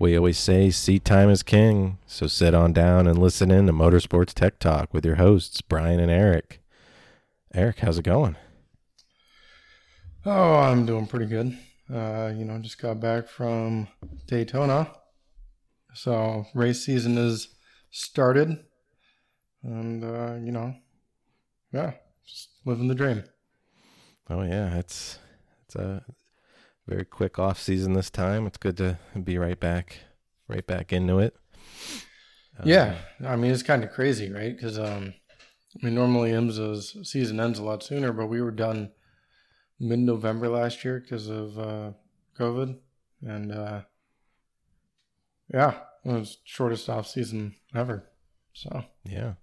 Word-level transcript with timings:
We 0.00 0.16
always 0.16 0.38
say 0.38 0.70
seat 0.70 1.04
time 1.04 1.28
is 1.28 1.42
king, 1.42 1.98
so 2.06 2.26
sit 2.26 2.54
on 2.54 2.72
down 2.72 3.06
and 3.06 3.18
listen 3.18 3.50
in 3.50 3.66
to 3.66 3.72
Motorsports 3.74 4.32
Tech 4.32 4.58
Talk 4.58 4.94
with 4.94 5.04
your 5.04 5.16
hosts, 5.16 5.60
Brian 5.60 6.00
and 6.00 6.10
Eric. 6.10 6.62
Eric, 7.52 7.80
how's 7.80 7.98
it 7.98 8.04
going? 8.06 8.36
Oh, 10.24 10.54
I'm 10.54 10.86
doing 10.86 11.06
pretty 11.06 11.26
good. 11.26 11.54
Uh, 11.92 12.32
you 12.34 12.46
know, 12.46 12.58
just 12.60 12.80
got 12.80 12.98
back 12.98 13.28
from 13.28 13.88
Daytona. 14.26 14.90
So, 15.92 16.46
race 16.54 16.82
season 16.82 17.18
is 17.18 17.48
started. 17.90 18.58
And, 19.62 20.02
uh, 20.02 20.36
you 20.42 20.50
know, 20.50 20.76
yeah, 21.74 21.92
just 22.26 22.48
living 22.64 22.88
the 22.88 22.94
dream. 22.94 23.22
Oh 24.30 24.40
yeah, 24.44 24.78
it's 24.78 25.18
it's 25.66 25.76
a 25.76 26.02
very 26.90 27.04
quick 27.04 27.38
off 27.38 27.62
season 27.62 27.92
this 27.92 28.10
time. 28.10 28.48
It's 28.48 28.58
good 28.58 28.76
to 28.78 28.98
be 29.22 29.38
right 29.38 29.58
back, 29.58 29.98
right 30.48 30.66
back 30.66 30.92
into 30.92 31.20
it. 31.20 31.36
Uh, 32.58 32.64
yeah, 32.64 32.96
I 33.24 33.36
mean 33.36 33.52
it's 33.52 33.62
kind 33.62 33.84
of 33.84 33.92
crazy, 33.92 34.32
right? 34.32 34.54
Because 34.54 34.76
um, 34.76 35.14
I 35.80 35.86
mean 35.86 35.94
normally 35.94 36.32
IMSA's 36.32 36.96
season 37.08 37.38
ends 37.38 37.60
a 37.60 37.62
lot 37.62 37.84
sooner, 37.84 38.12
but 38.12 38.26
we 38.26 38.42
were 38.42 38.50
done 38.50 38.90
mid-November 39.78 40.48
last 40.48 40.84
year 40.84 40.98
because 40.98 41.28
of 41.28 41.56
uh, 41.60 41.92
COVID, 42.36 42.76
and 43.22 43.52
uh, 43.52 43.82
yeah, 45.54 45.74
it 46.04 46.10
was 46.10 46.38
shortest 46.42 46.88
off 46.88 47.06
season 47.06 47.54
ever. 47.72 48.10
So 48.52 48.82
yeah, 49.04 49.34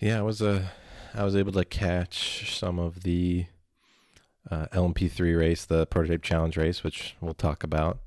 yeah, 0.00 0.20
I 0.20 0.22
was 0.22 0.40
a 0.40 0.72
I 1.14 1.24
was 1.24 1.36
able 1.36 1.52
to 1.52 1.66
catch 1.66 2.58
some 2.58 2.78
of 2.78 3.02
the 3.02 3.44
uh, 4.50 4.66
LMP3 4.72 5.38
race, 5.38 5.64
the 5.64 5.86
prototype 5.86 6.22
challenge 6.22 6.56
race, 6.56 6.82
which 6.82 7.16
we'll 7.20 7.34
talk 7.34 7.62
about 7.62 7.98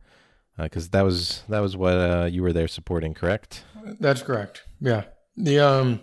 because 0.58 0.86
uh, 0.86 0.90
that 0.92 1.02
was 1.04 1.44
that 1.50 1.60
was 1.60 1.76
what 1.78 1.94
uh, 1.94 2.28
you 2.32 2.42
were 2.42 2.54
there 2.54 2.68
supporting, 2.68 3.14
correct? 3.14 3.64
That's 4.00 4.22
correct. 4.22 4.64
Yeah, 4.80 5.04
the 5.36 5.60
um 5.60 6.02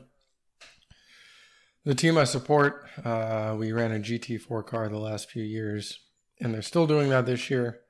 the 1.85 1.95
team 1.95 2.19
I 2.19 2.25
support, 2.25 2.87
uh, 3.05 3.55
we 3.59 3.73
ran 3.73 3.93
a 3.93 3.99
GT4 3.99 4.67
car 4.67 4.89
the 4.89 4.99
last 4.99 5.31
few 5.31 5.43
years, 5.43 5.99
and 6.41 6.53
they're 6.53 6.63
still 6.63 6.87
doing 6.87 7.09
that 7.11 7.27
this 7.27 7.49
year. 7.51 7.81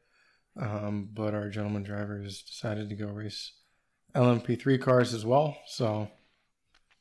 Um, 0.60 1.08
but 1.12 1.34
our 1.34 1.48
gentleman 1.48 1.84
drivers 1.84 2.42
decided 2.42 2.88
to 2.88 2.96
go 2.96 3.06
race 3.06 3.52
LMP3 4.14 4.80
cars 4.80 5.14
as 5.14 5.24
well, 5.24 5.56
so 5.66 6.08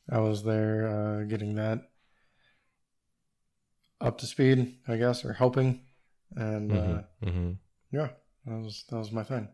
I 0.09 0.19
was 0.19 0.43
there 0.43 0.87
uh, 0.87 1.23
getting 1.23 1.55
that 1.55 1.89
up 4.01 4.17
to 4.19 4.25
speed, 4.25 4.77
I 4.87 4.97
guess, 4.97 5.25
or 5.25 5.33
helping. 5.33 5.81
And 6.35 6.71
mm-hmm. 6.71 6.93
Uh, 6.95 7.29
mm-hmm. 7.29 7.51
yeah, 7.91 8.09
that 8.45 8.59
was 8.59 8.85
that 8.89 8.97
was 8.97 9.11
my 9.11 9.23
thing. 9.23 9.47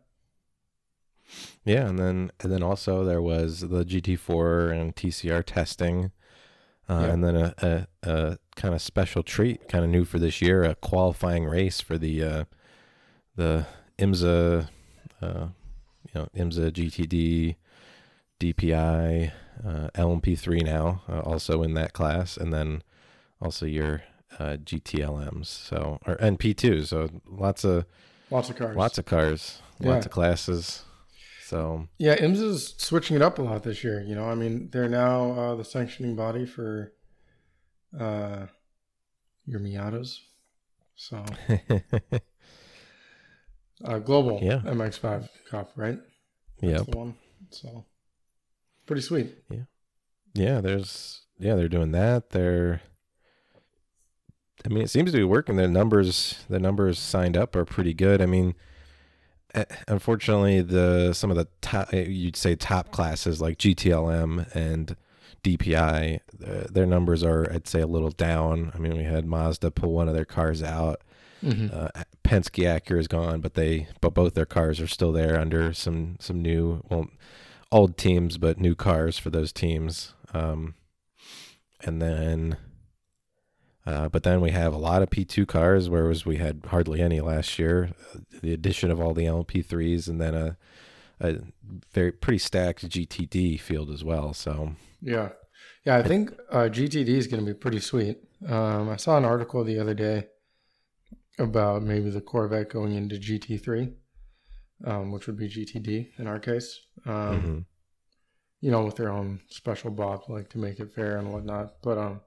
Yeah, 1.64 1.88
and 1.88 1.98
then 1.98 2.32
and 2.42 2.52
then 2.52 2.64
also 2.64 3.04
there 3.04 3.22
was 3.22 3.62
the 3.62 3.86
GT4 3.86 4.72
and 4.72 4.96
TCR 4.96 5.44
testing, 5.46 6.12
uh, 6.90 7.00
yeah. 7.02 7.14
and 7.14 7.24
then 7.24 7.36
a, 7.36 7.54
a, 7.62 7.88
a 8.04 8.38
kind 8.56 8.74
of 8.74 8.82
special 8.82 9.24
treat, 9.24 9.70
kind 9.70 9.86
of 9.86 9.90
new 9.90 10.04
for 10.04 10.20
this 10.20 10.42
year, 10.42 10.64
a 10.64 10.76
qualifying 10.76 11.46
race 11.46 11.80
for 11.80 11.98
the 11.98 12.24
uh, 12.24 12.44
the 13.36 13.66
IMSA, 13.98 14.68
uh, 15.22 15.48
you 16.08 16.14
know, 16.14 16.28
IMSA 16.36 16.72
GTD, 16.72 17.56
DPI, 18.40 19.32
uh, 19.66 19.88
LMP3 19.96 20.64
now, 20.64 21.02
uh, 21.08 21.20
also 21.20 21.64
in 21.64 21.74
that 21.76 21.94
class, 21.94 22.38
and 22.38 22.52
then 22.52 22.84
also 23.42 23.66
your 23.66 24.04
uh, 24.40 24.58
GTLMs, 24.58 25.46
so 25.48 26.00
or 26.06 26.16
NP2. 26.18 26.86
So 26.88 27.10
lots 27.26 27.64
of 27.64 27.86
lots 28.30 28.50
of 28.50 28.56
cars, 28.56 28.76
lots 28.76 28.98
of 28.98 29.06
cars, 29.06 29.62
yeah. 29.80 29.92
lots 29.92 30.06
of 30.06 30.12
classes. 30.12 30.84
So 31.46 31.88
yeah, 31.98 32.16
IMS 32.16 32.42
is 32.42 32.74
switching 32.78 33.16
it 33.16 33.22
up 33.22 33.38
a 33.38 33.42
lot 33.42 33.64
this 33.64 33.84
year. 33.84 34.02
You 34.02 34.16
know, 34.16 34.26
I 34.26 34.36
mean, 34.36 34.70
they're 34.72 34.90
now 34.90 35.32
uh, 35.32 35.56
the 35.56 35.64
sanctioning 35.64 36.16
body 36.16 36.46
for 36.46 36.94
uh, 38.00 38.48
your 39.46 39.60
Miatas. 39.60 40.18
So 40.96 41.24
uh, 43.86 44.00
global 44.00 44.40
yeah. 44.42 44.62
MX5 44.66 45.30
Cup, 45.50 45.72
right? 45.76 46.00
Yeah, 46.62 46.80
one. 46.80 47.16
So 47.50 47.86
pretty 48.86 49.02
sweet. 49.02 49.36
Yeah, 49.50 49.64
yeah. 50.34 50.62
There's 50.62 51.22
yeah, 51.40 51.56
they're 51.56 51.68
doing 51.68 51.92
that. 51.92 52.30
They're 52.30 52.82
I 54.66 54.70
mean, 54.70 54.84
it 54.84 54.90
seems 54.90 55.12
to 55.12 55.18
be 55.18 55.24
working. 55.24 55.58
The 55.58 55.68
numbers, 55.68 56.44
the 56.50 56.60
numbers 56.60 56.98
signed 57.00 57.36
up 57.36 57.56
are 57.56 57.66
pretty 57.66 57.94
good. 57.94 58.22
I 58.22 58.26
mean, 58.26 58.56
eh, 59.54 59.66
unfortunately, 59.88 60.62
the 60.62 61.14
some 61.14 61.32
of 61.32 61.38
the 61.38 61.48
top, 61.62 61.94
eh, 61.94 62.06
you'd 62.08 62.36
say 62.36 62.56
top 62.56 62.92
classes 62.92 63.42
like 63.42 63.58
GTLM 63.58 64.54
and 64.56 64.96
DPI, 65.44 66.20
uh, 66.46 66.68
their 66.72 66.86
numbers 66.86 67.24
are, 67.24 67.52
I'd 67.52 67.68
say, 67.68 67.82
a 67.82 67.88
little 67.88 68.12
down. 68.12 68.72
I 68.74 68.78
mean, 68.78 68.98
we 68.98 69.04
had 69.04 69.26
Mazda 69.26 69.72
pull 69.72 69.92
one 69.92 70.08
of 70.08 70.16
their 70.16 70.26
cars 70.26 70.64
out. 70.64 71.02
Mm-hmm. 71.44 71.76
Uh, 71.76 71.90
Penske 72.24 72.64
Acura 72.64 73.00
is 73.00 73.10
gone, 73.10 73.42
but 73.42 73.56
they, 73.56 73.88
but 74.00 74.14
both 74.14 74.34
their 74.34 74.46
cars 74.46 74.80
are 74.80 74.88
still 74.88 75.12
there 75.12 75.38
under 75.38 75.74
some 75.74 76.16
some 76.20 76.42
new, 76.42 76.82
well, 76.90 77.10
old 77.70 77.98
teams, 77.98 78.38
but 78.38 78.60
new 78.60 78.76
cars 78.76 79.18
for 79.18 79.30
those 79.30 79.52
teams. 79.52 80.14
Um, 80.34 80.76
and 81.82 82.02
then 82.02 82.58
uh, 83.86 84.08
but 84.10 84.24
then 84.24 84.40
we 84.40 84.52
have 84.52 84.74
a 84.74 84.78
lot 84.78 85.02
of 85.02 85.10
P2 85.10 85.48
cars, 85.48 85.90
whereas 85.90 86.26
we 86.26 86.38
had 86.38 86.62
hardly 86.68 87.02
any 87.02 87.20
last 87.20 87.60
year. 87.60 87.92
Uh, 88.14 88.20
the 88.42 88.54
addition 88.54 88.92
of 88.92 89.02
all 89.02 89.14
the 89.14 89.26
LMP3s 89.26 90.08
and 90.08 90.22
then 90.22 90.34
a, 90.34 90.58
a 91.20 91.40
very 91.92 92.12
pretty 92.12 92.38
stacked 92.38 92.88
GTD 92.88 93.60
field 93.60 93.90
as 93.90 94.04
well. 94.04 94.34
So 94.34 94.76
yeah, 95.02 95.30
yeah, 95.86 95.98
I 95.98 96.04
think 96.04 96.32
uh, 96.50 96.70
GTD 96.70 97.10
is 97.10 97.28
going 97.28 97.46
to 97.46 97.54
be 97.54 97.58
pretty 97.58 97.80
sweet. 97.80 98.20
Um, 98.48 98.90
I 98.90 98.96
saw 98.96 99.18
an 99.18 99.26
article 99.26 99.64
the 99.64 99.80
other 99.80 99.94
day 99.94 100.28
about 101.40 101.84
maybe 101.84 102.10
the 102.10 102.22
Corvette 102.22 102.70
going 102.70 102.94
into 102.94 103.16
GT3, 103.16 103.94
um, 104.86 105.12
which 105.12 105.28
would 105.28 105.38
be 105.38 105.50
GTD 105.50 106.20
in 106.20 106.28
our 106.28 106.40
case. 106.40 106.80
Um, 107.06 107.14
mm-hmm. 107.14 107.60
You 108.62 108.72
know, 108.72 108.86
with 108.86 108.96
their 108.96 109.10
own 109.10 109.42
special 109.50 109.92
bop, 109.92 110.30
like 110.30 110.50
to 110.52 110.58
make 110.58 110.80
it 110.80 110.94
fair 110.94 111.18
and 111.18 111.34
whatnot. 111.34 111.82
But 111.82 111.98
um, 111.98 112.22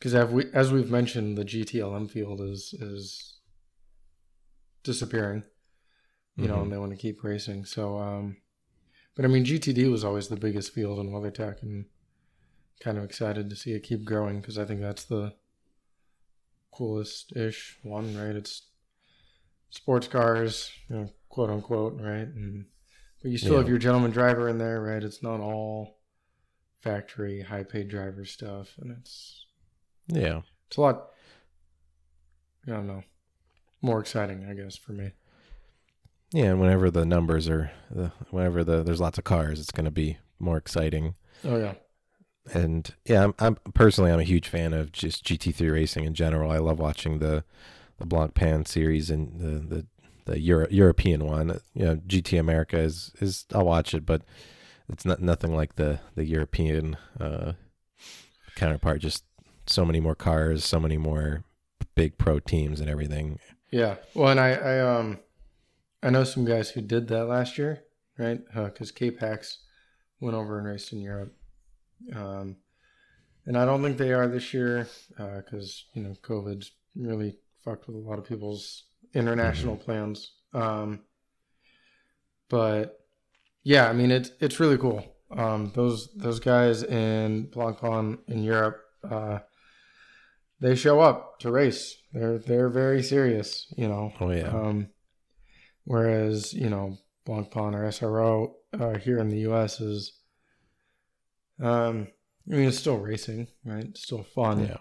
because 0.00 0.14
as 0.14 0.30
we 0.30 0.46
as 0.54 0.72
we've 0.72 0.90
mentioned, 0.90 1.36
the 1.36 1.44
GTLM 1.44 2.10
field 2.10 2.40
is 2.40 2.74
is 2.80 3.38
disappearing. 4.82 5.44
You 6.36 6.44
mm-hmm. 6.44 6.54
know, 6.54 6.62
and 6.62 6.72
they 6.72 6.78
want 6.78 6.92
to 6.92 6.96
keep 6.96 7.22
racing. 7.22 7.66
So, 7.66 7.98
um, 7.98 8.38
but 9.14 9.24
I 9.24 9.28
mean, 9.28 9.44
GTD 9.44 9.90
was 9.90 10.04
always 10.04 10.28
the 10.28 10.36
biggest 10.36 10.72
field 10.72 10.98
in 10.98 11.10
WeatherTech, 11.10 11.62
and 11.62 11.84
kind 12.80 12.96
of 12.96 13.04
excited 13.04 13.50
to 13.50 13.56
see 13.56 13.72
it 13.72 13.82
keep 13.82 14.04
growing 14.04 14.40
because 14.40 14.56
I 14.56 14.64
think 14.64 14.80
that's 14.80 15.04
the 15.04 15.34
coolest 16.72 17.36
ish 17.36 17.78
one, 17.82 18.16
right? 18.16 18.34
It's 18.34 18.62
sports 19.68 20.08
cars, 20.08 20.72
you 20.88 20.96
know, 20.96 21.10
quote 21.28 21.50
unquote, 21.50 22.00
right? 22.00 22.26
And 22.26 22.64
but 23.20 23.30
you 23.30 23.36
still 23.36 23.52
yeah. 23.52 23.58
have 23.58 23.68
your 23.68 23.76
gentleman 23.76 24.12
driver 24.12 24.48
in 24.48 24.56
there, 24.56 24.80
right? 24.80 25.02
It's 25.02 25.22
not 25.22 25.40
all 25.40 25.98
factory 26.80 27.42
high 27.42 27.64
paid 27.64 27.88
driver 27.88 28.24
stuff, 28.24 28.76
and 28.80 28.96
it's 28.98 29.44
yeah. 30.12 30.40
It's 30.68 30.76
a 30.76 30.80
lot, 30.80 31.06
I 32.66 32.72
don't 32.72 32.86
know, 32.86 33.02
more 33.82 34.00
exciting, 34.00 34.46
I 34.48 34.54
guess, 34.54 34.76
for 34.76 34.92
me. 34.92 35.12
Yeah, 36.32 36.46
and 36.46 36.60
whenever 36.60 36.90
the 36.90 37.04
numbers 37.04 37.48
are, 37.48 37.72
the, 37.90 38.12
whenever 38.30 38.62
the 38.62 38.82
there's 38.82 39.00
lots 39.00 39.18
of 39.18 39.24
cars, 39.24 39.58
it's 39.58 39.72
going 39.72 39.86
to 39.86 39.90
be 39.90 40.18
more 40.38 40.56
exciting. 40.56 41.14
Oh 41.44 41.56
yeah. 41.56 41.74
And 42.52 42.94
yeah, 43.04 43.24
I'm, 43.24 43.34
I'm 43.38 43.56
personally 43.74 44.12
I'm 44.12 44.20
a 44.20 44.24
huge 44.24 44.48
fan 44.48 44.72
of 44.72 44.92
just 44.92 45.24
GT3 45.24 45.72
racing 45.72 46.04
in 46.04 46.14
general. 46.14 46.50
I 46.50 46.58
love 46.58 46.78
watching 46.78 47.18
the 47.18 47.44
the 47.98 48.06
Blancpain 48.06 48.66
series 48.66 49.10
and 49.10 49.40
the 49.40 49.74
the 49.74 49.86
the 50.26 50.40
Euro, 50.40 50.66
European 50.70 51.24
one. 51.24 51.60
You 51.74 51.84
know, 51.84 51.96
GT 51.96 52.38
America 52.38 52.78
is 52.78 53.12
is 53.20 53.44
I'll 53.52 53.64
watch 53.64 53.92
it, 53.94 54.06
but 54.06 54.22
it's 54.88 55.04
not 55.04 55.20
nothing 55.20 55.54
like 55.54 55.76
the 55.76 56.00
the 56.14 56.24
European 56.24 56.96
uh, 57.18 57.52
counterpart. 58.54 59.00
Just 59.00 59.24
so 59.70 59.84
many 59.84 60.00
more 60.00 60.14
cars, 60.14 60.64
so 60.64 60.80
many 60.80 60.96
more 60.96 61.44
big 61.94 62.18
pro 62.18 62.38
teams 62.38 62.80
and 62.80 62.88
everything. 62.88 63.38
Yeah. 63.70 63.96
Well, 64.14 64.28
and 64.28 64.40
I, 64.40 64.50
I 64.52 64.80
um, 64.80 65.18
I 66.02 66.10
know 66.10 66.24
some 66.24 66.44
guys 66.44 66.70
who 66.70 66.80
did 66.80 67.08
that 67.08 67.26
last 67.26 67.58
year, 67.58 67.82
right? 68.18 68.40
Because 68.54 68.90
uh, 68.90 68.94
K-Pax 68.94 69.58
went 70.20 70.36
over 70.36 70.58
and 70.58 70.66
raced 70.66 70.92
in 70.92 71.00
Europe. 71.00 71.34
Um, 72.14 72.56
and 73.46 73.56
I 73.56 73.64
don't 73.64 73.82
think 73.82 73.98
they 73.98 74.12
are 74.12 74.28
this 74.28 74.52
year 74.54 74.86
because 75.08 75.84
uh, 75.88 75.98
you 75.98 76.02
know 76.02 76.14
COVID's 76.22 76.72
really 76.94 77.36
fucked 77.64 77.86
with 77.86 77.96
a 77.96 78.00
lot 78.00 78.18
of 78.18 78.24
people's 78.24 78.84
international 79.14 79.76
mm-hmm. 79.76 79.84
plans. 79.84 80.32
Um, 80.52 81.00
but 82.48 83.00
yeah, 83.62 83.88
I 83.88 83.92
mean 83.92 84.10
it's 84.10 84.30
it's 84.40 84.60
really 84.60 84.78
cool. 84.78 85.04
Um, 85.36 85.72
those 85.74 86.12
those 86.14 86.40
guys 86.40 86.82
in 86.82 87.48
Blancpain 87.48 88.18
in 88.28 88.42
Europe, 88.42 88.80
uh, 89.08 89.38
they 90.60 90.74
show 90.74 91.00
up 91.00 91.38
to 91.40 91.50
race. 91.50 91.96
They're 92.12 92.38
they're 92.38 92.68
very 92.68 93.02
serious, 93.02 93.72
you 93.76 93.88
know. 93.88 94.12
Oh 94.20 94.30
yeah. 94.30 94.48
Um, 94.48 94.88
whereas 95.84 96.52
you 96.52 96.68
know 96.68 96.98
Blancpain 97.26 97.74
or 97.74 97.88
SRO 97.88 98.52
uh, 98.78 98.98
here 98.98 99.18
in 99.18 99.28
the 99.28 99.40
U.S. 99.40 99.80
is, 99.80 100.12
um, 101.62 102.08
I 102.50 102.56
mean, 102.56 102.68
it's 102.68 102.78
still 102.78 102.98
racing, 102.98 103.48
right? 103.64 103.84
It's 103.84 104.02
still 104.02 104.22
fun. 104.22 104.66
Yeah. 104.66 104.78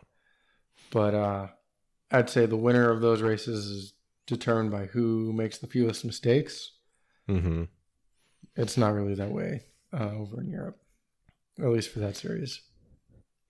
But 0.92 1.14
uh, 1.14 1.48
I'd 2.12 2.30
say 2.30 2.46
the 2.46 2.58
winner 2.58 2.90
of 2.90 3.02
those 3.02 3.22
races 3.22 3.66
is 3.66 3.94
determined 4.26 4.72
by 4.72 4.86
who 4.86 5.34
makes 5.34 5.58
the 5.58 5.68
fewest 5.68 6.06
mistakes. 6.06 6.72
Mm-hmm. 7.30 7.64
It's 8.56 8.78
not 8.78 8.94
really 8.94 9.16
that 9.16 9.32
way 9.32 9.66
uh, 9.94 10.12
over 10.12 10.42
in 10.42 10.50
Europe, 10.50 10.80
at 11.60 11.68
least 11.68 11.92
for 11.92 12.00
that 12.00 12.18
series. 12.18 12.62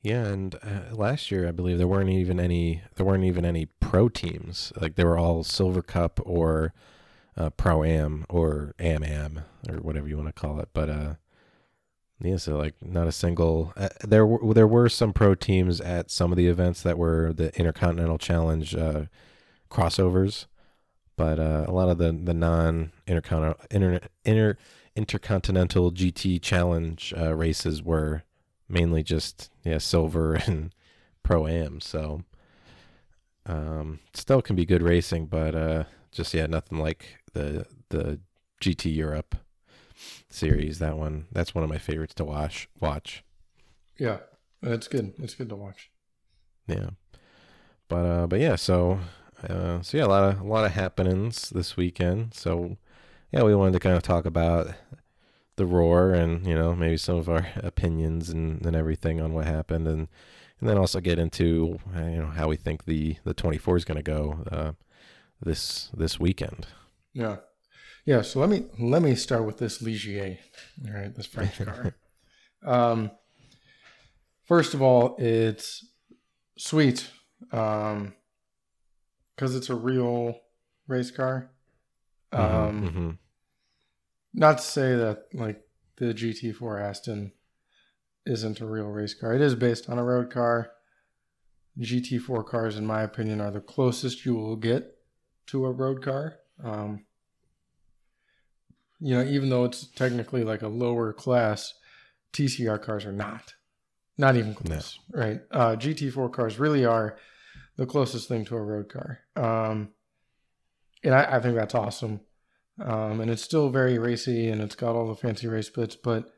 Yeah, 0.01 0.25
and 0.25 0.56
uh, 0.56 0.96
last 0.96 1.30
year 1.30 1.48
I 1.48 1.51
believe 1.51 1.78
there 1.78 1.88
weren't 1.88 2.10
even 2.10 2.40
any 2.40 2.81
there 2.96 3.06
weren't 3.06 3.25
even 3.25 3.46
any 3.46 3.66
pro 3.66 4.07
teams. 4.07 4.72
Like 4.80 4.96
they 4.96 5.04
were 5.04 5.18
all 5.18 5.44
Silver 5.44 5.81
Cup 5.81 6.19
or 6.25 6.74
uh, 7.36 7.50
Pro 7.51 7.84
Am 7.84 8.25
or 8.30 8.75
Am 8.80 9.04
Am 9.04 9.42
or 9.68 9.78
whatever 9.78 10.07
you 10.07 10.16
want 10.18 10.34
to 10.34 10.42
call 10.42 10.60
it. 10.62 10.69
But 10.74 10.90
uh, 10.90 11.13
yeah, 12.22 12.38
so 12.38 12.57
like 12.57 12.75
not 12.81 13.07
a 13.07 13.12
single. 13.12 13.74
Uh, 13.75 13.90
there 14.01 14.25
were 14.25 14.54
there 14.54 14.68
were 14.68 14.88
some 14.88 15.12
pro 15.12 15.36
teams 15.36 15.81
at 15.81 16.10
some 16.10 16.31
of 16.31 16.38
the 16.38 16.48
events 16.48 16.81
that 16.84 16.98
were 16.98 17.34
the 17.34 17.54
Intercontinental 17.57 18.18
Challenge 18.18 18.75
uh, 18.75 19.06
crossovers, 19.69 20.46
but 21.18 21.40
uh, 21.40 21.66
a 21.68 21.72
lot 21.72 21.90
of 21.90 21.98
the 21.98 22.12
the 22.12 22.34
non 22.34 22.94
intercontinental 23.06 23.66
inter, 23.69 24.00
inter 24.24 24.57
intercontinental 24.96 25.92
GT 25.92 26.42
Challenge 26.42 27.13
uh, 27.18 27.36
races 27.36 27.84
were 27.84 28.24
mainly 28.69 29.04
just 29.04 29.50
yeah 29.63 29.80
silver 29.80 30.36
and 30.45 30.74
pro 31.24 31.48
am. 31.48 31.81
So 31.81 32.24
um, 33.45 34.00
still 34.13 34.42
can 34.42 34.56
be 34.56 34.66
good 34.66 34.83
racing, 34.83 35.25
but 35.25 35.56
uh, 35.56 35.83
just 36.12 36.33
yeah 36.33 36.45
nothing 36.45 36.77
like 36.77 37.18
the 37.33 37.66
the 37.89 38.19
GT 38.62 38.95
Europe 38.95 39.36
series. 40.30 40.80
That 40.80 40.98
one 40.98 41.25
that's 41.31 41.56
one 41.56 41.63
of 41.63 41.69
my 41.69 41.77
favorites 41.77 42.13
to 42.16 42.25
watch. 42.25 42.69
Watch. 42.80 43.24
Yeah, 43.98 44.19
it's 44.62 44.88
good. 44.88 45.13
It's 45.18 45.36
good 45.36 45.50
to 45.50 45.56
watch. 45.56 45.89
Yeah, 46.68 46.92
but 47.88 48.06
uh, 48.06 48.27
but 48.27 48.39
yeah, 48.39 48.56
so 48.56 49.00
uh, 49.48 49.81
so 49.81 49.98
yeah, 49.98 50.06
a 50.06 50.07
lot 50.07 50.24
of 50.24 50.42
a 50.42 50.48
lot 50.48 50.65
of 50.65 50.74
happenings 50.74 51.50
this 51.50 51.75
weekend. 51.75 52.33
So 52.33 52.77
yeah, 53.31 53.44
we 53.44 53.56
wanted 53.56 53.74
to 53.74 53.80
kind 53.80 53.95
of 53.95 54.04
talk 54.04 54.25
about 54.25 54.74
the 55.59 55.65
roar 55.65 56.13
and 56.13 56.47
you 56.47 56.56
know 56.56 56.73
maybe 56.73 56.97
some 56.97 57.17
of 57.17 57.29
our 57.29 57.47
opinions 57.57 58.29
and, 58.29 58.65
and 58.65 58.75
everything 58.75 59.21
on 59.21 59.33
what 59.33 59.45
happened 59.45 59.88
and 59.88 60.07
and 60.59 60.67
then 60.69 60.77
also 60.77 61.00
get 61.00 61.19
into 61.19 61.77
uh, 61.95 62.06
you 62.06 62.17
know 62.17 62.27
how 62.27 62.47
we 62.47 62.56
think 62.56 62.85
the 62.85 63.17
the 63.25 63.33
24 63.33 63.77
is 63.77 63.85
going 63.85 63.97
to 63.97 64.03
go 64.03 64.44
uh, 64.51 64.71
this 65.41 65.89
this 65.94 66.19
weekend. 66.19 66.67
Yeah, 67.13 67.38
yeah. 68.06 68.21
So 68.21 68.39
let 68.39 68.50
me 68.50 68.65
let 68.79 69.01
me 69.01 69.15
start 69.15 69.45
with 69.45 69.57
this 69.57 69.81
Ligier. 69.81 70.38
All 70.88 70.94
right, 70.94 71.13
this 71.15 71.25
French 71.25 71.57
car. 71.65 71.94
um, 72.65 73.12
first 74.45 74.73
of 74.73 74.81
all, 74.81 75.15
it's 75.17 75.85
sweet 76.57 77.09
um, 77.51 78.13
because 79.35 79.55
it's 79.55 79.69
a 79.69 79.75
real 79.75 80.39
race 80.88 81.12
car. 81.12 81.51
Um, 82.31 82.41
Mm-hmm, 82.41 82.85
mm-hmm. 82.85 83.09
Not 84.33 84.57
to 84.57 84.63
say 84.63 84.95
that 84.95 85.25
like 85.33 85.61
the 85.97 86.13
GT4 86.13 86.81
Aston 86.81 87.31
isn't 88.25 88.61
a 88.61 88.65
real 88.65 88.87
race 88.87 89.13
car. 89.13 89.33
It 89.33 89.41
is 89.41 89.55
based 89.55 89.89
on 89.89 89.97
a 89.97 90.03
road 90.03 90.31
car. 90.31 90.71
GT4 91.79 92.45
cars, 92.45 92.77
in 92.77 92.85
my 92.85 93.01
opinion, 93.01 93.39
are 93.41 93.51
the 93.51 93.61
closest 93.61 94.25
you 94.25 94.35
will 94.35 94.55
get 94.55 94.97
to 95.47 95.65
a 95.65 95.71
road 95.71 96.03
car. 96.03 96.35
Um, 96.63 97.05
you 98.99 99.15
know, 99.15 99.23
even 99.23 99.49
though 99.49 99.63
it's 99.63 99.87
technically 99.87 100.43
like 100.43 100.61
a 100.61 100.67
lower 100.67 101.13
class, 101.13 101.73
TCR 102.33 102.81
cars 102.81 103.05
are 103.05 103.13
not. 103.13 103.53
Not 104.17 104.35
even 104.35 104.53
close, 104.53 104.99
right? 105.13 105.39
Uh, 105.49 105.77
GT4 105.77 106.31
cars 106.33 106.59
really 106.59 106.83
are 106.83 107.17
the 107.77 107.85
closest 107.85 108.27
thing 108.27 108.43
to 108.45 108.57
a 108.57 108.61
road 108.61 108.89
car. 108.89 109.19
Um, 109.37 109.89
and 111.01 111.15
I, 111.15 111.37
I 111.37 111.39
think 111.39 111.55
that's 111.55 111.75
awesome. 111.75 112.19
Um, 112.81 113.19
and 113.19 113.29
it's 113.29 113.43
still 113.43 113.69
very 113.69 113.97
racy 113.97 114.49
and 114.49 114.61
it's 114.61 114.75
got 114.75 114.95
all 114.95 115.07
the 115.07 115.15
fancy 115.15 115.47
race 115.47 115.69
bits, 115.69 115.95
but 115.95 116.31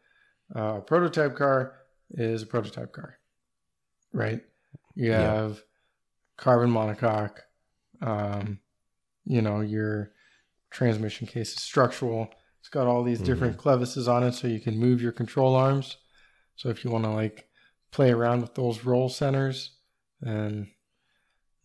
uh, 0.56 0.78
a 0.78 0.82
prototype 0.82 1.36
car 1.36 1.76
is 2.12 2.42
a 2.44 2.48
prototype 2.48 2.92
car, 2.94 3.20
right? 4.12 4.42
You 4.96 5.12
Yeah. 5.12 5.22
have 5.22 5.64
carbon 6.38 6.72
monocoque, 6.72 7.40
um, 8.02 8.60
you 9.26 9.42
know, 9.42 9.62
your 9.62 10.12
transmission 10.72 11.28
case 11.28 11.54
is 11.54 11.62
structural. 11.62 12.30
It's 12.60 12.70
got 12.70 12.88
all 12.88 13.04
these 13.04 13.20
different 13.22 13.58
clevises 13.58 14.08
on 14.08 14.24
it 14.24 14.34
so 14.34 14.48
you 14.48 14.60
can 14.60 14.78
move 14.78 15.02
your 15.02 15.12
control 15.12 15.56
arms. 15.56 15.98
So 16.56 16.70
if 16.70 16.84
you 16.84 16.92
want 16.92 17.04
to 17.06 17.12
like 17.12 17.48
play 17.92 18.12
around 18.12 18.42
with 18.42 18.56
those 18.56 18.84
roll 18.86 19.10
centers 19.10 19.78
and 20.22 20.68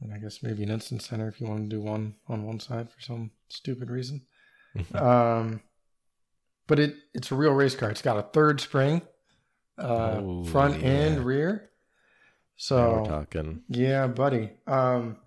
and 0.00 0.12
I 0.12 0.18
guess 0.18 0.42
maybe 0.42 0.62
an 0.62 0.70
instant 0.70 1.02
center 1.02 1.28
if 1.28 1.40
you 1.40 1.46
want 1.46 1.70
to 1.70 1.76
do 1.76 1.80
one 1.80 2.16
on 2.28 2.44
one 2.44 2.60
side 2.60 2.90
for 2.90 3.00
some 3.00 3.30
stupid 3.48 3.90
reason. 3.90 4.26
Um, 4.94 5.60
but 6.66 6.78
it 6.78 6.94
it's 7.14 7.30
a 7.30 7.34
real 7.34 7.52
race 7.52 7.74
car. 7.76 7.90
It's 7.90 8.02
got 8.02 8.18
a 8.18 8.22
third 8.22 8.60
spring, 8.60 9.02
uh, 9.78 10.20
Oh, 10.22 10.44
front 10.44 10.80
yeah. 10.80 10.88
and 10.88 11.24
rear. 11.24 11.52
Now 11.52 11.68
So 12.56 12.92
we're 13.02 13.08
talking. 13.08 13.62
yeah, 13.68 14.06
buddy. 14.06 14.50
Um, 14.66 15.18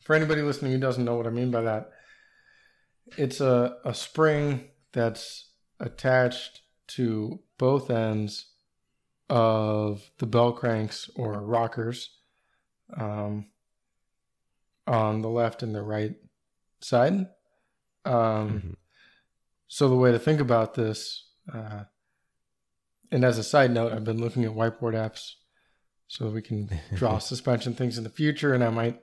for 0.00 0.14
anybody 0.14 0.42
listening 0.42 0.72
who 0.72 0.78
doesn't 0.78 1.04
know 1.04 1.16
what 1.16 1.26
I 1.26 1.30
mean 1.30 1.50
by 1.50 1.62
that, 1.62 1.90
it's 3.18 3.40
a, 3.40 3.76
a 3.84 3.92
spring 3.94 4.68
that's 4.92 5.50
attached 5.80 6.62
to 6.88 7.40
both 7.58 7.90
ends 7.90 8.46
of 9.28 10.10
the 10.18 10.26
bell 10.26 10.52
cranks 10.52 11.10
or 11.16 11.40
rockers 11.40 12.10
um, 12.96 13.46
on 14.86 15.22
the 15.22 15.28
left 15.28 15.62
and 15.62 15.74
the 15.74 15.82
right 15.82 16.14
side. 16.80 17.26
Um, 18.04 18.60
Mhm. 18.62 18.76
so 19.68 19.88
the 19.88 19.96
way 19.96 20.12
to 20.12 20.18
think 20.18 20.40
about 20.40 20.74
this, 20.74 21.28
uh, 21.52 21.84
and 23.10 23.24
as 23.24 23.38
a 23.38 23.44
side 23.44 23.70
note, 23.70 23.92
I've 23.92 24.04
been 24.04 24.20
looking 24.20 24.44
at 24.44 24.52
whiteboard 24.52 24.94
apps 24.94 25.34
so 26.08 26.28
we 26.30 26.42
can 26.42 26.68
draw 26.94 27.18
suspension 27.18 27.74
things 27.74 27.98
in 27.98 28.04
the 28.04 28.10
future, 28.10 28.54
and 28.54 28.64
I 28.64 28.70
might 28.70 29.00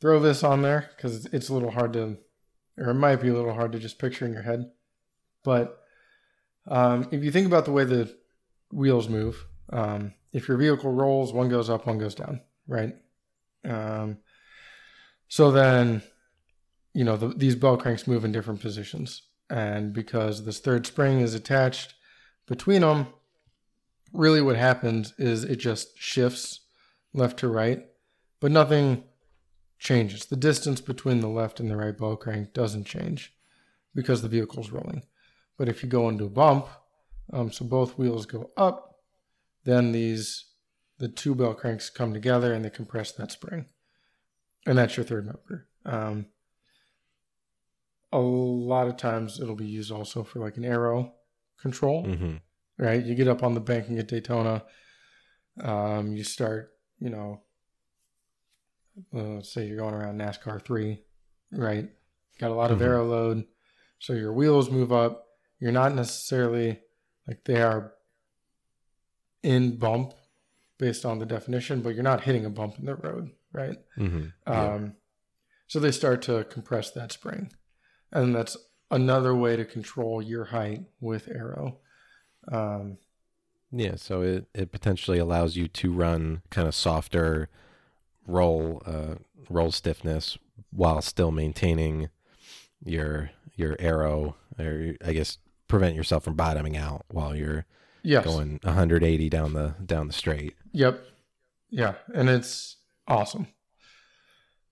throw 0.00 0.20
this 0.20 0.44
on 0.44 0.62
there 0.62 0.90
because 0.96 1.26
it's 1.26 1.48
a 1.48 1.54
little 1.54 1.70
hard 1.72 1.92
to, 1.94 2.18
or 2.76 2.90
it 2.90 2.94
might 2.94 3.16
be 3.16 3.28
a 3.28 3.34
little 3.34 3.54
hard 3.54 3.72
to 3.72 3.78
just 3.78 3.98
picture 3.98 4.24
in 4.24 4.32
your 4.32 4.42
head. 4.42 4.70
But 5.42 5.82
um, 6.66 7.08
if 7.10 7.24
you 7.24 7.30
think 7.30 7.46
about 7.46 7.64
the 7.64 7.72
way 7.72 7.84
the 7.84 8.14
wheels 8.70 9.08
move, 9.08 9.44
um, 9.70 10.14
if 10.32 10.46
your 10.46 10.56
vehicle 10.58 10.92
rolls, 10.92 11.32
one 11.32 11.48
goes 11.48 11.68
up, 11.70 11.86
one 11.86 11.98
goes 11.98 12.14
down, 12.14 12.42
right? 12.66 12.94
Um, 13.64 14.18
so 15.28 15.50
then, 15.50 16.02
you 16.92 17.04
know, 17.04 17.16
the, 17.16 17.28
these 17.28 17.54
bell 17.54 17.76
cranks 17.76 18.06
move 18.06 18.24
in 18.24 18.32
different 18.32 18.60
positions. 18.60 19.22
And 19.50 19.92
because 19.92 20.44
this 20.44 20.58
third 20.58 20.86
spring 20.86 21.20
is 21.20 21.34
attached 21.34 21.94
between 22.46 22.82
them, 22.82 23.08
really 24.12 24.40
what 24.40 24.56
happens 24.56 25.14
is 25.18 25.44
it 25.44 25.56
just 25.56 25.98
shifts 25.98 26.60
left 27.12 27.38
to 27.38 27.48
right, 27.48 27.86
but 28.40 28.50
nothing 28.50 29.04
changes. 29.78 30.26
The 30.26 30.36
distance 30.36 30.80
between 30.80 31.20
the 31.20 31.28
left 31.28 31.60
and 31.60 31.70
the 31.70 31.76
right 31.76 31.96
bell 31.96 32.16
crank 32.16 32.52
doesn't 32.52 32.84
change 32.84 33.34
because 33.94 34.22
the 34.22 34.28
vehicle's 34.28 34.70
rolling. 34.70 35.02
But 35.56 35.68
if 35.68 35.82
you 35.82 35.88
go 35.88 36.08
into 36.08 36.24
a 36.24 36.30
bump, 36.30 36.68
um, 37.32 37.50
so 37.52 37.64
both 37.64 37.98
wheels 37.98 38.26
go 38.26 38.50
up, 38.56 39.00
then 39.64 39.92
these 39.92 40.46
the 40.98 41.08
two 41.08 41.34
bell 41.34 41.54
cranks 41.54 41.90
come 41.90 42.12
together 42.12 42.52
and 42.52 42.64
they 42.64 42.70
compress 42.70 43.12
that 43.12 43.30
spring, 43.30 43.66
and 44.66 44.78
that's 44.78 44.96
your 44.96 45.04
third 45.04 45.26
member. 45.26 45.68
Um, 45.84 46.26
a 48.12 48.18
lot 48.18 48.88
of 48.88 48.96
times 48.96 49.38
it'll 49.40 49.54
be 49.54 49.66
used 49.66 49.90
also 49.92 50.24
for 50.24 50.38
like 50.38 50.56
an 50.56 50.64
aero 50.64 51.14
control 51.60 52.06
Mhm. 52.06 52.40
right? 52.78 53.04
You 53.04 53.14
get 53.16 53.26
up 53.28 53.42
on 53.42 53.54
the 53.54 53.60
banking 53.60 53.98
at 53.98 54.06
Daytona. 54.08 54.64
Um, 55.60 56.16
you 56.16 56.22
start, 56.22 56.72
you 57.00 57.10
know, 57.10 57.42
uh, 59.12 59.34
let's 59.34 59.52
say 59.52 59.66
you're 59.66 59.76
going 59.76 59.94
around 59.94 60.16
NASCAR 60.18 60.62
three, 60.64 61.02
right? 61.50 61.90
Got 62.38 62.52
a 62.52 62.54
lot 62.54 62.70
of 62.70 62.78
Mhm. 62.78 62.82
aero 62.84 63.04
load, 63.04 63.48
so 63.98 64.12
your 64.12 64.32
wheels 64.32 64.70
move 64.70 64.92
up. 64.92 65.26
You're 65.58 65.72
not 65.72 65.94
necessarily 65.94 66.80
like 67.26 67.42
they 67.44 67.60
are 67.60 67.94
in 69.42 69.76
bump 69.76 70.14
based 70.78 71.04
on 71.04 71.18
the 71.18 71.26
definition, 71.26 71.82
but 71.82 71.94
you're 71.94 72.04
not 72.04 72.22
hitting 72.24 72.44
a 72.44 72.50
bump 72.50 72.78
in 72.78 72.84
the 72.86 72.94
road, 72.94 73.32
right? 73.52 73.76
Mhm. 73.96 74.32
Yeah. 74.46 74.74
Um, 74.74 74.96
so 75.66 75.80
they 75.80 75.90
start 75.90 76.22
to 76.22 76.44
compress 76.44 76.90
that 76.92 77.10
spring, 77.12 77.52
and 78.12 78.34
that's 78.34 78.56
another 78.90 79.34
way 79.34 79.56
to 79.56 79.64
control 79.64 80.22
your 80.22 80.46
height 80.46 80.84
with 81.00 81.28
aero 81.28 81.78
Um, 82.50 82.98
Yeah, 83.70 83.96
so 83.96 84.22
it, 84.22 84.46
it 84.54 84.72
potentially 84.72 85.18
allows 85.18 85.56
you 85.56 85.68
to 85.68 85.92
run 85.92 86.42
kind 86.50 86.66
of 86.66 86.74
softer 86.74 87.48
roll 88.26 88.82
uh, 88.86 89.16
roll 89.50 89.70
stiffness 89.72 90.38
while 90.70 91.02
still 91.02 91.30
maintaining 91.30 92.08
your 92.84 93.30
your 93.56 93.76
aero, 93.78 94.36
or 94.58 94.94
I 95.04 95.12
guess 95.12 95.38
prevent 95.66 95.96
yourself 95.96 96.24
from 96.24 96.34
bottoming 96.36 96.76
out 96.76 97.04
while 97.08 97.34
you're 97.36 97.64
Yes. 98.02 98.24
going 98.24 98.60
180 98.62 99.28
down 99.28 99.52
the 99.52 99.74
down 99.84 100.06
the 100.06 100.12
straight. 100.14 100.54
Yep. 100.72 101.02
Yeah, 101.68 101.94
and 102.14 102.30
it's 102.30 102.76
awesome. 103.06 103.48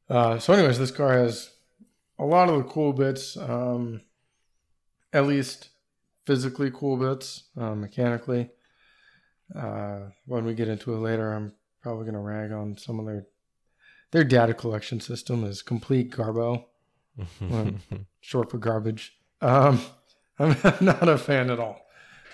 Uh, 0.08 0.38
so, 0.38 0.52
anyways, 0.54 0.78
this 0.78 0.90
car 0.92 1.12
has 1.12 1.50
a 2.18 2.24
lot 2.24 2.48
of 2.48 2.56
the 2.56 2.64
cool 2.64 2.92
bits. 2.92 3.36
Um, 3.36 4.00
at 5.12 5.26
least 5.26 5.70
physically 6.26 6.70
cool 6.72 6.96
bits, 6.96 7.44
uh, 7.56 7.74
mechanically. 7.74 8.50
Uh, 9.54 10.00
when 10.26 10.44
we 10.44 10.54
get 10.54 10.68
into 10.68 10.92
it 10.94 10.98
later, 10.98 11.32
I'm 11.32 11.54
probably 11.80 12.04
going 12.04 12.14
to 12.14 12.20
rag 12.20 12.52
on 12.52 12.76
some 12.76 12.98
of 12.98 13.06
their 13.06 13.26
their 14.12 14.24
data 14.24 14.54
collection 14.54 15.00
system 15.00 15.44
is 15.44 15.62
complete 15.62 16.12
garbo, 16.12 16.64
short 18.20 18.50
for 18.50 18.58
garbage. 18.58 19.16
Um, 19.40 19.80
I'm 20.38 20.56
not 20.80 21.08
a 21.08 21.18
fan 21.18 21.50
at 21.50 21.58
all. 21.58 21.80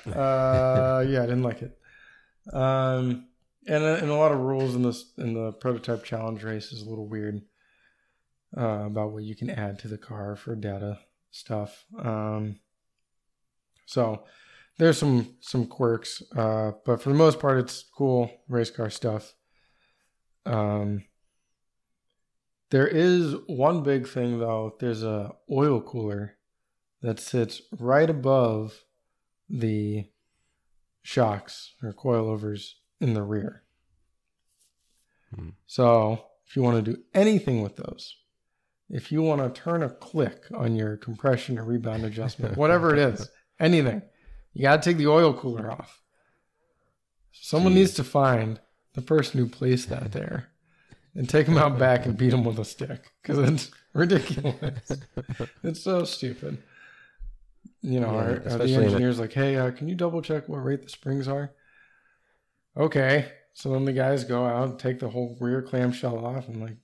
Uh, 0.07 1.05
yeah, 1.09 1.23
I 1.23 1.27
didn't 1.27 1.43
like 1.43 1.63
it. 1.63 1.79
Um, 2.53 3.29
and 3.67 3.85
a, 3.85 3.97
and 3.97 4.11
a 4.11 4.15
lot 4.15 4.33
of 4.33 4.41
rules 4.41 4.75
in 4.75 4.83
this 4.83 5.13
in 5.19 5.35
the 5.35 5.53
prototype 5.53 6.05
challenge 6.05 6.43
race 6.43 6.73
is 6.73 6.83
a 6.83 6.89
little 6.89 7.07
weird 7.07 7.43
uh, 8.57 8.87
about 8.87 9.13
what 9.13 9.25
you 9.25 9.35
can 9.35 9.51
add 9.51 9.79
to 9.81 9.89
the 9.89 9.99
car 9.99 10.37
for 10.37 10.55
data 10.55 10.99
stuff. 11.31 11.85
Um, 11.99 12.61
so 13.87 14.25
there's 14.79 14.99
some 14.99 15.37
some 15.41 15.67
quirks, 15.67 16.23
uh, 16.37 16.73
but 16.85 17.03
for 17.03 17.11
the 17.11 17.15
most 17.15 17.41
part, 17.41 17.59
it's 17.59 17.85
cool 17.97 18.31
race 18.49 18.71
car 18.71 18.91
stuff. 18.91 19.35
Um, 20.45 21.05
there 22.71 22.89
is 22.89 23.35
one 23.47 23.83
big 23.83 24.09
thing 24.09 24.39
though. 24.39 24.77
There's 24.81 25.03
a 25.03 25.33
oil 25.51 25.81
cooler 25.81 26.37
that 27.03 27.21
sits 27.21 27.61
right 27.79 28.09
above 28.09 28.85
the 29.49 30.07
shocks 31.03 31.75
or 31.83 31.93
coilovers 31.93 32.75
in 33.01 33.15
the 33.15 33.23
rear. 33.23 33.65
Hmm. 35.35 35.51
So 35.67 36.25
if 36.47 36.57
you 36.57 36.63
want 36.63 36.83
to 36.83 36.93
do 36.93 37.03
anything 37.13 37.61
with 37.61 37.77
those, 37.77 38.17
if 38.93 39.11
you 39.11 39.23
want 39.23 39.43
to 39.43 39.61
turn 39.61 39.83
a 39.83 39.89
click 39.89 40.45
on 40.55 40.77
your 40.77 40.99
compression 40.99 41.59
or 41.59 41.65
rebound 41.65 42.05
adjustment, 42.05 42.59
whatever 42.59 42.93
it 42.93 42.99
is, 42.99 43.29
anything, 43.59 44.03
you 44.53 44.63
got 44.63 44.83
to 44.83 44.91
take 44.91 44.99
the 44.99 45.09
oil 45.09 45.33
cooler 45.33 45.73
off. 45.73 46.03
Someone 47.33 47.73
Jeez. 47.73 47.77
needs 47.77 47.95
to 47.95 48.05
find 48.05 48.61
the 48.93 49.01
person 49.01 49.41
who 49.41 49.49
placed 49.49 49.89
that 49.89 50.13
there 50.13 50.49
and 51.15 51.29
take 51.29 51.47
him 51.47 51.57
out 51.57 51.79
back 51.79 52.05
and 52.05 52.19
beat 52.19 52.35
him 52.35 52.45
with 52.45 52.59
a 52.59 52.65
stick 52.67 53.11
because 53.23 53.39
it's 53.39 53.71
ridiculous. 53.95 54.93
it's 55.63 55.83
so 55.83 56.05
stupid. 56.05 56.63
You 57.81 58.01
know, 58.01 58.13
Yeah, 58.13 58.21
are, 58.21 58.43
are 58.47 58.59
the 58.59 58.75
engineers 58.75 59.19
like, 59.19 59.33
hey, 59.33 59.57
uh, 59.57 59.71
can 59.71 59.89
you 59.89 59.95
double 59.95 60.21
check 60.21 60.49
what 60.49 60.59
rate 60.59 60.83
the 60.83 60.91
springs 60.91 61.27
are? 61.29 61.53
Okay. 62.77 63.33
So 63.55 63.73
then 63.73 63.87
the 63.87 63.93
guys 63.93 64.25
go 64.25 64.45
out 64.45 64.69
and 64.69 64.79
take 64.79 64.99
the 64.99 65.09
whole 65.09 65.37
rear 65.41 65.63
clamshell 65.63 66.25
off 66.25 66.49
and 66.49 66.61
like 66.61 66.77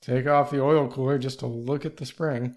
take 0.00 0.26
off 0.26 0.50
the 0.50 0.62
oil 0.62 0.88
cooler 0.88 1.18
just 1.18 1.40
to 1.40 1.46
look 1.46 1.84
at 1.84 1.96
the 1.96 2.06
spring. 2.06 2.56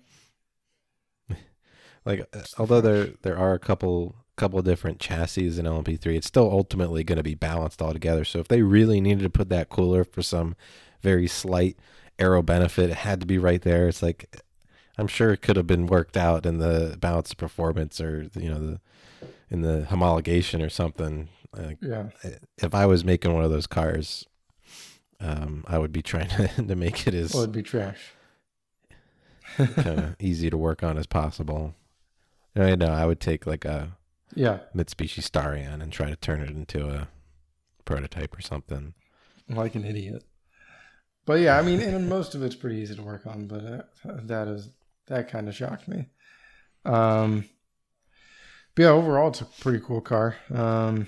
like 2.06 2.22
uh, 2.34 2.42
although 2.58 2.82
there 2.82 3.10
there 3.22 3.38
are 3.38 3.54
a 3.54 3.60
couple 3.60 4.16
couple 4.38 4.62
different 4.62 5.00
chassis 5.00 5.60
in 5.60 5.66
LMP3, 5.66 6.16
it's 6.16 6.28
still 6.28 6.50
ultimately 6.52 7.04
going 7.04 7.18
to 7.18 7.24
be 7.24 7.36
balanced 7.36 7.82
all 7.82 7.94
together. 7.94 8.24
So 8.24 8.40
if 8.40 8.48
they 8.48 8.62
really 8.64 9.00
needed 9.02 9.24
to 9.24 9.30
put 9.30 9.50
that 9.50 9.70
cooler 9.70 10.04
for 10.04 10.22
some 10.24 10.56
very 11.02 11.28
slight 11.28 11.78
aero 12.18 12.42
benefit, 12.42 12.90
it 12.90 12.98
had 12.98 13.20
to 13.20 13.28
be 13.28 13.38
right 13.38 13.62
there. 13.62 13.88
It's 13.88 14.02
like 14.02 14.42
I'm 14.98 15.08
sure 15.08 15.32
it 15.32 15.42
could 15.42 15.58
have 15.58 15.68
been 15.68 15.88
worked 15.88 16.18
out 16.18 16.46
in 16.46 16.58
the 16.58 16.98
balance 17.00 17.34
performance 17.34 18.00
or 18.02 18.30
you 18.36 18.50
know 18.50 18.60
the 18.60 18.80
in 19.50 19.62
the 19.62 19.86
homologation 19.90 20.66
or 20.66 20.70
something. 20.70 21.28
Like, 21.56 21.78
Yeah. 21.82 22.10
if 22.58 22.74
I 22.74 22.86
was 22.86 23.04
making 23.04 23.34
one 23.34 23.44
of 23.44 23.52
those 23.52 23.68
cars, 23.68 24.26
um, 25.22 25.64
I 25.68 25.78
would 25.78 25.92
be 25.92 26.02
trying 26.02 26.28
to, 26.38 26.48
to 26.48 26.76
make 26.76 27.08
it 27.08 27.14
as 27.14 27.34
Well, 27.34 27.44
it'd 27.44 27.54
be 27.56 27.62
trash. 27.64 28.00
kind 29.58 29.88
of 30.00 30.16
easy 30.20 30.50
to 30.50 30.58
work 30.58 30.84
on 30.84 30.98
as 30.98 31.06
possible. 31.08 31.76
I 32.56 32.76
know 32.76 32.88
I 32.92 33.06
would 33.06 33.20
take 33.20 33.46
like 33.46 33.64
a 33.66 33.98
Yeah. 34.36 34.60
Mitsubishi 34.76 35.22
Starion 35.22 35.82
and 35.82 35.92
try 35.92 36.10
to 36.10 36.16
turn 36.16 36.42
it 36.42 36.50
into 36.50 36.88
a 36.90 37.08
prototype 37.86 38.38
or 38.38 38.42
something. 38.42 38.94
Like 39.50 39.76
an 39.76 39.86
idiot. 39.86 40.24
But 41.26 41.40
yeah, 41.40 41.58
I 41.58 41.62
mean, 41.62 41.82
and 41.82 42.10
most 42.18 42.36
of 42.36 42.44
it's 42.44 42.56
pretty 42.56 42.78
easy 42.78 42.96
to 42.96 43.02
work 43.04 43.26
on, 43.28 43.48
but 43.48 43.64
uh, 43.64 43.82
that 44.24 44.48
is, 44.48 44.70
that 45.08 45.30
kind 45.30 45.48
of 45.48 45.56
shocked 45.56 45.88
me. 45.88 46.08
Um, 46.84 47.46
but 48.76 48.84
yeah, 48.84 48.90
overall, 48.90 49.28
it's 49.30 49.42
a 49.42 49.46
pretty 49.46 49.80
cool 49.86 50.02
car. 50.02 50.36
Um, 50.54 51.08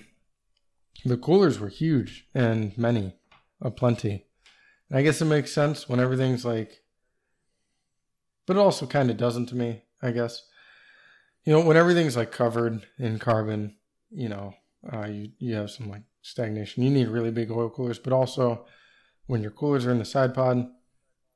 the 1.05 1.17
coolers 1.17 1.60
were 1.60 1.70
huge 1.70 2.27
and 2.36 2.77
many, 2.77 3.15
aplenty. 3.63 4.27
And 4.89 5.00
I 5.00 5.01
guess 5.01 5.22
it 5.22 5.25
makes 5.25 5.51
sense 5.51 5.89
when 5.89 6.00
everything's 6.00 6.46
like, 6.46 6.82
but 8.46 8.58
it 8.58 8.60
also 8.60 8.86
kind 8.86 9.10
of 9.10 9.17
doesn't 9.17 9.48
to 9.48 9.55
me, 9.55 9.84
I 10.01 10.12
guess. 10.12 10.43
You 11.46 11.53
know, 11.53 11.62
when 11.62 11.77
everything's 11.77 12.15
like 12.15 12.32
covered 12.32 12.86
in 13.00 13.20
carbon, 13.20 13.75
you 14.12 14.29
know, 14.29 14.53
uh, 14.91 15.08
you, 15.08 15.32
you 15.39 15.55
have 15.55 15.72
some 15.72 15.89
like 15.89 16.03
stagnation. 16.22 16.84
You 16.84 16.89
need 16.89 17.08
really 17.08 17.32
big 17.32 17.51
oil 17.51 17.70
coolers, 17.70 18.00
but 18.00 18.13
also 18.13 18.65
when 19.27 19.41
your 19.41 19.51
coolers 19.51 19.86
are 19.86 19.91
in 19.91 20.00
the 20.00 20.05
side 20.05 20.34
pod, 20.34 20.67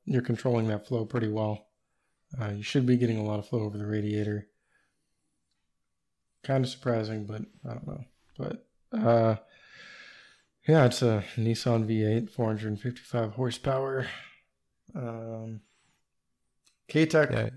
you're 0.04 0.22
controlling 0.22 0.68
that 0.68 0.86
flow 0.86 1.04
pretty 1.04 1.28
well. 1.28 1.66
Uh, 2.40 2.50
you 2.50 2.62
should 2.62 2.86
be 2.86 2.96
getting 2.96 3.18
a 3.18 3.24
lot 3.24 3.38
of 3.38 3.48
flow 3.48 3.60
over 3.60 3.78
the 3.78 3.86
radiator. 3.86 4.48
Kind 6.44 6.64
of 6.64 6.70
surprising, 6.70 7.26
but 7.26 7.42
I 7.68 7.74
don't 7.74 7.86
know. 7.86 8.04
But 8.38 8.66
uh, 8.92 9.36
yeah, 10.68 10.84
it's 10.84 11.00
a 11.02 11.24
Nissan 11.36 11.86
V8, 11.86 12.30
455 12.30 13.32
horsepower. 13.32 14.06
Um, 14.94 15.60
K-Tech 16.88 17.30
Yeah, 17.30 17.50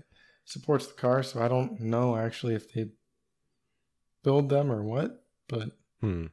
supports 0.44 0.86
the 0.86 0.94
car, 0.94 1.22
so 1.22 1.42
I 1.42 1.48
don't 1.48 1.80
know 1.80 2.16
actually 2.16 2.54
if 2.54 2.72
they 2.72 2.86
build 4.24 4.48
them 4.48 4.70
or 4.72 4.82
what, 4.82 5.24
but 5.48 5.70
hmm. 6.00 6.26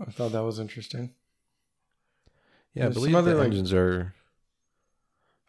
I 0.00 0.10
thought 0.10 0.32
that 0.32 0.42
was 0.44 0.58
interesting. 0.58 1.14
yeah. 2.74 2.84
I 2.84 2.86
There's 2.86 2.94
believe 2.96 3.14
other, 3.14 3.32
the 3.34 3.38
like- 3.38 3.46
engines 3.46 3.72
are. 3.72 4.14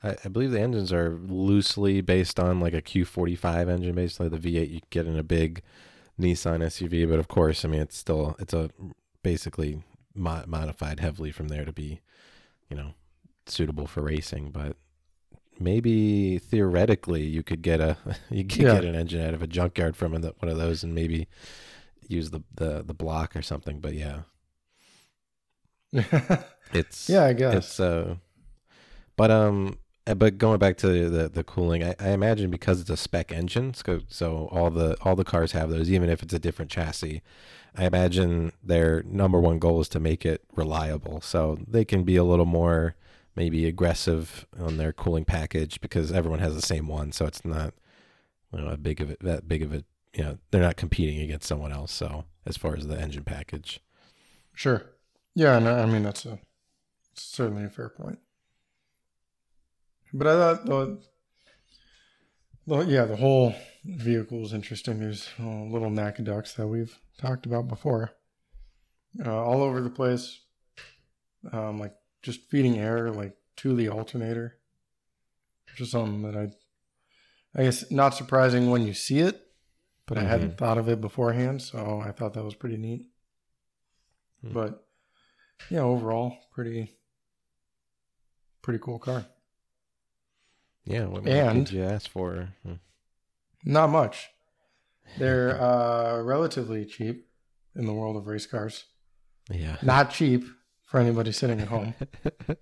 I, 0.04 0.18
I 0.26 0.28
believe 0.28 0.52
the 0.52 0.60
engines 0.60 0.92
are 0.92 1.18
loosely 1.28 2.02
based 2.02 2.40
on 2.40 2.60
like 2.60 2.74
a 2.74 2.82
Q45 2.82 3.70
engine, 3.70 3.96
basically 3.96 4.30
the 4.30 4.38
V8 4.38 4.70
you 4.70 4.82
get 4.90 5.08
in 5.08 5.18
a 5.18 5.24
big 5.24 5.62
Nissan 6.20 6.60
SUV. 6.60 7.10
But 7.10 7.20
of 7.20 7.28
course, 7.28 7.64
I 7.64 7.70
mean 7.70 7.82
it's 7.82 7.98
still 7.98 8.36
it's 8.40 8.54
a 8.54 8.70
basically 9.24 9.82
mo- 10.16 10.44
modified 10.48 11.00
heavily 11.00 11.32
from 11.32 11.48
there 11.50 11.66
to 11.66 11.72
be, 11.74 12.02
you 12.70 12.78
know, 12.78 12.94
suitable 13.46 13.88
for 13.88 14.02
racing. 14.02 14.52
But 14.52 14.76
maybe 15.60 16.38
theoretically 16.40 17.24
you 17.24 17.44
could 17.44 17.62
get 17.62 17.80
a 17.80 17.98
you 18.30 18.44
could 18.46 18.60
Yeah. 18.60 18.72
get 18.72 18.86
an 18.86 18.96
engine 18.96 19.22
out 19.26 19.34
of 19.34 19.42
a 19.44 19.48
junkyard 19.48 19.96
from 19.96 20.12
one 20.14 20.50
of 20.50 20.58
those 20.58 20.84
and 20.84 20.96
maybe 20.96 21.28
use 22.08 22.32
the 22.32 22.42
the 22.56 22.84
the 22.84 22.94
block 22.94 23.36
or 23.36 23.42
something. 23.42 23.80
But 23.80 23.94
yeah, 23.94 24.22
it's 26.74 27.10
yeah, 27.10 27.24
I 27.26 27.34
guess. 27.34 27.78
it's 27.78 27.80
uh 27.80 28.16
but 29.16 29.32
um 29.32 29.78
uh, 30.08 30.14
but 30.16 30.38
going 30.38 30.60
back 30.60 30.78
to 30.78 31.10
the 31.10 31.30
the 31.30 31.44
cooling 31.44 31.84
I, 31.84 31.96
I 32.00 32.10
imagine 32.10 32.50
because 32.50 32.82
it's 32.82 32.90
a 32.90 32.98
spec 32.98 33.32
engine 33.32 33.74
so, 33.74 34.02
so 34.08 34.48
all 34.52 34.70
the 34.70 34.98
all 35.02 35.16
the 35.16 35.24
cars 35.24 35.52
have 35.54 35.70
those 35.70 35.90
even 35.92 36.10
if 36.10 36.24
it's 36.24 36.34
a 36.34 36.40
different 36.40 36.72
chassis 36.72 37.22
i 37.78 37.86
imagine 37.86 38.52
their 38.64 39.04
number 39.04 39.40
one 39.40 39.60
goal 39.60 39.82
is 39.82 39.90
to 39.90 40.00
make 40.00 40.26
it 40.26 40.42
reliable 40.56 41.22
so 41.22 41.58
they 41.68 41.86
can 41.86 42.04
be 42.04 42.16
a 42.16 42.24
little 42.24 42.46
more 42.46 42.96
maybe 43.36 43.66
aggressive 43.66 44.46
on 44.60 44.78
their 44.78 44.94
cooling 44.94 45.26
package 45.26 45.82
because 45.82 46.12
everyone 46.12 46.40
has 46.40 46.56
the 46.56 46.62
same 46.62 46.88
one 46.88 47.12
so 47.12 47.26
it's 47.26 47.44
not 47.44 47.74
you 48.52 48.62
know 48.62 48.70
a 48.70 48.78
big 48.78 49.02
of 49.02 49.10
it 49.10 49.20
that 49.22 49.48
big 49.48 49.62
of 49.62 49.74
it 49.74 49.86
you 50.14 50.24
know 50.24 50.38
they're 50.52 50.62
not 50.62 50.78
competing 50.78 51.20
against 51.20 51.48
someone 51.48 51.72
else 51.72 51.92
so 51.92 52.26
as 52.46 52.58
far 52.58 52.76
as 52.76 52.88
the 52.88 53.00
engine 53.00 53.24
package 53.24 53.82
Sure. 54.54 54.84
Yeah, 55.36 55.58
and 55.58 55.68
I 55.68 55.86
mean 55.86 56.04
that's 56.04 56.26
a 56.26 56.40
certainly 57.16 57.64
a 57.64 57.70
fair 57.70 57.90
point. 57.90 58.20
But 60.14 60.28
I 60.28 60.34
thought 60.34 60.66
the, 60.66 61.00
the 62.68 62.80
yeah 62.82 63.06
the 63.06 63.16
whole 63.16 63.56
vehicle 63.84 64.44
is 64.44 64.54
interesting. 64.54 65.00
There's 65.00 65.30
uh, 65.40 65.64
little 65.64 65.94
ducts 65.94 66.54
that 66.54 66.68
we've 66.68 66.98
talked 67.18 67.46
about 67.46 67.68
before, 67.68 68.12
uh, 69.26 69.44
all 69.44 69.62
over 69.62 69.82
the 69.82 69.90
place. 69.90 70.40
Um, 71.52 71.78
like 71.80 71.94
just 72.22 72.50
feeding 72.50 72.78
air 72.80 73.12
like 73.12 73.36
to 73.58 73.76
the 73.76 73.90
alternator, 73.90 74.58
which 75.70 75.82
is 75.82 75.92
something 75.92 76.22
that 76.22 76.38
I, 76.38 77.60
I 77.60 77.64
guess 77.66 77.92
not 77.92 78.16
surprising 78.16 78.70
when 78.72 78.84
you 78.88 78.94
see 78.94 79.20
it, 79.20 79.42
but 80.06 80.18
I 80.18 80.24
hadn't 80.24 80.58
thought 80.58 80.78
of 80.78 80.88
it 80.88 81.02
beforehand, 81.02 81.62
so 81.62 82.02
I 82.06 82.12
thought 82.12 82.34
that 82.36 82.46
was 82.46 82.56
pretty 82.56 82.78
neat. 82.78 83.08
Hmm. 84.42 84.54
But 84.54 84.88
yeah, 85.70 85.82
overall, 85.82 86.38
pretty 86.54 86.96
pretty 88.62 88.80
cool 88.80 89.00
car. 89.00 89.26
yeah 90.86 91.06
what 91.06 91.28
And- 91.28 91.66
could 91.68 91.76
you 91.76 91.84
ask 91.84 92.10
for 92.10 92.50
Hmm. 92.64 92.74
Not 93.66 93.90
much. 93.90 94.30
They're 95.18 95.62
uh, 95.62 96.22
relatively 96.22 96.86
cheap 96.86 97.28
in 97.76 97.86
the 97.86 97.94
world 97.94 98.18
of 98.18 98.28
race 98.28 98.46
cars. 98.46 98.86
Yeah. 99.50 99.78
Not 99.82 100.12
cheap 100.12 100.46
for 100.86 101.00
anybody 101.00 101.32
sitting 101.32 101.60
at 101.60 101.68
home, 101.68 101.94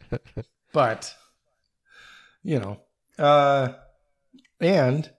but 0.73 1.13
you 2.43 2.59
know, 2.59 2.79
uh, 3.19 3.73
and 4.59 5.09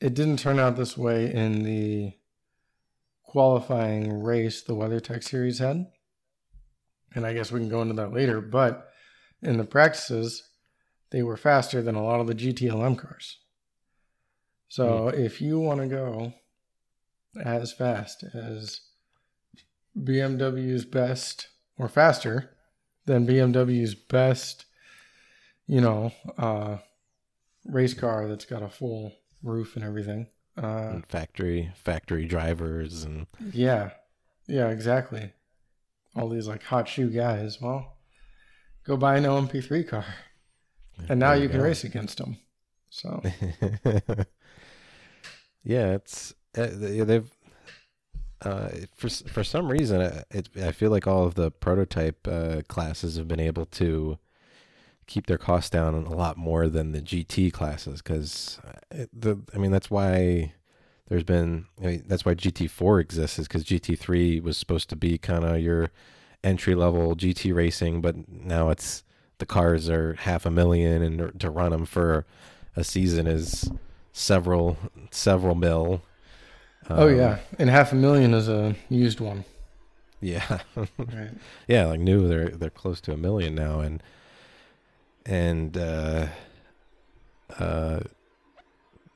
it 0.00 0.14
didn't 0.14 0.38
turn 0.38 0.58
out 0.58 0.76
this 0.76 0.96
way 0.96 1.32
in 1.32 1.62
the 1.62 2.12
qualifying 3.22 4.22
race 4.22 4.62
the 4.62 4.74
WeatherTech 4.74 5.22
series 5.22 5.58
had. 5.58 5.86
And 7.14 7.24
I 7.24 7.32
guess 7.32 7.50
we 7.50 7.60
can 7.60 7.68
go 7.68 7.82
into 7.82 7.94
that 7.94 8.12
later, 8.12 8.40
but 8.40 8.88
in 9.42 9.56
the 9.56 9.64
practices, 9.64 10.50
they 11.10 11.22
were 11.22 11.36
faster 11.36 11.80
than 11.82 11.94
a 11.94 12.04
lot 12.04 12.20
of 12.20 12.26
the 12.26 12.34
GTLM 12.34 12.98
cars. 12.98 13.38
So 14.68 15.08
if 15.08 15.40
you 15.40 15.58
want 15.60 15.80
to 15.80 15.86
go 15.86 16.34
as 17.44 17.72
fast 17.72 18.24
as 18.34 18.80
BMW's 19.98 20.84
best 20.84 21.48
or 21.78 21.88
faster 21.88 22.50
than 23.06 23.26
BMW's 23.26 23.94
best, 23.94 24.64
you 25.66 25.80
know, 25.80 26.12
uh, 26.38 26.78
race 27.64 27.94
car 27.94 28.28
that's 28.28 28.44
got 28.44 28.62
a 28.62 28.68
full 28.68 29.12
roof 29.42 29.76
and 29.76 29.84
everything. 29.84 30.28
Uh, 30.60 30.90
And 30.94 31.06
factory 31.06 31.70
factory 31.74 32.24
drivers 32.26 33.04
and 33.04 33.26
yeah, 33.52 33.90
yeah, 34.46 34.68
exactly. 34.70 35.32
All 36.14 36.28
these 36.30 36.48
like 36.48 36.62
hot 36.62 36.88
shoe 36.88 37.10
guys. 37.10 37.60
Well, 37.60 37.96
go 38.84 38.96
buy 38.96 39.18
an 39.18 39.24
LMP3 39.24 39.86
car, 39.86 40.06
and 41.10 41.20
now 41.20 41.34
There 41.34 41.42
you 41.42 41.48
can 41.50 41.58
go. 41.58 41.64
race 41.64 41.84
against 41.84 42.18
them. 42.18 42.38
So 42.88 43.22
yeah, 45.66 45.94
it's 45.94 46.32
uh, 46.56 46.68
they- 46.72 47.00
they've 47.00 47.30
uh, 48.42 48.68
for 48.94 49.08
for 49.08 49.42
some 49.42 49.68
reason 49.68 50.00
uh, 50.00 50.22
it, 50.30 50.48
I 50.62 50.72
feel 50.72 50.90
like 50.90 51.06
all 51.06 51.24
of 51.24 51.34
the 51.34 51.50
prototype 51.50 52.28
uh, 52.28 52.62
classes 52.68 53.16
have 53.16 53.26
been 53.26 53.40
able 53.40 53.66
to 53.66 54.18
keep 55.06 55.26
their 55.26 55.38
costs 55.38 55.70
down 55.70 55.94
a 55.94 56.14
lot 56.14 56.36
more 56.36 56.68
than 56.68 56.92
the 56.92 57.00
GT 57.00 57.52
classes 57.52 58.02
because 58.02 58.60
the 59.12 59.38
I 59.54 59.58
mean 59.58 59.70
that's 59.70 59.90
why 59.90 60.52
there's 61.08 61.24
been 61.24 61.66
I 61.82 61.86
mean, 61.86 62.04
that's 62.06 62.24
why 62.24 62.34
GT4 62.34 63.00
exists 63.00 63.38
is 63.38 63.48
because 63.48 63.64
GT3 63.64 64.42
was 64.42 64.56
supposed 64.58 64.90
to 64.90 64.96
be 64.96 65.18
kind 65.18 65.44
of 65.44 65.60
your 65.60 65.90
entry 66.44 66.74
level 66.74 67.16
GT 67.16 67.54
racing, 67.54 68.00
but 68.00 68.16
now 68.28 68.68
it's 68.70 69.02
the 69.38 69.46
cars 69.46 69.88
are 69.88 70.14
half 70.14 70.44
a 70.46 70.50
million 70.50 71.02
and 71.02 71.40
to 71.40 71.50
run 71.50 71.70
them 71.72 71.86
for 71.86 72.26
a 72.76 72.84
season 72.84 73.26
is 73.26 73.70
several 74.16 74.78
several 75.10 75.54
mil. 75.54 76.00
oh 76.88 77.06
Um, 77.08 77.16
yeah, 77.16 77.38
and 77.58 77.68
half 77.68 77.92
a 77.92 77.94
million 77.96 78.32
is 78.32 78.48
a 78.48 78.74
used 78.88 79.20
one. 79.20 79.44
yeah, 80.20 80.60
Right. 80.98 81.30
yeah. 81.68 81.84
Like 81.86 82.00
new, 82.00 82.26
they're 82.26 82.48
they're 82.48 82.70
close 82.70 83.00
to 83.02 83.12
a 83.12 83.16
million 83.16 83.54
now, 83.54 83.80
and 83.80 84.02
and 85.26 85.76
uh, 85.76 86.28
uh, 87.58 88.00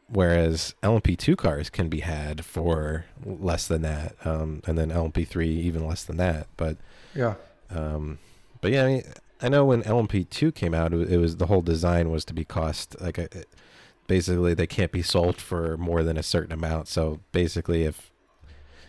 whereas 0.09 0.75
LMP2 0.83 1.37
cars 1.37 1.71
can 1.71 1.89
be 1.89 2.01
had 2.01 2.45
for 2.45 3.07
less 3.25 3.67
than 3.67 3.83
that, 3.83 4.15
um, 4.27 4.63
and 4.67 4.77
then 4.77 4.91
LMP3 4.91 5.47
even 5.47 5.87
less 5.87 6.05
than 6.05 6.17
that. 6.19 6.47
But 6.57 6.77
Yeah. 7.15 7.35
um, 7.71 8.19
but 8.61 8.73
yeah, 8.73 8.85
I 8.85 8.87
mean, 8.87 9.03
I 9.41 9.49
know 9.49 9.65
when 9.65 9.83
LMP2 9.85 10.55
came 10.55 10.75
out, 10.75 10.93
it 10.93 11.17
was 11.17 11.37
the 11.39 11.47
whole 11.47 11.63
design 11.63 12.11
was 12.11 12.25
to 12.27 12.35
be 12.35 12.45
cost 12.45 13.01
like 13.01 13.17
a, 13.17 13.29
basically 14.11 14.55
they 14.55 14.67
can't 14.67 14.91
be 14.91 15.03
sold 15.03 15.37
for 15.41 15.77
more 15.77 16.03
than 16.03 16.17
a 16.19 16.23
certain 16.25 16.53
amount. 16.53 16.89
So 16.89 17.21
basically, 17.31 17.85
if 17.85 18.11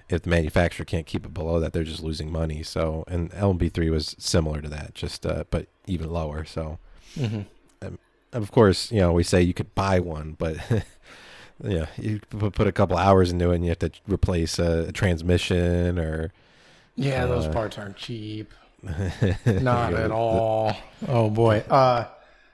if 0.09 0.23
the 0.23 0.29
manufacturer 0.29 0.85
can't 0.85 1.05
keep 1.05 1.25
it 1.25 1.33
below 1.33 1.59
that, 1.59 1.73
they're 1.73 1.83
just 1.85 2.03
losing 2.03 2.31
money. 2.31 2.63
So 2.63 3.05
and 3.07 3.31
LMP3 3.33 3.89
was 3.91 4.15
similar 4.19 4.61
to 4.61 4.69
that, 4.69 4.95
just 4.95 5.25
uh, 5.27 5.43
but 5.51 5.67
even 5.87 6.09
lower. 6.11 6.45
So 6.45 6.79
hmm 7.15 7.41
of 8.33 8.51
course, 8.51 8.91
you 8.91 8.99
know, 8.99 9.11
we 9.11 9.23
say 9.23 9.41
you 9.41 9.53
could 9.53 9.75
buy 9.75 9.99
one, 9.99 10.35
but 10.39 10.57
yeah, 11.63 11.87
you 11.97 12.21
put 12.29 12.53
put 12.53 12.67
a 12.67 12.71
couple 12.71 12.97
hours 12.97 13.31
into 13.31 13.51
it, 13.51 13.55
and 13.55 13.63
you 13.65 13.69
have 13.69 13.79
to 13.79 13.91
replace 14.07 14.57
a, 14.59 14.87
a 14.89 14.91
transmission 14.91 15.99
or 15.99 16.31
Yeah, 16.95 17.25
those 17.25 17.47
Uh, 17.47 17.53
parts 17.53 17.77
aren't 17.77 17.97
cheap. 17.97 18.51
not 18.83 18.93
Not 19.59 19.93
at 19.93 20.11
all. 20.11 20.77
Oh 21.07 21.29
boy. 21.29 21.59
Uh, 21.69 22.07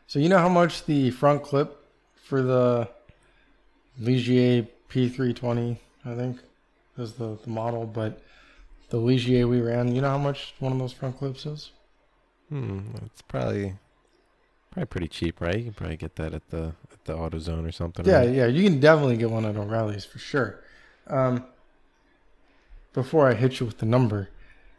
so 0.08 0.20
you 0.20 0.30
know 0.30 0.40
how 0.40 0.50
much 0.50 0.86
the 0.86 1.12
front 1.12 1.44
clip 1.44 1.77
for 2.28 2.42
the 2.42 2.90
Ligier 4.02 4.68
P320, 4.90 5.78
I 6.06 6.16
think, 6.16 6.40
is 6.98 7.14
the, 7.14 7.38
the 7.42 7.50
model, 7.50 7.86
but 7.86 8.22
the 8.90 8.98
Ligier 8.98 9.48
we 9.48 9.62
ran, 9.62 9.96
you 9.96 10.02
know 10.02 10.10
how 10.10 10.18
much 10.18 10.54
one 10.60 10.74
of 10.74 10.80
those 10.80 10.92
front 10.92 11.18
clips 11.18 11.46
is? 11.46 11.72
Hmm, 12.50 12.82
it's 13.06 13.22
probably 13.22 13.76
probably 14.72 14.86
pretty 14.88 15.08
cheap, 15.08 15.42
right? 15.42 15.58
You 15.58 15.64
can 15.66 15.74
probably 15.74 15.98
get 15.98 16.16
that 16.18 16.34
at 16.34 16.50
the 16.50 16.74
at 16.92 17.06
the 17.06 17.14
AutoZone 17.14 17.68
or 17.68 17.72
something. 17.72 18.06
Yeah, 18.06 18.20
right? 18.20 18.30
yeah, 18.30 18.46
you 18.46 18.64
can 18.64 18.80
definitely 18.80 19.18
get 19.18 19.30
one 19.30 19.46
at 19.46 19.56
O'Reilly's 19.56 20.06
for 20.06 20.20
sure. 20.20 20.64
Um, 21.08 21.46
before 22.94 23.30
I 23.30 23.34
hit 23.34 23.60
you 23.60 23.66
with 23.66 23.80
the 23.80 23.86
number, 23.86 24.30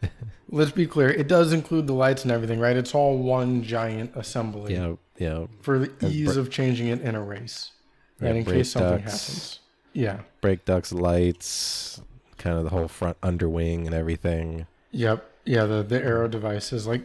let's 0.48 0.70
be 0.70 0.86
clear. 0.86 1.10
It 1.10 1.28
does 1.28 1.52
include 1.52 1.86
the 1.86 1.94
lights 1.94 2.22
and 2.22 2.32
everything, 2.32 2.58
right? 2.58 2.76
It's 2.76 2.94
all 2.94 3.18
one 3.18 3.62
giant 3.62 4.12
assembly 4.14 4.74
yeah, 4.74 4.94
yeah. 5.18 5.46
for 5.60 5.78
the 5.78 5.92
And 6.00 6.12
ease 6.12 6.36
of 6.36 6.50
changing 6.50 6.88
it 6.88 7.00
in 7.00 7.14
a 7.14 7.22
race, 7.22 7.72
Yeah, 8.20 8.28
and 8.28 8.38
in 8.38 8.44
case 8.44 8.70
something 8.72 8.98
ducts. 9.04 9.26
happens. 9.26 9.60
Yeah. 9.92 10.20
Brake 10.40 10.64
ducts, 10.64 10.92
lights, 10.92 12.00
kind 12.36 12.56
of 12.56 12.64
the 12.64 12.70
whole 12.70 12.88
front 12.88 13.16
underwing 13.22 13.86
and 13.86 13.94
everything. 13.94 14.66
Yep. 14.92 15.28
Yeah. 15.44 15.64
The 15.64 15.82
the 15.82 16.02
aero 16.02 16.28
devices, 16.28 16.86
like, 16.86 17.02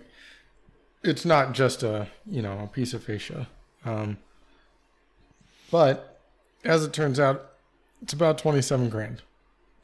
it's 1.04 1.26
not 1.26 1.54
just 1.54 1.84
a 1.84 2.08
you 2.26 2.42
know 2.42 2.60
a 2.60 2.68
piece 2.68 2.94
of 2.94 3.04
fascia, 3.04 3.48
um, 3.84 4.18
but 5.72 6.20
as 6.64 6.84
it 6.86 6.94
turns 6.94 7.20
out, 7.20 7.52
it's 8.02 8.14
about 8.14 8.38
twenty 8.38 8.62
seven 8.62 8.90
grand. 8.90 9.22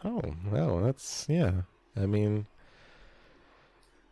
Oh, 0.03 0.21
well, 0.49 0.79
that's 0.79 1.25
yeah. 1.27 1.51
I 1.97 2.05
mean, 2.05 2.45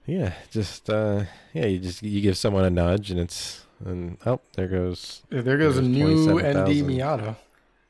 yeah, 0.06 0.34
just 0.52 0.90
uh, 0.90 1.24
yeah, 1.54 1.66
you 1.66 1.80
just 1.80 2.02
you 2.04 2.20
give 2.22 2.38
someone 2.38 2.66
a 2.66 2.70
nudge 2.70 3.12
and 3.12 3.20
it's 3.20 3.66
and 3.86 4.18
oh, 4.26 4.40
there 4.56 4.68
goes. 4.68 5.22
If 5.32 5.46
there 5.46 5.58
goes 5.58 5.78
a 5.78 5.82
new 5.82 6.26
27,000. 6.26 6.64
ND 6.64 6.90
Miata. 6.90 7.36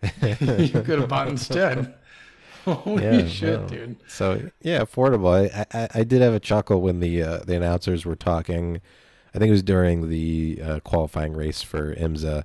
you 0.74 0.82
could 0.82 1.00
have 1.00 1.10
bought 1.10 1.28
instead. 1.28 1.96
Holy 2.66 3.04
Yeah, 3.04 3.28
shit, 3.28 3.62
no. 3.62 3.68
dude. 3.68 3.96
So 4.10 4.50
yeah, 4.62 4.80
affordable. 4.82 5.50
I, 5.52 5.66
I 5.78 5.88
I 5.96 6.04
did 6.04 6.22
have 6.22 6.34
a 6.34 6.40
chuckle 6.40 6.82
when 6.82 7.00
the 7.00 7.24
uh, 7.24 7.38
the 7.46 7.56
announcers 7.56 8.06
were 8.06 8.16
talking. 8.16 8.82
I 9.34 9.40
think 9.40 9.50
it 9.50 9.52
was 9.52 9.64
during 9.64 10.10
the 10.10 10.60
uh, 10.64 10.80
qualifying 10.82 11.34
race 11.34 11.62
for 11.62 11.96
IMSA, 11.96 12.44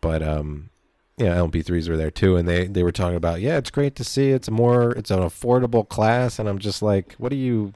but 0.00 0.22
um, 0.22 0.70
yeah, 1.18 1.34
LMP3s 1.34 1.88
were 1.88 1.96
there 1.98 2.10
too, 2.10 2.36
and 2.36 2.48
they 2.48 2.66
they 2.66 2.82
were 2.82 2.92
talking 2.92 3.16
about 3.16 3.40
yeah, 3.42 3.58
it's 3.58 3.70
great 3.70 3.94
to 3.96 4.04
see. 4.04 4.30
It's 4.30 4.48
a 4.48 4.52
more 4.52 4.92
it's 4.92 5.10
an 5.10 5.18
affordable 5.20 5.86
class, 5.86 6.38
and 6.38 6.48
I'm 6.48 6.58
just 6.58 6.80
like, 6.82 7.14
what 7.18 7.30
are 7.30 7.36
you, 7.36 7.74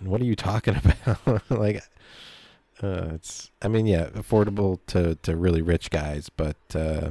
what 0.00 0.20
are 0.20 0.24
you 0.24 0.34
talking 0.36 0.74
about? 0.76 1.42
like, 1.50 1.82
uh, 2.82 3.10
it's 3.14 3.50
I 3.60 3.68
mean 3.68 3.86
yeah, 3.86 4.06
affordable 4.10 4.80
to 4.88 5.14
to 5.16 5.36
really 5.36 5.62
rich 5.62 5.90
guys, 5.90 6.28
but 6.28 6.56
uh, 6.74 7.10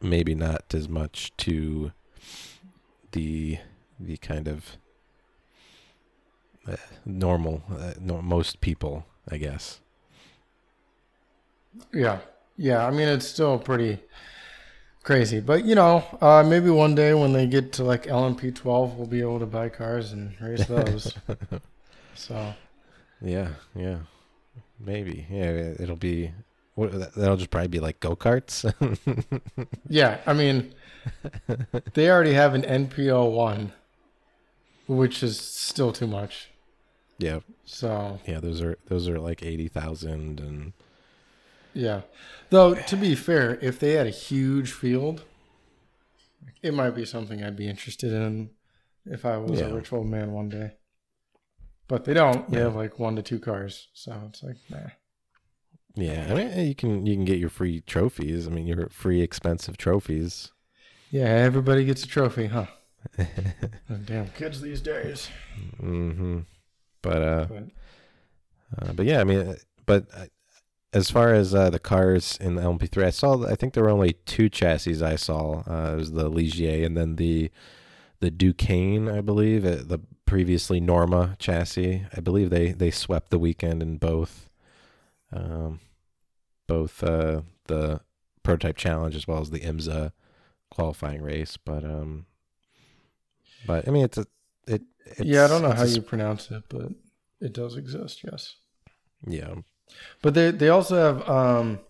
maybe 0.00 0.34
not 0.34 0.74
as 0.74 0.88
much 0.88 1.32
to 1.38 1.92
the 3.12 3.58
the 3.98 4.16
kind 4.18 4.48
of 4.48 4.76
uh, 6.66 6.76
normal 7.04 7.62
uh, 7.70 7.94
no, 7.98 8.22
most 8.22 8.60
people 8.60 9.04
i 9.30 9.36
guess 9.36 9.80
Yeah. 11.92 12.18
Yeah. 12.56 12.86
I 12.86 12.90
mean, 12.90 13.08
it's 13.08 13.26
still 13.26 13.58
pretty 13.58 14.00
crazy. 15.02 15.40
But, 15.40 15.64
you 15.64 15.74
know, 15.74 16.04
uh, 16.20 16.42
maybe 16.42 16.70
one 16.70 16.94
day 16.94 17.14
when 17.14 17.32
they 17.32 17.46
get 17.46 17.72
to 17.74 17.84
like 17.84 18.04
LMP12, 18.04 18.96
we'll 18.96 19.06
be 19.06 19.20
able 19.20 19.38
to 19.38 19.46
buy 19.46 19.68
cars 19.68 20.12
and 20.12 20.38
race 20.40 20.66
those. 20.66 21.14
so, 22.14 22.54
yeah 23.22 23.50
yeah 23.74 23.98
maybe 24.78 25.26
yeah 25.30 25.74
it'll 25.78 25.96
be 25.96 26.32
that'll 26.76 27.36
just 27.36 27.50
probably 27.50 27.68
be 27.68 27.80
like 27.80 28.00
go-karts 28.00 28.64
yeah. 29.88 30.20
I 30.26 30.32
mean, 30.32 30.72
they 31.94 32.08
already 32.10 32.32
have 32.32 32.54
an 32.54 32.62
NP01, 32.62 33.72
which 34.86 35.22
is 35.22 35.38
still 35.38 35.92
too 35.92 36.06
much. 36.06 36.48
yeah 37.18 37.40
So, 37.66 38.18
yeah 38.26 38.40
those 38.40 38.62
are 38.62 38.78
those 38.86 39.08
are 39.08 39.18
like 39.18 39.42
80,000 39.42 40.40
and 40.40 40.72
Yeah. 41.74 42.02
Though 42.48 42.74
to 42.74 42.96
be 42.96 43.14
fair, 43.14 43.58
if 43.60 43.78
they 43.78 43.92
had 43.92 44.06
a 44.06 44.10
huge 44.10 44.72
field, 44.72 45.24
it 46.62 46.72
might 46.72 46.90
be 46.94 47.04
something 47.04 47.42
I'd 47.44 47.56
be 47.56 47.68
interested 47.68 48.12
in 48.12 48.50
if 49.04 49.26
I 49.26 49.36
was 49.36 49.60
Yeah. 49.60 49.66
a 49.66 49.74
rich 49.74 49.92
old 49.92 50.06
man 50.06 50.32
one 50.32 50.48
day. 50.48 50.72
But 51.90 52.04
they 52.04 52.14
don't. 52.14 52.48
They 52.48 52.58
Yeah. 52.58 52.64
have 52.64 52.76
like 52.76 53.00
one 53.00 53.16
to 53.16 53.22
two 53.22 53.40
cars, 53.40 53.88
so 53.94 54.12
it's 54.28 54.42
like 54.44 54.56
nah. 54.70 54.90
Yeah, 55.96 56.28
I 56.30 56.34
mean 56.34 56.66
you 56.68 56.74
can 56.76 57.04
you 57.04 57.16
can 57.16 57.24
get 57.24 57.40
your 57.40 57.50
free 57.50 57.80
trophies. 57.80 58.46
I 58.46 58.50
mean 58.50 58.64
your 58.66 58.88
free 58.90 59.20
expensive 59.22 59.76
trophies. 59.76 60.52
Yeah, 61.10 61.24
everybody 61.24 61.84
gets 61.84 62.04
a 62.04 62.06
trophy, 62.06 62.46
huh? 62.46 62.66
Damn 64.04 64.28
kids 64.28 64.60
these 64.60 64.80
days. 64.80 65.28
Mm-hmm. 65.82 66.40
But 67.02 67.22
uh, 67.22 67.46
But 67.46 67.64
uh, 68.88 68.92
but 68.92 69.06
yeah, 69.06 69.20
I 69.20 69.24
mean, 69.24 69.56
but 69.84 70.06
uh, 70.14 70.26
as 70.92 71.10
far 71.10 71.34
as 71.34 71.52
uh, 71.56 71.70
the 71.70 71.80
cars 71.80 72.38
in 72.40 72.54
the 72.54 72.62
LMP3, 72.62 73.04
I 73.06 73.10
saw. 73.10 73.44
I 73.46 73.56
think 73.56 73.74
there 73.74 73.82
were 73.82 73.90
only 73.90 74.12
two 74.26 74.48
chassis 74.48 75.02
I 75.02 75.16
saw. 75.16 75.62
Uh, 75.66 75.94
it 75.94 75.96
was 75.96 76.12
the 76.12 76.30
Ligier 76.30 76.86
and 76.86 76.96
then 76.96 77.16
the 77.16 77.50
the 78.20 78.30
Duqueine, 78.30 79.08
I 79.08 79.20
believe, 79.20 79.64
uh, 79.64 79.82
the 79.84 80.00
previously 80.26 80.80
Norma 80.80 81.36
chassis. 81.38 82.06
I 82.16 82.20
believe 82.20 82.50
they 82.50 82.72
they 82.72 82.90
swept 82.90 83.30
the 83.30 83.38
weekend 83.38 83.82
in 83.82 83.96
both, 83.96 84.48
um, 85.32 85.80
both 86.66 87.02
uh, 87.02 87.42
the 87.66 88.00
prototype 88.42 88.76
challenge 88.76 89.16
as 89.16 89.26
well 89.26 89.40
as 89.40 89.50
the 89.50 89.60
IMSA 89.60 90.12
qualifying 90.70 91.22
race. 91.22 91.56
But 91.56 91.84
um, 91.84 92.26
but 93.66 93.88
I 93.88 93.90
mean, 93.90 94.04
it's 94.04 94.18
a 94.18 94.26
it. 94.66 94.82
It's, 95.06 95.20
yeah, 95.20 95.44
I 95.44 95.48
don't 95.48 95.62
know 95.62 95.72
how 95.72 95.82
a 95.82 95.86
you 95.86 96.02
pronounce 96.02 96.50
it, 96.50 96.62
but 96.68 96.92
it 97.40 97.52
does 97.52 97.76
exist. 97.76 98.20
Yes, 98.22 98.56
Yeah, 99.26 99.54
but 100.22 100.34
they 100.34 100.50
they 100.50 100.68
also 100.68 100.96
have 100.96 101.28
um 101.28 101.80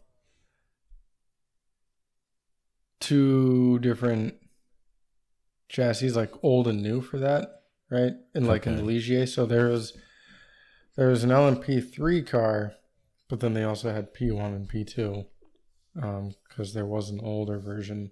two 3.01 3.79
different 3.81 4.39
chassis, 5.70 6.11
like 6.11 6.33
old 6.42 6.66
and 6.66 6.83
new 6.83 7.00
for 7.00 7.18
that, 7.18 7.62
right? 7.90 8.14
And 8.35 8.46
like 8.46 8.66
in 8.66 8.76
the 8.76 8.83
Ligier, 8.83 9.26
so 9.26 9.46
there 9.46 9.68
was 9.68 9.96
there 10.96 11.09
was 11.09 11.22
an 11.24 11.30
LMP 11.30 11.80
three 11.92 12.22
car, 12.22 12.74
but 13.28 13.40
then 13.40 13.54
they 13.54 13.62
also 13.64 13.92
had 13.92 14.12
P 14.12 14.30
one 14.30 14.52
and 14.52 14.68
P 14.68 14.85
two, 14.85 15.26
because 15.94 16.74
there 16.74 16.87
was 16.87 17.11
an 17.11 17.20
older 17.22 17.59
version, 17.59 18.11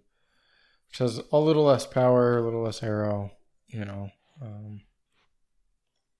which 0.88 0.98
has 0.98 1.20
a 1.32 1.38
little 1.38 1.64
less 1.64 1.86
power, 1.86 2.38
a 2.38 2.42
little 2.42 2.62
less 2.62 2.82
aero, 2.82 3.32
you 3.66 3.84
know, 3.84 4.10
um, 4.40 4.80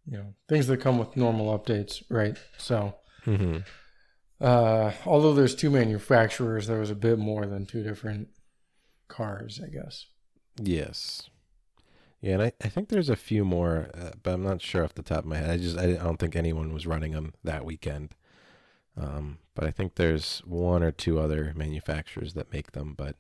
you 0.07 0.19
know 0.19 0.35
things 0.49 0.67
that 0.67 0.81
come 0.81 0.99
with 0.99 1.17
normal 1.17 1.57
updates, 1.57 2.03
right? 2.11 2.37
So. 2.59 2.97
hmm 3.25 3.59
Uh, 4.41 4.93
although 5.05 5.35
there's 5.35 5.57
two 5.57 5.69
manufacturers, 5.69 6.69
there 6.69 6.79
was 6.79 6.91
a 6.91 6.95
bit 6.95 7.19
more 7.19 7.45
than 7.47 7.67
two 7.67 7.83
different 7.83 8.29
cars, 9.09 9.61
I 9.61 9.69
guess. 9.69 10.07
Yes. 10.61 11.29
Yeah, 12.21 12.35
and 12.35 12.43
I, 12.43 12.53
I 12.63 12.69
think 12.69 12.89
there's 12.89 13.09
a 13.11 13.17
few 13.17 13.45
more, 13.45 13.91
uh, 13.95 14.11
but 14.23 14.35
I'm 14.35 14.43
not 14.43 14.63
sure 14.63 14.85
off 14.85 14.95
the 14.95 15.03
top 15.03 15.21
of 15.21 15.27
my 15.27 15.37
head. 15.39 15.51
I 15.51 15.57
just 15.59 15.79
I 15.79 15.93
don't 15.95 16.19
think 16.19 16.35
anyone 16.37 16.73
was 16.73 16.87
running 16.87 17.13
them 17.13 17.35
that 17.45 17.65
weekend. 17.65 18.15
Um, 18.97 19.39
but 19.55 19.65
I 19.67 19.71
think 19.73 19.95
there's 19.97 20.41
one 20.41 20.83
or 20.83 20.93
two 20.93 21.21
other 21.21 21.53
manufacturers 21.57 22.35
that 22.35 22.53
make 22.53 22.73
them. 22.73 22.95
But 22.97 23.17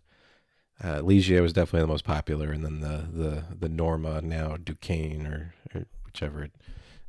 uh, 0.82 1.00
Ligier 1.02 1.42
was 1.42 1.52
definitely 1.52 1.82
the 1.82 1.88
most 1.88 2.04
popular, 2.04 2.52
and 2.52 2.64
then 2.64 2.80
the 2.80 3.08
the 3.12 3.44
the 3.58 3.68
Norma 3.68 4.22
now 4.22 4.56
Duqueine 4.56 5.26
or, 5.26 5.54
or 5.74 5.86
whichever 6.06 6.44
it 6.44 6.52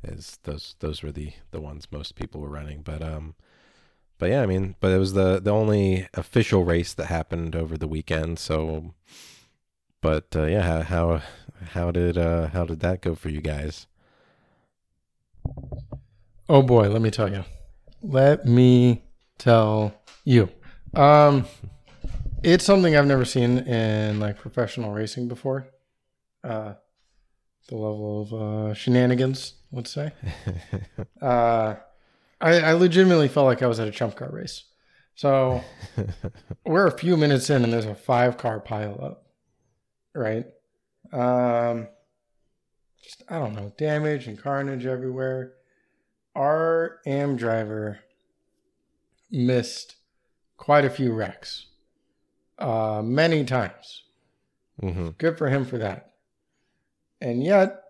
is. 0.04 0.38
Those 0.44 0.76
those 0.80 1.02
were 1.02 1.12
the 1.12 1.32
the 1.52 1.60
ones 1.60 1.88
most 1.92 2.16
people 2.16 2.40
were 2.40 2.50
running. 2.50 2.82
But 2.82 3.02
um, 3.02 3.34
but 4.18 4.30
yeah, 4.30 4.42
I 4.42 4.46
mean, 4.46 4.76
but 4.80 4.92
it 4.92 4.98
was 4.98 5.14
the 5.14 5.40
the 5.40 5.52
only 5.52 6.08
official 6.14 6.64
race 6.64 6.94
that 6.94 7.06
happened 7.06 7.56
over 7.56 7.78
the 7.78 7.88
weekend. 7.88 8.38
So, 8.38 8.94
but 10.00 10.26
uh, 10.34 10.44
yeah, 10.44 10.82
how 10.82 11.22
how 11.72 11.90
did 11.90 12.16
uh 12.16 12.48
how 12.48 12.64
did 12.64 12.80
that 12.80 13.02
go 13.02 13.14
for 13.14 13.28
you 13.28 13.40
guys? 13.40 13.86
Oh 16.48 16.62
boy, 16.62 16.88
let 16.88 17.02
me 17.02 17.10
tell 17.10 17.30
you. 17.30 17.44
Let 18.02 18.46
me 18.46 19.04
tell 19.38 19.94
you. 20.24 20.48
Um, 20.94 21.46
it's 22.42 22.64
something 22.64 22.96
I've 22.96 23.06
never 23.06 23.24
seen 23.24 23.58
in 23.58 24.20
like 24.20 24.38
professional 24.38 24.92
racing 24.92 25.28
before. 25.28 25.68
Uh, 26.42 26.74
the 27.68 27.76
level 27.76 28.22
of 28.22 28.32
uh, 28.34 28.74
shenanigans, 28.74 29.54
let's 29.72 29.90
say. 29.90 30.12
Uh, 31.20 31.76
I, 32.40 32.60
I 32.60 32.72
legitimately 32.72 33.28
felt 33.28 33.44
like 33.44 33.62
I 33.62 33.66
was 33.66 33.78
at 33.78 33.86
a 33.86 33.90
chump 33.90 34.16
car 34.16 34.30
race. 34.32 34.64
So 35.14 35.62
we're 36.64 36.86
a 36.86 36.98
few 36.98 37.18
minutes 37.18 37.50
in 37.50 37.62
and 37.62 37.70
there's 37.70 37.84
a 37.84 37.94
five 37.94 38.38
car 38.38 38.58
pile 38.58 38.98
up 39.02 39.29
right? 40.20 40.46
Um 41.12 41.88
just 43.02 43.22
i 43.30 43.38
don't 43.38 43.54
know 43.54 43.72
damage 43.78 44.26
and 44.28 44.38
carnage 44.38 44.84
everywhere. 44.86 45.54
Our 46.36 47.00
am 47.06 47.36
driver 47.36 47.98
missed 49.30 49.96
quite 50.56 50.84
a 50.84 50.90
few 50.90 51.12
wrecks 51.12 51.66
uh 52.58 53.00
many 53.04 53.44
times. 53.44 54.04
Hmm 54.80 55.08
good 55.18 55.38
for 55.38 55.48
him 55.48 55.64
for 55.64 55.78
that. 55.78 56.12
And 57.20 57.42
yet 57.42 57.82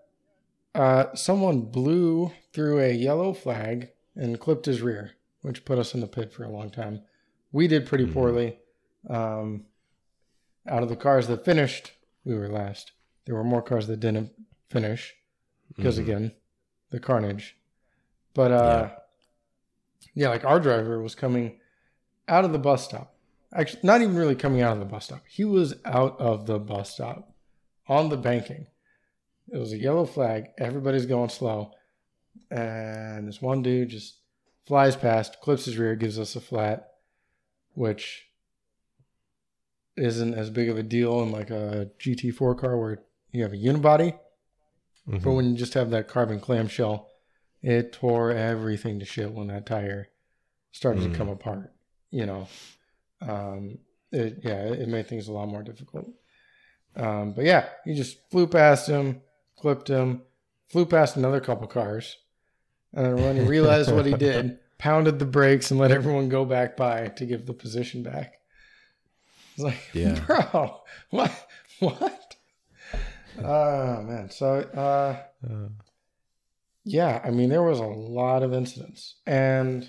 uh 0.74 1.14
someone 1.14 1.62
blew 1.62 2.32
through 2.52 2.80
a 2.80 2.92
yellow 2.92 3.32
flag 3.32 3.90
and 4.16 4.38
clipped 4.40 4.66
his 4.66 4.80
rear 4.82 5.12
which 5.42 5.64
put 5.64 5.78
us 5.78 5.94
in 5.94 6.00
the 6.00 6.06
pit 6.06 6.30
for 6.32 6.44
a 6.44 6.50
long 6.50 6.70
time. 6.70 7.00
We 7.50 7.66
did 7.66 7.86
pretty 7.86 8.06
Mhm. 8.06 8.12
poorly 8.12 8.58
um 9.08 9.66
out 10.68 10.82
of 10.82 10.88
the 10.88 10.96
cars 10.96 11.26
that 11.26 11.44
finished 11.44 11.92
we 12.24 12.34
were 12.34 12.48
last. 12.48 12.92
There 13.24 13.34
were 13.34 13.44
more 13.44 13.62
cars 13.62 13.86
that 13.86 14.00
didn't 14.00 14.32
finish 14.68 15.14
because 15.74 15.98
Mhm. 15.98 16.02
again 16.02 16.32
the 16.90 17.00
carnage. 17.00 17.56
But 18.34 18.52
uh 18.52 18.90
yeah. 20.14 20.28
like 20.28 20.44
our 20.44 20.60
driver 20.60 21.00
was 21.02 21.14
coming 21.14 21.60
out 22.28 22.44
of 22.44 22.52
the 22.52 22.58
bus 22.58 22.84
stop. 22.84 23.14
Actually 23.52 23.80
not 23.84 24.00
even 24.02 24.16
really 24.16 24.36
coming 24.36 24.62
out 24.62 24.72
of 24.74 24.78
the 24.78 24.84
bus 24.84 25.06
stop. 25.06 25.22
He 25.28 25.44
was 25.44 25.74
out 25.84 26.18
of 26.20 26.46
the 26.46 26.58
bus 26.58 26.92
stop 26.92 27.32
on 27.88 28.08
the 28.08 28.16
banking. 28.16 28.66
It 29.52 29.58
was 29.58 29.72
a 29.72 29.78
yellow 29.78 30.04
flag. 30.06 30.50
Everybody's 30.58 31.06
going 31.06 31.28
slow. 31.30 31.72
And 32.50 33.26
this 33.26 33.42
one 33.42 33.62
dude 33.62 33.88
just 33.90 34.18
flies 34.66 34.94
past 34.94 35.40
clips 35.40 35.64
his 35.64 35.76
rear 35.78 35.96
gives 35.96 36.18
us 36.18 36.36
a 36.36 36.40
flat 36.40 36.92
which 37.74 38.29
isn't 39.96 40.34
as 40.34 40.50
big 40.50 40.68
of 40.68 40.78
a 40.78 40.82
deal 40.82 41.20
in 41.22 41.30
like 41.32 41.50
a 41.50 41.90
gt4 41.98 42.58
car 42.58 42.76
where 42.78 43.02
you 43.32 43.42
have 43.42 43.52
a 43.52 43.56
unibody 43.56 44.18
Mhm. 45.08 45.22
but 45.22 45.32
when 45.32 45.46
you 45.50 45.56
just 45.56 45.74
have 45.74 45.90
that 45.90 46.08
carbon 46.08 46.38
clamshell, 46.40 47.10
it 47.62 47.92
tore 47.92 48.30
everything 48.30 48.98
to 49.00 49.04
shit 49.04 49.32
when 49.32 49.48
that 49.48 49.66
tire 49.66 50.08
started 50.72 51.02
Mm. 51.02 51.12
to 51.12 51.18
come 51.18 51.28
apart. 51.28 51.72
You 52.10 52.26
know, 52.26 52.48
um, 53.20 53.78
it 54.12 54.38
yeah, 54.42 54.62
it 54.72 54.88
made 54.88 55.06
things 55.06 55.28
a 55.28 55.32
lot 55.32 55.48
more 55.48 55.62
difficult. 55.62 56.06
Um, 56.96 57.32
but 57.32 57.44
yeah, 57.44 57.68
he 57.84 57.94
just 57.94 58.18
flew 58.30 58.46
past 58.46 58.88
him, 58.88 59.22
clipped 59.56 59.88
him, 59.88 60.22
flew 60.68 60.84
past 60.86 61.16
another 61.16 61.40
couple 61.40 61.66
cars, 61.66 62.16
and 62.92 63.06
then 63.06 63.24
when 63.24 63.36
he 63.36 63.42
realized 63.42 63.92
what 63.92 64.06
he 64.06 64.12
did, 64.28 64.58
pounded 64.78 65.18
the 65.18 65.24
brakes 65.26 65.70
and 65.70 65.78
let 65.80 65.90
everyone 65.92 66.28
go 66.28 66.44
back 66.44 66.76
by 66.76 67.08
to 67.08 67.24
give 67.26 67.46
the 67.46 67.54
position 67.54 68.02
back. 68.02 68.39
It's 69.54 69.62
like, 69.62 69.80
Yeah. 69.92 70.20
bro, 70.26 70.80
what, 71.10 71.48
what? 71.80 72.36
Oh 73.42 74.02
man, 74.02 74.30
so 74.30 74.60
uh, 74.60 75.22
Uh, 75.48 75.68
yeah, 76.84 77.20
I 77.24 77.30
mean, 77.30 77.48
there 77.50 77.62
was 77.62 77.78
a 77.78 77.84
lot 77.84 78.42
of 78.42 78.52
incidents. 78.52 79.16
And 79.26 79.88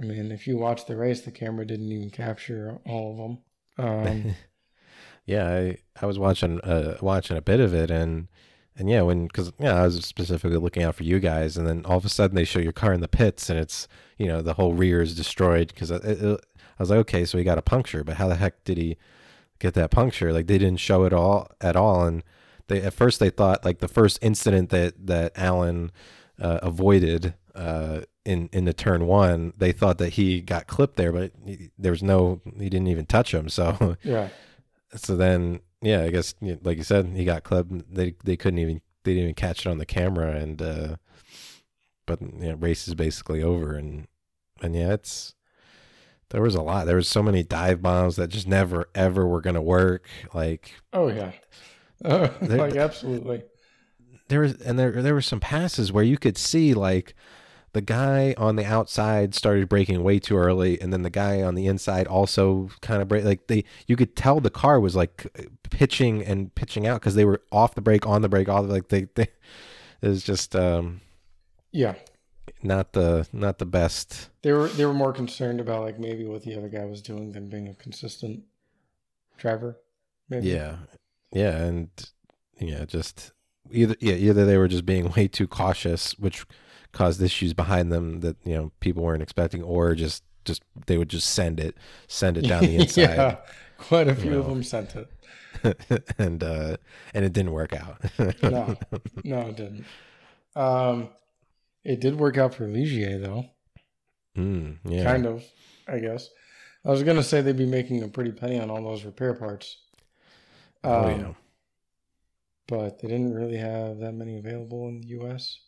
I 0.00 0.04
mean, 0.04 0.32
if 0.32 0.46
you 0.46 0.56
watch 0.56 0.86
the 0.86 0.96
race, 0.96 1.20
the 1.22 1.30
camera 1.30 1.66
didn't 1.66 1.90
even 1.92 2.10
capture 2.10 2.78
all 2.86 3.12
of 3.12 3.16
them. 3.18 4.26
Um, 4.26 4.34
yeah, 5.26 5.46
I 5.46 5.76
I 6.00 6.06
was 6.06 6.18
watching 6.18 6.60
uh 6.60 6.96
watching 7.00 7.36
a 7.36 7.42
bit 7.42 7.60
of 7.60 7.74
it 7.74 7.90
and 7.90 8.28
and 8.76 8.90
yeah, 8.90 9.02
when 9.02 9.26
because 9.26 9.52
yeah, 9.58 9.74
I 9.74 9.84
was 9.84 10.04
specifically 10.04 10.58
looking 10.58 10.82
out 10.82 10.96
for 10.96 11.04
you 11.04 11.20
guys, 11.20 11.56
and 11.56 11.66
then 11.66 11.84
all 11.86 11.96
of 11.96 12.04
a 12.04 12.08
sudden 12.08 12.34
they 12.34 12.44
show 12.44 12.58
your 12.58 12.72
car 12.72 12.92
in 12.92 13.00
the 13.00 13.08
pits, 13.08 13.48
and 13.48 13.58
it's 13.58 13.86
you 14.18 14.26
know 14.26 14.42
the 14.42 14.54
whole 14.54 14.74
rear 14.74 15.00
is 15.00 15.14
destroyed 15.14 15.68
because 15.68 15.90
I, 16.78 16.82
it, 16.82 16.82
it- 16.82 16.82
I 16.82 16.82
was 16.82 16.90
like, 16.90 16.98
okay, 17.00 17.24
so 17.24 17.38
he 17.38 17.44
got 17.44 17.58
a 17.58 17.62
puncture, 17.62 18.04
but 18.04 18.16
how 18.16 18.28
the 18.28 18.36
heck 18.36 18.62
did 18.64 18.76
he 18.78 18.96
get 19.58 19.74
that 19.74 19.90
puncture? 19.90 20.32
Like 20.32 20.46
they 20.46 20.58
didn't 20.58 20.80
show 20.80 21.04
it 21.04 21.12
all 21.12 21.48
at 21.60 21.76
all, 21.76 22.04
and 22.04 22.22
they 22.68 22.82
at 22.82 22.94
first 22.94 23.20
they 23.20 23.30
thought 23.30 23.64
like 23.64 23.78
the 23.78 23.88
first 23.88 24.18
incident 24.22 24.70
that 24.70 25.06
that 25.06 25.32
Alan 25.36 25.92
uh, 26.40 26.58
avoided 26.62 27.34
uh, 27.54 28.00
in 28.24 28.48
in 28.52 28.64
the 28.64 28.72
turn 28.72 29.06
one, 29.06 29.52
they 29.56 29.70
thought 29.72 29.98
that 29.98 30.14
he 30.14 30.40
got 30.40 30.66
clipped 30.66 30.96
there, 30.96 31.12
but 31.12 31.30
he, 31.44 31.70
there 31.78 31.92
was 31.92 32.02
no, 32.02 32.40
he 32.58 32.68
didn't 32.68 32.88
even 32.88 33.06
touch 33.06 33.32
him, 33.32 33.48
so. 33.48 33.96
yeah. 34.02 34.28
so 34.96 35.16
then 35.16 35.60
yeah 35.82 36.00
i 36.02 36.08
guess 36.10 36.34
like 36.62 36.78
you 36.78 36.82
said 36.82 37.04
he 37.14 37.24
got 37.26 37.42
clubbed 37.44 37.94
they 37.94 38.14
they 38.24 38.36
couldn't 38.38 38.58
even 38.58 38.80
they 39.02 39.12
didn't 39.12 39.24
even 39.24 39.34
catch 39.34 39.66
it 39.66 39.68
on 39.68 39.76
the 39.76 39.84
camera 39.84 40.30
and 40.34 40.62
uh 40.62 40.96
but 42.06 42.22
know 42.22 42.54
race 42.54 42.88
is 42.88 42.94
basically 42.94 43.42
over 43.42 43.74
and 43.74 44.06
and 44.62 44.74
yeah 44.74 44.92
it's 44.94 45.33
there 46.30 46.42
was 46.42 46.54
a 46.54 46.62
lot 46.62 46.86
there 46.86 46.96
was 46.96 47.08
so 47.08 47.22
many 47.22 47.42
dive 47.42 47.80
bombs 47.82 48.16
that 48.16 48.28
just 48.28 48.46
never 48.48 48.88
ever 48.94 49.26
were 49.26 49.40
gonna 49.40 49.62
work 49.62 50.06
like 50.32 50.72
Oh, 50.92 51.08
yeah. 51.08 51.32
Uh, 52.04 52.28
There- 52.40 52.58
like, 52.58 52.76
absolutely. 52.76 53.42
there 54.28 54.40
was 54.40 54.60
and 54.62 54.78
there 54.78 54.90
there 55.02 55.14
were 55.14 55.22
some 55.22 55.40
passes 55.40 55.92
where 55.92 56.04
you 56.04 56.18
could 56.18 56.36
see 56.36 56.74
like 56.74 57.14
the 57.72 57.80
guy 57.80 58.34
on 58.38 58.54
the 58.54 58.64
outside 58.64 59.34
started 59.34 59.68
breaking 59.68 60.04
way 60.04 60.20
too 60.20 60.36
early, 60.36 60.80
and 60.80 60.92
then 60.92 61.02
the 61.02 61.10
guy 61.10 61.42
on 61.42 61.56
the 61.56 61.66
inside 61.66 62.06
also 62.06 62.68
kind 62.82 63.02
of 63.02 63.08
break 63.08 63.24
Like 63.24 63.48
they, 63.48 63.64
you 63.88 63.96
could 63.96 64.14
tell 64.14 64.38
the 64.38 64.48
car 64.48 64.78
was 64.78 64.94
like 64.94 65.26
pitching 65.70 66.22
and 66.24 66.54
pitching 66.54 66.86
out 66.86 67.00
because 67.00 67.16
they 67.16 67.24
were 67.24 67.42
off 67.50 67.74
the 67.74 67.80
brake, 67.80 68.06
on 68.06 68.22
the 68.22 68.28
brake, 68.28 68.48
all 68.48 68.62
the, 68.62 68.72
like 68.72 68.88
they, 68.90 69.08
they. 69.16 69.26
It 70.02 70.08
was 70.08 70.22
just 70.22 70.54
um, 70.54 71.00
Yeah. 71.72 71.94
Not 72.64 72.92
the 72.92 73.28
not 73.32 73.58
the 73.58 73.66
best. 73.66 74.30
They 74.42 74.52
were 74.52 74.68
they 74.68 74.86
were 74.86 74.94
more 74.94 75.12
concerned 75.12 75.60
about 75.60 75.82
like 75.82 75.98
maybe 75.98 76.24
what 76.24 76.42
the 76.42 76.56
other 76.56 76.68
guy 76.68 76.84
was 76.84 77.02
doing 77.02 77.32
than 77.32 77.48
being 77.48 77.68
a 77.68 77.74
consistent 77.74 78.42
driver. 79.36 79.78
Maybe. 80.28 80.48
Yeah, 80.48 80.76
yeah, 81.32 81.56
and 81.56 81.88
yeah, 82.58 82.84
just 82.86 83.32
either 83.70 83.94
yeah 84.00 84.14
either 84.14 84.46
they 84.46 84.56
were 84.56 84.68
just 84.68 84.86
being 84.86 85.10
way 85.16 85.28
too 85.28 85.46
cautious, 85.46 86.18
which 86.18 86.46
caused 86.92 87.20
issues 87.20 87.52
behind 87.52 87.92
them 87.92 88.20
that 88.20 88.36
you 88.44 88.54
know 88.54 88.72
people 88.80 89.02
weren't 89.02 89.22
expecting, 89.22 89.62
or 89.62 89.94
just 89.94 90.24
just 90.44 90.62
they 90.86 90.96
would 90.96 91.10
just 91.10 91.30
send 91.30 91.60
it 91.60 91.76
send 92.08 92.38
it 92.38 92.42
down 92.42 92.64
the 92.64 92.76
inside, 92.80 93.02
yeah. 93.02 93.36
Quite 93.76 94.08
a 94.08 94.14
few 94.14 94.38
of 94.38 94.46
them 94.46 94.62
sent 94.62 94.94
it. 94.96 95.10
and 96.18 96.42
uh 96.42 96.76
and 97.12 97.24
it 97.24 97.32
didn't 97.32 97.52
work 97.52 97.74
out. 97.74 98.00
No, 98.42 98.76
no, 99.22 99.40
it 99.40 99.56
didn't. 99.56 99.84
Um, 100.56 101.08
it 101.84 102.00
did 102.00 102.18
work 102.18 102.36
out 102.38 102.54
for 102.54 102.66
Ligier 102.66 103.20
though. 103.20 103.44
Mm, 104.36 104.78
yeah, 104.84 105.04
Kind 105.04 105.26
of, 105.26 105.44
I 105.86 105.98
guess. 105.98 106.28
I 106.84 106.90
was 106.90 107.02
gonna 107.02 107.22
say 107.22 107.40
they'd 107.40 107.56
be 107.56 107.66
making 107.66 108.02
a 108.02 108.08
pretty 108.08 108.32
penny 108.32 108.58
on 108.58 108.70
all 108.70 108.82
those 108.82 109.04
repair 109.04 109.34
parts. 109.34 109.78
Um, 110.82 110.92
oh 110.92 111.08
yeah. 111.08 111.32
but 112.66 113.00
they 113.00 113.08
didn't 113.08 113.32
really 113.34 113.56
have 113.56 113.98
that 114.00 114.12
many 114.12 114.38
available 114.38 114.88
in 114.88 115.00
the 115.00 115.06
U.S. 115.08 115.58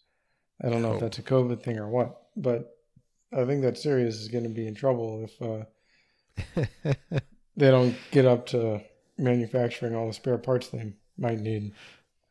I 0.62 0.68
don't 0.68 0.82
know 0.82 0.92
Oh. 0.92 0.94
if 0.94 1.00
that's 1.00 1.18
a 1.18 1.22
COVID 1.22 1.62
thing 1.62 1.78
or 1.78 1.88
what, 1.88 2.22
but 2.36 2.76
I 3.32 3.44
think 3.44 3.62
that 3.62 3.78
series 3.78 4.16
is 4.20 4.28
going 4.28 4.44
to 4.44 4.50
be 4.50 4.66
in 4.66 4.74
trouble 4.74 5.24
if 5.28 5.42
uh, 5.42 5.64
they 7.56 7.70
don't 7.70 7.94
get 8.10 8.24
up 8.26 8.46
to 8.46 8.82
manufacturing 9.18 9.94
all 9.94 10.06
the 10.06 10.12
spare 10.12 10.38
parts 10.38 10.68
they 10.68 10.92
might 11.18 11.40
need. 11.40 11.72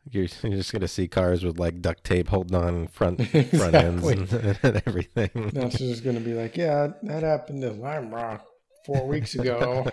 You're, 0.09 0.27
you're 0.43 0.57
just 0.57 0.71
gonna 0.71 0.87
see 0.87 1.07
cars 1.07 1.43
with 1.43 1.59
like 1.59 1.81
duct 1.81 2.03
tape 2.03 2.29
holding 2.29 2.55
on 2.55 2.87
front 2.87 3.27
front 3.29 3.75
ends 3.75 4.05
and, 4.07 4.31
and 4.63 4.81
everything. 4.85 5.51
That's 5.53 5.77
just 5.77 6.03
going 6.03 6.15
to 6.17 6.21
be 6.21 6.33
like, 6.33 6.57
yeah, 6.57 6.89
that 7.03 7.23
happened 7.23 7.61
to 7.61 7.71
Lime 7.71 8.13
Rock 8.13 8.45
four 8.85 9.07
weeks 9.07 9.35
ago. 9.35 9.87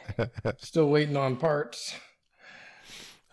Still 0.59 0.89
waiting 0.89 1.17
on 1.17 1.37
parts. 1.37 1.95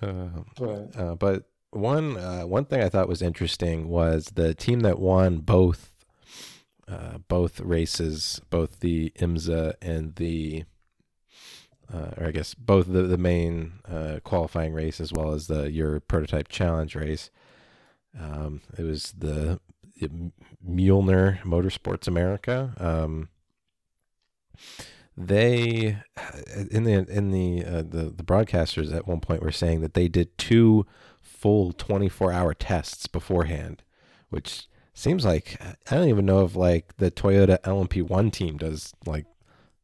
Uh, 0.02 0.30
But 0.58 0.96
Uh, 0.96 1.16
but 1.16 1.50
one 1.72 2.18
uh, 2.18 2.44
one 2.44 2.66
thing 2.66 2.82
I 2.82 2.90
thought 2.90 3.08
was 3.10 3.22
interesting 3.22 3.90
was 3.90 4.28
the 4.36 4.54
team 4.54 4.80
that 4.82 5.00
won 5.00 5.40
both 5.40 5.92
uh, 6.88 7.20
both 7.28 7.60
races, 7.60 8.42
both 8.50 8.80
the 8.80 9.12
IMSA 9.20 9.76
and 9.82 10.16
the 10.16 10.64
uh, 11.94 12.12
or 12.18 12.28
I 12.28 12.32
guess 12.32 12.54
both 12.54 12.88
the 12.88 13.04
the 13.04 13.18
main 13.18 13.74
uh, 13.90 14.20
qualifying 14.24 14.74
race 14.74 15.00
as 15.00 15.12
well 15.14 15.34
as 15.34 15.48
the 15.48 15.72
your 15.72 16.00
prototype 16.00 16.48
challenge 16.48 16.96
race. 16.96 17.30
Um, 18.20 18.62
it 18.78 18.84
was 18.84 19.14
the, 19.18 19.60
Muehlner 20.68 21.42
Motorsports 21.42 22.08
America. 22.08 22.74
Um, 22.78 23.30
they 25.20 25.98
in 26.72 26.86
the 26.86 27.06
in 27.10 27.32
the 27.32 27.66
uh, 27.66 27.82
the 27.82 28.14
the 28.16 28.24
broadcasters 28.24 28.96
at 28.96 29.06
one 29.06 29.20
point 29.20 29.44
were 29.44 29.52
saying 29.52 29.82
that 29.82 29.94
they 29.94 30.08
did 30.08 30.38
two 30.38 30.86
full 31.22 31.74
24 31.74 32.32
hour 32.32 32.54
tests 32.54 33.06
beforehand 33.08 33.84
which 34.30 34.68
seems 34.94 35.26
like 35.26 35.58
i 35.62 35.96
don't 35.96 36.08
even 36.08 36.26
know 36.26 36.46
if 36.46 36.56
like 36.56 36.96
the 36.98 37.12
toyota 37.12 37.60
lmp1 37.62 38.32
team 38.32 38.58
does 38.58 38.94
like 39.06 39.26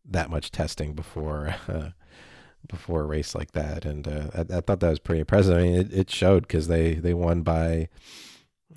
that 0.07 0.29
much 0.29 0.51
testing 0.51 0.93
before 0.93 1.55
uh, 1.67 1.89
before 2.67 3.01
a 3.01 3.05
race 3.05 3.35
like 3.35 3.51
that 3.51 3.85
and 3.85 4.07
uh, 4.07 4.27
I, 4.33 4.57
I 4.57 4.61
thought 4.61 4.79
that 4.79 4.89
was 4.89 4.99
pretty 4.99 5.19
impressive 5.19 5.55
i 5.57 5.61
mean 5.61 5.75
it, 5.75 5.93
it 5.93 6.09
showed 6.09 6.47
because 6.47 6.67
they 6.67 6.95
they 6.95 7.13
won 7.13 7.43
by 7.43 7.89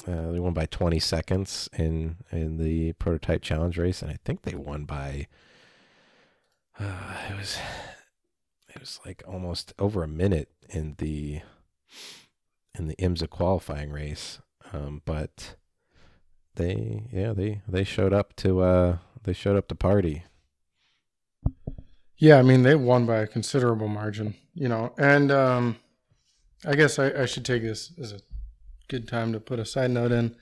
uh, 0.06 0.30
they 0.30 0.38
won 0.38 0.52
by 0.52 0.66
20 0.66 0.98
seconds 0.98 1.68
in 1.72 2.16
in 2.30 2.58
the 2.58 2.92
prototype 2.94 3.42
challenge 3.42 3.78
race 3.78 4.02
and 4.02 4.10
i 4.10 4.18
think 4.24 4.42
they 4.42 4.54
won 4.54 4.84
by 4.84 5.26
uh, 6.78 7.16
it 7.30 7.36
was 7.36 7.58
it 8.68 8.80
was 8.80 9.00
like 9.04 9.22
almost 9.26 9.72
over 9.78 10.02
a 10.02 10.08
minute 10.08 10.50
in 10.68 10.94
the 10.98 11.40
in 12.78 12.86
the 12.86 12.96
IMSA 12.96 13.28
qualifying 13.28 13.90
race. 13.90 14.38
Um, 14.72 15.02
but 15.04 15.56
they 16.54 17.08
yeah, 17.12 17.32
they 17.32 17.62
they 17.66 17.84
showed 17.84 18.12
up 18.12 18.36
to 18.36 18.60
uh 18.60 18.98
they 19.24 19.32
showed 19.32 19.56
up 19.56 19.68
to 19.68 19.74
party. 19.74 20.24
Yeah, 22.16 22.38
I 22.38 22.42
mean, 22.42 22.62
they 22.62 22.74
won 22.74 23.06
by 23.06 23.18
a 23.18 23.26
considerable 23.26 23.88
margin, 23.88 24.34
you 24.54 24.68
know. 24.68 24.92
And 24.98 25.30
um, 25.30 25.76
I 26.66 26.74
guess 26.74 26.98
I, 26.98 27.10
I 27.22 27.26
should 27.26 27.44
take 27.44 27.62
this 27.62 27.92
as 28.00 28.12
a 28.12 28.20
good 28.88 29.06
time 29.08 29.32
to 29.32 29.40
put 29.40 29.58
a 29.58 29.64
side 29.64 29.90
note 29.90 30.12
in. 30.12 30.34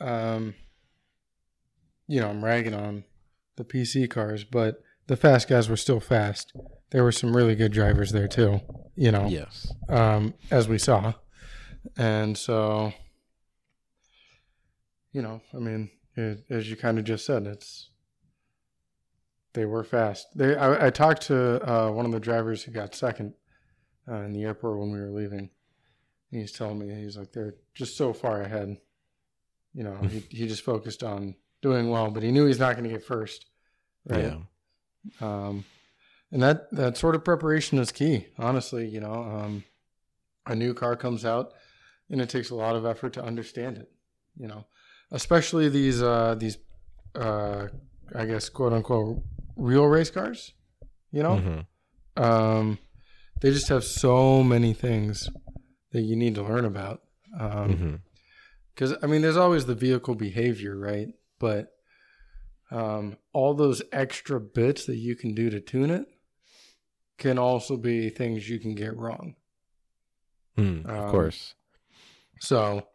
Um, 0.00 0.54
you 2.08 2.20
know, 2.20 2.28
I'm 2.28 2.44
ragging 2.44 2.74
on 2.74 3.04
the 3.56 3.64
PC 3.64 4.10
cars, 4.10 4.44
but 4.44 4.82
the 5.06 5.16
fast 5.16 5.48
guys 5.48 5.68
were 5.68 5.76
still 5.76 6.00
fast. 6.00 6.52
There 6.90 7.02
were 7.02 7.12
some 7.12 7.34
really 7.36 7.54
good 7.54 7.72
drivers 7.72 8.12
there 8.12 8.28
too, 8.28 8.60
you 8.94 9.10
know, 9.10 9.26
Yes. 9.28 9.72
um, 9.88 10.34
as 10.50 10.68
we 10.68 10.78
saw. 10.78 11.14
And 11.96 12.36
so, 12.36 12.92
you 15.12 15.22
know, 15.22 15.40
I 15.54 15.58
mean, 15.58 15.90
it, 16.16 16.44
as 16.50 16.68
you 16.68 16.76
kind 16.76 16.98
of 16.98 17.04
just 17.04 17.24
said, 17.24 17.46
it's 17.46 17.90
they 19.56 19.64
were 19.64 19.82
fast. 19.82 20.28
They, 20.36 20.54
I, 20.54 20.86
I 20.86 20.90
talked 20.90 21.22
to 21.22 21.68
uh, 21.68 21.90
one 21.90 22.04
of 22.04 22.12
the 22.12 22.20
drivers 22.20 22.62
who 22.62 22.72
got 22.72 22.94
second 22.94 23.32
uh, 24.06 24.16
in 24.16 24.32
the 24.32 24.44
airport 24.44 24.78
when 24.78 24.92
we 24.92 25.00
were 25.00 25.10
leaving. 25.10 25.50
And 26.30 26.40
he's 26.40 26.52
telling 26.52 26.78
me 26.78 26.94
he's 26.94 27.16
like 27.16 27.32
they're 27.32 27.54
just 27.74 27.96
so 27.96 28.12
far 28.12 28.42
ahead. 28.42 28.76
You 29.74 29.84
know, 29.84 29.96
he 30.08 30.20
he 30.28 30.46
just 30.46 30.62
focused 30.62 31.02
on 31.02 31.36
doing 31.62 31.88
well, 31.88 32.10
but 32.10 32.22
he 32.22 32.30
knew 32.30 32.44
he's 32.46 32.58
not 32.58 32.76
going 32.76 32.84
to 32.84 32.90
get 32.90 33.02
first, 33.02 33.46
right? 34.06 34.34
Yeah. 35.20 35.26
Um, 35.26 35.64
and 36.30 36.42
that 36.42 36.70
that 36.72 36.98
sort 36.98 37.14
of 37.14 37.24
preparation 37.24 37.78
is 37.78 37.90
key. 37.90 38.26
Honestly, 38.38 38.86
you 38.86 39.00
know, 39.00 39.14
um, 39.14 39.64
a 40.46 40.54
new 40.54 40.74
car 40.74 40.96
comes 40.96 41.24
out, 41.24 41.54
and 42.10 42.20
it 42.20 42.28
takes 42.28 42.50
a 42.50 42.54
lot 42.54 42.76
of 42.76 42.84
effort 42.84 43.14
to 43.14 43.24
understand 43.24 43.78
it. 43.78 43.90
You 44.36 44.48
know, 44.48 44.66
especially 45.10 45.70
these 45.70 46.02
uh, 46.02 46.34
these 46.34 46.58
uh, 47.14 47.68
I 48.14 48.26
guess 48.26 48.50
quote 48.50 48.74
unquote 48.74 49.22
real 49.56 49.86
race 49.86 50.10
cars. 50.10 50.52
You 51.10 51.22
know, 51.22 51.66
Mhm. 52.16 52.22
um, 52.22 52.78
they 53.40 53.50
just 53.50 53.68
have 53.68 53.84
so 53.84 54.42
many 54.42 54.72
things 54.74 55.28
that 55.92 56.02
you 56.02 56.16
need 56.16 56.34
to 56.34 56.42
learn 56.42 56.64
about. 56.64 57.02
Um, 57.38 57.74
Mhm. 57.76 58.00
because 58.74 58.94
I 59.02 59.06
mean, 59.06 59.22
there's 59.22 59.36
always 59.36 59.66
the 59.66 59.74
vehicle 59.74 60.14
behavior, 60.14 60.76
right? 60.78 61.08
But 61.38 61.72
um, 62.70 63.16
all 63.32 63.54
those 63.54 63.80
extra 63.92 64.40
bits 64.40 64.86
that 64.86 64.96
you 64.96 65.14
can 65.16 65.34
do 65.34 65.48
to 65.50 65.60
tune 65.60 65.90
it 65.90 66.06
can 67.16 67.38
also 67.38 67.76
be 67.76 68.10
things 68.10 68.48
you 68.48 68.58
can 68.58 68.74
get 68.74 68.96
wrong. 68.96 69.36
Mm, 70.58 70.84
of 70.84 70.90
Um, 70.90 71.10
course. 71.10 71.54
So, 72.40 72.88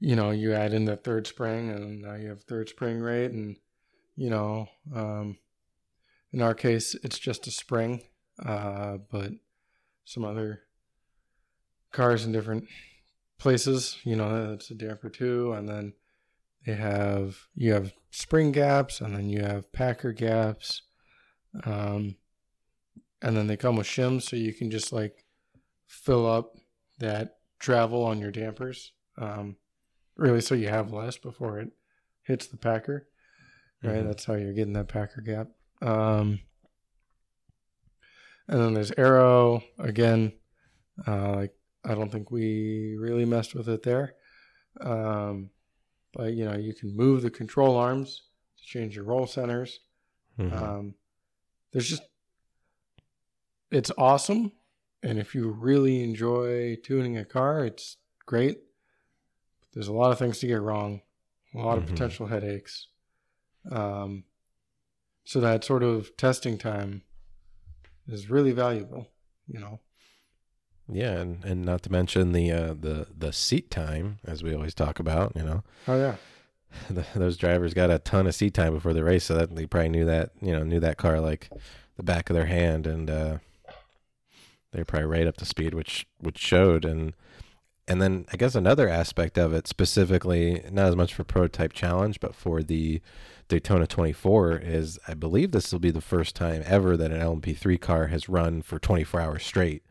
you 0.00 0.14
know, 0.14 0.30
you 0.30 0.52
add 0.52 0.72
in 0.74 0.84
the 0.84 0.96
third 0.96 1.26
spring, 1.26 1.70
and 1.70 2.02
now 2.02 2.14
you 2.14 2.28
have 2.28 2.42
third 2.42 2.68
spring 2.68 3.00
rate, 3.00 3.32
and 3.32 3.56
you 4.16 4.30
know, 4.30 4.68
um, 4.94 5.38
in 6.32 6.42
our 6.42 6.54
case, 6.54 6.94
it's 7.02 7.18
just 7.18 7.46
a 7.46 7.50
spring, 7.50 8.02
uh, 8.44 8.98
but 9.10 9.32
some 10.04 10.24
other 10.24 10.62
cars 11.92 12.24
in 12.24 12.32
different 12.32 12.64
places, 13.38 13.98
you 14.04 14.16
know, 14.16 14.52
it's 14.52 14.70
a 14.70 14.74
damper 14.74 15.08
too, 15.08 15.52
and 15.52 15.68
then 15.68 15.92
they 16.66 16.74
have 16.74 17.38
you 17.54 17.72
have 17.72 17.92
spring 18.10 18.52
gaps, 18.52 19.00
and 19.00 19.14
then 19.14 19.28
you 19.28 19.40
have 19.42 19.72
packer 19.72 20.12
gaps, 20.12 20.82
um, 21.64 22.16
and 23.22 23.36
then 23.36 23.46
they 23.46 23.56
come 23.56 23.76
with 23.76 23.86
shims, 23.86 24.22
so 24.22 24.36
you 24.36 24.52
can 24.52 24.70
just 24.70 24.92
like 24.92 25.24
fill 25.86 26.26
up 26.26 26.54
that 26.98 27.38
travel 27.58 28.04
on 28.04 28.20
your 28.20 28.30
dampers. 28.30 28.92
Um, 29.16 29.56
really, 30.16 30.40
so 30.40 30.54
you 30.54 30.68
have 30.68 30.92
less 30.92 31.16
before 31.16 31.58
it 31.60 31.70
hits 32.22 32.46
the 32.46 32.56
packer. 32.56 33.08
Right, 33.82 34.02
Mhm. 34.02 34.06
that's 34.08 34.24
how 34.24 34.34
you're 34.34 34.52
getting 34.52 34.72
that 34.74 34.88
packer 34.88 35.20
gap. 35.20 35.48
Um, 35.80 36.40
and 38.48 38.60
then 38.60 38.74
there's 38.74 38.92
aero 38.96 39.62
again. 39.78 40.32
Uh, 41.06 41.32
like 41.36 41.54
I 41.84 41.94
don't 41.94 42.10
think 42.10 42.30
we 42.30 42.96
really 42.98 43.24
messed 43.24 43.54
with 43.54 43.68
it 43.68 43.82
there. 43.82 44.14
Um, 44.80 45.50
but 46.12 46.32
you 46.34 46.44
know, 46.44 46.56
you 46.56 46.74
can 46.74 46.96
move 46.96 47.22
the 47.22 47.30
control 47.30 47.76
arms 47.76 48.22
to 48.58 48.64
change 48.64 48.96
your 48.96 49.04
roll 49.04 49.26
centers. 49.26 49.80
Mhm. 50.38 50.52
Um, 50.52 50.94
there's 51.72 51.88
just, 51.88 52.02
it's 53.70 53.92
awesome. 53.98 54.52
And 55.02 55.18
if 55.18 55.34
you 55.34 55.50
really 55.50 56.02
enjoy 56.02 56.76
tuning 56.82 57.18
a 57.18 57.24
car, 57.24 57.64
it's 57.64 57.98
great. 58.26 58.58
But 59.60 59.68
there's 59.72 59.88
a 59.88 59.92
lot 59.92 60.10
of 60.10 60.18
things 60.18 60.38
to 60.40 60.46
get 60.46 60.60
wrong 60.60 61.02
a 61.54 61.58
lot 61.58 61.78
Mhm. 61.78 61.82
of 61.82 61.86
potential 61.88 62.26
headaches. 62.26 62.88
Um, 63.70 64.24
so 65.28 65.40
that 65.40 65.62
sort 65.62 65.82
of 65.82 66.16
testing 66.16 66.56
time 66.56 67.02
is 68.08 68.30
really 68.30 68.52
valuable. 68.52 69.08
You 69.46 69.60
know. 69.60 69.80
Yeah, 70.90 71.18
and, 71.18 71.44
and 71.44 71.62
not 71.66 71.82
to 71.82 71.92
mention 71.92 72.32
the 72.32 72.50
uh, 72.50 72.68
the 72.68 73.08
the 73.14 73.30
seat 73.34 73.70
time, 73.70 74.20
as 74.24 74.42
we 74.42 74.54
always 74.54 74.72
talk 74.72 74.98
about. 74.98 75.32
You 75.36 75.42
know, 75.42 75.64
Oh 75.86 75.98
yeah. 75.98 76.16
the, 76.90 77.04
those 77.14 77.36
drivers 77.36 77.74
got 77.74 77.90
a 77.90 77.98
ton 77.98 78.26
of 78.26 78.34
seat 78.34 78.54
time 78.54 78.72
before 78.72 78.94
the 78.94 79.04
race, 79.04 79.24
so 79.24 79.34
that 79.34 79.54
they 79.54 79.66
probably 79.66 79.90
knew 79.90 80.06
that 80.06 80.30
you 80.40 80.52
know 80.52 80.64
knew 80.64 80.80
that 80.80 80.96
car 80.96 81.20
like 81.20 81.50
the 81.98 82.02
back 82.02 82.30
of 82.30 82.34
their 82.34 82.46
hand, 82.46 82.86
and 82.86 83.10
uh, 83.10 83.36
they're 84.72 84.86
probably 84.86 85.08
right 85.08 85.26
up 85.26 85.36
to 85.36 85.44
speed, 85.44 85.74
which 85.74 86.06
which 86.20 86.38
showed. 86.38 86.86
And 86.86 87.12
and 87.86 88.00
then 88.00 88.24
I 88.32 88.38
guess 88.38 88.54
another 88.54 88.88
aspect 88.88 89.36
of 89.36 89.52
it, 89.52 89.68
specifically 89.68 90.62
not 90.70 90.88
as 90.88 90.96
much 90.96 91.12
for 91.12 91.22
prototype 91.22 91.74
challenge, 91.74 92.18
but 92.18 92.34
for 92.34 92.62
the 92.62 93.02
Daytona 93.48 93.86
24, 93.86 94.58
is 94.58 94.98
I 95.08 95.14
believe 95.14 95.52
this 95.52 95.72
will 95.72 95.78
be 95.80 95.90
the 95.90 96.00
first 96.00 96.36
time 96.36 96.62
ever 96.66 96.96
that 96.96 97.10
an 97.10 97.20
LMP3 97.20 97.80
car 97.80 98.06
has 98.08 98.28
run 98.28 98.60
for 98.62 98.78
24 98.78 99.20
hours 99.20 99.42
straight. 99.44 99.82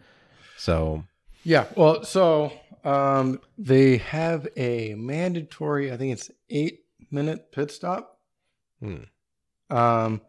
So 0.57 1.03
Yeah. 1.43 1.65
Well, 1.75 2.03
so 2.03 2.53
um, 2.83 3.41
they 3.57 3.97
have 3.97 4.47
a 4.55 4.93
mandatory. 4.95 5.91
I 5.91 5.97
think 5.97 6.13
it's 6.13 6.29
eight 6.49 6.81
minute 7.11 7.51
pit 7.51 7.71
stop. 7.71 8.19
hmm, 8.79 9.03
Um, 9.69 10.21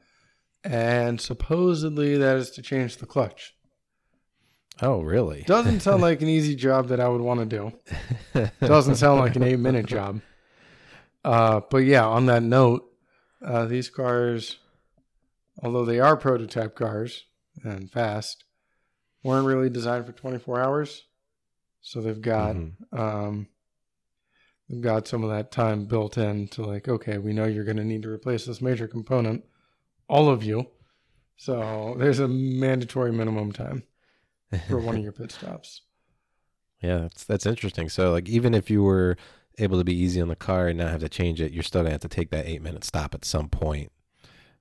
and 0.64 1.20
supposedly 1.20 2.16
that 2.18 2.36
is 2.38 2.50
to 2.52 2.62
change 2.62 2.96
the 2.96 3.06
clutch. 3.06 3.54
oh 4.80 5.00
really? 5.02 5.42
Doesn't 5.42 5.80
sound 5.80 6.00
like 6.08 6.22
an 6.22 6.28
easy 6.28 6.54
job 6.56 6.88
that 6.88 7.00
I 7.00 7.08
would 7.08 7.20
want 7.20 7.40
to 7.40 7.72
do. 8.34 8.50
Doesn't 8.66 8.96
sound 8.96 9.20
like 9.20 9.36
an 9.36 9.42
eight 9.42 9.58
minute 9.58 9.86
job. 9.86 10.20
Uh, 11.24 11.60
but 11.70 11.78
yeah, 11.78 12.06
on 12.06 12.26
that 12.26 12.42
note, 12.42 12.88
uh, 13.44 13.64
these 13.66 13.90
cars, 13.90 14.59
although 15.62 15.85
they 15.85 16.01
are 16.01 16.16
prototype 16.16 16.74
cars 16.74 17.24
and 17.64 17.90
fast, 17.90 18.44
weren't 19.22 19.46
really 19.46 19.70
designed 19.70 20.07
for 20.07 20.12
24 20.12 20.61
hours. 20.61 21.05
So 21.81 22.01
they've 22.01 22.20
got 22.20 22.57
Mhm. 22.57 22.98
um, 22.98 23.48
they've 24.68 24.83
got 24.83 25.09
some 25.09 25.24
of 25.24 25.31
that 25.31 25.51
time 25.51 25.87
built 25.87 26.18
in 26.18 26.48
to 26.48 26.62
like, 26.62 26.88
okay, 26.88 27.18
we 27.18 27.33
know 27.33 27.44
you're 27.46 27.64
going 27.64 27.77
to 27.77 27.85
need 27.85 28.03
to 28.03 28.11
replace 28.11 28.44
this 28.44 28.61
major 28.61 28.87
component, 28.88 29.44
all 30.09 30.29
of 30.29 30.42
you. 30.42 30.70
So 31.37 31.94
there's 31.98 32.18
a 32.18 32.29
mandatory 32.29 33.12
minimum 33.12 33.53
time 33.53 33.85
for 34.68 34.81
one 34.81 34.96
of 34.96 35.03
your 35.05 35.12
pit 35.12 35.31
stops. 35.33 35.83
Yeah, 36.83 36.98
that's 36.98 37.24
that's 37.24 37.46
interesting. 37.46 37.88
So 37.88 38.12
like 38.12 38.29
even 38.29 38.55
if 38.55 38.70
you 38.70 38.83
were 38.83 39.16
able 39.58 39.78
to 39.78 39.84
be 39.84 39.94
easy 39.94 40.20
on 40.20 40.28
the 40.28 40.36
car 40.36 40.68
and 40.68 40.78
not 40.78 40.90
have 40.90 41.00
to 41.00 41.08
change 41.08 41.40
it, 41.40 41.52
you're 41.52 41.62
still 41.62 41.80
gonna 41.82 41.92
have 41.92 42.00
to 42.00 42.08
take 42.08 42.30
that 42.30 42.46
eight 42.46 42.62
minute 42.62 42.84
stop 42.84 43.14
at 43.14 43.24
some 43.24 43.48
point. 43.48 43.90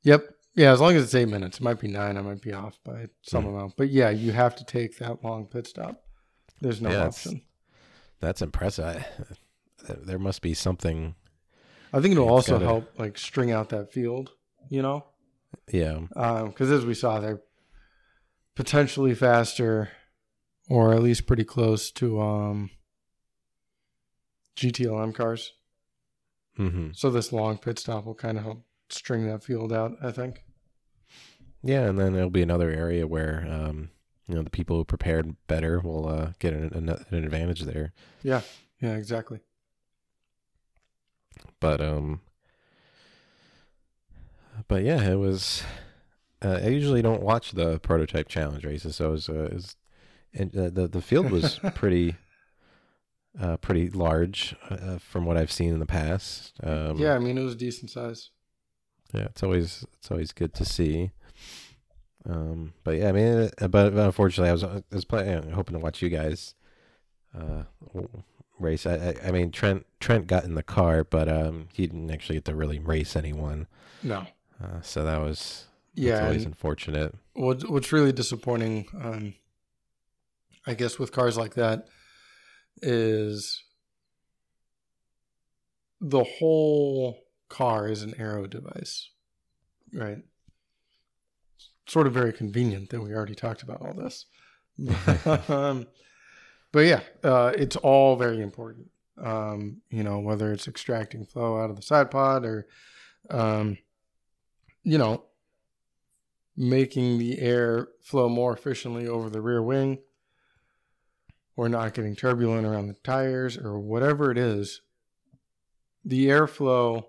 Yep. 0.03 0.29
Yeah, 0.55 0.71
as 0.71 0.81
long 0.81 0.95
as 0.95 1.03
it's 1.03 1.13
eight 1.15 1.27
minutes. 1.29 1.57
It 1.59 1.63
might 1.63 1.79
be 1.79 1.87
nine. 1.87 2.17
I 2.17 2.21
might 2.21 2.41
be 2.41 2.51
off 2.53 2.79
by 2.83 3.07
some 3.21 3.43
Hmm. 3.43 3.49
amount. 3.49 3.77
But 3.77 3.89
yeah, 3.89 4.09
you 4.09 4.31
have 4.31 4.55
to 4.55 4.65
take 4.65 4.97
that 4.97 5.23
long 5.23 5.45
pit 5.45 5.67
stop. 5.67 6.03
There's 6.61 6.81
no 6.81 6.89
Yeah, 6.89 7.05
option. 7.05 7.41
That's 8.19 8.41
impressive. 8.41 8.85
I, 8.85 9.05
there 9.87 10.17
must 10.17 10.41
be 10.41 10.53
something. 10.55 11.13
I 11.93 12.01
think 12.01 12.13
it'll 12.13 12.27
also 12.29 12.53
gotta- 12.53 12.65
help 12.65 12.99
like 12.99 13.17
string 13.19 13.51
out 13.51 13.69
that 13.69 13.93
field, 13.93 14.31
you 14.69 14.81
know? 14.81 15.05
Yeah, 15.71 15.99
Because 16.45 16.71
as 16.71 16.85
we 16.85 16.93
saw, 16.93 17.19
they're 17.19 17.41
potentially 18.55 19.13
faster 19.13 19.89
or 20.69 20.93
at 20.93 21.01
least 21.03 21.25
pretty 21.27 21.43
close 21.43 21.91
to 21.91 22.19
um, 22.19 22.69
GTLM 24.57 25.13
cars. 25.13 25.53
hmm 26.57 26.89
So 26.93 27.09
this 27.09 27.31
long 27.31 27.57
pit 27.57 27.79
stop 27.79 28.05
will 28.05 28.15
kind 28.15 28.37
of 28.37 28.43
help 28.43 28.65
string 28.89 29.27
that 29.27 29.43
field 29.43 29.71
out, 29.71 29.93
I 30.01 30.11
think. 30.11 30.43
yeah, 31.63 31.83
and 31.87 31.97
then 31.99 32.15
it'll 32.15 32.29
be 32.29 32.41
another 32.41 32.69
area 32.71 33.05
where 33.07 33.45
um, 33.49 33.89
you 34.27 34.35
know 34.35 34.41
the 34.43 34.49
people 34.49 34.77
who 34.77 34.83
prepared 34.85 35.35
better 35.47 35.79
will 35.79 36.07
uh, 36.09 36.31
get 36.39 36.53
an, 36.53 36.73
an, 36.73 36.89
an 36.89 37.23
advantage 37.23 37.61
there. 37.61 37.93
Yeah, 38.23 38.41
yeah, 38.81 38.95
exactly. 38.95 39.39
But 41.59 41.81
um, 41.81 42.21
but 44.67 44.83
yeah, 44.83 45.03
it 45.09 45.15
was. 45.15 45.63
Uh, 46.41 46.59
I 46.63 46.67
usually 46.67 47.01
don't 47.01 47.23
watch 47.23 47.51
the 47.53 47.79
prototype 47.79 48.27
challenge 48.27 48.63
races, 48.63 48.95
so 48.95 49.09
it 49.09 49.11
was, 49.11 49.29
uh, 49.29 49.33
it 49.45 49.53
was 49.53 49.75
and 50.33 50.55
uh, 50.55 50.69
the 50.69 50.87
the 50.87 51.01
field 51.01 51.31
was 51.31 51.59
pretty 51.75 52.15
uh, 53.39 53.57
pretty 53.57 53.89
large 53.89 54.55
uh, 54.69 54.97
from 54.97 55.25
what 55.25 55.37
I've 55.37 55.51
seen 55.51 55.73
in 55.73 55.79
the 55.79 55.85
past. 55.85 56.53
Um, 56.63 56.97
yeah, 56.97 57.13
I 57.15 57.19
mean, 57.19 57.37
it 57.37 57.43
was 57.43 57.53
a 57.53 57.57
decent 57.57 57.91
size. 57.91 58.31
yeah, 59.13 59.25
it's 59.25 59.43
always 59.43 59.85
it's 59.97 60.11
always 60.11 60.31
good 60.31 60.53
to 60.55 60.65
see. 60.65 61.11
Um, 62.29 62.73
but 62.83 62.97
yeah, 62.97 63.09
I 63.09 63.11
mean, 63.13 63.49
uh, 63.61 63.67
but 63.67 63.93
unfortunately, 63.93 64.49
I 64.49 64.53
was 64.53 64.63
I 64.63 64.83
was 64.91 65.05
planning, 65.05 65.51
hoping 65.51 65.73
to 65.77 65.79
watch 65.79 66.01
you 66.01 66.09
guys 66.09 66.55
uh, 67.37 67.63
race. 68.59 68.85
I, 68.85 68.95
I 68.95 69.27
I 69.27 69.31
mean, 69.31 69.51
Trent 69.51 69.85
Trent 69.99 70.27
got 70.27 70.43
in 70.43 70.55
the 70.55 70.63
car, 70.63 71.03
but 71.03 71.29
um, 71.29 71.69
he 71.73 71.87
didn't 71.87 72.11
actually 72.11 72.35
get 72.35 72.45
to 72.45 72.55
really 72.55 72.79
race 72.79 73.15
anyone. 73.15 73.67
No. 74.03 74.25
Uh, 74.61 74.81
so 74.81 75.03
that 75.05 75.19
was 75.21 75.67
Yeah, 75.93 76.25
always 76.25 76.43
unfortunate. 76.45 77.15
What's 77.33 77.63
what's 77.65 77.91
really 77.93 78.11
disappointing, 78.11 78.87
um, 78.99 79.35
I 80.65 80.73
guess, 80.73 80.99
with 80.99 81.11
cars 81.13 81.37
like 81.37 81.53
that, 81.53 81.87
is 82.81 83.63
the 85.99 86.23
whole 86.23 87.19
car 87.49 87.87
is 87.87 88.03
an 88.03 88.13
aero 88.19 88.47
device, 88.47 89.09
right? 89.93 90.19
Sort 91.87 92.07
of 92.07 92.13
very 92.13 92.33
convenient 92.33 92.89
that 92.89 93.01
we 93.01 93.13
already 93.13 93.35
talked 93.35 93.63
about 93.63 93.81
all 93.81 93.93
this, 93.93 94.25
um, 95.49 95.87
but 96.71 96.81
yeah, 96.81 97.01
uh, 97.23 97.53
it's 97.55 97.75
all 97.77 98.15
very 98.15 98.41
important. 98.41 98.89
Um, 99.17 99.81
you 99.89 100.03
know, 100.03 100.19
whether 100.19 100.51
it's 100.51 100.67
extracting 100.67 101.25
flow 101.25 101.59
out 101.59 101.71
of 101.71 101.75
the 101.75 101.81
side 101.81 102.11
pod 102.11 102.45
or, 102.45 102.67
um, 103.31 103.79
you 104.83 104.99
know, 104.99 105.23
making 106.55 107.17
the 107.17 107.39
air 107.39 107.87
flow 108.01 108.29
more 108.29 108.53
efficiently 108.53 109.07
over 109.07 109.29
the 109.29 109.41
rear 109.41 109.63
wing 109.63 109.97
or 111.57 111.67
not 111.67 111.93
getting 111.93 112.15
turbulent 112.15 112.65
around 112.65 112.87
the 112.87 112.93
tires 113.03 113.57
or 113.57 113.77
whatever 113.79 114.31
it 114.31 114.37
is, 114.37 114.81
the 116.05 116.27
airflow 116.27 117.03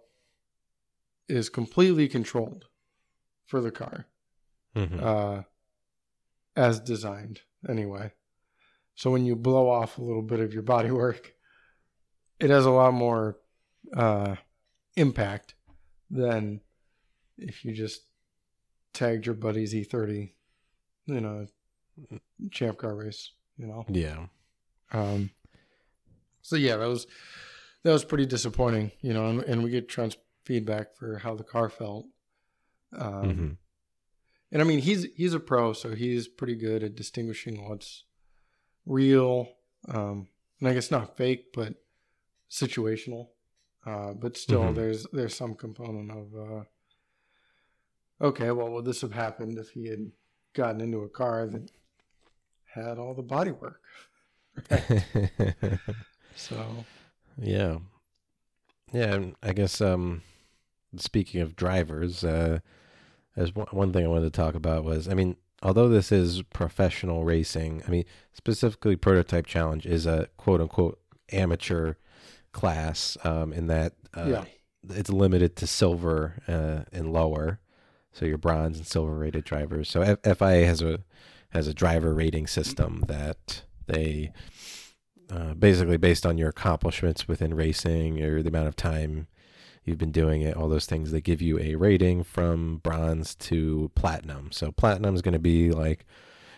is 1.29 1.49
completely 1.51 2.09
controlled 2.09 2.65
for 3.47 3.61
the 3.61 3.71
car 3.71 4.07
Mhm. 4.75 5.01
uh, 5.03 5.43
as 6.57 6.81
designed 6.81 7.43
anyway. 7.69 8.13
So 8.95 9.11
when 9.13 9.25
you 9.25 9.37
blow 9.37 9.69
off 9.69 9.99
a 9.99 10.03
little 10.03 10.23
bit 10.23 10.41
of 10.41 10.53
your 10.53 10.63
body 10.63 10.91
work, 11.05 11.35
it 12.41 12.51
has 12.51 12.65
a 12.65 12.71
lot 12.71 12.95
more 12.95 13.39
uh, 13.95 14.37
impact 14.97 15.55
than 16.11 16.61
if 17.37 17.65
you 17.65 17.73
just 17.73 18.03
tagged 18.93 19.27
your 19.27 19.35
buddy's 19.35 19.73
E30 19.75 20.33
in 21.07 21.25
a 21.25 21.47
champ 22.51 22.79
car 22.79 22.95
race, 22.97 23.33
you 23.57 23.67
know. 23.67 23.85
yeah, 23.89 24.27
Um, 24.93 25.31
so 26.43 26.57
yeah, 26.57 26.77
that 26.77 26.87
was 26.89 27.07
that 27.83 27.93
was 27.93 28.05
pretty 28.05 28.27
disappointing, 28.27 28.93
you 29.01 29.13
know. 29.13 29.27
And, 29.29 29.41
and 29.45 29.63
we 29.63 29.71
get 29.71 29.89
Trent's 29.89 30.17
feedback 30.45 30.95
for 30.97 31.19
how 31.19 31.35
the 31.35 31.45
car 31.45 31.69
felt. 31.69 32.07
Um, 32.97 33.29
Mhm. 33.29 33.57
and 34.53 34.63
I 34.63 34.65
mean, 34.65 34.79
he's 34.81 35.05
he's 35.15 35.35
a 35.35 35.41
pro, 35.41 35.73
so 35.73 35.95
he's 35.95 36.27
pretty 36.29 36.57
good 36.57 36.83
at 36.83 36.95
distinguishing 36.95 37.69
what's 37.69 38.05
real, 38.87 39.49
um, 39.89 40.29
and 40.61 40.69
I 40.69 40.75
guess 40.75 40.91
not 40.91 41.17
fake, 41.17 41.53
but 41.53 41.75
situational. 42.51 43.29
Uh, 43.87 44.13
but 44.15 44.37
still, 44.37 44.65
Mhm. 44.73 44.75
there's 44.75 45.07
there's 45.13 45.35
some 45.35 45.55
component 45.55 46.11
of 46.11 46.35
uh, 46.35 46.65
okay, 48.21 48.51
well, 48.51 48.71
would 48.71 48.85
this 48.85 49.01
have 49.03 49.13
happened 49.13 49.59
if 49.59 49.71
he 49.71 49.87
had 49.87 50.11
gotten 50.55 50.81
into 50.81 50.99
a 51.03 51.09
car 51.09 51.47
that 51.47 51.71
had 52.75 52.99
all 52.99 53.15
the 53.15 53.23
body 53.23 53.51
work? 53.53 53.83
So 56.37 56.85
yeah, 57.37 57.79
yeah. 58.93 59.19
I 59.43 59.53
guess 59.53 59.81
um, 59.81 60.23
speaking 60.97 61.41
of 61.41 61.57
drivers, 61.57 62.23
uh, 62.23 62.61
as 63.37 63.55
one, 63.55 63.67
one 63.71 63.93
thing 63.93 64.05
I 64.05 64.09
wanted 64.09 64.33
to 64.33 64.41
talk 64.41 64.55
about 64.55 64.85
was, 64.85 65.09
I 65.09 65.15
mean, 65.15 65.37
although 65.63 65.89
this 65.89 66.13
is 66.13 66.43
professional 66.43 67.25
racing, 67.25 67.83
I 67.87 67.91
mean, 67.91 68.05
specifically 68.33 68.95
Prototype 68.95 69.47
Challenge 69.47 69.85
is 69.85 70.07
a 70.07 70.29
quote 70.37 70.61
unquote 70.61 71.01
amateur 71.33 71.95
class 72.53 73.17
um, 73.25 73.53
in 73.53 73.67
that 73.67 73.95
uh, 74.17 74.27
yeah, 74.29 74.45
it's 74.91 75.11
limited 75.11 75.57
to 75.57 75.67
silver 75.67 76.35
uh, 76.47 76.85
and 76.97 77.13
lower, 77.13 77.59
so 78.13 78.27
your 78.27 78.39
bronze 78.39 78.79
and 78.79 78.87
silver 78.87 79.15
rated 79.15 79.45
drivers. 79.45 79.91
So 79.91 80.03
F- 80.03 80.39
FIA 80.39 80.67
has 80.67 80.83
a 80.83 81.01
has 81.51 81.67
a 81.67 81.75
driver 81.75 82.15
rating 82.15 82.47
system 82.47 83.05
that 83.09 83.63
they 83.89 84.33
uh, 85.31 85.55
basically 85.55 85.97
based 85.97 86.25
on 86.25 86.39
your 86.39 86.49
accomplishments 86.49 87.29
within 87.29 87.55
racing 87.55 88.23
or 88.23 88.43
the 88.43 88.49
amount 88.49 88.69
of 88.69 88.77
time 88.77 89.27
you've 89.85 89.99
been 89.99 90.13
doing 90.13 90.43
it, 90.43 90.57
all 90.57 90.69
those 90.69 90.87
things. 90.87 91.11
They 91.11 91.21
give 91.21 91.43
you 91.43 91.59
a 91.59 91.75
rating 91.75 92.23
from 92.23 92.79
bronze 92.79 93.35
to 93.37 93.91
platinum. 93.95 94.53
So 94.53 94.71
platinum 94.71 95.15
is 95.15 95.23
going 95.23 95.33
to 95.33 95.39
be 95.39 95.71
like 95.71 96.07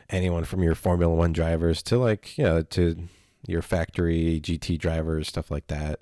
anyone 0.08 0.44
from 0.44 0.62
your 0.62 0.74
Formula 0.74 1.14
One 1.14 1.32
drivers 1.32 1.82
to 1.84 1.98
like 1.98 2.36
you 2.36 2.44
know 2.44 2.62
to 2.62 3.08
your 3.46 3.62
factory 3.62 4.40
GT 4.42 4.78
drivers, 4.78 5.28
stuff 5.28 5.50
like 5.50 5.66
that. 5.68 6.00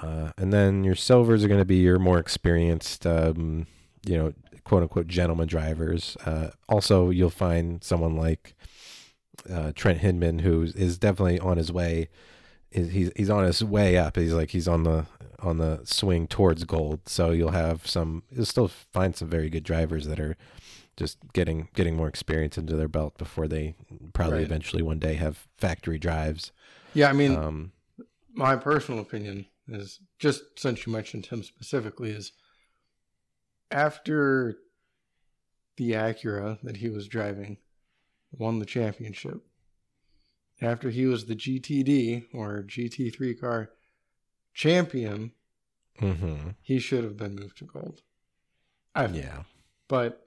Uh, 0.00 0.32
and 0.36 0.52
then 0.52 0.82
your 0.82 0.94
silvers 0.94 1.44
are 1.44 1.48
going 1.48 1.60
to 1.60 1.64
be 1.64 1.76
your 1.76 1.98
more 1.98 2.18
experienced, 2.18 3.06
um, 3.06 3.66
you 4.04 4.16
know, 4.16 4.32
quote 4.64 4.82
unquote 4.82 5.06
gentleman 5.06 5.46
drivers. 5.46 6.16
Uh, 6.24 6.50
also, 6.68 7.10
you'll 7.10 7.30
find 7.30 7.84
someone 7.84 8.16
like 8.16 8.54
uh, 9.50 9.72
Trent 9.74 10.00
Hindman, 10.00 10.40
who 10.40 10.62
is 10.62 10.98
definitely 10.98 11.38
on 11.40 11.56
his 11.56 11.72
way. 11.72 12.08
He's 12.70 13.12
he's 13.14 13.30
on 13.30 13.44
his 13.44 13.62
way 13.62 13.96
up. 13.96 14.16
He's 14.16 14.32
like 14.32 14.50
he's 14.50 14.66
on 14.68 14.82
the 14.82 15.06
on 15.40 15.58
the 15.58 15.80
swing 15.84 16.26
towards 16.26 16.64
gold. 16.64 17.00
So 17.08 17.30
you'll 17.30 17.50
have 17.52 17.86
some. 17.86 18.22
You'll 18.30 18.44
still 18.46 18.68
find 18.68 19.14
some 19.14 19.28
very 19.28 19.48
good 19.48 19.62
drivers 19.64 20.06
that 20.06 20.18
are 20.18 20.36
just 20.96 21.18
getting 21.32 21.68
getting 21.74 21.96
more 21.96 22.08
experience 22.08 22.58
into 22.58 22.74
their 22.76 22.88
belt 22.88 23.16
before 23.18 23.46
they 23.46 23.74
probably 24.12 24.38
Right. 24.38 24.46
eventually 24.46 24.82
one 24.82 24.98
day 24.98 25.14
have 25.14 25.46
factory 25.56 25.98
drives. 25.98 26.50
Yeah, 26.94 27.08
I 27.08 27.12
mean, 27.12 27.36
Um, 27.36 27.72
my 28.32 28.56
personal 28.56 29.00
opinion 29.00 29.46
is 29.68 30.00
just 30.18 30.42
since 30.56 30.84
you 30.86 30.92
mentioned 30.92 31.26
him 31.26 31.42
specifically 31.42 32.10
is 32.10 32.32
after 33.70 34.56
the 35.76 35.92
Acura 35.92 36.58
that 36.62 36.76
he 36.76 36.88
was 36.88 37.08
driving 37.08 37.56
won 38.38 38.58
the 38.58 38.66
championship. 38.66 39.40
After 40.60 40.90
he 40.90 41.06
was 41.06 41.26
the 41.26 41.34
GTD 41.34 42.26
or 42.32 42.62
GT3 42.62 43.40
car 43.40 43.70
champion, 44.52 45.32
mhm. 46.00 46.54
he 46.62 46.78
should 46.78 47.04
have 47.04 47.16
been 47.16 47.34
moved 47.34 47.58
to 47.58 47.64
gold. 47.64 48.02
I 48.94 49.06
Yeah. 49.06 49.42
but 49.88 50.26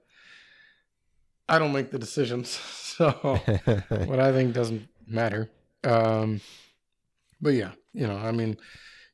I 1.48 1.58
don't 1.58 1.72
make 1.72 1.90
the 1.90 1.98
decisions, 1.98 2.50
so 2.96 3.10
what 3.88 4.20
I 4.20 4.32
think 4.32 4.54
doesn't 4.54 4.86
matter. 5.06 5.50
Um, 5.82 6.40
but 7.40 7.50
yeah, 7.54 7.72
you 7.94 8.06
know, 8.06 8.16
I 8.16 8.32
mean, 8.32 8.58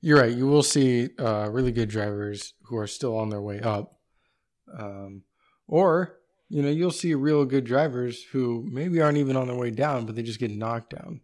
you're 0.00 0.20
right. 0.20 0.34
You 0.34 0.46
will 0.46 0.62
see 0.62 1.10
uh, 1.18 1.48
really 1.50 1.72
good 1.72 1.88
drivers 1.88 2.54
who 2.64 2.76
are 2.76 2.86
still 2.86 3.16
on 3.16 3.30
their 3.30 3.40
way 3.40 3.60
up, 3.60 3.98
um, 4.76 5.22
or 5.68 6.16
you 6.48 6.62
know, 6.62 6.68
you'll 6.70 6.90
see 6.90 7.14
real 7.14 7.44
good 7.44 7.64
drivers 7.64 8.22
who 8.22 8.66
maybe 8.70 9.00
aren't 9.00 9.18
even 9.18 9.36
on 9.36 9.48
their 9.48 9.56
way 9.56 9.70
down, 9.70 10.06
but 10.06 10.14
they 10.14 10.22
just 10.22 10.38
get 10.40 10.50
knocked 10.50 10.94
down. 10.94 11.20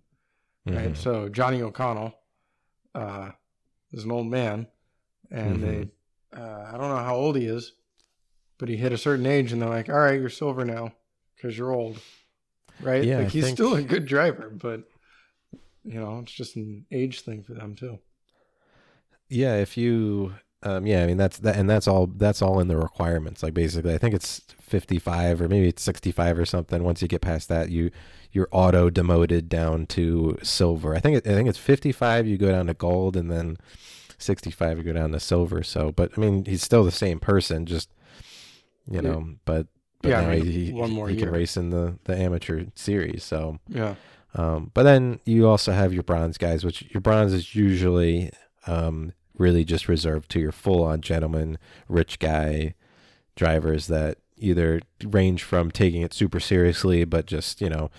Right. 0.67 0.93
Mhm. 0.93 0.97
So 0.97 1.29
Johnny 1.29 1.63
O'Connell 1.63 2.15
uh, 2.95 3.31
is 3.93 4.05
an 4.05 4.11
old 4.13 4.27
man, 4.27 4.67
and 5.31 5.59
Mhm. 5.59 5.61
they 5.61 5.91
uh, 6.37 6.71
I 6.73 6.73
don't 6.73 6.89
know 6.91 6.97
how 7.05 7.17
old 7.17 7.37
he 7.37 7.47
is, 7.47 7.73
but 8.59 8.69
he 8.69 8.77
hit 8.77 8.93
a 8.93 8.99
certain 8.99 9.27
age, 9.27 9.53
and 9.53 9.61
they're 9.61 9.69
like, 9.69 9.89
"All 9.89 9.99
right, 9.99 10.19
you're 10.21 10.29
silver 10.29 10.65
now 10.65 10.93
because 11.37 11.57
you're 11.59 11.73
old." 11.73 11.99
Right? 12.81 13.05
Yeah, 13.05 13.19
like 13.19 13.27
I 13.27 13.31
he's 13.31 13.45
think- 13.45 13.57
still 13.57 13.75
a 13.75 13.83
good 13.83 14.07
driver, 14.07 14.49
but 14.51 14.85
you 15.85 15.99
know, 16.01 16.21
it's 16.21 16.33
just 16.33 16.57
an 16.57 16.87
age 16.93 17.21
thing 17.23 17.43
for 17.43 17.55
them 17.55 17.75
too. 17.75 17.99
Yeah, 19.29 19.57
if 19.57 19.77
you 19.77 20.35
um 20.63 20.87
yeah, 20.87 21.03
I 21.03 21.07
mean 21.07 21.17
that's 21.17 21.39
that 21.39 21.57
and 21.57 21.69
that's 21.69 21.89
all 21.89 22.07
that's 22.07 22.43
all 22.43 22.61
in 22.61 22.69
the 22.69 22.77
requirements. 22.77 23.43
Like 23.43 23.55
basically 23.55 23.95
I 23.95 23.99
think 23.99 24.15
it's 24.15 24.43
55 24.61 25.41
or 25.41 25.49
maybe 25.49 25.69
it's 25.69 25.83
65 25.83 26.39
or 26.39 26.45
something. 26.45 26.83
Once 26.85 27.01
you 27.03 27.09
get 27.09 27.21
past 27.23 27.49
that, 27.49 27.71
you 27.71 27.91
you're 28.33 28.49
auto 28.53 28.91
demoted 28.91 29.49
down 29.49 29.87
to 29.87 30.39
silver. 30.43 30.95
I 30.95 31.01
think 31.01 31.17
it, 31.19 31.27
I 31.27 31.33
think 31.35 31.49
it's 31.49 31.59
55 31.59 32.27
you 32.27 32.37
go 32.39 32.53
down 32.53 32.67
to 32.67 32.75
gold 32.75 33.17
and 33.17 33.31
then 33.31 33.57
65 34.19 34.79
you 34.79 34.85
go 34.85 34.93
down 34.93 35.13
to 35.13 35.21
silver. 35.21 35.63
So, 35.63 35.91
but 35.93 36.13
I 36.17 36.21
mean, 36.21 36.45
he's 36.45 36.63
still 36.63 36.85
the 36.85 36.91
same 36.93 37.19
person 37.21 37.67
just 37.67 37.91
you 38.89 38.97
Yeah. 38.97 39.01
know, 39.03 39.35
but 39.45 39.67
but 40.03 40.11
Yeah, 40.11 40.21
I 40.21 40.37
mean, 40.37 40.47
he, 40.47 40.73
one 40.73 40.91
more 40.91 41.09
he 41.09 41.17
can 41.17 41.31
race 41.31 41.57
in 41.57 41.71
the 41.71 41.99
the 42.05 42.17
amateur 42.17 42.65
series. 42.75 43.23
So, 43.25 43.59
Yeah. 43.69 43.95
um, 44.35 44.71
but 44.75 44.83
then 44.85 45.21
you 45.25 45.47
also 45.49 45.73
have 45.73 45.93
your 45.93 46.03
bronze 46.03 46.39
guys, 46.39 46.65
which 46.65 46.83
your 46.95 47.01
bronze 47.01 47.33
is 47.33 47.55
usually 47.55 48.31
um, 48.67 49.13
really 49.41 49.65
just 49.65 49.89
reserved 49.89 50.31
to 50.31 50.39
your 50.39 50.53
full 50.53 50.85
on 50.85 51.01
gentleman, 51.01 51.59
rich 51.89 52.19
guy 52.19 52.75
drivers 53.35 53.87
that 53.87 54.19
either 54.37 54.81
range 55.03 55.43
from 55.43 55.71
taking 55.71 56.03
it 56.03 56.13
super 56.15 56.39
seriously, 56.39 57.05
but 57.05 57.27
just, 57.27 57.61
you 57.61 57.71
know, 57.71 57.91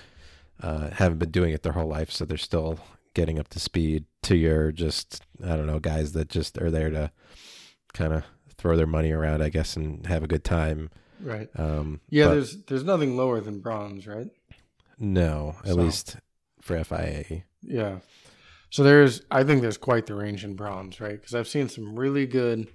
uh, 0.62 0.92
haven't 0.92 1.18
been 1.18 1.32
doing 1.32 1.52
it 1.54 1.64
their 1.64 1.74
whole 1.74 1.88
life. 1.88 2.12
So 2.12 2.24
they're 2.26 2.38
still 2.38 2.80
getting 3.14 3.40
up 3.40 3.48
to 3.50 3.60
speed 3.60 4.06
to 4.24 4.36
your 4.38 4.72
just, 4.72 5.24
I 5.44 5.56
don't 5.58 5.68
know, 5.68 5.80
guys 5.80 6.12
that 6.14 6.30
just 6.30 6.58
are 6.60 6.70
there 6.72 6.90
to 6.92 7.12
kind 7.94 8.14
of 8.14 8.24
throw 8.58 8.78
their 8.78 8.86
money 8.88 9.12
around, 9.12 9.42
I 9.42 9.50
guess, 9.50 9.76
and 9.76 10.06
have 10.06 10.24
a 10.24 10.28
good 10.28 10.44
time. 10.44 10.90
Right. 11.20 11.50
Um, 11.56 12.02
Yeah. 12.10 12.26
but 12.28 12.34
there's 12.36 12.64
there's 12.66 12.84
nothing 12.84 13.18
lower 13.18 13.42
than 13.42 13.60
bronze, 13.60 14.06
right? 14.08 14.30
no, 15.00 15.56
at 15.64 15.70
So- 15.72 15.76
least 15.76 16.18
for 16.62 16.78
FIA. 16.84 17.44
Yeah. 17.64 18.00
So 18.72 18.84
there's, 18.84 19.22
I 19.30 19.44
think 19.44 19.62
there's 19.62 19.78
quite 19.78 20.06
the 20.06 20.16
range 20.16 20.46
in 20.46 20.56
bronze, 20.56 21.02
right? 21.02 21.20
Because 21.20 21.36
I've 21.36 21.48
seen 21.48 21.68
some 21.68 22.00
really 22.00 22.26
good 22.26 22.68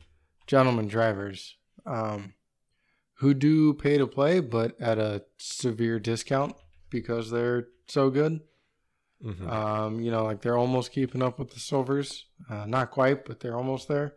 gentleman 0.47 0.89
drivers 0.89 1.57
um, 1.87 2.35
who 3.15 3.33
do 3.33 3.73
pay 3.73 3.97
to 3.97 4.07
play, 4.07 4.41
but 4.41 4.79
at 4.79 4.99
a 4.99 5.25
severe 5.39 5.99
discount 5.99 6.55
because 6.91 7.31
they're 7.31 7.69
so 7.89 8.11
good. 8.11 8.41
Mhm. 9.25 9.49
Um, 9.51 10.01
you 10.01 10.11
know, 10.11 10.23
like 10.25 10.43
they're 10.43 10.59
almost 10.59 10.93
keeping 10.93 11.23
up 11.23 11.39
with 11.39 11.55
the 11.55 11.61
silvers. 11.61 12.27
Uh, 12.51 12.67
not 12.67 12.91
quite, 12.91 13.25
but 13.25 13.41
they're 13.41 13.57
almost 13.57 13.89
there. 13.89 14.15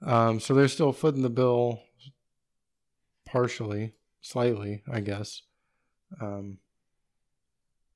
Um, 0.00 0.40
so 0.40 0.54
they're 0.54 0.66
still 0.66 0.92
footing 0.92 1.20
the 1.20 1.28
bill 1.28 1.82
partially, 3.26 3.92
slightly, 4.22 4.82
I 4.90 5.00
guess. 5.00 5.42
Um, 6.22 6.56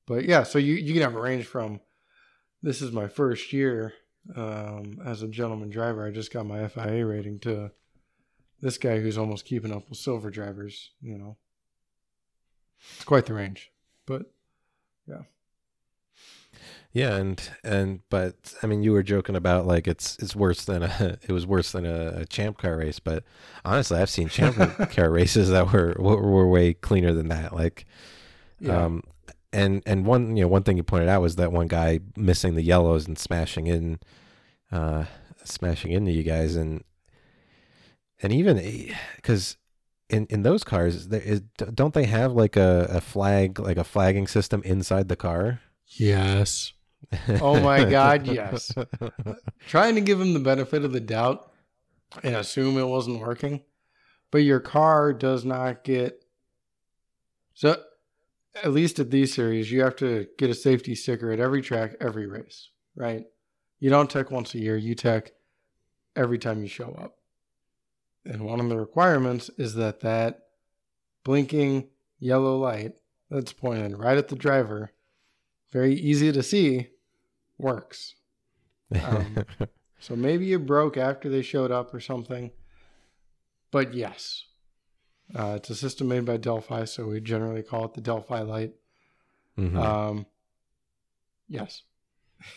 but 0.05 0.27
yeah, 0.27 0.43
so 0.43 0.59
you, 0.59 0.75
you 0.75 0.93
can 0.93 1.01
have 1.01 1.15
a 1.17 1.21
range 1.21 1.47
from 1.47 1.81
this 2.65 2.81
is 2.81 2.93
my 2.93 3.07
first 3.07 3.53
year 3.53 3.93
um, 4.35 4.99
as 5.05 5.23
a 5.23 5.29
gentleman 5.29 5.69
driver. 5.69 6.07
I 6.07 6.11
just 6.11 6.33
got 6.33 6.47
my 6.47 6.67
FIA 6.67 7.05
rating 7.05 7.39
to 7.41 7.71
this 8.63 8.79
guy 8.79 9.01
who's 9.01 9.19
almost 9.19 9.45
keeping 9.45 9.71
up 9.71 9.91
with 9.91 9.99
silver 9.99 10.31
drivers, 10.31 10.93
you 11.03 11.19
know. 11.19 11.37
It's 12.95 13.05
quite 13.05 13.27
the 13.27 13.35
range. 13.35 13.71
But 14.07 14.33
Yeah, 15.07 15.23
Yeah, 16.93 17.17
and 17.17 17.51
and 17.63 18.01
but 18.09 18.55
I 18.63 18.67
mean, 18.67 18.83
you 18.83 18.93
were 18.93 19.03
joking 19.03 19.37
about 19.37 19.67
like 19.67 19.87
it's 19.87 20.19
it's 20.19 20.35
worse 20.35 20.65
than 20.65 20.85
a 20.85 21.19
it 21.29 21.33
was 21.33 21.47
worse 21.47 21.71
than 21.73 21.85
a, 21.85 22.21
a 22.21 22.25
champ 22.25 22.57
car 22.57 22.79
race, 22.79 22.99
but 22.99 23.25
honestly, 23.63 23.99
I've 23.99 24.09
seen 24.09 24.31
champ 24.31 24.57
car 24.91 25.11
races 25.11 25.51
that 25.51 25.71
were, 25.71 25.95
were 25.99 26.23
were 26.23 26.49
way 26.49 26.73
cleaner 26.73 27.13
than 27.13 27.29
that. 27.29 27.55
Like, 27.55 27.85
yeah. 28.59 28.85
um, 28.85 29.03
and 29.55 29.83
and 29.87 30.05
one 30.05 30.37
you 30.37 30.43
know 30.43 30.49
one 30.49 30.63
thing 30.65 30.77
you 30.77 30.83
pointed 30.83 31.09
out 31.09 31.23
was 31.23 31.37
that 31.37 31.53
one 31.53 31.69
guy 31.69 32.01
missing 32.17 32.55
the 32.55 32.63
yellows 32.63 33.07
and 33.07 33.19
smashing 33.19 33.67
in, 33.67 34.01
uh, 34.73 35.05
smashing 35.45 35.93
into 35.93 36.11
you 36.11 36.23
guys, 36.23 36.57
and 36.57 36.83
and 38.23 38.33
even 38.33 38.93
because 39.17 39.57
in 40.11 40.27
in 40.27 40.43
those 40.43 40.65
cars, 40.65 41.09
there 41.09 41.21
is 41.21 41.41
don't 41.41 41.95
they 41.95 42.05
have 42.05 42.33
like 42.33 42.57
a, 42.57 42.87
a 42.91 43.01
flag 43.01 43.59
like 43.59 43.79
a 43.79 43.85
flagging 43.85 44.27
system 44.27 44.63
inside 44.65 45.09
the 45.09 45.17
car? 45.17 45.61
yes. 45.87 46.73
Oh 47.29 47.61
my 47.61 47.85
God, 47.85 48.27
yes. 48.27 48.73
trying 49.69 49.95
to 49.95 50.01
give 50.01 50.19
him 50.19 50.33
the 50.33 50.41
benefit 50.41 50.87
of 50.87 50.93
the 50.93 51.01
doubt 51.01 51.53
and 52.23 52.35
assume 52.35 52.79
it 52.79 52.87
wasn't 52.87 53.21
working, 53.21 53.61
but 54.31 54.39
your 54.39 54.59
car 54.59 55.13
does 55.13 55.45
not 55.45 55.85
get. 55.85 56.25
So, 57.53 57.77
at 58.63 58.73
least 58.73 58.99
at 58.99 59.11
these 59.11 59.35
series, 59.35 59.71
you 59.71 59.83
have 59.83 59.97
to 59.97 60.27
get 60.39 60.51
a 60.51 60.55
safety 60.55 60.95
sticker 60.95 61.31
at 61.33 61.41
every 61.41 61.63
track, 61.63 61.97
every 62.01 62.27
race, 62.27 62.69
right? 62.95 63.25
You 63.81 63.91
don't 63.91 64.11
tech 64.11 64.31
once 64.31 64.55
a 64.55 64.59
year, 64.59 64.77
you 64.77 64.95
tech 64.95 65.33
every 66.17 66.39
time 66.39 66.63
you 66.63 66.69
show 66.69 66.97
up. 67.01 67.19
And 68.25 68.47
one 68.47 68.61
of 68.61 68.69
the 68.69 68.79
requirements 68.79 69.51
is 69.59 69.75
that 69.75 70.01
that 70.01 70.45
blinking 71.25 71.89
yellow 72.19 72.57
light 72.57 72.95
that's 73.31 73.53
pointed 73.53 73.99
right 73.99 74.17
at 74.17 74.29
the 74.29 74.37
driver, 74.37 74.93
very 75.73 75.95
easy 75.95 76.33
to 76.33 76.43
see, 76.43 76.89
works. 77.59 78.15
Um, 79.03 79.45
So 80.05 80.15
maybe 80.15 80.53
it 80.53 80.67
broke 80.67 80.99
after 80.99 81.31
they 81.31 81.41
showed 81.41 81.71
up 81.71 81.95
or 81.95 81.99
something. 81.99 82.51
But 83.71 83.95
yes, 83.95 84.45
uh, 85.35 85.55
it's 85.57 85.71
a 85.71 85.75
system 85.75 86.09
made 86.09 86.25
by 86.25 86.37
Delphi, 86.37 86.85
so 86.85 87.07
we 87.07 87.21
generally 87.21 87.63
call 87.63 87.85
it 87.87 87.95
the 87.95 88.01
Delphi 88.01 88.41
light. 88.41 88.73
Mhm. 89.59 89.77
Um, 89.77 90.27
yes. 91.49 91.83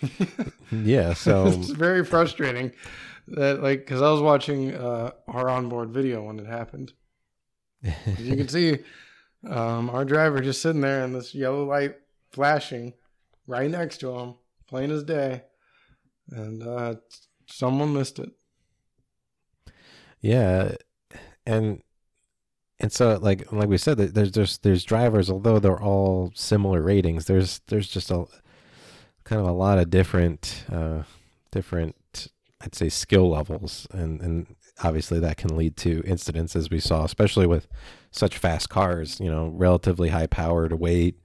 yeah, 0.71 1.13
so 1.13 1.47
it's 1.47 1.69
very 1.69 2.03
frustrating 2.03 2.71
that, 3.27 3.61
like, 3.61 3.79
because 3.79 4.01
I 4.01 4.11
was 4.11 4.21
watching 4.21 4.73
uh, 4.73 5.11
our 5.27 5.49
onboard 5.49 5.91
video 5.91 6.23
when 6.23 6.39
it 6.39 6.47
happened. 6.47 6.93
As 7.83 8.19
you 8.19 8.35
can 8.35 8.47
see, 8.49 8.79
um, 9.47 9.89
our 9.89 10.03
driver 10.03 10.39
just 10.41 10.61
sitting 10.61 10.81
there 10.81 11.03
and 11.03 11.15
this 11.15 11.33
yellow 11.33 11.63
light 11.65 11.95
flashing 12.31 12.93
right 13.45 13.69
next 13.69 13.97
to 13.99 14.11
him, 14.11 14.35
plain 14.67 14.91
as 14.91 15.03
day. 15.03 15.43
And 16.31 16.61
uh, 16.61 16.95
someone 17.45 17.93
missed 17.93 18.19
it. 18.19 18.31
Yeah, 20.19 20.75
and 21.45 21.81
and 22.79 22.91
so 22.91 23.17
like 23.21 23.51
like 23.51 23.69
we 23.69 23.77
said, 23.77 23.97
there's 23.97 24.31
there's 24.31 24.57
there's 24.59 24.83
drivers, 24.83 25.29
although 25.29 25.59
they're 25.59 25.81
all 25.81 26.31
similar 26.35 26.81
ratings. 26.81 27.25
There's 27.25 27.61
there's 27.67 27.87
just 27.87 28.11
a 28.11 28.25
kind 29.23 29.41
of 29.41 29.47
a 29.47 29.51
lot 29.51 29.77
of 29.79 29.89
different 29.89 30.63
uh, 30.71 31.03
different 31.51 31.95
I'd 32.61 32.75
say 32.75 32.89
skill 32.89 33.29
levels, 33.29 33.87
and 33.91 34.21
and 34.21 34.55
obviously 34.83 35.19
that 35.19 35.37
can 35.37 35.57
lead 35.57 35.75
to 35.77 36.01
incidents 36.05 36.55
as 36.55 36.69
we 36.69 36.79
saw, 36.79 37.03
especially 37.03 37.47
with 37.47 37.67
such 38.11 38.37
fast 38.37 38.69
cars. 38.69 39.19
You 39.19 39.31
know, 39.31 39.47
relatively 39.47 40.09
high 40.09 40.27
powered 40.27 40.73
weight, 40.73 41.19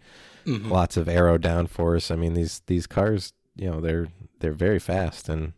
Mhm. 0.46 0.70
lots 0.70 0.96
of 0.96 1.09
aero 1.09 1.38
downforce. 1.38 2.11
I 2.11 2.16
mean 2.16 2.34
these 2.34 2.61
these 2.66 2.86
cars, 2.86 3.32
you 3.57 3.70
know, 3.70 3.80
they're 3.80 4.09
they're 4.40 4.53
very 4.53 4.78
fast 4.78 5.28
and 5.28 5.53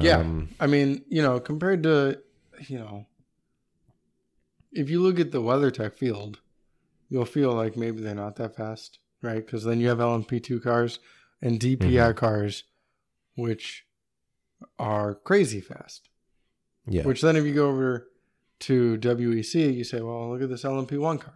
Yeah. 0.00 0.18
um, 0.18 0.48
I 0.60 0.66
mean, 0.66 1.02
you 1.08 1.22
know, 1.22 1.40
compared 1.40 1.82
to, 1.84 2.18
you 2.68 2.78
know, 2.78 3.06
if 4.72 4.90
you 4.90 5.02
look 5.02 5.18
at 5.18 5.32
the 5.32 5.40
WeatherTech 5.42 5.96
field, 5.96 6.40
you'll 7.08 7.24
feel 7.24 7.52
like 7.52 7.76
maybe 7.76 8.00
they're 8.00 8.14
not 8.14 8.36
that 8.36 8.56
fast, 8.56 8.98
right? 9.22 9.44
Because 9.44 9.64
then 9.64 9.80
you 9.80 9.88
have 9.88 9.98
LMP2 9.98 10.62
cars 10.62 10.98
and 11.40 11.58
DPI 11.60 12.16
cars, 12.16 12.64
which 13.34 13.86
are 14.78 15.14
crazy 15.14 15.60
fast. 15.60 16.08
yeah, 16.86 17.04
Which 17.04 17.22
then, 17.22 17.36
if 17.36 17.44
you 17.44 17.54
go 17.54 17.68
over 17.68 18.08
to 18.60 18.98
WEC, 18.98 19.74
you 19.74 19.84
say, 19.84 20.00
well, 20.00 20.30
look 20.30 20.42
at 20.42 20.48
this 20.48 20.64
LMP1 20.64 21.20
car. 21.20 21.34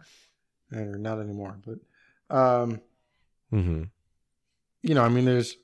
And 0.71 0.95
or 0.95 0.97
not 0.97 1.19
anymore, 1.19 1.59
but, 1.65 2.35
um, 2.35 2.81
hmm 3.51 3.83
you 4.81 4.93
know, 4.93 5.03
I 5.03 5.09
mean, 5.09 5.25
there's 5.25 5.55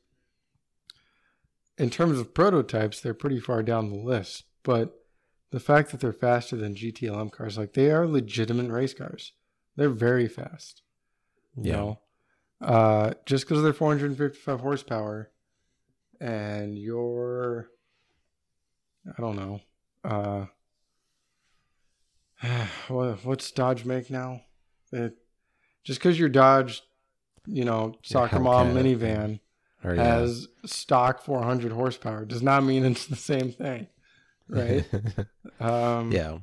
in 1.78 1.90
terms 1.90 2.20
of 2.20 2.34
prototypes, 2.34 3.02
they're 3.02 3.14
pretty 3.14 3.40
far 3.40 3.64
down 3.64 3.90
the 3.90 3.96
list. 3.98 4.44
But 4.64 4.99
the 5.52 5.60
fact 5.60 5.92
that 5.92 6.00
they're 6.00 6.14
faster 6.14 6.56
than 6.56 6.76
GTLM 6.76 7.32
cars, 7.32 7.58
like 7.58 7.74
they 7.74 7.90
are 7.92 8.08
legitimate 8.08 8.70
race 8.72 8.94
cars, 8.94 9.34
they're 9.76 9.90
very 9.90 10.28
fast. 10.28 10.82
You 11.56 11.72
yeah, 11.72 11.76
know, 11.76 12.00
uh, 12.62 13.14
just 13.26 13.46
because 13.46 13.64
they're 13.64 13.74
455 13.74 14.60
horsepower, 14.60 15.32
and 16.20 16.78
you're, 16.78 17.70
I 19.08 19.22
don't 19.22 19.36
know, 19.36 19.62
uh, 20.04 20.46
what, 22.88 23.26
what's 23.26 23.52
Dodge 23.52 23.86
make 23.86 24.10
now? 24.10 24.42
It, 24.92 25.18
just 25.84 26.00
because 26.00 26.20
you're 26.20 26.30
Dodge, 26.30 26.82
you 27.46 27.66
know, 27.66 27.96
soccer 28.04 28.40
mom 28.40 28.74
minivan 28.74 29.40
Or, 29.84 29.96
yeah. 29.96 30.04
has 30.04 30.48
stock 30.66 31.24
400 31.24 31.72
horsepower 31.72 32.26
does 32.26 32.44
not 32.44 32.64
mean 32.64 32.86
it's 32.86 33.06
the 33.06 33.16
same 33.16 33.52
thing, 33.52 33.88
right? 34.50 34.86
um, 35.60 36.12
yeah, 36.12 36.38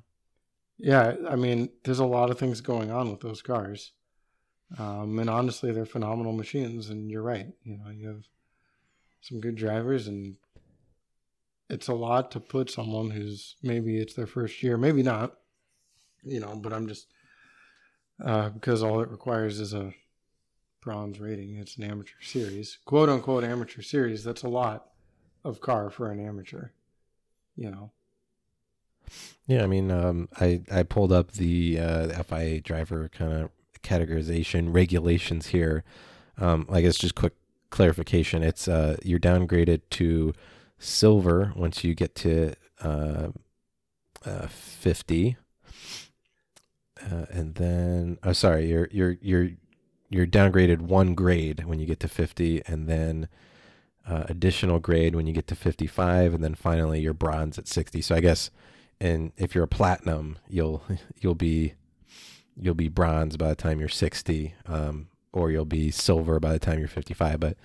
yeah. 0.79 1.15
I 1.29 1.37
mean, 1.37 1.71
there's 1.85 1.99
a 1.99 2.05
lot 2.05 2.31
of 2.31 2.39
things 2.39 2.61
going 2.61 2.91
on 2.91 3.11
with 3.11 3.21
those 3.21 3.43
cars, 3.43 3.93
um, 4.79 5.19
and 5.19 5.29
honestly, 5.29 5.73
they're 5.73 5.87
phenomenal 5.87 6.33
machines. 6.33 6.91
And 6.91 7.11
you're 7.11 7.23
right. 7.23 7.49
You 7.65 7.79
know, 7.79 7.91
you 7.91 8.09
have 8.09 8.25
some 9.21 9.41
good 9.41 9.57
drivers, 9.57 10.07
and 10.07 10.37
it's 11.69 11.89
a 11.89 11.95
lot 11.95 12.31
to 12.33 12.41
put 12.41 12.71
someone 12.71 13.11
who's 13.11 13.57
maybe 13.63 13.99
it's 13.99 14.15
their 14.15 14.27
first 14.27 14.63
year, 14.63 14.77
maybe 14.77 15.03
not. 15.03 15.37
You 16.23 16.41
know, 16.41 16.57
but 16.57 16.73
I'm 16.73 16.89
just 16.89 17.09
uh, 18.25 18.51
because 18.51 18.83
all 18.83 19.01
it 19.01 19.11
requires 19.11 19.61
is 19.61 19.75
a 19.75 19.93
bronze 20.81 21.21
rating. 21.21 21.57
It's 21.57 21.77
an 21.77 21.85
amateur 21.85 22.21
series, 22.21 22.79
quote 22.85 23.09
unquote 23.09 23.45
amateur 23.45 23.83
series. 23.83 24.25
That's 24.25 24.43
a 24.43 24.49
lot 24.49 24.91
of 25.45 25.61
car 25.61 25.91
for 25.91 26.11
an 26.11 26.25
amateur. 26.25 26.69
You 27.57 27.71
know. 27.71 27.91
Yeah, 29.47 29.63
I 29.63 29.67
mean, 29.67 29.91
um, 29.91 30.29
I 30.41 30.63
I 30.71 30.83
pulled 30.83 31.13
up 31.13 31.33
the 31.33 31.79
uh, 31.79 32.23
FIA 32.23 32.61
driver 32.61 33.09
kind 33.09 33.33
of 33.33 33.51
categorization 33.83 34.75
regulations 34.75 35.49
here. 35.49 35.85
Um, 36.39 36.67
I 36.71 36.81
guess 36.81 36.97
just 36.99 37.15
quick 37.15 37.35
clarification: 37.71 38.43
it's 38.43 38.67
uh, 38.69 38.97
you're 39.03 39.21
downgraded 39.21 39.83
to 39.91 40.35
silver 40.79 41.53
once 41.57 41.85
you 41.85 41.95
get 41.95 42.15
to 42.17 42.55
uh, 42.83 43.29
uh, 44.25 44.47
fifty, 44.49 45.37
uh, 47.01 47.27
and 47.31 47.55
then 47.55 48.19
oh, 48.25 48.33
sorry, 48.33 48.69
you're 48.69 48.89
you're 48.91 49.17
you're 49.21 49.51
you're 50.11 50.27
downgraded 50.27 50.81
one 50.81 51.15
grade 51.15 51.65
when 51.65 51.79
you 51.79 51.87
get 51.87 52.01
to 52.01 52.09
fifty, 52.09 52.63
and 52.67 52.89
then 52.89 53.29
uh, 54.07 54.25
additional 54.29 54.79
grade 54.79 55.15
when 55.15 55.27
you 55.27 55.33
get 55.33 55.47
to 55.49 55.55
fifty-five, 55.55 56.35
and 56.35 56.43
then 56.43 56.55
finally 56.55 57.01
you're 57.01 57.15
bronze 57.15 57.59
at 57.59 57.69
sixty. 57.69 58.01
So 58.01 58.15
I 58.15 58.21
guess 58.21 58.51
and 59.01 59.33
if 59.37 59.55
you're 59.55 59.65
a 59.65 59.69
platinum, 59.69 60.39
you'll 60.49 60.83
you'll 61.21 61.35
be 61.35 61.75
you'll 62.59 62.75
be 62.75 62.89
bronze 62.89 63.37
by 63.37 63.49
the 63.49 63.55
time 63.55 63.81
you're 63.81 63.89
60, 63.89 64.55
um, 64.65 65.09
or 65.31 65.51
you'll 65.51 65.67
be 65.67 65.91
silver 65.91 66.41
by 66.41 66.53
the 66.53 66.59
time 66.59 66.79
you're 66.79 66.89
55. 66.89 67.39
But 67.39 67.57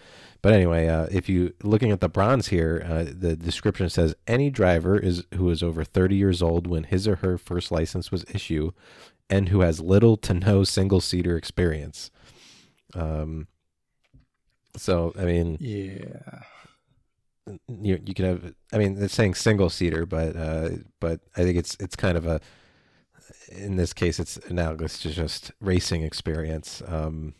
but 0.41 0.53
anyway, 0.53 0.87
uh, 0.87 1.07
if 1.11 1.29
you 1.29 1.53
looking 1.63 1.91
at 1.91 2.01
the 2.01 2.09
bronze 2.09 2.47
here, 2.47 2.85
uh, 2.85 3.05
the 3.07 3.35
description 3.35 3.89
says 3.89 4.15
any 4.27 4.49
driver 4.49 4.97
is 4.97 5.23
who 5.35 5.49
is 5.49 5.63
over 5.63 5.83
30 5.83 6.15
years 6.15 6.41
old 6.41 6.67
when 6.67 6.83
his 6.83 7.07
or 7.07 7.17
her 7.17 7.37
first 7.37 7.71
license 7.71 8.11
was 8.11 8.25
issued, 8.33 8.73
and 9.29 9.49
who 9.49 9.61
has 9.61 9.79
little 9.79 10.17
to 10.17 10.33
no 10.33 10.63
single 10.63 11.01
seater 11.01 11.37
experience. 11.37 12.11
Um. 12.93 13.47
So 14.77 15.13
I 15.17 15.25
mean, 15.25 15.57
Yeah. 15.59 16.41
you 17.67 17.99
you 18.05 18.13
can 18.13 18.25
have 18.25 18.53
I 18.71 18.77
mean 18.77 19.01
it's 19.01 19.13
saying 19.13 19.33
single 19.35 19.69
seater 19.69 20.05
but 20.05 20.35
uh 20.35 20.69
but 20.99 21.19
I 21.35 21.43
think 21.43 21.57
it's 21.57 21.75
it's 21.79 21.95
kind 21.95 22.17
of 22.17 22.25
a 22.25 22.39
in 23.49 23.75
this 23.77 23.93
case 23.93 24.19
it's 24.19 24.37
analogous 24.49 24.99
to 24.99 25.09
just 25.09 25.51
racing 25.59 26.03
experience 26.03 26.81
um 26.87 27.33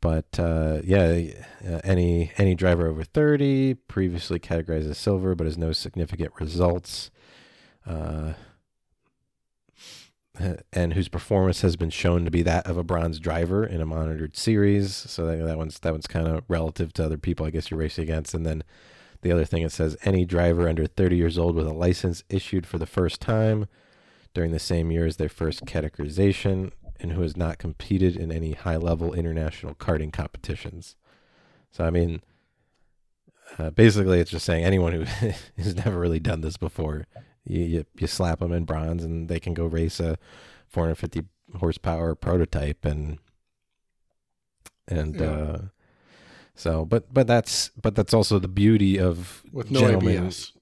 but 0.00 0.38
uh 0.38 0.80
yeah 0.84 1.22
uh, 1.66 1.80
any 1.84 2.32
any 2.38 2.54
driver 2.54 2.88
over 2.88 3.04
30 3.04 3.74
previously 3.86 4.38
categorized 4.40 4.90
as 4.90 4.98
silver 4.98 5.34
but 5.34 5.46
has 5.46 5.56
no 5.58 5.72
significant 5.72 6.32
results 6.40 7.10
uh 7.86 8.32
and 10.72 10.94
whose 10.94 11.08
performance 11.08 11.62
has 11.62 11.76
been 11.76 11.90
shown 11.90 12.24
to 12.24 12.30
be 12.30 12.42
that 12.42 12.66
of 12.66 12.76
a 12.76 12.84
bronze 12.84 13.18
driver 13.18 13.64
in 13.64 13.80
a 13.80 13.86
monitored 13.86 14.36
series. 14.36 14.94
So 14.94 15.26
that, 15.26 15.44
that 15.44 15.58
one's 15.58 15.78
that 15.80 15.92
one's 15.92 16.06
kind 16.06 16.26
of 16.26 16.44
relative 16.48 16.92
to 16.94 17.04
other 17.04 17.18
people, 17.18 17.46
I 17.46 17.50
guess 17.50 17.70
you're 17.70 17.80
racing 17.80 18.04
against. 18.04 18.34
And 18.34 18.46
then 18.46 18.62
the 19.22 19.32
other 19.32 19.44
thing 19.44 19.62
it 19.62 19.72
says 19.72 19.96
any 20.04 20.24
driver 20.24 20.68
under 20.68 20.86
30 20.86 21.16
years 21.16 21.38
old 21.38 21.54
with 21.54 21.66
a 21.66 21.72
license 21.72 22.22
issued 22.28 22.66
for 22.66 22.78
the 22.78 22.86
first 22.86 23.20
time 23.20 23.66
during 24.32 24.52
the 24.52 24.58
same 24.58 24.90
year 24.90 25.06
as 25.06 25.16
their 25.16 25.28
first 25.28 25.64
categorization 25.64 26.72
and 27.00 27.12
who 27.12 27.22
has 27.22 27.36
not 27.36 27.58
competed 27.58 28.16
in 28.16 28.30
any 28.30 28.52
high 28.52 28.76
level 28.76 29.14
international 29.14 29.74
karting 29.74 30.12
competitions. 30.12 30.96
So 31.70 31.84
I 31.84 31.90
mean, 31.90 32.22
uh, 33.58 33.70
basically, 33.70 34.20
it's 34.20 34.30
just 34.30 34.46
saying 34.46 34.64
anyone 34.64 34.92
who 34.92 35.02
has 35.56 35.74
never 35.76 35.98
really 35.98 36.20
done 36.20 36.40
this 36.40 36.56
before, 36.56 37.06
you, 37.44 37.60
you 37.62 37.84
you 37.98 38.06
slap 38.06 38.38
them 38.40 38.52
in 38.52 38.64
bronze 38.64 39.02
and 39.04 39.28
they 39.28 39.40
can 39.40 39.54
go 39.54 39.66
race 39.66 40.00
a 40.00 40.16
450 40.68 41.24
horsepower 41.58 42.14
prototype 42.14 42.84
and 42.84 43.18
and 44.88 45.20
Yeah. 45.20 45.26
uh, 45.30 45.58
so 46.54 46.84
but 46.84 47.12
but 47.12 47.26
that's 47.26 47.70
but 47.80 47.94
that's 47.94 48.14
also 48.14 48.38
the 48.38 48.48
beauty 48.48 48.98
of 48.98 49.42
With 49.52 49.70
no 49.70 49.80
gentlemen, 49.80 50.26
ABS. 50.26 50.52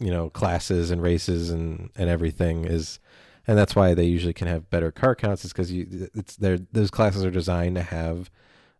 you 0.00 0.10
know 0.10 0.30
classes 0.30 0.90
and 0.90 1.02
races 1.02 1.50
and 1.50 1.90
and 1.96 2.08
everything 2.08 2.64
is 2.64 2.98
and 3.46 3.58
that's 3.58 3.76
why 3.76 3.94
they 3.94 4.04
usually 4.04 4.32
can 4.32 4.48
have 4.48 4.70
better 4.70 4.90
car 4.90 5.14
counts 5.14 5.44
is 5.44 5.52
because 5.52 5.70
you 5.72 6.08
it's 6.14 6.36
their 6.36 6.58
those 6.72 6.90
classes 6.90 7.24
are 7.24 7.30
designed 7.30 7.76
to 7.76 7.82
have 7.82 8.30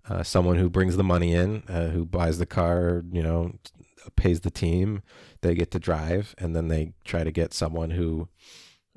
uh, 0.09 0.23
someone 0.23 0.57
who 0.57 0.69
brings 0.69 0.97
the 0.97 1.05
money 1.05 1.35
in 1.35 1.63
uh, 1.69 1.89
who 1.89 2.05
buys 2.05 2.39
the 2.39 2.47
car 2.47 3.03
you 3.11 3.23
know 3.23 3.53
pays 4.17 4.41
the 4.41 4.51
team 4.51 5.03
they 5.43 5.55
get 5.55 5.71
to 5.71 5.79
drive 5.79 6.35
and 6.39 6.55
then 6.55 6.69
they 6.69 6.93
try 7.05 7.25
to 7.25 7.31
get 7.33 7.53
someone 7.55 7.91
who 7.91 8.29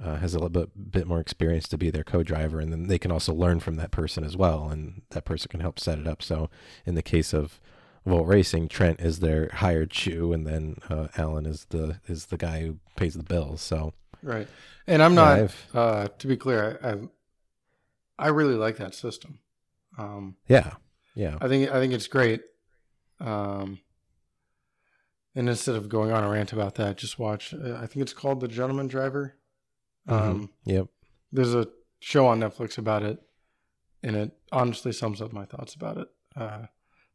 uh, 0.04 0.16
has 0.18 0.34
a 0.34 0.38
little 0.38 0.50
bit 0.50 0.92
bit 0.92 1.08
more 1.08 1.20
experience 1.20 1.68
to 1.68 1.78
be 1.78 1.90
their 1.90 2.04
co-driver 2.04 2.60
and 2.60 2.72
then 2.72 2.88
they 2.88 3.00
can 3.00 3.12
also 3.12 3.34
learn 3.34 3.60
from 3.60 3.76
that 3.78 3.92
person 3.92 4.24
as 4.24 4.38
well 4.38 4.70
and 4.70 5.02
that 5.10 5.26
person 5.26 5.50
can 5.50 5.60
help 5.60 5.80
set 5.80 5.98
it 6.00 6.08
up 6.08 6.22
so 6.22 6.50
in 6.86 6.96
the 6.96 7.02
case 7.02 7.34
of 7.34 7.60
Volt 8.06 8.26
Racing, 8.26 8.70
Trent 8.70 9.02
is 9.02 9.20
their 9.20 9.50
hired 9.56 9.94
shoe, 9.94 10.32
and 10.32 10.48
then 10.48 10.78
uh, 10.90 11.10
Alan 11.18 11.46
is 11.46 11.66
the 11.72 12.00
is 12.08 12.28
the 12.28 12.38
guy 12.38 12.62
who 12.62 12.78
pays 12.96 13.16
the 13.16 13.24
bills. 13.24 13.60
So 13.62 13.92
Right. 14.24 14.48
And 14.88 15.04
I'm 15.04 15.14
not, 15.14 15.40
I've- 15.40 15.54
uh, 15.74 16.08
to 16.18 16.28
be 16.28 16.38
clear, 16.38 16.80
I, 16.82 16.90
I, 16.90 16.98
I 18.18 18.28
really 18.30 18.56
like 18.56 18.78
that 18.78 18.96
system. 18.96 19.40
Um, 19.98 20.38
yeah, 20.48 20.76
yeah, 21.16 21.38
I 21.42 21.50
think, 21.50 21.70
I 21.70 21.82
think 21.82 21.92
it's 21.92 22.08
great. 22.08 22.44
Um, 23.20 23.80
and 25.38 25.48
instead 25.48 25.76
of 25.76 25.88
going 25.88 26.12
on 26.12 26.24
a 26.24 26.30
rant 26.30 26.52
about 26.52 26.74
that, 26.76 26.98
just 26.98 27.20
watch, 27.20 27.54
uh, 27.54 27.76
I 27.76 27.86
think 27.86 27.98
it's 27.98 28.12
called 28.12 28.40
The 28.40 28.48
Gentleman 28.48 28.88
Driver. 28.88 29.36
Um, 30.08 30.50
yep, 30.66 30.88
there's 31.32 31.54
a 31.54 31.68
show 32.00 32.26
on 32.26 32.40
Netflix 32.40 32.80
about 32.80 33.04
it, 33.04 33.20
and 34.02 34.16
it 34.16 34.32
honestly 34.52 34.92
sums 34.92 35.22
up 35.22 35.32
my 35.32 35.46
thoughts 35.46 35.76
about 35.76 35.98
it. 35.98 36.08
Uh, 36.36 36.66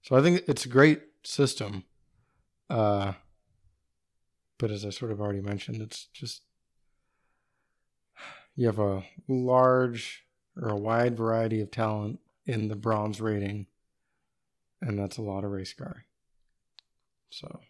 so 0.03 0.15
I 0.15 0.23
think 0.23 0.45
it's 0.47 0.65
a 0.65 0.69
great 0.69 1.03
system, 1.25 1.83
uh, 2.71 3.15
but 4.57 4.71
as 4.71 4.85
I 4.85 4.91
sort 4.91 5.11
of 5.11 5.21
already 5.21 5.41
mentioned, 5.41 5.83
it's 5.83 6.07
just 6.13 6.43
you 8.55 8.67
have 8.67 8.79
a 8.79 9.03
large 9.27 10.25
or 10.57 10.69
a 10.69 10.77
wide 10.77 11.17
variety 11.17 11.61
of 11.61 11.73
talent 11.73 12.21
in 12.47 12.69
the 12.69 12.77
bronze 12.77 13.21
rating, 13.21 13.67
and 14.81 14.97
that's 14.97 15.17
a 15.17 15.23
lot 15.23 15.43
of 15.43 15.51
race 15.51 15.73
car. 15.73 16.05
So, 17.31 17.63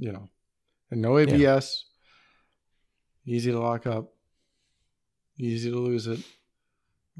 you 0.00 0.10
know, 0.12 0.28
and 0.90 1.02
no 1.02 1.18
ABS, 1.18 1.84
easy 3.26 3.52
to 3.52 3.58
lock 3.60 3.86
up, 3.86 4.12
easy 5.36 5.70
to 5.70 5.76
lose 5.78 6.06
it. 6.06 6.20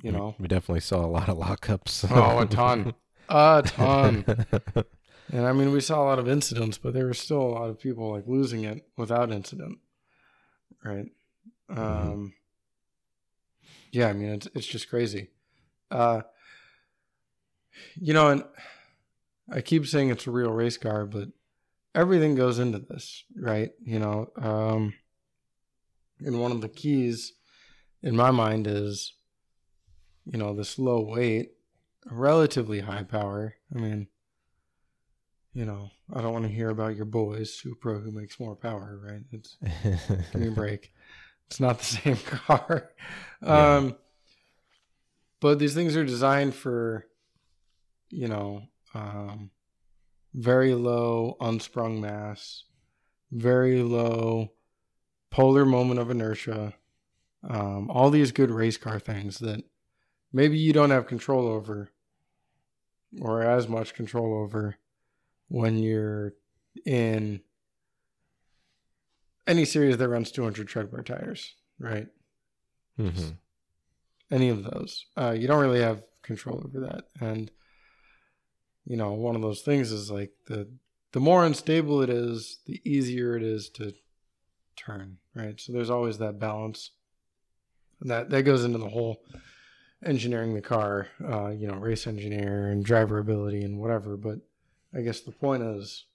You 0.03 0.11
We- 0.13 0.17
know, 0.19 0.35
we 0.39 0.49
definitely 0.49 0.81
saw 0.81 1.05
a 1.05 1.13
lot 1.19 1.29
of 1.29 1.37
lockups. 1.37 2.11
oh, 2.11 2.39
a 2.41 2.47
ton, 2.61 2.95
a 3.29 3.63
ton. 3.67 4.25
And 5.33 5.47
I 5.47 5.53
mean, 5.53 5.73
we 5.73 5.81
saw 5.81 6.03
a 6.03 6.07
lot 6.07 6.19
of 6.19 6.27
incidents, 6.29 6.79
but 6.79 6.95
there 6.95 7.05
were 7.07 7.15
still 7.15 7.43
a 7.43 7.53
lot 7.59 7.69
of 7.71 7.79
people 7.79 8.11
like 8.13 8.27
losing 8.27 8.65
it 8.65 8.85
without 8.97 9.31
incident, 9.31 9.79
right? 10.83 11.07
Um, 11.69 12.33
yeah, 13.93 14.09
I 14.09 14.13
mean, 14.15 14.31
it's 14.31 14.49
it's 14.55 14.67
just 14.67 14.89
crazy. 14.89 15.29
Uh, 15.91 16.23
you 18.01 18.13
know, 18.15 18.29
and 18.31 18.45
I 19.53 19.61
keep 19.61 19.87
saying 19.87 20.09
it's 20.11 20.27
a 20.27 20.31
real 20.31 20.51
race 20.53 20.77
car, 20.79 21.05
but 21.07 21.29
everything 21.95 22.35
goes 22.35 22.59
into 22.59 22.79
this, 22.79 23.25
right? 23.37 23.71
You 23.85 23.99
know, 23.99 24.31
um, 24.37 24.95
and 26.21 26.41
one 26.41 26.53
of 26.53 26.61
the 26.61 26.69
keys 26.69 27.33
in 28.03 28.17
my 28.17 28.31
mind 28.31 28.67
is, 28.67 29.15
you 30.25 30.39
know, 30.39 30.55
this 30.55 30.79
low 30.79 31.01
weight, 31.01 31.53
relatively 32.11 32.81
high 32.81 33.03
power. 33.05 33.55
I 33.75 33.79
mean 33.79 34.09
you 35.53 35.65
know, 35.65 35.91
I 36.13 36.21
don't 36.21 36.33
want 36.33 36.45
to 36.47 36.53
hear 36.53 36.71
about 36.71 36.97
your 36.97 37.07
boys, 37.07 37.53
Supra, 37.55 37.99
who 37.99 38.13
makes 38.13 38.39
more 38.39 38.55
power, 38.55 39.01
right? 39.03 39.23
It's 39.33 39.57
give 40.33 40.41
me 40.41 40.49
a 40.49 40.53
break. 40.53 40.93
It's 41.49 41.61
not 41.61 41.79
the 41.79 41.85
same 41.85 42.17
car. 42.17 42.91
Yeah. 43.43 43.77
Um, 43.77 43.97
but 45.41 45.59
these 45.59 45.75
things 45.75 45.97
are 45.97 46.05
designed 46.05 46.55
for, 46.55 47.07
you 48.11 48.29
know, 48.29 48.63
um, 48.95 49.51
very 50.35 50.75
low 50.75 51.37
unsprung 51.41 52.01
mass, 52.01 52.65
very 53.33 53.83
low 53.83 54.53
polar 55.31 55.65
moment 55.65 56.01
of 56.01 56.11
inertia, 56.11 56.75
um, 57.49 57.91
all 57.91 58.11
these 58.11 58.33
good 58.33 58.51
race 58.51 58.77
car 58.77 58.99
things 58.99 59.39
that 59.39 59.65
maybe 60.33 60.59
you 60.59 60.73
don't 60.73 60.91
have 60.91 61.07
control 61.07 61.47
over 61.47 61.89
or 63.21 63.43
as 63.43 63.69
much 63.69 63.95
control 63.95 64.35
over 64.43 64.77
when 65.49 65.79
you're 65.79 66.35
in 66.87 67.41
any 69.47 69.65
series 69.65 69.97
that 69.97 70.09
runs 70.09 70.31
200 70.31 70.69
treadwear 70.69 71.05
tires, 71.05 71.55
right? 71.79 72.07
Mhm. 72.99 73.37
Any 74.31 74.49
of 74.49 74.63
those. 74.63 75.07
Uh, 75.17 75.35
you 75.37 75.49
don't 75.49 75.61
really 75.61 75.81
have 75.81 76.05
control 76.23 76.63
over 76.65 76.81
that. 76.81 77.09
And, 77.21 77.51
you 78.87 78.97
know, 78.97 79.13
one 79.13 79.37
of 79.37 79.43
those 79.43 79.63
things 79.63 79.93
is 79.93 80.11
like 80.11 80.33
the, 80.47 80.69
the 81.13 81.21
more 81.21 81.45
unstable 81.45 82.03
it 82.03 82.11
is, 82.11 82.59
the 82.67 82.81
easier 82.85 83.37
it 83.37 83.43
is 83.43 83.69
to 83.71 83.93
turn, 84.77 85.19
right? 85.35 85.61
So 85.61 85.73
there's 85.73 85.91
always 85.91 86.19
that 86.19 86.39
balance. 86.39 86.91
And 88.01 88.11
that, 88.11 88.31
that 88.31 88.43
goes 88.43 88.65
into 88.65 88.79
the 88.79 88.89
whole 88.89 89.23
engineering 90.05 90.55
the 90.55 90.63
car, 90.63 91.09
uh, 91.25 91.49
you 91.49 91.67
know, 91.67 91.75
race 91.75 92.07
engineer 92.07 92.69
and 92.69 92.85
driver 92.85 93.19
ability 93.19 93.63
and 93.63 93.79
whatever. 93.79 94.17
But 94.17 94.39
I 94.95 95.03
guess 95.03 95.21
the 95.21 95.33
point 95.33 95.63
is, 95.63 96.07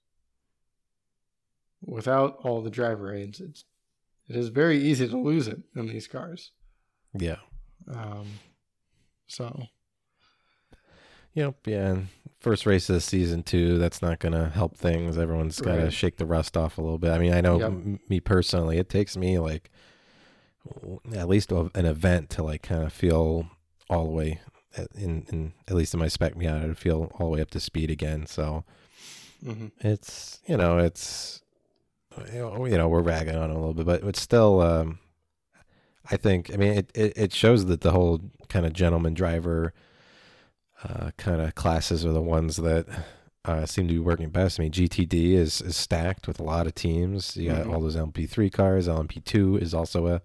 without 1.84 2.40
all 2.44 2.62
the 2.62 2.72
driver 2.72 3.14
aids, 3.14 3.40
it's 3.40 3.66
it 4.28 4.36
is 4.36 4.50
very 4.50 4.82
easy 4.82 5.08
to 5.08 5.18
lose 5.18 5.48
it 5.48 5.60
in 5.76 5.88
these 5.88 6.08
cars. 6.08 6.52
Yeah. 7.14 7.38
Um, 7.94 8.26
so 9.28 9.68
Yep. 11.36 11.68
Yeah. 11.68 11.98
First 12.46 12.68
race 12.68 12.88
of 12.90 12.94
the 12.94 13.02
season 13.02 13.42
too. 13.42 13.80
That's 13.80 14.04
not 14.04 14.20
going 14.20 14.34
to 14.34 14.50
help 14.50 14.78
things. 14.78 15.18
Everyone's 15.18 15.60
got 15.60 15.78
to 15.78 15.84
Right. 15.86 15.92
shake 15.94 16.18
the 16.18 16.28
rust 16.28 16.56
off 16.56 16.78
a 16.78 16.82
little 16.82 17.00
bit. 17.00 17.10
I 17.10 17.18
mean, 17.18 17.34
I 17.34 17.42
know 17.42 17.58
Yep. 17.60 17.68
m- 17.72 18.00
me 18.08 18.20
personally, 18.20 18.78
it 18.78 18.88
takes 18.88 19.18
me 19.18 19.40
like 19.40 19.72
at 21.16 21.28
least 21.28 21.52
an 21.52 21.72
event 21.88 22.30
to 22.32 22.44
like 22.44 22.62
kind 22.62 22.84
of 22.84 22.94
feel 22.94 23.50
all 23.90 24.04
the 24.06 24.12
way 24.12 24.42
at- 24.78 24.92
in, 24.94 25.26
in 25.32 25.54
at 25.68 25.74
least 25.76 25.96
in 25.96 26.00
my 26.00 26.08
spec 26.08 26.36
Miata 26.36 26.68
to 26.68 26.76
feel 26.76 27.10
all 27.16 27.28
the 27.32 27.34
way 27.38 27.42
up 27.42 27.50
to 27.50 27.60
speed 27.60 27.90
again. 27.90 28.28
So 28.28 28.64
mhm. 29.44 29.72
it's 29.80 30.40
you 30.46 30.56
know 30.56 30.78
it's 30.78 31.42
you 32.32 32.78
know, 32.78 32.88
we're 32.88 33.02
ragging 33.02 33.36
on 33.36 33.50
a 33.50 33.56
little 33.56 33.74
bit, 33.74 33.88
but 33.88 34.04
it's 34.04 34.22
still. 34.22 34.62
Um, 34.62 35.00
I 36.12 36.16
think 36.18 36.54
I 36.54 36.58
mean 36.58 36.74
it, 36.78 36.92
it. 36.94 37.14
It 37.18 37.34
shows 37.34 37.66
that 37.66 37.82
the 37.82 37.92
whole 37.92 38.22
kind 38.50 38.68
of 38.68 38.74
gentleman 38.74 39.16
driver 39.16 39.74
uh, 40.88 41.12
kind 41.18 41.42
of 41.42 41.56
classes 41.56 42.06
are 42.06 42.12
the 42.14 42.22
ones 42.22 42.58
that 42.58 42.86
uh, 43.46 43.66
seem 43.66 43.88
to 43.88 43.94
be 43.94 44.00
working 44.00 44.30
best. 44.30 44.60
I 44.60 44.64
mean 44.64 44.72
GTD 44.72 45.34
is 45.34 45.62
is 45.62 45.76
stacked 45.76 46.28
with 46.28 46.40
a 46.40 46.44
lot 46.44 46.68
of 46.68 46.76
teams. 46.76 47.36
You 47.38 47.50
got 47.52 47.66
Mhm. 47.66 47.74
all 47.74 47.80
those 47.82 47.96
LMP3 47.96 48.52
cars. 48.52 48.88
LMP2 48.88 49.62
is 49.62 49.74
also 49.74 50.08
a 50.08 50.22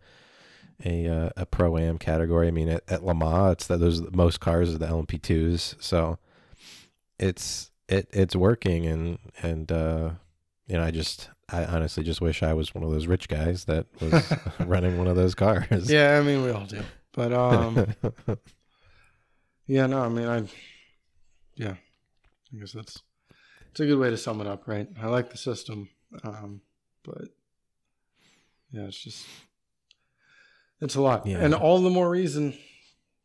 a 0.85 1.07
uh, 1.07 1.31
a 1.37 1.45
pro 1.47 1.77
am 1.77 1.99
category. 1.99 2.49
I 2.49 2.51
mean 2.51 2.69
at, 2.69 2.83
at 2.89 3.05
Le 3.05 3.15
Mans, 3.15 3.53
it's 3.53 3.67
that 3.67 3.79
those 3.81 4.01
most 4.13 4.41
cars 4.41 4.75
are 4.75 4.79
the 4.79 4.87
LMP2s. 4.87 5.77
So 5.81 6.19
it's 7.19 7.71
it 7.89 8.09
it's 8.13 8.35
working 8.37 8.87
and 8.87 9.19
and 9.43 9.71
uh 9.73 10.11
you 10.67 10.77
know 10.77 10.83
I 10.85 10.91
just 10.91 11.29
I 11.51 11.65
honestly 11.65 12.03
just 12.05 12.21
wish 12.21 12.43
I 12.43 12.55
was 12.55 12.75
one 12.75 12.85
of 12.85 12.91
those 12.91 13.07
rich 13.07 13.29
guys 13.29 13.65
that 13.67 13.87
was 14.01 14.33
running 14.61 14.97
one 14.99 15.09
of 15.09 15.17
those 15.17 15.35
cars. 15.35 15.91
yeah, 15.91 16.19
I 16.19 16.23
mean 16.23 16.43
we 16.43 16.51
all 16.51 16.65
do, 16.67 16.81
but 17.13 17.33
um, 17.33 17.87
yeah, 19.71 19.87
no, 19.87 20.01
I 20.03 20.09
mean 20.09 20.27
I, 20.27 20.43
yeah, 21.55 21.75
I 22.53 22.57
guess 22.59 22.73
that's 22.73 23.01
it's 23.71 23.79
a 23.81 23.87
good 23.87 23.99
way 23.99 24.11
to 24.11 24.17
sum 24.17 24.41
it 24.41 24.47
up, 24.49 24.67
right? 24.67 24.89
I 25.01 25.07
like 25.07 25.31
the 25.31 25.39
system, 25.39 25.89
um, 26.25 26.61
but 27.05 27.29
yeah, 28.73 28.83
it's 28.87 28.99
just 28.99 29.27
it's 30.81 30.97
a 30.97 31.01
lot, 31.01 31.25
Yeah. 31.27 31.39
and 31.39 31.55
all 31.55 31.81
the 31.81 31.91
more 31.91 32.11
reason 32.11 32.55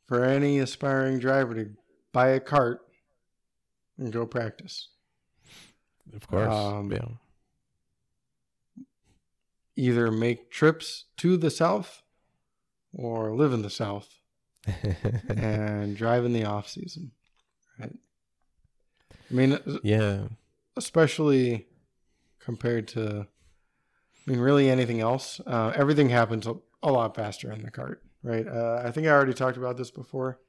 for 0.05 0.23
any 0.23 0.59
aspiring 0.59 1.17
driver 1.19 1.55
to 1.55 1.71
buy 2.11 2.27
a 2.29 2.39
cart 2.39 2.81
and 3.97 4.13
go 4.13 4.25
practice. 4.27 4.89
of 6.13 6.27
course. 6.27 6.53
Um, 6.53 6.91
yeah. 6.91 7.07
Either 9.75 10.11
make 10.11 10.51
trips 10.51 11.05
to 11.17 11.37
the 11.37 11.49
south 11.49 12.01
or 12.93 13.35
live 13.35 13.51
in 13.51 13.61
the 13.61 13.69
south 13.69 14.14
and 15.29 15.95
drive 15.95 16.25
in 16.25 16.33
the 16.33 16.45
off 16.45 16.67
season, 16.67 17.11
right? 17.79 17.93
I 19.11 19.33
mean, 19.33 19.59
yeah. 19.83 20.27
especially 20.77 21.67
compared 22.39 22.87
to, 22.89 23.27
I 24.27 24.31
mean, 24.31 24.39
really 24.39 24.69
anything 24.69 25.01
else. 25.01 25.41
Uh, 25.45 25.73
everything 25.75 26.09
happens 26.09 26.47
a, 26.47 26.55
a 26.83 26.91
lot 26.91 27.15
faster 27.15 27.51
in 27.51 27.63
the 27.63 27.71
cart, 27.71 28.03
right? 28.23 28.47
Uh, 28.47 28.81
I 28.85 28.91
think 28.91 29.07
I 29.07 29.11
already 29.11 29.33
talked 29.33 29.57
about 29.57 29.77
this 29.77 29.91
before 29.91 30.39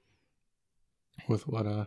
with 1.28 1.48
what 1.48 1.66
uh, 1.66 1.86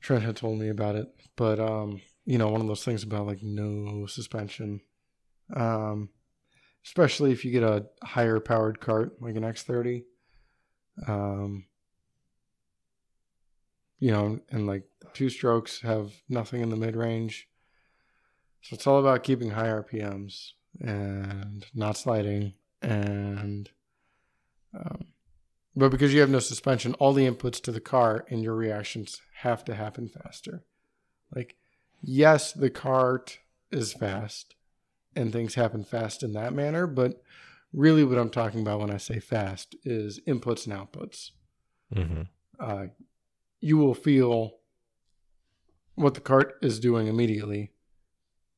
Trent 0.00 0.22
had 0.22 0.36
told 0.36 0.58
me 0.58 0.68
about 0.68 0.94
it, 0.94 1.08
but 1.36 1.58
um, 1.58 2.00
you 2.24 2.38
know, 2.38 2.48
one 2.48 2.60
of 2.60 2.68
those 2.68 2.84
things 2.84 3.02
about 3.02 3.26
like 3.26 3.42
no 3.42 4.06
suspension, 4.06 4.80
um, 5.54 6.10
especially 6.84 7.32
if 7.32 7.44
you 7.44 7.50
get 7.50 7.62
a 7.62 7.86
higher 8.02 8.40
powered 8.40 8.80
cart 8.80 9.20
like 9.20 9.36
an 9.36 9.42
X30, 9.42 10.04
um, 11.06 11.64
you 13.98 14.10
know, 14.10 14.40
and 14.50 14.66
like 14.66 14.84
two 15.14 15.28
strokes 15.28 15.82
have 15.82 16.12
nothing 16.28 16.62
in 16.62 16.70
the 16.70 16.76
mid 16.76 16.96
range. 16.96 17.48
So 18.62 18.74
it's 18.74 18.86
all 18.86 18.98
about 18.98 19.22
keeping 19.22 19.50
high 19.50 19.68
RPMs 19.68 20.52
and 20.80 21.66
not 21.74 21.96
sliding. 21.96 22.54
And, 22.82 23.70
um, 24.74 25.06
but 25.76 25.90
because 25.90 26.12
you 26.12 26.20
have 26.20 26.30
no 26.30 26.40
suspension, 26.40 26.94
all 26.94 27.12
the 27.12 27.26
inputs 27.26 27.62
to 27.62 27.72
the 27.72 27.80
car 27.80 28.24
and 28.28 28.42
your 28.42 28.54
reactions 28.54 29.20
have 29.36 29.64
to 29.66 29.74
happen 29.74 30.08
faster. 30.08 30.64
Like, 31.34 31.56
yes, 32.02 32.52
the 32.52 32.70
cart 32.70 33.38
is 33.70 33.92
fast 33.92 34.54
and 35.14 35.32
things 35.32 35.54
happen 35.54 35.84
fast 35.84 36.22
in 36.22 36.32
that 36.34 36.52
manner, 36.52 36.86
but 36.86 37.22
really 37.72 38.04
what 38.04 38.18
I'm 38.18 38.30
talking 38.30 38.60
about 38.60 38.80
when 38.80 38.90
I 38.90 38.96
say 38.96 39.20
fast 39.20 39.76
is 39.84 40.20
inputs 40.26 40.66
and 40.66 40.74
outputs 40.76 41.30
hmm 41.92 42.22
uh, 42.58 42.86
you 43.60 43.76
will 43.78 43.94
feel 43.94 44.56
what 45.94 46.14
the 46.14 46.20
cart 46.20 46.54
is 46.62 46.78
doing 46.80 47.06
immediately, 47.08 47.72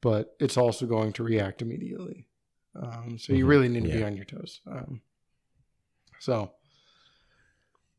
but 0.00 0.34
it's 0.40 0.56
also 0.56 0.86
going 0.86 1.12
to 1.14 1.22
react 1.24 1.62
immediately. 1.62 2.28
Um, 2.74 3.16
so 3.18 3.32
you 3.32 3.44
Mhm. 3.44 3.48
really 3.48 3.68
need 3.68 3.84
to 3.84 3.90
be 3.90 4.02
on 4.04 4.16
your 4.16 4.24
toes. 4.24 4.60
Um, 4.66 5.02
so, 6.20 6.52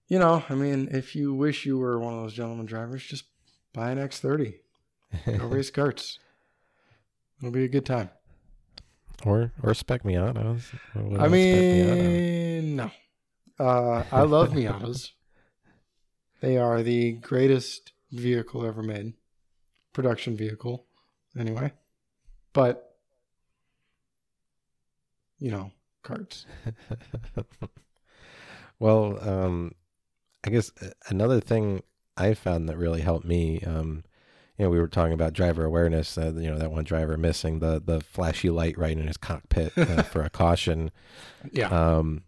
you 0.07 0.19
know, 0.19 0.43
I 0.49 0.55
mean, 0.55 0.87
if 0.91 1.15
you 1.15 1.33
wish 1.33 1.65
you 1.65 1.77
were 1.77 1.99
one 1.99 2.13
of 2.13 2.21
those 2.21 2.33
gentleman 2.33 2.65
drivers, 2.65 3.03
just 3.03 3.25
buy 3.73 3.91
an 3.91 3.97
X30. 3.97 4.59
Go 5.37 5.47
race 5.47 5.71
carts. 5.71 6.19
It'll 7.39 7.51
be 7.51 7.63
a 7.65 7.69
good 7.69 7.85
time. 7.85 8.09
Or 9.25 9.51
or 9.61 9.73
spec 9.73 10.03
Miatas. 10.03 10.73
I 10.95 10.99
Spec 10.99 10.99
Miata? 10.99 11.31
mean, 11.31 12.75
no. 12.75 12.91
Uh, 13.59 14.03
I 14.11 14.23
love 14.23 14.49
Miatas. 14.49 15.11
They 16.41 16.57
are 16.57 16.83
the 16.83 17.13
greatest 17.13 17.93
vehicle 18.11 18.65
ever 18.65 18.83
made, 18.83 19.13
production 19.93 20.35
vehicle, 20.35 20.87
anyway. 21.39 21.71
But 22.51 22.97
you 25.39 25.51
know, 25.51 25.71
carts. 26.03 26.45
well, 28.79 29.17
um, 29.27 29.73
I 30.43 30.49
guess 30.49 30.71
uh, 30.81 30.89
another 31.07 31.39
thing 31.39 31.83
I 32.17 32.33
found 32.33 32.69
that 32.69 32.77
really 32.77 33.01
helped 33.01 33.25
me, 33.25 33.61
um, 33.61 34.03
you 34.57 34.65
know, 34.65 34.69
we 34.69 34.79
were 34.79 34.87
talking 34.87 35.13
about 35.13 35.33
driver 35.33 35.65
awareness. 35.65 36.17
Uh, 36.17 36.33
you 36.35 36.49
know, 36.49 36.57
that 36.57 36.71
one 36.71 36.83
driver 36.83 37.17
missing 37.17 37.59
the 37.59 37.81
the 37.83 38.01
flashy 38.01 38.49
light 38.49 38.77
right 38.77 38.97
in 38.97 39.07
his 39.07 39.17
cockpit 39.17 39.77
uh, 39.77 40.03
for 40.03 40.23
a 40.23 40.29
caution. 40.29 40.91
Yeah. 41.51 41.69
Um, 41.69 42.23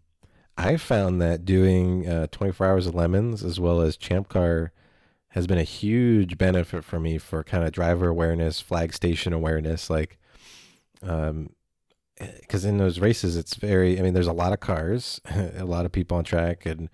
I 0.58 0.76
found 0.76 1.20
that 1.20 1.44
doing 1.44 2.08
uh, 2.08 2.28
24 2.30 2.66
hours 2.66 2.86
of 2.86 2.94
lemons 2.94 3.44
as 3.44 3.60
well 3.60 3.82
as 3.82 3.96
Champ 3.96 4.28
Car 4.28 4.72
has 5.30 5.46
been 5.46 5.58
a 5.58 5.64
huge 5.64 6.38
benefit 6.38 6.82
for 6.82 6.98
me 6.98 7.18
for 7.18 7.44
kind 7.44 7.62
of 7.62 7.72
driver 7.72 8.08
awareness, 8.08 8.58
flag 8.58 8.94
station 8.94 9.34
awareness. 9.34 9.90
Like, 9.90 10.18
um, 11.02 11.50
because 12.18 12.64
in 12.64 12.78
those 12.78 12.98
races, 12.98 13.36
it's 13.36 13.54
very, 13.54 13.98
I 13.98 14.02
mean, 14.02 14.14
there's 14.14 14.26
a 14.26 14.32
lot 14.32 14.54
of 14.54 14.60
cars, 14.60 15.20
a 15.34 15.66
lot 15.66 15.84
of 15.84 15.92
people 15.92 16.16
on 16.16 16.24
track, 16.24 16.64
and, 16.64 16.88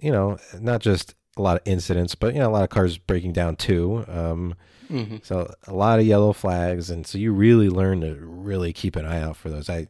you 0.00 0.10
know, 0.10 0.36
not 0.58 0.80
just 0.80 1.14
a 1.40 1.42
lot 1.42 1.56
of 1.56 1.62
incidents, 1.64 2.14
but, 2.14 2.34
you 2.34 2.40
know, 2.40 2.48
a 2.48 2.52
lot 2.52 2.62
of 2.62 2.70
cars 2.70 2.98
breaking 2.98 3.32
down 3.32 3.56
too. 3.56 4.04
Um, 4.08 4.54
hmm 4.88 5.16
so 5.22 5.52
a 5.68 5.72
lot 5.72 6.00
of 6.00 6.06
yellow 6.06 6.32
flags, 6.32 6.90
and 6.90 7.06
so 7.06 7.16
you 7.16 7.32
really 7.32 7.68
learn 7.68 8.00
to 8.00 8.16
really 8.20 8.72
keep 8.72 8.96
an 8.96 9.06
eye 9.06 9.20
out 9.20 9.36
for 9.36 9.48
those. 9.48 9.70
I 9.70 9.86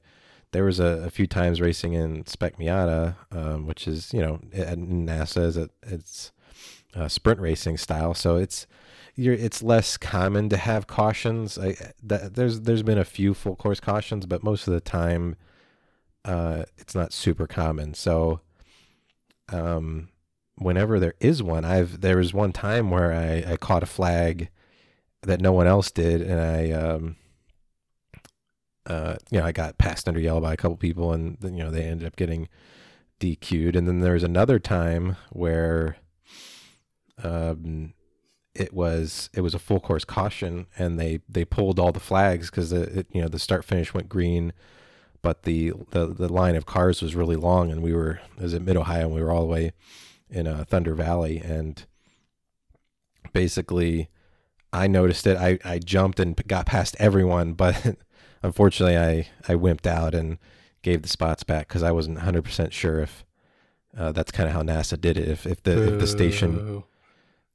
there 0.52 0.64
was 0.64 0.78
a, 0.80 1.04
a 1.06 1.10
few 1.10 1.26
times 1.26 1.60
racing 1.60 1.94
in 1.94 2.26
Spec 2.26 2.58
Miata, 2.58 3.16
um, 3.32 3.66
which 3.66 3.88
is 3.88 4.12
you 4.12 4.20
know 4.20 4.40
at 4.52 4.78
NASA 4.78 5.42
is 5.44 5.56
it, 5.56 5.70
it's 5.82 6.32
uh, 6.94 7.08
sprint 7.08 7.40
racing 7.40 7.78
style, 7.78 8.12
so 8.12 8.36
it's 8.36 8.66
you're 9.14 9.34
it's 9.34 9.62
less 9.62 9.96
common 9.96 10.48
to 10.50 10.56
have 10.56 10.86
cautions. 10.86 11.58
I 11.58 11.76
that, 12.02 12.34
there's 12.34 12.60
there's 12.62 12.82
been 12.82 12.98
a 12.98 13.04
few 13.04 13.32
full 13.32 13.56
course 13.56 13.80
cautions, 13.80 14.26
but 14.26 14.42
most 14.42 14.66
of 14.66 14.74
the 14.74 14.80
time, 14.80 15.36
uh, 16.26 16.64
it's 16.76 16.94
not 16.94 17.12
super 17.12 17.46
common. 17.46 17.94
So, 17.94 18.40
um, 19.48 20.08
whenever 20.60 21.00
there 21.00 21.14
is 21.20 21.42
one, 21.42 21.64
I've 21.64 22.00
there 22.00 22.18
was 22.18 22.32
one 22.32 22.52
time 22.52 22.90
where 22.90 23.12
I 23.12 23.52
I 23.52 23.56
caught 23.56 23.82
a 23.82 23.86
flag 23.86 24.50
that 25.22 25.40
no 25.40 25.52
one 25.52 25.66
else 25.66 25.90
did, 25.90 26.20
and 26.22 26.40
I 26.40 26.70
um 26.70 27.16
uh 28.86 29.16
you 29.30 29.40
know 29.40 29.46
I 29.46 29.52
got 29.52 29.78
passed 29.78 30.06
under 30.06 30.20
yellow 30.20 30.40
by 30.40 30.52
a 30.52 30.56
couple 30.56 30.76
people, 30.76 31.12
and 31.12 31.38
you 31.42 31.64
know 31.64 31.70
they 31.70 31.84
ended 31.84 32.06
up 32.06 32.16
getting 32.16 32.48
DQ'd, 33.18 33.74
and 33.74 33.88
then 33.88 34.00
there 34.00 34.12
was 34.12 34.22
another 34.22 34.58
time 34.58 35.16
where 35.30 35.96
um 37.22 37.94
it 38.54 38.72
was 38.74 39.30
it 39.32 39.40
was 39.40 39.54
a 39.54 39.58
full 39.58 39.80
course 39.80 40.04
caution, 40.04 40.66
and 40.78 41.00
they 41.00 41.20
they 41.28 41.44
pulled 41.44 41.78
all 41.78 41.92
the 41.92 42.00
flags 42.00 42.50
because 42.50 42.72
it 42.72 43.06
you 43.12 43.22
know 43.22 43.28
the 43.28 43.38
start 43.38 43.64
finish 43.64 43.94
went 43.94 44.08
green. 44.08 44.52
But 45.22 45.42
the, 45.42 45.74
the 45.90 46.06
the 46.06 46.32
line 46.32 46.56
of 46.56 46.64
cars 46.64 47.02
was 47.02 47.14
really 47.14 47.36
long, 47.36 47.70
and 47.70 47.82
we 47.82 47.92
were 47.92 48.20
was 48.38 48.54
at 48.54 48.62
Mid 48.62 48.76
Ohio, 48.76 49.04
and 49.04 49.14
we 49.14 49.22
were 49.22 49.30
all 49.30 49.42
the 49.42 49.52
way 49.52 49.72
in 50.30 50.46
uh, 50.46 50.64
Thunder 50.68 50.94
Valley, 50.94 51.38
and 51.38 51.84
basically 53.32 54.08
I 54.72 54.86
noticed 54.86 55.26
it. 55.26 55.36
I, 55.36 55.58
I 55.64 55.78
jumped 55.78 56.20
and 56.20 56.36
got 56.46 56.66
past 56.66 56.96
everyone, 56.98 57.52
but 57.54 57.96
unfortunately, 58.42 58.96
I, 58.96 59.28
I 59.48 59.56
wimped 59.56 59.86
out 59.86 60.14
and 60.14 60.38
gave 60.82 61.02
the 61.02 61.08
spots 61.08 61.42
back 61.42 61.68
because 61.68 61.82
I 61.82 61.92
wasn't 61.92 62.18
100% 62.18 62.72
sure 62.72 63.00
if 63.00 63.24
uh, 63.96 64.12
that's 64.12 64.30
kind 64.30 64.48
of 64.48 64.54
how 64.54 64.62
NASA 64.62 65.00
did 65.00 65.16
it. 65.16 65.28
If, 65.28 65.46
if 65.46 65.62
the 65.62 65.94
if 65.94 66.00
the 66.00 66.06
station, 66.06 66.84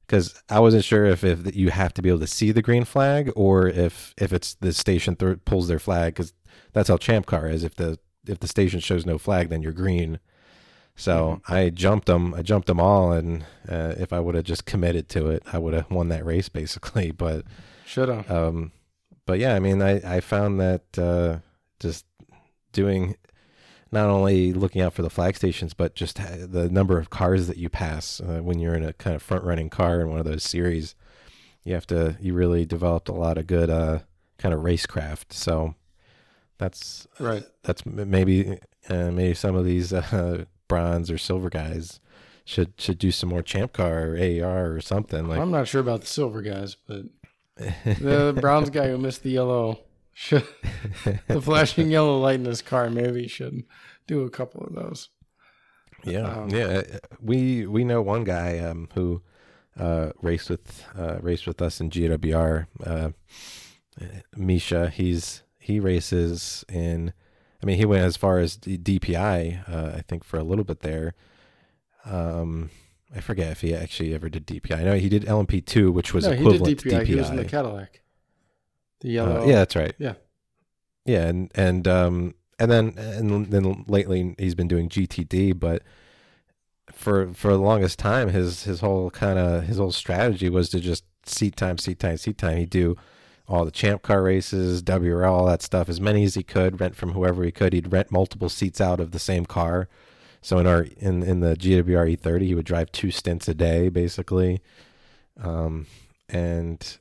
because 0.06 0.42
I 0.50 0.60
wasn't 0.60 0.84
sure 0.84 1.06
if 1.06 1.24
if 1.24 1.56
you 1.56 1.70
have 1.70 1.94
to 1.94 2.02
be 2.02 2.10
able 2.10 2.20
to 2.20 2.26
see 2.26 2.52
the 2.52 2.62
green 2.62 2.84
flag 2.84 3.32
or 3.34 3.68
if 3.68 4.14
if 4.18 4.32
it's 4.32 4.54
the 4.54 4.72
station 4.72 5.16
th- 5.16 5.38
pulls 5.46 5.68
their 5.68 5.78
flag 5.78 6.14
because 6.14 6.34
that's 6.74 6.88
how 6.88 6.98
Champ 6.98 7.24
Car 7.24 7.48
is. 7.48 7.64
If 7.64 7.76
the 7.76 7.98
if 8.26 8.40
the 8.40 8.48
station 8.48 8.80
shows 8.80 9.06
no 9.06 9.16
flag, 9.16 9.48
then 9.48 9.62
you're 9.62 9.72
green. 9.72 10.18
So 10.98 11.42
I 11.46 11.68
jumped 11.70 12.06
them. 12.06 12.32
I 12.34 12.42
jumped 12.42 12.66
them 12.68 12.80
all, 12.80 13.12
and 13.12 13.44
uh, 13.68 13.94
if 13.98 14.12
I 14.12 14.20
would 14.20 14.34
have 14.34 14.44
just 14.44 14.64
committed 14.64 15.08
to 15.10 15.28
it, 15.28 15.42
I 15.52 15.58
would 15.58 15.74
have 15.74 15.90
won 15.90 16.08
that 16.08 16.24
race 16.24 16.48
basically. 16.60 17.10
But 17.12 17.44
Should 17.84 18.08
have. 18.08 18.30
um, 18.30 18.72
but 19.26 19.38
yeah, 19.38 19.54
I 19.54 19.58
mean, 19.60 19.82
I 19.82 20.16
I 20.16 20.20
found 20.20 20.58
that 20.60 20.98
uh, 20.98 21.38
just 21.80 22.06
doing 22.72 23.16
not 23.92 24.08
only 24.08 24.52
looking 24.52 24.82
out 24.82 24.92
for 24.94 25.02
the 25.02 25.10
flag 25.10 25.36
stations, 25.36 25.72
but 25.74 25.94
just 25.94 26.16
the 26.16 26.68
number 26.70 26.98
of 26.98 27.10
cars 27.10 27.46
that 27.46 27.56
you 27.56 27.68
pass 27.68 28.20
uh, 28.20 28.40
when 28.42 28.58
you're 28.58 28.74
in 28.74 28.82
a 28.84 28.92
kind 28.94 29.14
of 29.14 29.22
front 29.22 29.44
running 29.44 29.70
car 29.70 30.00
in 30.00 30.08
one 30.10 30.18
of 30.18 30.24
those 30.26 30.42
series. 30.42 30.94
You 31.62 31.74
have 31.74 31.86
to. 31.88 32.16
You 32.20 32.32
really 32.32 32.64
developed 32.64 33.08
a 33.08 33.12
lot 33.12 33.38
of 33.38 33.46
good 33.46 33.68
uh, 33.70 33.98
kind 34.38 34.54
of 34.54 34.60
racecraft. 34.60 35.32
So 35.32 35.74
that's 36.58 37.06
Right. 37.20 37.44
that's 37.64 37.84
maybe 37.84 38.58
uh, 38.88 39.10
maybe 39.10 39.34
some 39.34 39.56
of 39.56 39.64
these 39.64 39.92
uh, 39.92 40.44
bronze 40.68 41.10
or 41.10 41.18
silver 41.18 41.48
guys 41.50 42.00
should 42.44 42.72
should 42.78 42.98
do 42.98 43.10
some 43.10 43.28
more 43.28 43.42
champ 43.42 43.72
car 43.72 44.10
or 44.10 44.16
AR 44.44 44.72
or 44.72 44.80
something 44.80 45.28
like. 45.28 45.38
I'm 45.40 45.50
not 45.50 45.68
sure 45.68 45.80
about 45.80 46.02
the 46.02 46.06
silver 46.06 46.42
guys, 46.42 46.76
but 46.86 47.02
the 47.56 48.36
bronze 48.40 48.70
guy 48.70 48.88
who 48.88 48.98
missed 48.98 49.22
the 49.22 49.30
yellow 49.30 49.80
should 50.12 50.46
the 51.28 51.40
flashing 51.42 51.90
yellow 51.90 52.18
light 52.18 52.38
in 52.40 52.44
his 52.44 52.62
car 52.62 52.88
maybe 52.90 53.26
should 53.28 53.64
do 54.06 54.22
a 54.22 54.30
couple 54.30 54.62
of 54.64 54.74
those. 54.74 55.08
Yeah, 56.04 56.22
Um, 56.42 56.50
yeah. 56.50 56.82
uh, 56.94 56.98
We 57.20 57.66
we 57.66 57.82
know 57.84 58.00
one 58.02 58.22
guy 58.24 58.58
um, 58.58 58.88
who 58.94 59.22
uh, 59.78 60.10
raced 60.22 60.48
with 60.50 60.84
uh, 60.96 61.16
raced 61.20 61.46
with 61.46 61.60
us 61.60 61.80
in 61.80 61.90
GWR. 61.90 62.66
Uh, 62.84 63.10
Misha, 64.36 64.90
he's 64.90 65.42
he 65.58 65.80
races 65.80 66.64
in. 66.68 67.12
I 67.62 67.66
mean, 67.66 67.78
he 67.78 67.84
went 67.84 68.04
as 68.04 68.16
far 68.16 68.38
as 68.38 68.56
DPI. 68.58 69.68
Uh, 69.68 69.96
I 69.96 70.02
think 70.02 70.24
for 70.24 70.38
a 70.38 70.44
little 70.44 70.64
bit 70.64 70.80
there. 70.80 71.14
Um, 72.04 72.70
I 73.14 73.20
forget 73.20 73.50
if 73.50 73.60
he 73.60 73.74
actually 73.74 74.14
ever 74.14 74.28
did 74.28 74.46
DPI. 74.46 74.78
I 74.78 74.84
know 74.84 74.94
he 74.94 75.08
did 75.08 75.24
LMP 75.24 75.64
two, 75.64 75.90
which 75.90 76.12
was 76.12 76.24
no, 76.26 76.32
he 76.32 76.44
did 76.44 76.54
equivalent 76.54 76.78
DPI. 76.78 76.82
to 76.82 76.88
DPI. 76.88 77.06
He 77.06 77.14
was 77.14 77.30
in 77.30 77.36
the 77.36 77.44
Cadillac. 77.44 78.02
The 79.00 79.08
yellow. 79.08 79.42
Uh, 79.42 79.46
yeah, 79.46 79.56
that's 79.56 79.76
right. 79.76 79.94
Yeah. 79.98 80.14
Yeah, 81.04 81.26
and 81.26 81.50
and 81.54 81.86
um 81.86 82.34
and 82.58 82.70
then 82.70 82.94
and 82.98 83.46
then 83.46 83.84
lately 83.86 84.34
he's 84.38 84.54
been 84.54 84.68
doing 84.68 84.88
GTD, 84.88 85.58
but 85.58 85.82
for 86.92 87.32
for 87.34 87.52
the 87.52 87.58
longest 87.58 87.98
time 87.98 88.28
his 88.28 88.64
his 88.64 88.80
whole 88.80 89.10
kind 89.10 89.38
of 89.38 89.64
his 89.64 89.78
whole 89.78 89.92
strategy 89.92 90.48
was 90.48 90.68
to 90.70 90.80
just 90.80 91.04
seat 91.24 91.56
time, 91.56 91.78
seat 91.78 91.98
time, 91.98 92.16
seat 92.16 92.38
time. 92.38 92.58
He'd 92.58 92.70
do 92.70 92.96
all 93.48 93.64
the 93.64 93.70
champ 93.70 94.02
car 94.02 94.22
races, 94.22 94.82
WRL, 94.82 95.30
all 95.30 95.46
that 95.46 95.62
stuff, 95.62 95.88
as 95.88 96.00
many 96.00 96.24
as 96.24 96.34
he 96.34 96.42
could, 96.42 96.80
rent 96.80 96.96
from 96.96 97.12
whoever 97.12 97.44
he 97.44 97.52
could. 97.52 97.72
He'd 97.72 97.92
rent 97.92 98.10
multiple 98.10 98.48
seats 98.48 98.80
out 98.80 99.00
of 99.00 99.12
the 99.12 99.18
same 99.18 99.46
car. 99.46 99.88
So 100.42 100.58
in 100.58 100.66
our 100.66 100.86
in 100.98 101.22
in 101.22 101.40
the 101.40 101.56
GWR 101.56 102.16
E30, 102.16 102.42
he 102.42 102.54
would 102.54 102.66
drive 102.66 102.92
two 102.92 103.10
stints 103.10 103.48
a 103.48 103.54
day, 103.54 103.88
basically. 103.88 104.60
Um, 105.40 105.86
and 106.28 106.98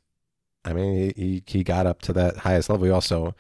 I 0.64 0.74
mean, 0.74 1.14
he 1.16 1.44
he 1.46 1.64
got 1.64 1.86
up 1.86 2.02
to 2.04 2.14
that 2.14 2.38
highest 2.38 2.70
level. 2.70 2.86
He 2.86 2.92
also, 2.92 3.36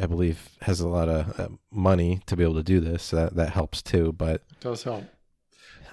I 0.00 0.06
believe, 0.06 0.50
has 0.62 0.80
a 0.80 0.88
lot 0.88 1.08
of 1.08 1.38
uh, 1.38 1.48
money 1.70 2.20
to 2.26 2.36
be 2.36 2.42
able 2.42 2.54
to 2.54 2.62
do 2.62 2.80
this. 2.80 3.02
So 3.02 3.16
that 3.16 3.36
that 3.36 3.50
helps 3.50 3.82
too. 3.82 4.12
But 4.12 4.42
does 4.60 4.82
help. 4.82 5.04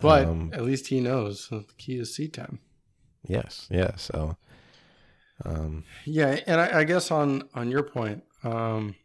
But 0.02 0.26
um, 0.26 0.52
at 0.54 0.64
least 0.64 0.88
he 0.88 1.00
knows 1.00 1.48
the 1.50 1.66
key 1.78 2.00
is 2.00 2.16
seat 2.16 2.34
time. 2.34 2.60
yes, 3.28 3.68
yeah. 3.70 3.96
So, 3.96 4.36
um, 5.46 5.84
Yeah, 6.06 6.40
and 6.48 6.60
I, 6.60 6.80
I 6.80 6.84
guess 6.84 7.12
on 7.12 7.44
on 7.54 7.70
your 7.70 7.84
point, 7.84 8.24
um, 8.44 8.96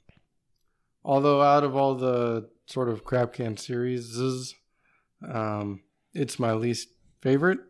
although 1.04 1.42
out 1.42 1.64
of 1.64 1.76
all 1.76 1.94
the 1.94 2.48
sort 2.66 2.88
of 2.88 3.04
crap 3.04 3.32
can 3.34 3.56
series, 3.56 4.54
um, 5.26 5.82
it's 6.14 6.38
my 6.38 6.52
least 6.52 6.88
favorite. 7.20 7.60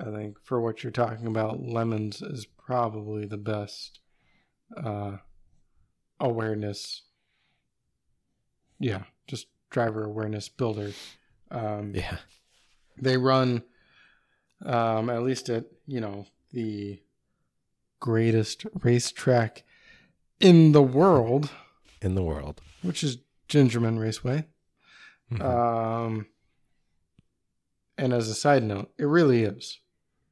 I 0.00 0.10
think 0.10 0.38
for 0.42 0.60
what 0.60 0.82
you're 0.82 0.92
talking 0.92 1.26
about, 1.26 1.60
lemons 1.60 2.22
is 2.22 2.46
probably 2.46 3.26
the 3.26 3.36
best 3.36 3.98
uh, 4.76 5.16
awareness. 6.20 7.02
Yeah, 8.78 9.02
just 9.26 9.48
driver 9.70 10.04
awareness 10.04 10.48
builder. 10.48 10.92
Um, 11.50 11.92
yeah, 11.94 12.18
they 13.00 13.16
run 13.16 13.64
um, 14.64 15.10
at 15.10 15.22
least 15.22 15.48
at 15.48 15.64
you 15.86 16.00
know 16.00 16.26
the 16.52 17.00
greatest 18.00 18.64
racetrack 18.82 19.64
in 20.40 20.72
the 20.72 20.82
world, 20.82 21.50
in 22.00 22.14
the 22.14 22.22
world. 22.22 22.60
which 22.82 23.02
is 23.02 23.18
Gingerman 23.48 23.98
Raceway. 23.98 24.46
Mhm. 25.32 25.42
Um, 25.42 26.26
and 27.96 28.12
as 28.12 28.28
a 28.28 28.34
side 28.34 28.62
note, 28.62 28.92
it 28.98 29.04
really 29.04 29.42
is. 29.42 29.80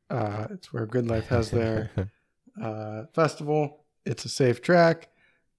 Uh, 0.09 0.47
it's 0.51 0.73
where 0.73 0.87
Good 0.87 1.07
Life 1.09 1.27
has 1.29 1.51
their 1.51 1.91
uh, 2.63 3.07
festival. 3.13 3.85
it's 4.05 4.25
a 4.25 4.29
safe 4.29 4.63
track, 4.63 5.09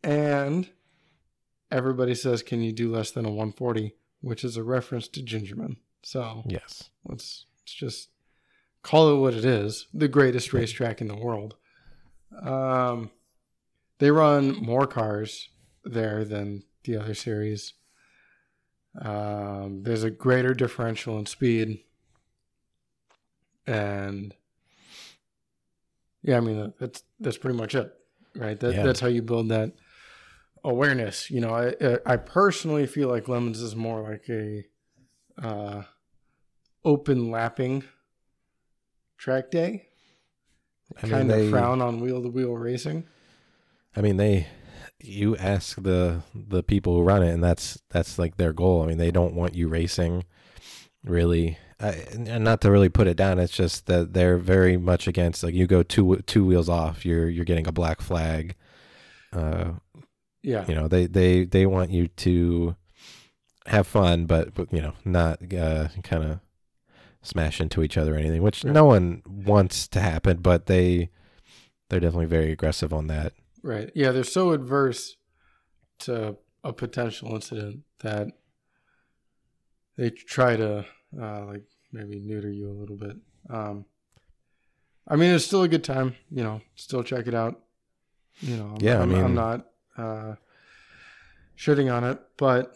and 0.03 0.70
everybody 1.70 2.16
says, 2.16 2.41
"Can 2.43 2.62
you 2.62 2.72
do 2.72 2.89
less 2.91 3.12
than 3.12 3.26
a 3.26 3.30
140?" 3.30 3.95
Which 4.22 4.43
is 4.43 4.55
a 4.58 4.64
reference 4.64 5.08
to 5.10 5.22
Gingerman. 5.22 5.78
So 6.01 6.43
Yes. 6.47 6.89
let's, 7.05 7.45
let's 7.60 7.74
just 7.74 8.10
call 8.82 9.14
it 9.14 9.20
what 9.20 9.34
it 9.34 9.43
is: 9.45 9.88
the 9.93 10.08
greatest 10.08 10.53
racetrack 10.53 11.01
in 11.01 11.08
the 11.10 11.16
world. 11.18 11.55
Um, 12.41 13.11
they 13.99 14.11
run 14.11 14.55
more 14.57 14.88
cars 14.88 15.49
there 15.84 16.23
than 16.25 16.63
the 16.84 16.97
other 16.97 17.13
series. 17.13 17.73
Um, 18.99 19.84
there's 19.84 20.03
a 20.03 20.09
greater 20.09 20.53
differential 20.53 21.19
in 21.19 21.25
speed, 21.25 21.80
and 23.65 24.34
yeah, 26.23 26.38
I 26.38 26.39
mean 26.39 26.73
that's 26.80 27.03
that's 27.19 27.38
pretty 27.38 27.57
much 27.57 27.75
it, 27.75 27.93
right? 28.36 28.59
That, 28.59 28.73
Yeah. 28.75 28.84
That's 28.84 28.99
how 28.99 29.07
you 29.07 29.21
build 29.21 29.49
that 29.49 29.73
awareness. 30.63 31.30
You 31.30 31.41
know, 31.41 31.53
I 31.53 31.99
I 32.05 32.17
personally 32.17 32.88
feel 32.88 33.07
like 33.09 33.28
Lemons 33.28 33.61
is 33.61 33.75
more 33.75 34.01
like 34.01 34.28
a 34.30 34.65
uh, 35.41 35.84
open 36.84 37.30
lapping 37.30 37.84
track 39.17 39.51
day, 39.51 39.87
I 40.96 41.06
mean, 41.06 41.12
kind 41.12 41.32
of 41.32 41.38
they, 41.38 41.50
frown 41.50 41.82
on 41.82 42.00
wheel 42.00 42.22
to 42.22 42.30
wheel 42.30 42.56
racing. 42.56 43.06
I 43.96 44.02
mean, 44.02 44.18
they. 44.18 44.48
You 45.00 45.38
ask 45.38 45.82
the 45.82 46.24
the 46.34 46.64
people 46.64 46.96
who 46.96 47.04
run 47.04 47.22
it, 47.22 47.32
and 47.32 47.44
that's 47.44 47.80
that's 47.90 48.18
like 48.18 48.38
their 48.38 48.54
goal. 48.54 48.82
I 48.82 48.88
mean, 48.88 48.98
they 48.98 49.12
don't 49.12 49.36
want 49.36 49.54
you 49.54 49.68
racing, 49.68 50.24
really. 51.04 51.60
I, 51.80 51.90
and 52.16 52.44
not 52.44 52.62
to 52.62 52.72
really 52.72 52.90
put 52.90 53.06
it 53.06 53.16
down, 53.16 53.38
it's 53.38 53.56
just 53.56 53.86
that 53.86 54.14
they're 54.14 54.40
very 54.40 54.76
much 54.76 55.08
against 55.08 55.44
like 55.44 55.54
you 55.54 55.68
go 55.68 55.84
two 55.84 56.16
two 56.26 56.44
wheels 56.44 56.68
off, 56.68 57.06
you're 57.06 57.30
you're 57.30 57.46
getting 57.46 57.68
a 57.68 57.72
black 57.72 58.02
flag. 58.02 58.56
Uh, 59.32 59.74
Yeah, 60.42 60.66
you 60.68 60.74
know, 60.76 60.88
they 60.88 61.06
they 61.08 61.44
they 61.44 61.66
want 61.66 61.92
you 61.92 62.08
to 62.08 62.76
have 63.66 63.86
fun, 63.86 64.26
but, 64.26 64.54
but 64.54 64.72
you 64.72 64.82
know, 64.82 64.94
not 65.04 65.42
uh, 65.54 65.90
kind 66.04 66.24
of 66.24 66.40
smash 67.22 67.59
into 67.59 67.84
each 67.84 67.97
other 67.97 68.15
or 68.15 68.18
anything, 68.18 68.41
which 68.43 68.63
Right. 68.63 68.74
no 68.74 68.86
one 68.86 69.22
wants 69.26 69.88
to 69.89 69.99
happen. 69.99 70.38
But 70.38 70.65
they 70.68 71.09
they're 71.89 71.99
definitely 71.99 72.26
very 72.28 72.51
aggressive 72.51 72.93
on 72.93 73.07
that. 73.07 73.34
Right. 73.63 73.91
Yeah, 73.95 74.11
they're 74.11 74.24
so 74.24 74.51
adverse 74.51 75.15
to 75.99 76.38
a 76.63 76.74
potential 76.74 77.34
incident 77.34 77.84
that 77.99 78.28
they 79.97 80.09
try 80.09 80.55
to 80.55 80.86
uh, 81.20 81.45
like 81.45 81.63
maybe 81.91 82.20
neuter 82.20 82.51
you 82.51 82.70
a 82.70 82.78
little 82.80 82.97
bit. 82.97 83.18
Um, 83.49 83.86
I 85.07 85.15
mean, 85.15 85.32
it's 85.34 85.45
still 85.45 85.63
a 85.63 85.68
good 85.68 85.84
time. 85.84 86.15
You 86.30 86.43
know, 86.43 86.61
still 86.76 87.03
check 87.03 87.28
it 87.28 87.34
out. 87.34 87.61
You 88.41 88.57
know, 88.57 88.68
I'm- 88.68 88.78
Yeah, 88.82 88.99
I 88.99 89.03
I'm, 89.03 89.15
I'm 89.15 89.34
not 89.36 89.65
uh, 89.97 90.36
shitting 91.57 91.91
on 91.91 92.03
it, 92.03 92.20
but 92.38 92.76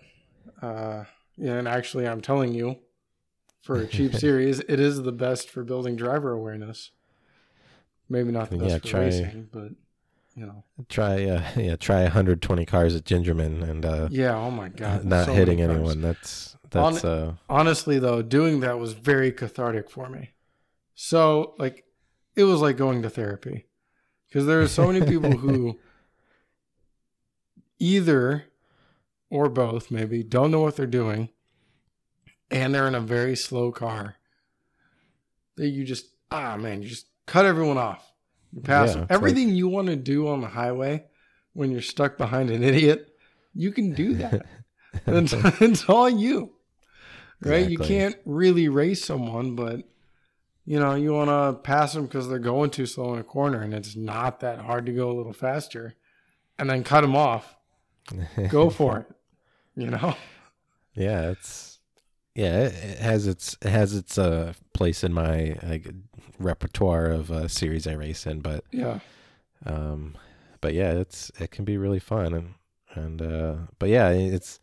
uh, 0.62 1.04
yeah, 1.38 1.54
and 1.58 1.68
actually, 1.68 2.08
I'm 2.08 2.22
telling 2.22 2.54
you, 2.54 2.78
for 3.62 3.78
a 3.78 3.88
cheap 3.88 4.14
series, 4.26 4.60
it 4.62 4.80
is 4.80 5.04
the 5.04 5.12
best 5.12 5.50
for 5.50 5.64
building 5.64 5.96
driver 5.96 6.32
awareness. 6.32 6.92
Maybe 8.10 8.32
not 8.32 8.50
the 8.50 8.58
best 8.58 8.70
Yeah, 8.70 8.78
for 8.80 8.88
try- 8.88 9.00
racing, 9.02 9.50
but 9.52 9.72
you 10.36 10.46
know. 10.46 10.64
Try 10.90 11.26
uh, 11.26 11.44
yeah, 11.56 11.76
try 11.76 12.04
120 12.04 12.66
cars 12.66 12.96
at 12.96 13.04
Gingerman 13.06 13.62
and 13.68 13.86
uh, 13.86 14.08
Yeah. 14.12 14.36
Oh 14.36 14.52
my 14.52 14.70
god. 14.70 15.06
not 15.06 15.26
so 15.28 15.34
hitting 15.34 15.62
anyone. 15.62 16.02
That's 16.02 16.58
that's 16.70 17.06
uh 17.06 17.34
Honestly, 17.50 18.00
though, 18.00 18.22
doing 18.22 18.62
that 18.62 18.80
was 18.80 18.94
very 18.94 19.32
cathartic 19.32 19.90
for 19.90 20.10
me. 20.10 20.32
So, 20.96 21.56
like, 21.58 21.86
it 22.36 22.44
was 22.46 22.62
like 22.62 22.78
going 22.78 23.02
to 23.02 23.10
therapy 23.10 23.66
because 24.28 24.46
there 24.46 24.62
are 24.62 24.68
so 24.68 24.88
many 24.88 25.06
people 25.06 25.38
who 25.38 25.80
either 27.80 28.46
or 29.30 29.50
both 29.50 29.92
maybe 29.92 30.24
don't 30.24 30.52
know 30.52 30.62
what 30.62 30.76
they're 30.76 30.86
doing, 30.86 31.30
and 32.52 32.74
they're 32.74 32.88
in 32.88 32.96
a 32.96 33.02
very 33.02 33.36
slow 33.36 33.72
car. 33.72 34.16
That 35.58 35.68
you 35.70 35.84
just 35.84 36.08
ah 36.30 36.58
man, 36.58 36.82
you 36.82 36.90
just 36.90 37.08
cut 37.26 37.46
everyone 37.46 37.78
off. 37.78 38.12
You 38.52 38.62
pass 38.62 38.96
Yeah, 38.96 39.06
everything 39.10 39.50
you 39.50 39.68
want 39.68 39.88
to 39.88 39.96
do 39.96 40.28
on 40.28 40.42
the 40.42 40.48
highway 40.48 41.06
when 41.54 41.72
you're 41.72 41.82
stuck 41.82 42.18
behind 42.18 42.50
an 42.50 42.64
idiot. 42.64 43.08
You 43.54 43.72
can 43.72 43.94
do 43.94 44.16
that. 44.16 44.46
it's, 45.08 45.34
it's 45.62 45.90
all 45.90 46.10
you 46.10 46.52
right 47.40 47.70
you 47.70 47.78
can't 47.78 48.18
really 48.26 48.68
race 48.68 49.04
someone 49.04 49.56
but 49.56 49.80
you 50.66 50.78
know 50.78 50.96
you 50.96 51.14
want 51.14 51.30
to 51.30 51.60
pass 51.64 51.94
them 51.94 52.06
because 52.06 52.28
they're 52.28 52.40
going 52.40 52.70
too 52.70 52.86
slow 52.86 53.14
in 53.14 53.20
a 53.20 53.24
corner 53.24 53.62
and 53.62 53.74
it's 53.74 53.96
not 53.96 54.42
that 54.42 54.60
hard 54.60 54.86
to 54.86 54.92
go 54.92 55.10
a 55.10 55.14
little 55.16 55.32
faster 55.34 55.96
and 56.60 56.70
then 56.70 56.84
cut 56.84 57.02
them 57.02 57.16
off 57.16 57.56
go 58.50 58.70
for 58.70 59.00
it 59.00 59.06
you 59.76 59.88
know 59.88 60.14
yeah, 60.94 61.30
it's 61.30 61.71
yeah, 62.42 62.60
it, 62.64 62.98
has 62.98 63.28
its 63.28 63.56
it 63.62 63.70
has 63.70 63.96
its 63.96 64.18
uh 64.18 64.54
place 64.74 65.04
in 65.04 65.14
my 65.14 65.56
like 65.62 65.88
repertoire 66.40 67.06
of 67.06 67.32
uh, 67.32 67.48
series 67.48 67.86
I 67.86 67.94
race 67.94 68.26
in, 68.26 68.40
but 68.40 68.64
yeah. 68.72 69.00
um 69.66 70.16
but 70.60 70.74
yeah 70.74 70.92
it's 70.94 71.32
it 71.40 71.52
can 71.52 71.66
be 71.66 71.78
really 71.78 72.00
fun 72.00 72.34
and 72.34 72.54
and 72.94 73.22
uh 73.22 73.56
but 73.80 73.90
yeah 73.90 74.10
it's 74.10 74.60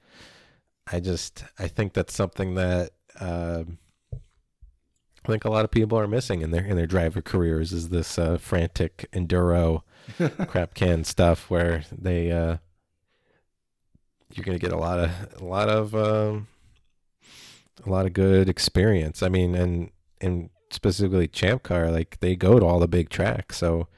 i 0.90 1.00
just 1.00 1.44
i 1.58 1.68
think 1.68 1.92
that's 1.92 2.14
something 2.14 2.54
that 2.54 2.90
um 3.20 3.78
i 4.12 5.28
think 5.28 5.44
a 5.44 5.50
lot 5.50 5.64
of 5.64 5.70
people 5.70 5.98
are 5.98 6.06
missing 6.06 6.40
in 6.40 6.50
their 6.50 6.64
in 6.64 6.76
their 6.76 6.86
driver 6.86 7.22
careers 7.22 7.72
is 7.72 7.88
this 7.90 8.18
uh 8.18 8.38
frantic 8.38 9.08
enduro 9.12 9.82
crap 10.48 10.74
can 10.74 11.04
stuff 11.04 11.48
where 11.48 11.84
they 11.92 12.30
uh 12.30 12.56
you're 14.34 14.44
gonna 14.44 14.58
get 14.58 14.72
a 14.72 14.76
lot 14.76 14.98
of 14.98 15.10
a 15.40 15.44
lot 15.44 15.68
of 15.68 15.94
um 15.94 16.46
a 17.86 17.90
lot 17.90 18.06
of 18.06 18.12
good 18.12 18.48
experience 18.48 19.22
i 19.22 19.28
mean 19.28 19.54
and 19.54 19.90
and 20.20 20.50
specifically 20.70 21.26
champ 21.28 21.62
car 21.62 21.90
like 21.90 22.18
they 22.20 22.34
go 22.36 22.58
to 22.58 22.66
all 22.66 22.78
the 22.78 22.88
big 22.88 23.08
tracks 23.08 23.56
so 23.56 23.88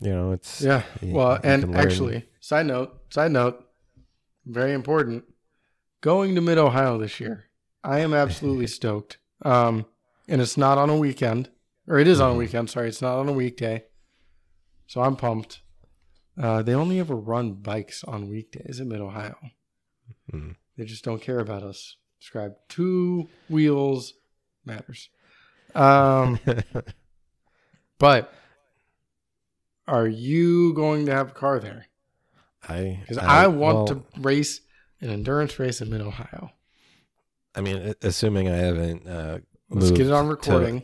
you 0.00 0.10
know 0.10 0.32
it's 0.32 0.60
yeah 0.62 0.82
you- 1.00 1.14
well 1.14 1.34
you 1.34 1.40
and 1.50 1.74
actually 1.76 2.24
side 2.40 2.66
note 2.66 2.90
side 3.10 3.30
note 3.32 3.62
very 4.46 4.72
important 4.72 5.24
going 6.00 6.34
to 6.34 6.40
mid 6.40 6.58
ohio 6.58 6.96
this 6.98 7.18
year 7.20 7.44
i 7.84 7.98
am 8.00 8.14
absolutely 8.14 8.66
stoked 8.78 9.18
um 9.44 9.84
and 10.28 10.40
it's 10.40 10.56
not 10.56 10.78
on 10.78 10.88
a 10.90 10.96
weekend 10.96 11.50
or 11.88 11.98
it 11.98 12.06
is 12.08 12.20
on 12.20 12.30
a 12.30 12.34
Mhm. 12.34 12.38
weekend 12.38 12.70
sorry 12.70 12.88
it's 12.88 13.02
not 13.02 13.18
on 13.18 13.28
a 13.28 13.32
weekday 13.32 13.84
so 14.86 15.00
i'm 15.02 15.16
pumped 15.16 15.60
uh, 16.38 16.60
they 16.60 16.74
only 16.74 17.00
ever 17.00 17.16
run 17.16 17.54
bikes 17.54 18.04
on 18.04 18.28
weekdays 18.28 18.78
in 18.80 18.88
mid 18.88 19.00
ohio 19.00 19.36
Hmm. 20.30 20.50
They 20.76 20.84
just 20.84 21.04
don't 21.04 21.22
care 21.22 21.38
about 21.40 21.62
us. 21.62 21.96
Describe 22.20 22.54
two 22.68 23.28
wheels 23.48 24.14
matters. 24.64 25.10
Um, 25.74 26.38
but 27.98 28.32
are 29.86 30.06
you 30.08 30.72
going 30.74 31.06
to 31.06 31.12
have 31.12 31.28
a 31.30 31.34
car 31.34 31.58
there? 31.60 31.86
I 32.68 32.98
Because 33.00 33.18
I, 33.18 33.46
want 33.46 33.58
well, 33.76 33.86
to 33.86 34.02
race 34.20 34.60
an 35.00 35.10
endurance 35.10 35.58
race 35.58 35.80
in 35.80 35.90
Mid 35.90 36.00
Ohio. 36.00 36.50
I 37.54 37.60
mean, 37.60 37.94
assuming 38.02 38.48
I 38.48 38.56
haven't 38.56 39.06
uh, 39.06 39.38
Let's 39.70 39.90
get 39.90 40.06
it 40.06 40.12
on 40.12 40.26
moved 40.26 40.42
to- 40.44 40.50
recording. 40.50 40.82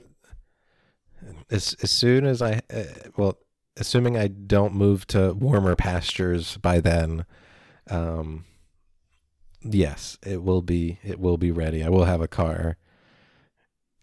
as 1.51 1.75
as 1.83 1.91
soon 1.91 2.25
as 2.27 2.41
I 2.43 2.61
uh, 2.73 2.85
well, 3.17 3.39
assuming 3.77 4.17
I 4.17 4.29
don't 4.29 4.75
move 4.75 5.07
to 5.09 5.33
warmer 5.33 5.75
pastures 5.77 6.57
by 6.59 6.81
then, 6.81 7.25
um, 7.91 8.45
yes, 9.65 10.19
it 10.25 10.43
will 10.43 10.63
be 10.63 10.99
it 11.03 11.19
will 11.19 11.37
be 11.37 11.51
ready. 11.51 11.83
I 11.83 11.89
will 11.89 12.05
have 12.05 12.21
a 12.21 12.29
car. 12.29 12.77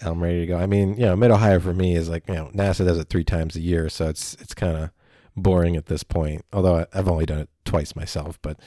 I'm 0.01 0.23
ready 0.23 0.41
to 0.41 0.45
go. 0.45 0.57
I 0.57 0.65
mean, 0.65 0.95
you 0.95 1.05
know, 1.05 1.15
Mid 1.15 1.31
Ohio 1.31 1.59
for 1.59 1.73
me 1.73 1.95
is 1.95 2.09
like 2.09 2.27
you 2.27 2.35
know 2.35 2.49
NASA 2.53 2.85
does 2.85 2.97
it 2.97 3.09
three 3.09 3.23
times 3.23 3.55
a 3.55 3.61
year, 3.61 3.89
so 3.89 4.07
it's 4.07 4.35
it's 4.35 4.53
kind 4.53 4.77
of 4.77 4.91
boring 5.35 5.75
at 5.75 5.87
this 5.87 6.03
point. 6.03 6.45
Although 6.53 6.79
I, 6.79 6.85
I've 6.93 7.07
only 7.07 7.25
done 7.25 7.39
it 7.39 7.49
twice 7.65 7.95
myself, 7.95 8.39
but 8.41 8.59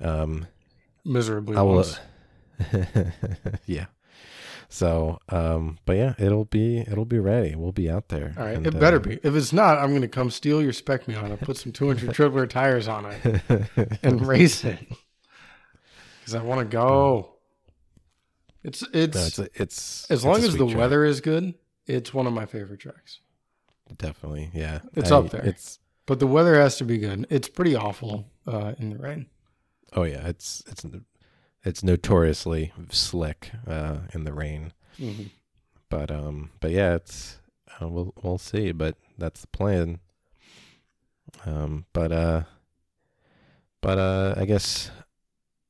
um, 0.00 0.46
Miserably 1.04 1.56
I 1.56 1.62
will. 1.62 1.86
yeah. 3.66 3.86
So, 4.70 5.18
um, 5.30 5.78
but 5.86 5.96
yeah, 5.96 6.14
it'll 6.18 6.44
be 6.44 6.80
it'll 6.80 7.06
be 7.06 7.18
ready. 7.18 7.54
We'll 7.54 7.72
be 7.72 7.88
out 7.88 8.08
there. 8.10 8.34
All 8.36 8.44
right, 8.44 8.56
And, 8.56 8.66
it 8.66 8.78
better 8.78 8.98
uh, 8.98 9.00
be. 9.00 9.18
If 9.22 9.34
it's 9.34 9.52
not, 9.52 9.78
I'm 9.78 9.90
going 9.90 10.02
to 10.02 10.08
come 10.08 10.30
steal 10.30 10.60
your 10.60 10.74
spec 10.74 11.06
Miata, 11.06 11.40
put 11.40 11.56
some 11.56 11.72
200 11.72 12.12
triple 12.14 12.46
tires 12.46 12.86
on 12.86 13.06
it, 13.06 13.42
and 14.02 14.26
race 14.26 14.64
it 14.64 14.78
because 16.28 16.40
I 16.42 16.44
want 16.46 16.60
to 16.60 16.76
go. 16.76 17.30
It's 18.62 18.82
it's, 18.92 19.16
no, 19.16 19.22
it's 19.24 19.38
a- 19.38 19.48
it's 19.62 20.04
as 20.10 20.18
it's 20.18 20.24
long 20.24 20.36
as 20.42 20.52
the 20.56 20.66
track. 20.66 20.76
weather 20.76 21.04
is 21.04 21.20
good. 21.20 21.54
It's 21.86 22.12
one 22.12 22.26
of 22.26 22.32
my 22.34 22.44
favorite 22.44 22.80
tracks. 22.80 23.20
definitely, 23.96 24.50
yeah, 24.52 24.80
It's 24.94 25.10
I- 25.10 25.16
up 25.16 25.30
there. 25.30 25.42
It's 25.44 25.78
But 26.06 26.18
the 26.20 26.26
weather 26.26 26.60
has 26.60 26.76
to 26.78 26.84
be 26.84 26.98
good. 26.98 27.26
It's 27.30 27.48
pretty 27.48 27.74
awful 27.74 28.26
uh, 28.46 28.74
in 28.78 28.90
the 28.90 28.98
rain. 28.98 29.26
oh 29.94 30.02
yeah, 30.02 30.26
it's 30.28 30.62
it's 30.66 30.84
it's 31.64 31.82
notoriously 31.82 32.72
slick 32.90 33.52
uh, 33.66 33.98
in 34.12 34.24
the 34.24 34.32
rain. 34.34 34.72
But 35.88 36.10
um, 36.10 36.50
but 36.60 36.70
yeah, 36.72 36.94
it's 36.96 37.38
uh, 37.80 37.88
we'll 37.88 38.12
we'll 38.22 38.38
see. 38.38 38.72
But 38.72 38.96
that's 39.16 39.40
the 39.42 39.46
plan. 39.46 40.00
Um, 41.46 41.86
but 41.92 42.10
uh, 42.12 42.42
but 43.80 43.98
uh, 43.98 44.34
I 44.36 44.44
guess 44.44 44.90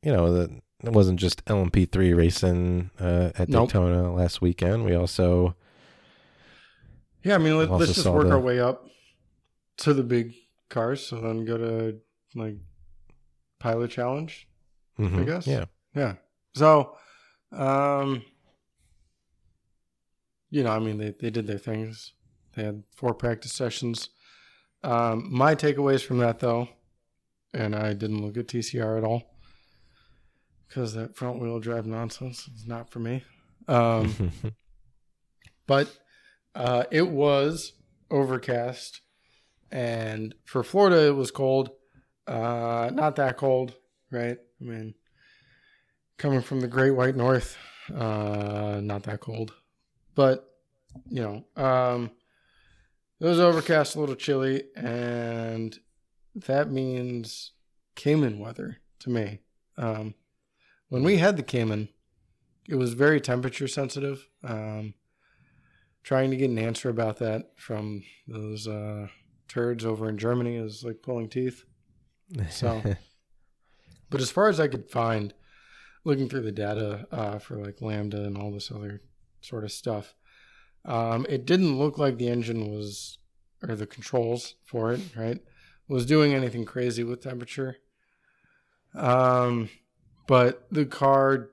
you 0.09 0.15
know 0.17 0.33
the 0.33 0.51
it 0.83 0.93
wasn't 0.93 1.19
just 1.21 1.45
LMP3 1.45 2.17
racing 2.17 2.91
uh, 2.99 3.31
at 3.37 3.49
Nope. 3.51 3.69
Daytona 3.69 4.11
last 4.15 4.41
weekend. 4.41 4.85
We 4.87 4.95
also 4.95 5.55
Yeah, 7.23 7.35
I 7.35 7.39
mean, 7.39 7.59
let, 7.59 7.71
let's 7.71 7.93
just 7.95 8.07
work 8.07 8.29
the- 8.29 8.33
our 8.33 8.41
way 8.41 8.59
up 8.61 8.87
to 9.79 9.93
the 9.93 10.03
big 10.05 10.35
cars, 10.71 11.05
so 11.07 11.21
then 11.21 11.45
go 11.45 11.59
to 11.59 11.99
like 12.35 12.57
pilot 13.59 13.91
challenge. 13.91 14.49
mhm, 14.99 15.27
guess. 15.27 15.47
yeah 15.47 15.67
Yeah. 15.95 16.15
So, 16.55 16.97
um, 17.53 18.23
you 20.51 20.63
know, 20.63 20.71
I 20.71 20.79
mean, 20.79 20.97
they, 20.99 21.11
they 21.21 21.31
did 21.31 21.47
their 21.47 21.59
things. 21.59 22.13
They 22.55 22.65
had 22.65 22.83
four 22.95 23.15
practice 23.15 23.53
sessions. 23.53 24.09
Um, 24.83 25.27
my 25.31 25.55
takeaways 25.55 26.03
from 26.05 26.19
that, 26.19 26.39
though, 26.39 26.69
and 27.53 27.75
I 27.77 27.93
didn't 27.93 28.25
look 28.25 28.37
at 28.39 28.47
TCR 28.47 28.97
at 28.97 29.05
all 29.05 29.35
because 30.69 30.95
that 30.95 31.17
front 31.17 31.41
wheel 31.41 31.59
drive 31.59 31.87
nonsense 31.87 32.49
is 32.55 32.67
not 32.67 32.91
for 32.91 32.99
me. 32.99 33.25
Um, 33.67 34.33
but 35.67 35.91
uh, 36.55 36.85
it 36.91 37.09
was 37.09 37.73
overcast, 38.11 39.01
and 39.71 40.35
for 40.45 40.63
Florida, 40.63 41.07
it 41.07 41.17
was 41.17 41.31
cold. 41.31 41.71
Uh, 42.27 42.91
not 42.93 43.17
that 43.17 43.37
cold, 43.37 43.75
right? 44.11 44.39
I 44.61 44.65
mean, 44.65 44.95
coming 46.19 46.43
from 46.43 46.61
the 46.61 46.69
Great 46.69 46.91
White 46.91 47.17
North, 47.17 47.57
uh, 47.95 48.81
not 48.83 49.05
that 49.05 49.21
cold, 49.21 49.53
but 50.15 50.45
you 51.09 51.23
know, 51.23 51.63
um, 51.63 52.11
it 53.21 53.25
was 53.25 53.41
overcast, 53.41 53.97
a 53.97 54.01
little 54.01 54.15
chilly, 54.15 54.65
and 54.77 55.79
that 56.35 56.71
means 56.71 57.53
Cayman 57.95 58.39
weather 58.39 58.79
to 59.01 59.11
me. 59.11 59.41
Um, 59.77 60.15
when 60.89 61.03
we 61.03 61.19
had 61.19 61.37
the 61.37 61.43
Cayman, 61.43 61.89
it 62.69 62.75
was 62.77 62.95
very 62.95 63.21
temperature 63.21 63.69
sensitive. 63.69 64.29
Um, 64.45 64.95
trying 66.03 66.31
to 66.31 66.37
get 66.37 66.51
an 66.51 66.59
answer 66.59 66.89
about 66.89 67.19
that 67.19 67.51
from 67.57 68.03
those 68.27 68.67
uh, 68.67 69.09
turds 69.49 69.85
over 69.85 70.09
in 70.09 70.17
Germany 70.19 70.57
is 70.57 70.83
like 70.85 71.03
pulling 71.03 71.29
teeth. 71.29 71.65
So- 72.51 72.83
But 74.11 74.23
as 74.23 74.31
far 74.31 74.49
as 74.49 74.59
I 74.59 74.69
could 74.69 74.89
find, 74.91 75.35
looking 76.03 76.31
through 76.31 76.41
the 76.41 76.51
data 76.53 77.07
uh, 77.13 77.39
for 77.39 77.57
like 77.57 77.83
Lambda 77.83 78.25
and 78.25 78.39
all 78.39 78.51
this 78.51 78.71
other 78.71 79.03
sort 79.43 79.65
of 79.65 79.71
stuff, 79.73 80.15
um, 80.87 81.27
it 81.29 81.45
didn't 81.45 81.79
look 81.79 81.99
like 81.99 82.17
the 82.17 82.29
engine 82.29 82.71
was, 82.71 83.19
or 83.69 83.75
the 83.77 83.87
controls 83.87 84.55
for 84.65 84.93
it, 84.95 85.01
right, 85.15 85.41
was 85.89 86.07
doing 86.07 86.33
anything 86.33 86.65
crazy 86.65 87.05
with 87.05 87.21
temperature. 87.23 87.77
Um, 88.95 89.69
but 90.29 90.69
the 90.71 90.87
car 90.87 91.51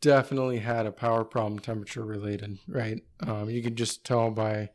definitely 0.00 0.58
had 0.58 0.86
a 0.86 0.90
power 0.90 1.24
problem, 1.24 1.60
temperature 1.60 2.04
related, 2.04 2.58
right? 2.66 3.00
Um, 3.20 3.48
you 3.48 3.62
could 3.62 3.76
just 3.76 4.04
tell 4.04 4.32
by, 4.32 4.70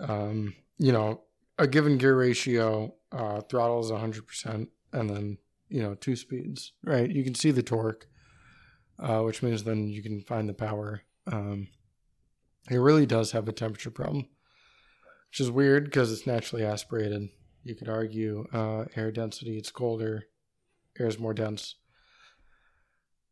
um, 0.00 0.54
you 0.78 0.92
know, 0.92 1.24
a 1.58 1.66
given 1.66 1.98
gear 1.98 2.16
ratio, 2.16 2.94
uh, 3.12 3.42
throttle 3.42 3.80
is 3.80 3.90
100%, 3.90 4.68
and 4.92 5.10
then 5.10 5.38
you 5.68 5.82
know 5.82 5.94
two 5.94 6.16
speeds 6.16 6.72
right? 6.84 7.10
You 7.10 7.22
can 7.24 7.34
see 7.34 7.50
the 7.50 7.62
torque 7.62 8.06
uh, 8.98 9.20
which 9.20 9.42
means 9.42 9.62
then 9.62 9.88
you 9.88 10.02
can 10.02 10.22
find 10.22 10.48
the 10.48 10.54
power. 10.54 11.02
Um, 11.30 11.68
it 12.70 12.78
really 12.78 13.06
does 13.06 13.32
have 13.32 13.48
a 13.48 13.52
temperature 13.52 13.90
problem 13.90 14.28
which 15.30 15.40
is 15.40 15.50
weird 15.50 15.84
because 15.84 16.10
it's 16.10 16.26
naturally 16.26 16.64
aspirated. 16.64 17.28
You 17.64 17.74
could 17.74 17.88
argue 17.88 18.46
uh, 18.52 18.86
air 18.96 19.12
density 19.12 19.58
it's 19.58 19.70
colder 19.70 20.24
air 20.98 21.06
is 21.06 21.18
more 21.18 21.34
dense 21.34 21.76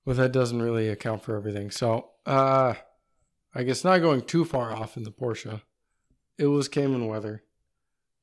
but 0.07 0.17
that 0.17 0.33
doesn't 0.33 0.63
really 0.63 0.89
account 0.89 1.23
for 1.23 1.37
everything 1.37 1.71
so 1.71 2.09
uh, 2.25 2.73
i 3.55 3.63
guess 3.63 3.85
not 3.85 3.99
going 3.99 4.23
too 4.23 4.45
far 4.45 4.73
off 4.73 4.97
in 4.97 5.03
the 5.03 5.11
porsche 5.13 5.61
it 6.39 6.47
was 6.47 6.69
cayman 6.69 7.07
weather 7.07 7.43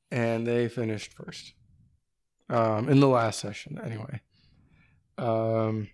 and 0.09 0.47
they 0.47 0.67
finished 0.67 1.13
first 1.13 1.53
um, 2.49 2.87
in 2.87 2.99
the 2.99 3.07
last 3.07 3.39
session 3.39 3.79
anyway. 3.83 4.21
Um, 5.17 5.89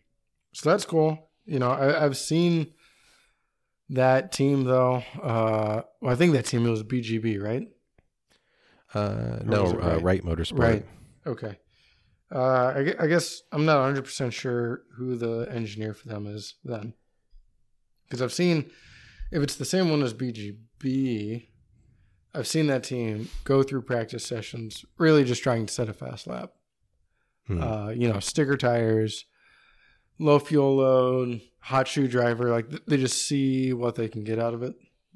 so 0.54 0.70
that's 0.70 0.86
cool. 0.86 1.30
You 1.46 1.60
know, 1.60 1.72
I, 1.72 2.04
I've 2.04 2.18
seen 2.18 2.74
that 3.90 4.32
team 4.32 4.66
though. 4.66 5.04
Uh, 5.22 5.82
well, 6.02 6.12
I 6.12 6.16
think 6.16 6.34
that 6.34 6.46
team 6.46 6.64
was 6.64 6.84
BGB, 6.84 7.42
right? 7.42 7.68
uh, 8.94 9.40
no, 9.46 9.68
uh, 9.68 9.74
right? 9.74 10.04
Wright 10.04 10.26
Motorsport. 10.26 10.60
Right. 10.60 10.86
Okay. 11.26 11.58
Uh, 12.32 12.74
I, 12.76 12.96
I 13.00 13.08
guess 13.08 13.42
I'm 13.52 13.66
not 13.66 13.78
100 13.80 14.04
percent 14.04 14.34
sure 14.34 14.84
who 14.98 15.16
the 15.16 15.48
engineer 15.52 15.94
for 15.94 16.08
them 16.08 16.28
is 16.28 16.56
then, 16.64 16.94
because 18.06 18.22
I've 18.22 18.34
seen 18.34 18.70
if 19.32 19.42
it's 19.44 19.56
the 19.56 19.66
same 19.66 19.90
one 19.90 20.02
as 20.04 20.14
BGB. 20.14 21.48
I've 22.36 22.46
seen 22.48 22.68
that 22.68 22.84
team 22.84 23.28
go 23.44 23.64
through 23.64 23.82
practice 23.82 24.24
sessions, 24.24 24.86
really 25.00 25.24
just 25.24 25.42
trying 25.42 25.66
to 25.66 25.74
set 25.74 25.90
a 25.90 25.94
fast 25.94 26.28
lap. 26.28 26.52
Hmm. 27.48 27.64
uh, 27.64 27.90
you 27.90 28.08
know, 28.08 28.20
sticker 28.20 28.56
tires, 28.56 29.26
low 30.20 30.38
fuel 30.38 30.76
load, 30.78 31.42
hot 31.62 31.88
shoe 31.88 32.08
driver. 32.08 32.52
Like 32.52 32.70
they 32.86 32.98
just 32.98 33.26
see 33.26 33.74
what 33.74 33.96
they 33.96 34.08
can 34.08 34.24
get 34.24 34.38
out 34.38 34.54
of 34.54 34.62
it. 34.62 34.76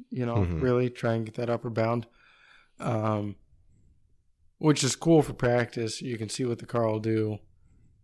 You 0.10 0.26
know, 0.26 0.38
Mhm. 0.38 0.60
really 0.64 0.90
try 0.90 1.14
and 1.14 1.24
get 1.26 1.36
that 1.36 1.52
upper 1.52 1.70
bound. 1.70 2.08
Um, 2.80 3.36
which 4.64 4.82
is 4.82 4.96
cool 4.96 5.22
for 5.22 5.34
practice. 5.34 6.02
You 6.02 6.18
can 6.18 6.30
see 6.30 6.46
what 6.46 6.58
the 6.60 6.66
car 6.66 6.88
will 6.90 7.02
do. 7.02 7.38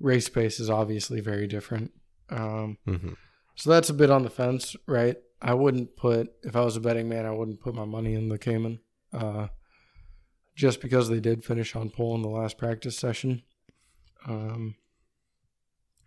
Race 0.01 0.28
pace 0.28 0.60
is 0.60 0.70
obviously 0.70 1.22
very 1.22 1.47
different. 1.47 1.93
Um, 2.28 2.78
Mhm. 2.86 3.16
so 3.55 3.70
that's 3.70 3.89
a 3.89 3.93
bit 3.93 4.10
on 4.10 4.24
the 4.24 4.30
fence, 4.30 4.76
right? 4.86 5.16
I 5.41 5.53
wouldn't 5.53 5.95
put 5.95 6.34
if 6.43 6.57
I 6.57 6.66
was 6.66 6.76
a 6.76 6.82
betting 6.82 7.07
man, 7.07 7.26
I 7.26 7.32
wouldn't 7.32 7.62
put 7.62 7.74
my 7.76 7.86
money 7.86 8.14
in 8.14 8.28
the 8.28 8.38
Cayman, 8.38 8.82
uh, 9.14 9.47
just 10.53 10.82
because 10.82 11.07
they 11.07 11.22
did 11.22 11.45
finish 11.45 11.78
on 11.78 11.91
pole 11.91 12.14
in 12.16 12.24
the 12.24 12.28
last 12.28 12.57
practice 12.57 12.97
session. 12.97 13.43
Um, 14.26 14.76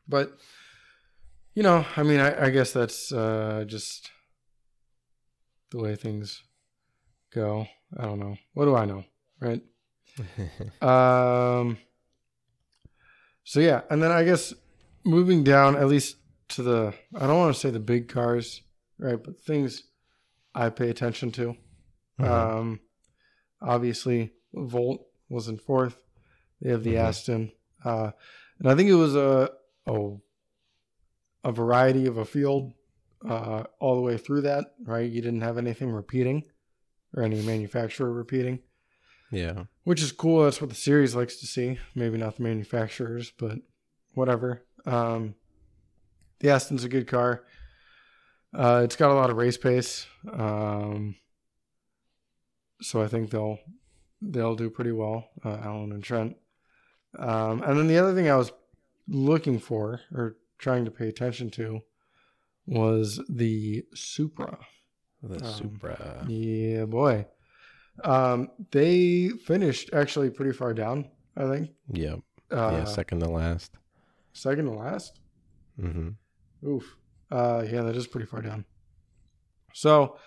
but 0.07 0.37
you 1.55 1.63
know, 1.63 1.87
I 1.97 2.03
mean, 2.03 2.21
I, 2.21 2.45
I 2.47 2.51
guess 2.51 2.75
that's 2.75 3.11
uh, 3.11 3.65
just 3.67 4.11
the 5.71 5.79
way 5.79 5.97
things 5.97 6.43
go. 7.31 7.69
I 7.97 8.05
don't 8.05 8.19
know. 8.21 8.37
What 8.53 8.67
do 8.67 8.75
I 8.77 8.85
know, 8.85 9.05
right? 9.41 9.63
Um. 10.83 11.79
So 13.45 13.61
yeah, 13.61 13.83
and 13.91 14.03
then 14.03 14.13
I 14.13 14.25
guess 14.25 14.55
moving 15.05 15.43
down 15.45 15.77
at 15.77 15.89
least 15.89 16.17
to 16.51 16.63
the 16.63 16.95
I 17.15 17.27
don't 17.27 17.39
want 17.39 17.55
to 17.55 17.61
say 17.61 17.71
the 17.71 17.81
big 17.81 18.09
cars, 18.09 18.63
right? 18.99 19.21
But 19.23 19.41
things 19.41 19.85
I 20.55 20.69
pay 20.71 20.91
attention 20.91 21.33
to. 21.33 21.57
Mhm. 22.21 22.29
Um, 22.29 22.81
obviously, 23.61 24.33
Volt 24.55 25.07
was 25.29 25.49
in 25.49 25.59
fourth. 25.59 25.97
They 26.61 26.71
have 26.71 26.85
the 26.85 26.95
Mhm. 26.95 27.01
Aston, 27.09 27.53
uh, 27.85 28.13
and 28.59 28.69
I 28.71 28.75
think 28.77 28.91
it 28.91 28.95
was 28.95 29.17
a 29.17 29.51
a, 29.87 30.17
a 31.45 31.53
variety 31.53 32.07
of 32.07 32.19
a 32.19 32.25
field 32.25 32.73
uh, 33.29 33.65
all 33.81 33.97
the 33.97 34.03
way 34.03 34.19
through 34.19 34.43
that. 34.43 34.75
Right, 34.85 35.11
you 35.11 35.21
didn't 35.21 35.41
have 35.41 35.59
anything 35.59 35.91
repeating 35.91 36.45
or 37.15 37.23
any 37.25 37.43
manufacturer 37.43 38.11
repeating 38.13 38.61
yeah. 39.31 39.65
Which 39.85 40.03
is 40.03 40.13
cool. 40.13 40.45
That's 40.45 40.61
what 40.61 40.71
the 40.71 40.77
series 40.77 41.15
likes 41.15 41.37
to 41.37 41.47
see. 41.47 41.79
Maybe 41.95 42.19
not 42.19 42.37
the 42.37 42.43
manufacturers, 42.43 43.33
but 43.39 43.59
whatever. 44.15 44.63
Um, 44.87 45.35
the 46.41 46.51
Aston's 46.51 46.85
a 46.85 46.89
good 46.89 47.07
car. 47.07 47.45
Uh, 48.55 48.83
it's 48.85 48.97
got 48.97 49.11
a 49.11 49.15
lot 49.15 49.31
of 49.31 49.37
race 49.37 49.57
pace, 49.57 50.07
um, 50.31 51.15
so 52.83 53.03
I 53.03 53.09
think 53.09 53.31
they'll 53.31 53.59
they'll 54.21 54.57
do 54.57 54.69
pretty 54.71 54.93
well. 54.93 55.31
Uh, 55.45 55.57
Alan 55.63 55.93
and 55.93 56.05
Trent. 56.05 56.37
Um, 57.19 57.63
and 57.63 57.79
then 57.79 57.87
the 57.89 57.99
other 57.99 58.15
thing 58.15 58.29
I 58.29 58.37
was 58.37 58.53
looking 59.09 59.59
for 59.59 60.01
or 60.15 60.37
trying 60.59 60.85
to 60.85 60.91
pay 60.91 61.09
attention 61.09 61.51
to 61.51 61.81
was 62.67 63.21
the 63.29 63.85
Supra. 63.95 64.59
The 65.23 65.45
Um, 65.45 65.53
Supra. 65.53 66.25
Yeah, 66.29 66.85
boy. 66.85 67.27
Um, 68.05 68.51
they 68.71 69.29
finished 69.29 69.91
actually 69.93 70.31
pretty 70.31 70.53
far 70.53 70.73
down. 70.75 71.11
I 71.37 71.49
think. 71.51 71.71
Yep. 71.93 72.21
Uh, 72.51 72.71
yeah. 72.73 72.85
Second 72.85 73.21
to 73.21 73.29
last. 73.31 73.73
second 74.33 74.67
to 74.67 74.73
last. 74.73 75.21
hmm 75.81 76.11
Oof. 76.67 76.97
Uh, 77.31 77.65
yeah, 77.69 77.83
that 77.83 77.97
is 77.97 78.07
pretty 78.07 78.27
far 78.27 78.43
down. 78.43 78.65
So, 79.73 80.19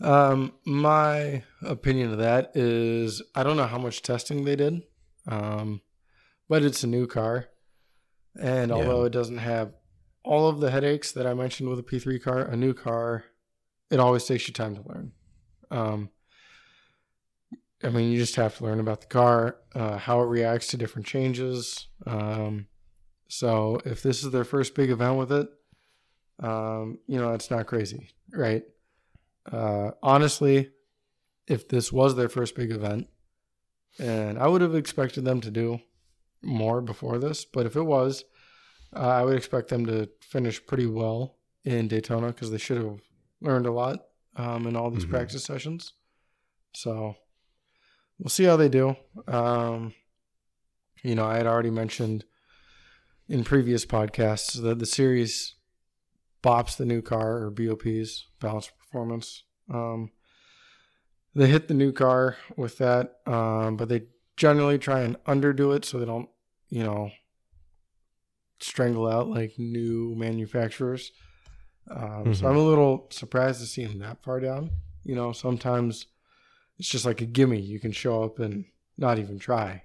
um, 0.00 0.52
my 0.66 1.44
opinion 1.62 2.10
of 2.12 2.18
that 2.18 2.50
is 2.56 3.22
I 3.34 3.42
don't 3.44 3.56
know 3.56 3.66
how 3.66 3.78
much 3.78 4.02
testing 4.02 4.44
they 4.44 4.56
did, 4.56 4.82
um, 5.28 5.80
but 6.48 6.62
it's 6.64 6.82
a 6.82 6.88
new 6.88 7.06
car, 7.06 7.46
and 8.40 8.70
Yeah. 8.70 8.76
although 8.78 9.04
it 9.04 9.12
doesn't 9.12 9.38
have 9.38 9.74
all 10.24 10.48
of 10.48 10.60
the 10.60 10.70
headaches 10.70 11.12
that 11.12 11.26
I 11.26 11.34
mentioned 11.34 11.68
with 11.68 11.78
a 11.78 11.82
P3 11.84 12.20
car, 12.22 12.40
a 12.40 12.56
new 12.56 12.74
car, 12.74 13.24
it 13.90 14.00
always 14.00 14.24
takes 14.24 14.46
you 14.48 14.54
time 14.54 14.74
to 14.76 14.82
learn. 14.88 15.12
Um, 15.70 16.10
I 17.84 17.88
mean, 17.88 18.10
you 18.12 18.18
just 18.18 18.36
have 18.36 18.56
to 18.58 18.64
learn 18.64 18.80
about 18.80 19.00
the 19.00 19.06
car, 19.08 19.56
uh, 19.74 19.96
how 19.98 20.20
it 20.20 20.26
reacts 20.26 20.68
to 20.68 20.76
different 20.76 21.06
changes. 21.06 21.88
Um, 22.06 22.66
so 23.28 23.80
if 23.84 24.02
this 24.02 24.22
is 24.22 24.30
their 24.30 24.44
first 24.44 24.74
big 24.74 24.90
event 24.90 25.18
with 25.18 25.32
it, 25.32 25.48
um, 26.40 26.98
you 27.06 27.18
know, 27.18 27.32
it's 27.32 27.50
not 27.50 27.66
crazy, 27.66 28.10
right? 28.32 28.62
Uh, 29.50 29.92
honestly, 30.02 30.70
if 31.46 31.68
this 31.68 31.92
was 31.92 32.14
their 32.14 32.28
first 32.28 32.54
big 32.54 32.70
event, 32.70 33.08
and 33.98 34.38
I 34.38 34.46
would 34.46 34.60
have 34.62 34.74
expected 34.74 35.24
them 35.24 35.40
to 35.40 35.50
do 35.50 35.80
more 36.42 36.80
before 36.80 37.18
this, 37.18 37.44
but 37.44 37.66
if 37.66 37.76
it 37.76 37.82
was, 37.82 38.24
uh, 38.94 39.00
I 39.00 39.24
would 39.24 39.36
expect 39.36 39.68
them 39.68 39.86
to 39.86 40.08
finish 40.20 40.64
pretty 40.64 40.86
well 40.86 41.36
in 41.64 41.88
Daytona 41.88 42.28
because 42.28 42.50
they 42.50 42.58
should 42.58 42.78
have 42.78 43.00
learned 43.40 43.66
a 43.66 43.72
lot 43.72 44.06
um, 44.36 44.66
in 44.66 44.76
all 44.76 44.90
these 44.90 45.04
Mhm. 45.04 45.10
practice 45.10 45.44
sessions. 45.44 45.92
So 46.74 47.16
we'll 48.22 48.30
see 48.30 48.44
how 48.44 48.56
they 48.56 48.68
do. 48.68 48.94
Um, 49.26 49.94
you 51.02 51.16
know, 51.16 51.26
I 51.26 51.36
had 51.36 51.46
already 51.46 51.70
mentioned 51.70 52.24
in 53.28 53.42
previous 53.42 53.84
podcasts 53.84 54.60
that 54.62 54.78
the 54.78 54.86
series 54.86 55.56
bops 56.42 56.76
the 56.76 56.84
new 56.86 57.02
car 57.02 57.42
or 57.42 57.50
BOPs, 57.50 58.26
balanced 58.40 58.72
performance. 58.78 59.42
Um, 59.72 60.12
they 61.34 61.48
hit 61.48 61.66
the 61.66 61.74
new 61.74 61.92
car 61.92 62.36
with 62.56 62.78
that, 62.78 63.16
um, 63.26 63.76
but 63.76 63.88
they 63.88 64.02
generally 64.36 64.78
try 64.78 65.00
and 65.00 65.16
underdo 65.24 65.74
it 65.74 65.84
so 65.84 65.98
they 65.98 66.04
don't, 66.04 66.28
you 66.68 66.84
know, 66.84 67.10
strangle 68.60 69.08
out 69.08 69.28
like 69.28 69.58
new 69.58 70.14
manufacturers. 70.16 71.10
Um, 71.90 72.32
So 72.34 72.46
Mhm. 72.46 72.50
I'm 72.50 72.56
a 72.56 72.62
little 72.68 73.08
surprised 73.10 73.60
to 73.60 73.66
see 73.66 73.82
him 73.82 73.98
that 73.98 74.22
far 74.22 74.38
down. 74.38 74.70
You 75.02 75.16
know, 75.16 75.32
sometimes 75.32 76.06
it's 76.78 76.88
just 76.88 77.04
like 77.04 77.20
a 77.20 77.26
gimme. 77.26 77.60
You 77.60 77.80
can 77.80 77.92
show 77.92 78.22
up 78.22 78.38
and 78.38 78.64
not 78.98 79.18
even 79.18 79.38
try 79.38 79.82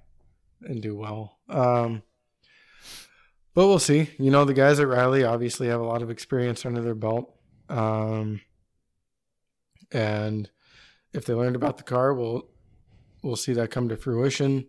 and 0.61 0.81
do 0.81 0.95
well. 0.95 1.39
Um, 1.49 2.03
but 3.53 3.67
we'll 3.67 3.79
see. 3.79 4.09
You 4.19 4.31
know, 4.31 4.45
the 4.45 4.53
guys 4.53 4.79
at 4.79 4.87
Riley 4.87 5.23
obviously 5.23 5.67
have 5.67 5.81
a 5.81 5.85
lot 5.85 6.01
of 6.01 6.09
experience 6.09 6.65
under 6.65 6.81
their 6.81 6.95
belt. 6.95 7.33
Um, 7.69 8.41
and 9.91 10.49
if 11.13 11.25
they 11.25 11.33
learned 11.33 11.55
about 11.55 11.77
the 11.77 11.83
car, 11.83 12.13
we'll 12.13 12.47
we'll 13.23 13.35
see 13.35 13.53
that 13.53 13.71
come 13.71 13.89
to 13.89 13.97
fruition. 13.97 14.67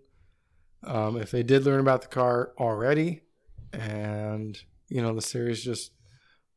Um, 0.85 1.17
if 1.17 1.31
they 1.31 1.43
did 1.43 1.65
learn 1.65 1.81
about 1.81 2.03
the 2.03 2.09
car 2.09 2.53
already, 2.59 3.23
and 3.73 4.59
you 4.89 5.03
know 5.03 5.15
the 5.15 5.23
series 5.23 5.63
just 5.63 5.93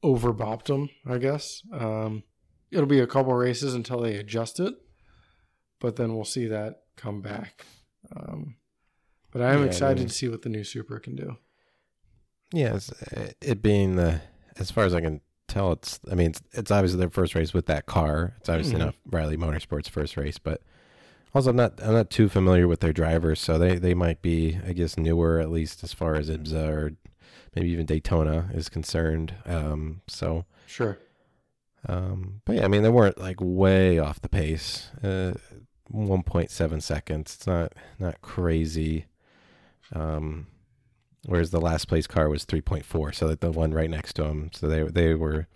overbopped 0.03 0.67
them, 0.67 0.89
I 1.05 1.17
guess 1.17 1.61
um, 1.73 2.23
it'll 2.71 2.85
be 2.85 2.99
a 2.99 3.07
couple 3.07 3.33
races 3.33 3.73
until 3.73 3.99
they 3.99 4.15
adjust 4.15 4.59
it, 4.59 4.73
but 5.81 5.97
then 5.97 6.15
we'll 6.15 6.23
see 6.23 6.47
that 6.47 6.83
come 6.95 7.21
back. 7.21 7.65
Um, 8.15 8.55
but 9.31 9.41
I 9.41 9.51
am 9.51 9.59
Yeah, 9.59 9.65
I 9.65 9.67
excited 9.67 9.97
mean- 9.99 10.07
to 10.07 10.13
see 10.13 10.29
what 10.29 10.41
the 10.43 10.49
new 10.49 10.63
Supra 10.63 10.99
can 11.01 11.15
do. 11.17 11.37
Yeah, 12.53 12.79
it 13.41 13.61
being 13.61 13.95
the 13.97 14.21
as 14.57 14.71
far 14.71 14.83
as 14.85 14.93
I 14.93 15.01
can 15.01 15.21
tell, 15.47 15.71
it's 15.73 15.99
I 16.11 16.15
mean 16.15 16.31
it's, 16.31 16.41
it's 16.51 16.71
obviously 16.71 16.99
their 16.99 17.09
first 17.09 17.33
race 17.35 17.53
with 17.53 17.65
that 17.67 17.85
car. 17.85 18.35
It's 18.39 18.49
obviously 18.49 18.75
Mhm. 18.75 18.79
not 18.85 18.95
Riley 19.05 19.37
Motorsports' 19.37 19.89
first 19.89 20.17
race, 20.17 20.37
but 20.37 20.61
also 21.33 21.49
I'm 21.51 21.55
not 21.55 21.81
I'm 21.81 21.93
not 21.93 22.09
too 22.09 22.27
familiar 22.27 22.67
with 22.67 22.81
their 22.81 22.91
drivers, 22.93 23.39
so 23.39 23.57
they 23.57 23.77
they 23.77 23.93
might 23.93 24.21
be 24.21 24.59
I 24.65 24.73
guess 24.73 24.97
newer 24.97 25.39
at 25.39 25.49
least 25.49 25.81
as 25.83 25.93
far 25.93 26.15
as 26.15 26.29
IMSA 26.29 26.67
or 26.69 26.91
maybe 27.55 27.69
even 27.69 27.85
Daytona 27.85 28.49
is 28.53 28.67
concerned. 28.67 29.33
Um, 29.45 30.01
so 30.07 30.45
Sure. 30.67 30.97
um, 31.87 32.41
but 32.45 32.57
yeah, 32.57 32.65
I 32.65 32.67
mean 32.67 32.83
they 32.83 32.89
weren't 32.89 33.17
like 33.17 33.37
way 33.39 33.97
off 33.97 34.19
the 34.21 34.29
pace. 34.29 34.89
Uh, 35.01 35.35
1.7 35.93 36.81
seconds. 36.81 37.35
It's 37.35 37.47
not 37.47 37.73
not 37.99 38.21
crazy. 38.21 39.05
Um, 39.93 40.47
whereas 41.25 41.51
the 41.51 41.61
last 41.61 41.87
place 41.87 42.07
car 42.07 42.29
was 42.29 42.45
3.4, 42.45 43.13
so 43.13 43.27
that 43.27 43.41
the 43.41 43.51
one 43.51 43.73
right 43.73 43.89
next 43.89 44.13
to 44.15 44.25
him. 44.25 44.51
So 44.53 44.67
they 44.67 44.83
they 44.83 45.13
were 45.15 45.47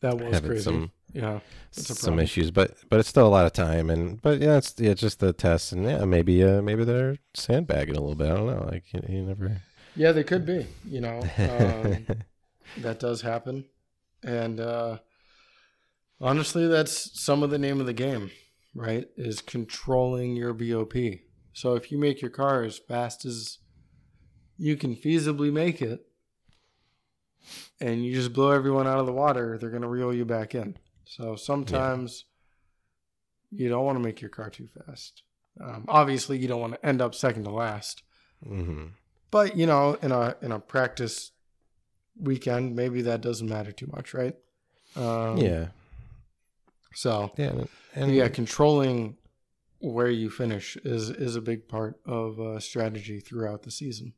That 0.00 0.18
was 0.18 0.34
having 0.34 0.50
crazy. 0.50 0.64
some 0.64 0.92
yeah. 1.12 1.40
Some 1.70 2.18
issues, 2.18 2.50
but 2.50 2.76
but 2.90 3.00
it's 3.00 3.08
still 3.08 3.26
a 3.26 3.28
lot 3.28 3.46
of 3.46 3.52
time. 3.52 3.90
And 3.90 4.20
but 4.20 4.40
yeah, 4.40 4.56
it's 4.58 4.74
yeah, 4.78 4.94
just 4.94 5.20
the 5.20 5.32
test, 5.32 5.72
and 5.72 5.84
yeah, 5.84 6.04
maybe 6.04 6.42
uh 6.44 6.60
maybe 6.62 6.84
they're 6.84 7.16
sandbagging 7.34 7.96
a 7.96 8.00
little 8.00 8.14
bit. 8.16 8.30
I 8.30 8.34
don't 8.36 8.46
know. 8.46 8.68
Like 8.70 8.92
you, 8.92 9.02
you 9.08 9.22
never. 9.22 9.62
Yeah, 9.94 10.12
they 10.12 10.24
could 10.24 10.44
be. 10.46 10.66
You 10.84 11.00
know, 11.00 11.20
um, 11.38 12.06
that 12.78 12.98
does 13.00 13.22
happen, 13.22 13.66
and 14.22 14.60
uh, 14.60 14.98
honestly, 16.20 16.66
that's 16.66 17.20
some 17.20 17.42
of 17.42 17.50
the 17.50 17.58
name 17.58 17.80
of 17.80 17.86
the 17.86 17.92
game, 17.92 18.30
right? 18.74 19.08
Is 19.16 19.40
controlling 19.40 20.36
your 20.36 20.52
BOP. 20.52 20.94
So 21.52 21.74
if 21.74 21.92
you 21.92 21.98
make 21.98 22.20
your 22.22 22.30
car 22.30 22.62
as 22.62 22.78
fast 22.78 23.24
as 23.24 23.58
you 24.56 24.76
can 24.76 24.94
feasibly 24.96 25.52
make 25.52 25.82
it, 25.82 26.06
and 27.80 28.04
you 28.04 28.14
just 28.14 28.32
blow 28.32 28.50
everyone 28.50 28.86
out 28.86 28.98
of 28.98 29.06
the 29.06 29.12
water, 29.12 29.58
they're 29.58 29.70
going 29.70 29.82
to 29.82 29.88
reel 29.88 30.14
you 30.14 30.24
back 30.24 30.54
in. 30.54 30.76
So 31.04 31.34
sometimes 31.36 32.24
you 33.50 33.68
don't 33.68 33.84
want 33.84 33.96
to 33.98 34.02
make 34.04 34.20
your 34.20 34.30
car 34.30 34.48
too 34.50 34.68
fast. 34.86 35.22
Um, 35.60 35.84
obviously, 35.88 36.38
you 36.38 36.48
don't 36.48 36.60
want 36.60 36.74
to 36.74 36.86
end 36.86 37.02
up 37.02 37.14
second 37.14 37.44
to 37.44 37.50
last. 37.50 38.02
hmm 38.46 38.86
But 39.30 39.56
you 39.56 39.66
know, 39.66 39.94
in 40.00 40.12
a 40.12 40.36
in 40.40 40.52
a 40.52 40.58
practice 40.58 41.32
weekend, 42.18 42.74
maybe 42.76 43.02
that 43.02 43.20
doesn't 43.20 43.48
matter 43.48 43.72
too 43.72 43.88
much, 43.92 44.14
right? 44.14 44.34
Um, 44.96 45.38
yeah, 45.38 45.68
So 46.94 47.32
yeah, 47.36 47.52
and, 47.94 48.14
yeah, 48.14 48.28
controlling 48.28 49.16
where 49.80 50.10
you 50.10 50.30
finish 50.30 50.76
is 50.84 51.10
is 51.10 51.36
a 51.36 51.40
big 51.40 51.68
part 51.68 51.98
of 52.06 52.40
uh, 52.40 52.60
strategy 52.60 53.20
throughout 53.20 53.62
the 53.62 53.70
season. 53.70 54.14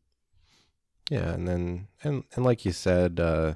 Yeah, 1.11 1.31
and 1.31 1.47
then 1.47 1.89
and 2.03 2.25
and 2.35 2.45
like 2.45 2.65
you 2.65 2.73
said, 2.73 3.21
uh, 3.21 3.55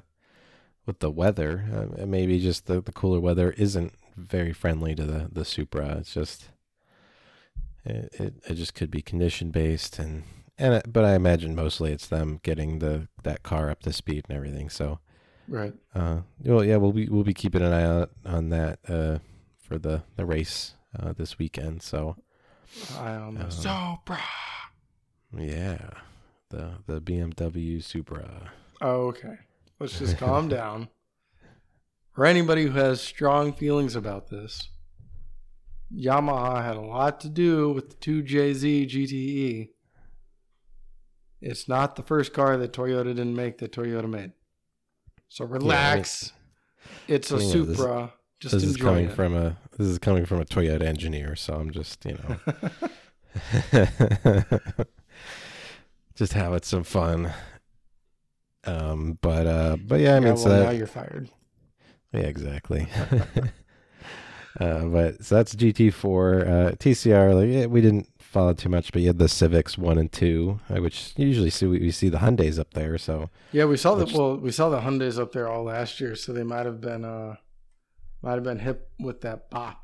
with 0.85 0.99
the 0.99 1.11
weather, 1.11 1.65
uh, 2.01 2.05
maybe 2.05 2.39
just 2.39 2.65
the, 2.65 2.81
the 2.81 2.91
cooler 2.91 3.19
weather 3.19 3.51
isn't 3.51 3.93
very 4.15 4.53
friendly 4.53 4.95
to 4.95 5.05
the 5.05 5.29
the 5.31 5.45
Supra. 5.45 5.97
It's 5.99 6.13
just 6.13 6.49
it 7.85 8.13
it, 8.13 8.33
it 8.47 8.53
just 8.55 8.73
could 8.73 8.91
be 8.91 9.01
condition 9.01 9.51
based, 9.51 9.99
and 9.99 10.23
and 10.57 10.73
it, 10.75 10.91
but 10.91 11.05
I 11.05 11.15
imagine 11.15 11.55
mostly 11.55 11.91
it's 11.91 12.07
them 12.07 12.39
getting 12.43 12.79
the 12.79 13.07
that 13.23 13.43
car 13.43 13.69
up 13.69 13.81
to 13.83 13.93
speed 13.93 14.25
and 14.27 14.35
everything. 14.35 14.69
So, 14.69 14.99
Right. 15.49 15.73
uh, 15.95 16.19
well, 16.43 16.63
yeah, 16.63 16.77
we'll 16.77 16.91
be 16.93 17.09
we'll 17.09 17.23
be 17.23 17.33
keeping 17.33 17.61
an 17.63 17.73
eye 17.73 17.83
out 17.83 18.11
on 18.25 18.49
that 18.49 18.79
uh 18.87 19.17
for 19.57 19.79
the 19.79 20.03
the 20.15 20.25
race 20.25 20.75
uh 20.97 21.11
this 21.13 21.39
weekend. 21.39 21.81
So 21.81 22.15
I 22.97 23.15
on 23.15 23.33
the 23.35 23.45
Uh, 23.45 23.49
Supra. 23.49 24.19
yeah, 25.35 25.89
the 26.49 26.73
the 26.85 27.01
BMW 27.01 27.83
Supra. 27.83 28.51
Oh, 28.81 29.07
okay. 29.07 29.37
Let's 29.79 29.97
just 29.97 30.17
calm 30.17 30.47
down. 30.59 30.89
For 32.13 32.25
anybody 32.25 32.63
who 32.65 32.71
has 32.73 33.01
strong 33.01 33.51
feelings 33.53 33.95
about 33.95 34.29
this, 34.29 34.69
Yamaha 35.93 36.63
had 36.63 36.75
a 36.75 36.81
lot 36.81 37.19
to 37.21 37.29
do 37.29 37.71
with 37.71 37.89
the 37.89 37.95
2JZ 37.95 38.87
GTE. 38.89 39.69
It's 41.41 41.67
not 41.69 41.95
the 41.95 42.03
first 42.03 42.33
car 42.33 42.57
that 42.57 42.73
Toyota 42.73 43.05
didn't 43.15 43.35
make 43.35 43.57
that 43.59 43.71
Toyota 43.71 44.09
made. 44.09 44.33
So 45.29 45.45
relax. 45.45 46.33
it's 47.07 47.31
a 47.31 47.35
yeah, 47.35 47.39
this- 47.39 47.77
Supra. 47.77 48.13
Just 48.39 48.53
this 48.53 48.63
is 48.63 48.77
coming 48.77 49.07
it. 49.09 49.13
from 49.13 49.35
a 49.35 49.57
this 49.77 49.87
is 49.87 49.99
coming 49.99 50.25
from 50.25 50.39
a 50.39 50.45
Toyota 50.45 50.83
engineer, 50.83 51.35
so 51.35 51.55
I'm 51.55 51.71
just 51.71 52.05
you 52.05 52.17
know 52.17 52.37
just 56.15 56.31
having 56.33 56.61
some 56.61 56.85
fun. 56.85 57.33
Um, 58.63 59.17
but 59.21 59.45
uh, 59.45 59.75
but 59.85 59.99
yeah, 59.99 60.11
I 60.11 60.13
yeah, 60.15 60.19
mean, 60.19 60.33
well, 60.35 60.37
so 60.37 60.63
now 60.63 60.69
you're 60.69 60.87
fired. 60.87 61.29
yeah, 62.13 62.21
exactly. 62.21 62.87
uh, 64.59 64.85
but 64.85 65.23
so 65.23 65.35
that's 65.35 65.53
GT4, 65.55 66.47
uh, 66.47 66.71
TCR. 66.77 67.33
Like 67.35 67.49
yeah, 67.49 67.65
we 67.65 67.81
didn't 67.81 68.07
follow 68.29 68.53
too 68.53 68.69
much, 68.69 68.91
but 68.91 69.01
you 69.01 69.07
had 69.07 69.17
the 69.17 69.27
Civics 69.27 69.77
one 69.77 69.97
and 69.97 70.11
two, 70.11 70.59
uh, 70.69 70.81
which 70.81 71.13
usually 71.17 71.49
see 71.49 71.65
we, 71.65 71.79
we 71.79 71.91
see 71.91 72.09
the 72.09 72.19
Hyundai's 72.19 72.59
up 72.59 72.73
there. 72.73 72.97
So 72.97 73.29
Yeah, 73.51 73.65
we 73.65 73.75
saw 73.75 73.95
the 73.95 74.05
well, 74.15 74.37
we 74.37 74.51
saw 74.51 74.69
the 74.69 74.81
Hyundai's 74.81 75.17
up 75.17 75.31
there 75.31 75.49
all 75.49 75.63
last 75.63 75.99
year, 75.99 76.15
so 76.15 76.31
they 76.31 76.43
might 76.43 76.65
have 76.65 76.79
been 76.79 77.03
uh 77.03 77.35
might 78.21 78.35
have 78.35 78.43
been 78.43 78.59
hip 78.59 78.89
with 78.99 79.21
that 79.21 79.49
bop. 79.49 79.81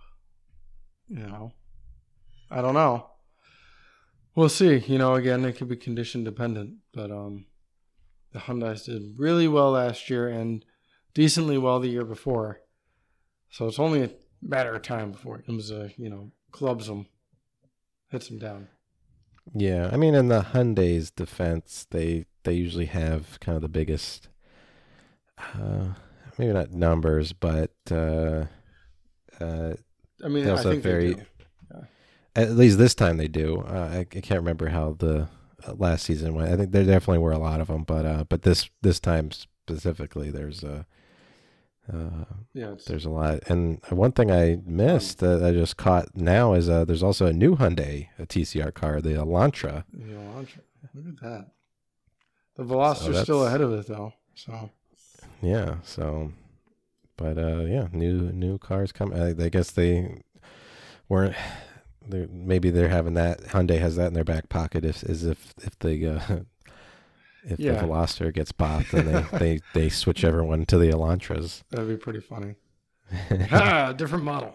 You 1.08 1.28
know. 1.28 1.54
I 2.52 2.62
don't 2.62 2.76
know. 2.76 3.10
We'll 4.36 4.50
see. 4.50 4.78
You 4.78 5.00
know, 5.00 5.16
again, 5.16 5.44
it 5.46 5.54
could 5.54 5.68
be 5.68 5.76
condition 5.76 6.24
dependent, 6.24 6.76
but 6.94 7.10
um 7.10 7.46
the 8.32 8.40
Hyundai's 8.42 8.84
did 8.84 9.16
really 9.18 9.48
well 9.48 9.72
last 9.72 10.10
year 10.10 10.28
and 10.28 10.64
decently 11.14 11.58
well 11.58 11.80
the 11.80 11.90
year 11.90 12.06
before. 12.06 12.60
So 13.50 13.68
it's 13.68 13.80
only 13.80 14.04
a 14.04 14.12
matter 14.42 14.76
of 14.76 14.82
time 14.84 15.12
before 15.12 15.44
IMSA, 15.48 15.94
you 15.98 16.10
know, 16.10 16.32
clubs 16.52 16.88
them, 16.88 17.08
hits 18.10 18.28
them 18.28 18.40
down. 18.40 18.68
Yeah, 19.54 19.90
I 19.94 19.98
mean, 19.98 20.16
in 20.16 20.28
the 20.28 20.42
Hyundai's 20.42 21.12
defense, 21.12 21.86
they 21.92 22.26
they 22.44 22.54
usually 22.54 22.86
have 22.88 23.40
kind 23.40 23.56
of 23.56 23.62
the 23.62 23.68
biggest, 23.70 24.28
uh, 25.38 25.90
maybe 26.38 26.54
not 26.54 26.72
numbers, 26.72 27.34
but 27.34 27.72
uh, 27.92 28.46
uh, 29.40 29.74
I 30.24 30.28
mean, 30.28 30.46
They 30.46 30.52
I 30.52 30.56
also 30.56 30.72
think 30.72 30.84
very- 30.84 31.16
do. 31.16 31.22
at 32.36 32.52
least 32.52 32.78
this 32.78 32.96
time 32.96 33.18
they 33.18 33.28
do. 33.28 33.62
Uh, 33.62 33.90
I, 33.94 33.98
I 34.00 34.04
can't 34.06 34.40
remember 34.40 34.70
how 34.70 34.96
the 34.98 35.28
uh, 35.68 35.74
last 35.78 36.06
season 36.06 36.34
went. 36.36 36.52
I 36.52 36.56
think 36.58 36.72
there 36.72 36.84
definitely 36.84 37.20
were 37.20 37.32
a 37.32 37.38
lot 37.40 37.62
of 37.62 37.68
them, 37.68 37.84
but 37.84 38.06
uh, 38.06 38.24
but 38.28 38.42
this 38.44 38.70
this 38.82 39.00
time 39.00 39.32
specifically, 39.32 40.32
there's 40.32 40.64
a 40.64 40.86
uh, 41.92 42.26
Yeah, 42.54 42.76
there's 42.88 43.06
a 43.06 43.10
lot. 43.10 43.40
And 43.48 43.80
one 43.90 44.12
thing 44.12 44.32
I 44.32 44.60
missed 44.66 45.20
that 45.20 45.44
I 45.44 45.52
just 45.52 45.78
caught 45.78 46.16
now 46.16 46.54
is 46.54 46.70
uh, 46.70 46.86
there's 46.86 47.04
also 47.04 47.26
a 47.26 47.34
new 47.34 47.56
Hyundai 47.56 48.08
a 48.18 48.26
TCR 48.26 48.74
car, 48.74 49.02
the 49.02 49.10
Elantra. 49.14 49.84
the 49.94 50.14
Elantra. 50.14 50.60
Look 50.94 51.08
at 51.08 51.22
that. 51.22 51.48
The 52.56 52.64
Veloster's 52.64 53.18
So 53.18 53.24
still 53.24 53.46
ahead 53.46 53.62
of 53.62 53.74
it 53.74 53.88
though. 53.88 54.14
So 54.36 54.70
Yeah, 55.42 55.76
so 55.84 56.32
but 57.18 57.38
uh 57.38 57.62
yeah, 57.66 57.88
new 57.92 58.32
new 58.32 58.58
cars 58.58 58.92
come. 58.92 59.14
I, 59.14 59.30
I 59.30 59.50
guess 59.50 59.72
they 59.72 60.22
weren't. 61.10 61.36
They 62.08 62.28
maybe 62.32 62.70
they're 62.70 62.90
having 62.90 63.16
that 63.16 63.42
Hyundai 63.42 63.80
has 63.80 63.96
that 63.98 64.08
in 64.08 64.14
their 64.14 64.24
back 64.24 64.48
pocket 64.48 64.86
if 64.86 65.04
as 65.04 65.26
if 65.26 65.54
if 65.64 65.78
the 65.80 66.08
uh, 66.08 66.40
if 67.46 67.60
Yeah. 67.60 67.74
the 67.74 67.88
Veloster 67.88 68.34
gets 68.34 68.52
bopped, 68.52 68.92
then 68.92 69.06
they, 69.06 69.38
they 69.40 69.60
they 69.74 69.90
switch 69.90 70.24
everyone 70.24 70.66
to 70.68 70.78
the 70.78 70.90
Elantras. 70.90 71.64
that'd 71.70 71.88
be 71.88 71.98
pretty 71.98 72.20
funny. 72.22 72.56
ah, 73.52 73.94
different 73.94 74.24
model. 74.24 74.54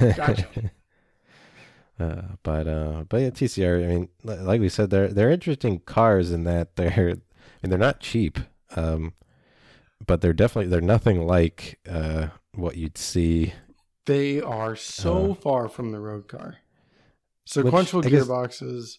Gotcha. 0.00 0.46
Uh, 1.98 2.22
but 2.42 2.68
uh, 2.68 3.04
but 3.08 3.22
yeah, 3.22 3.30
TCR. 3.30 3.82
I 3.82 3.86
mean, 3.86 4.08
like 4.22 4.60
we 4.60 4.68
said, 4.68 4.90
they're 4.90 5.08
they're 5.08 5.30
interesting 5.30 5.78
cars 5.80 6.30
in 6.30 6.44
that 6.44 6.76
they're 6.76 6.90
I 6.92 7.14
mean 7.62 7.70
they're 7.70 7.78
not 7.78 8.00
cheap, 8.00 8.38
um, 8.76 9.14
but 10.06 10.20
they're 10.20 10.34
definitely 10.34 10.68
they're 10.68 10.82
nothing 10.82 11.26
like 11.26 11.78
uh 11.88 12.28
what 12.54 12.76
you'd 12.76 12.98
see. 12.98 13.54
They 14.04 14.42
are 14.42 14.76
so 14.76 15.30
Uh, 15.30 15.34
far 15.36 15.68
from 15.70 15.90
the 15.90 15.98
road 16.00 16.28
car. 16.28 16.58
Sequential 17.46 18.02
guess- 18.02 18.12
gearboxes, 18.26 18.98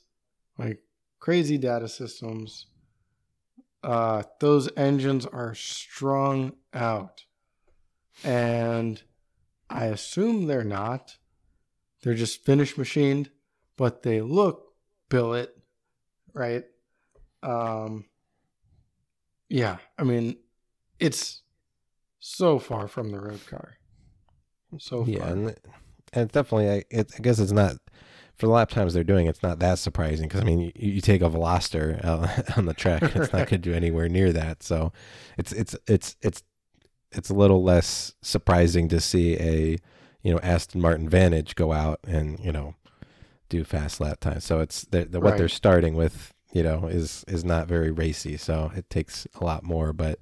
like 0.58 0.80
crazy 1.20 1.60
data 1.60 1.88
systems. 1.88 2.66
Uh, 3.84 4.24
those 4.40 4.70
engines 4.76 5.26
are 5.26 5.54
strung 5.56 6.54
out. 6.74 7.26
And 8.24 9.02
I 9.70 9.86
assume 9.86 10.48
they're 10.48 10.64
not. 10.64 11.18
They're 12.02 12.14
just 12.14 12.46
finish 12.46 12.78
machined, 12.78 13.30
but 13.76 14.04
they 14.04 14.22
look 14.22 14.74
billet, 15.10 15.56
right? 16.34 16.64
Um, 17.44 18.06
yeah, 19.50 19.78
I 19.98 20.04
mean, 20.04 20.38
it's 21.00 21.42
so 22.20 22.60
far 22.60 22.88
from 22.88 23.12
the 23.12 23.20
road 23.20 23.46
car. 23.48 23.78
So 24.80 25.04
far. 25.04 25.14
Yeah, 25.14 25.28
and, 25.28 25.56
and 26.14 26.32
definitely 26.32 26.70
I, 26.70 26.84
it, 26.90 27.12
I 27.18 27.22
guess 27.22 27.40
it's 27.40 27.52
not 27.52 27.78
for 28.38 28.46
the 28.46 28.52
lap 28.52 28.70
times 28.70 28.94
they're 28.94 29.04
doing. 29.04 29.28
It's 29.28 29.44
not 29.44 29.60
that 29.60 29.80
surprising 29.80 30.28
because 30.28 30.42
I 30.42 30.44
mean 30.44 30.60
you, 30.62 30.72
you 30.76 31.02
take 31.02 31.22
a 31.22 31.30
Veloster 31.30 32.04
uh, 32.04 32.28
on 32.58 32.66
the 32.66 32.74
track, 32.74 33.04
it's 33.04 33.16
not 33.16 33.32
going 33.32 33.48
to 33.48 33.58
do 33.58 33.74
anywhere 33.74 34.08
near 34.08 34.32
that. 34.34 34.64
So 34.64 34.94
it's 35.38 35.52
it's 35.52 35.76
it's 35.88 36.16
it's 36.22 36.44
it's 37.12 37.30
a 37.30 37.34
little 37.34 37.64
less 37.64 38.14
surprising 38.22 38.88
to 38.90 39.00
see 39.00 39.36
a 39.38 39.78
you 40.22 40.34
know 40.34 40.40
Aston 40.40 40.82
Martin 40.82 41.10
Vantage 41.10 41.56
go 41.56 41.74
out 41.74 42.00
and 42.08 42.40
you 42.40 42.52
know 42.52 42.76
do 43.50 43.64
fast 43.64 44.00
lap 44.00 44.20
times. 44.20 44.44
So 44.44 44.60
it's 44.60 44.84
the, 44.84 45.06
the, 45.06 45.20
what 45.20 45.38
they're 45.38 45.50
starting 45.50 45.96
with. 45.96 46.34
You 46.54 46.64
know, 46.64 46.88
is 46.88 47.26
is 47.28 47.44
not 47.44 47.68
very 47.68 47.92
racy, 47.92 48.38
so 48.38 48.72
it 48.74 48.90
takes 48.90 49.28
a 49.36 49.44
lot 49.44 49.64
more. 49.64 49.92
But 49.92 50.20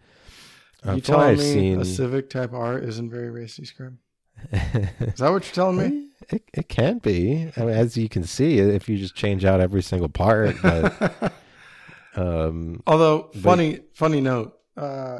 uh, 0.85 0.93
you 0.93 1.01
telling 1.01 1.29
I've 1.29 1.37
me 1.37 1.43
seen, 1.43 1.79
a 1.79 1.85
Civic 1.85 2.29
Type 2.29 2.51
R 2.51 2.79
isn't 2.79 3.09
very 3.11 3.29
racy, 3.29 3.63
Scrum? 3.63 3.99
Is 4.51 5.19
that 5.19 5.31
what 5.31 5.45
you're 5.45 5.53
telling 5.53 5.77
me? 5.77 6.05
It, 6.30 6.43
it 6.53 6.69
can 6.69 6.99
be. 6.99 7.52
I 7.56 7.60
mean, 7.61 7.69
as 7.69 7.95
you 7.97 8.10
can 8.10 8.23
see, 8.23 8.60
if 8.60 8.89
you 8.89 8.97
just 8.97 9.15
change 9.15 9.45
out 9.45 9.60
every 9.60 9.81
single 9.84 10.10
part. 10.10 10.56
But 10.61 11.34
um, 12.15 12.81
Although 12.88 13.30
But- 13.34 13.41
funny, 13.41 13.80
funny 13.93 14.22
note, 14.22 14.57
uh, 14.77 15.19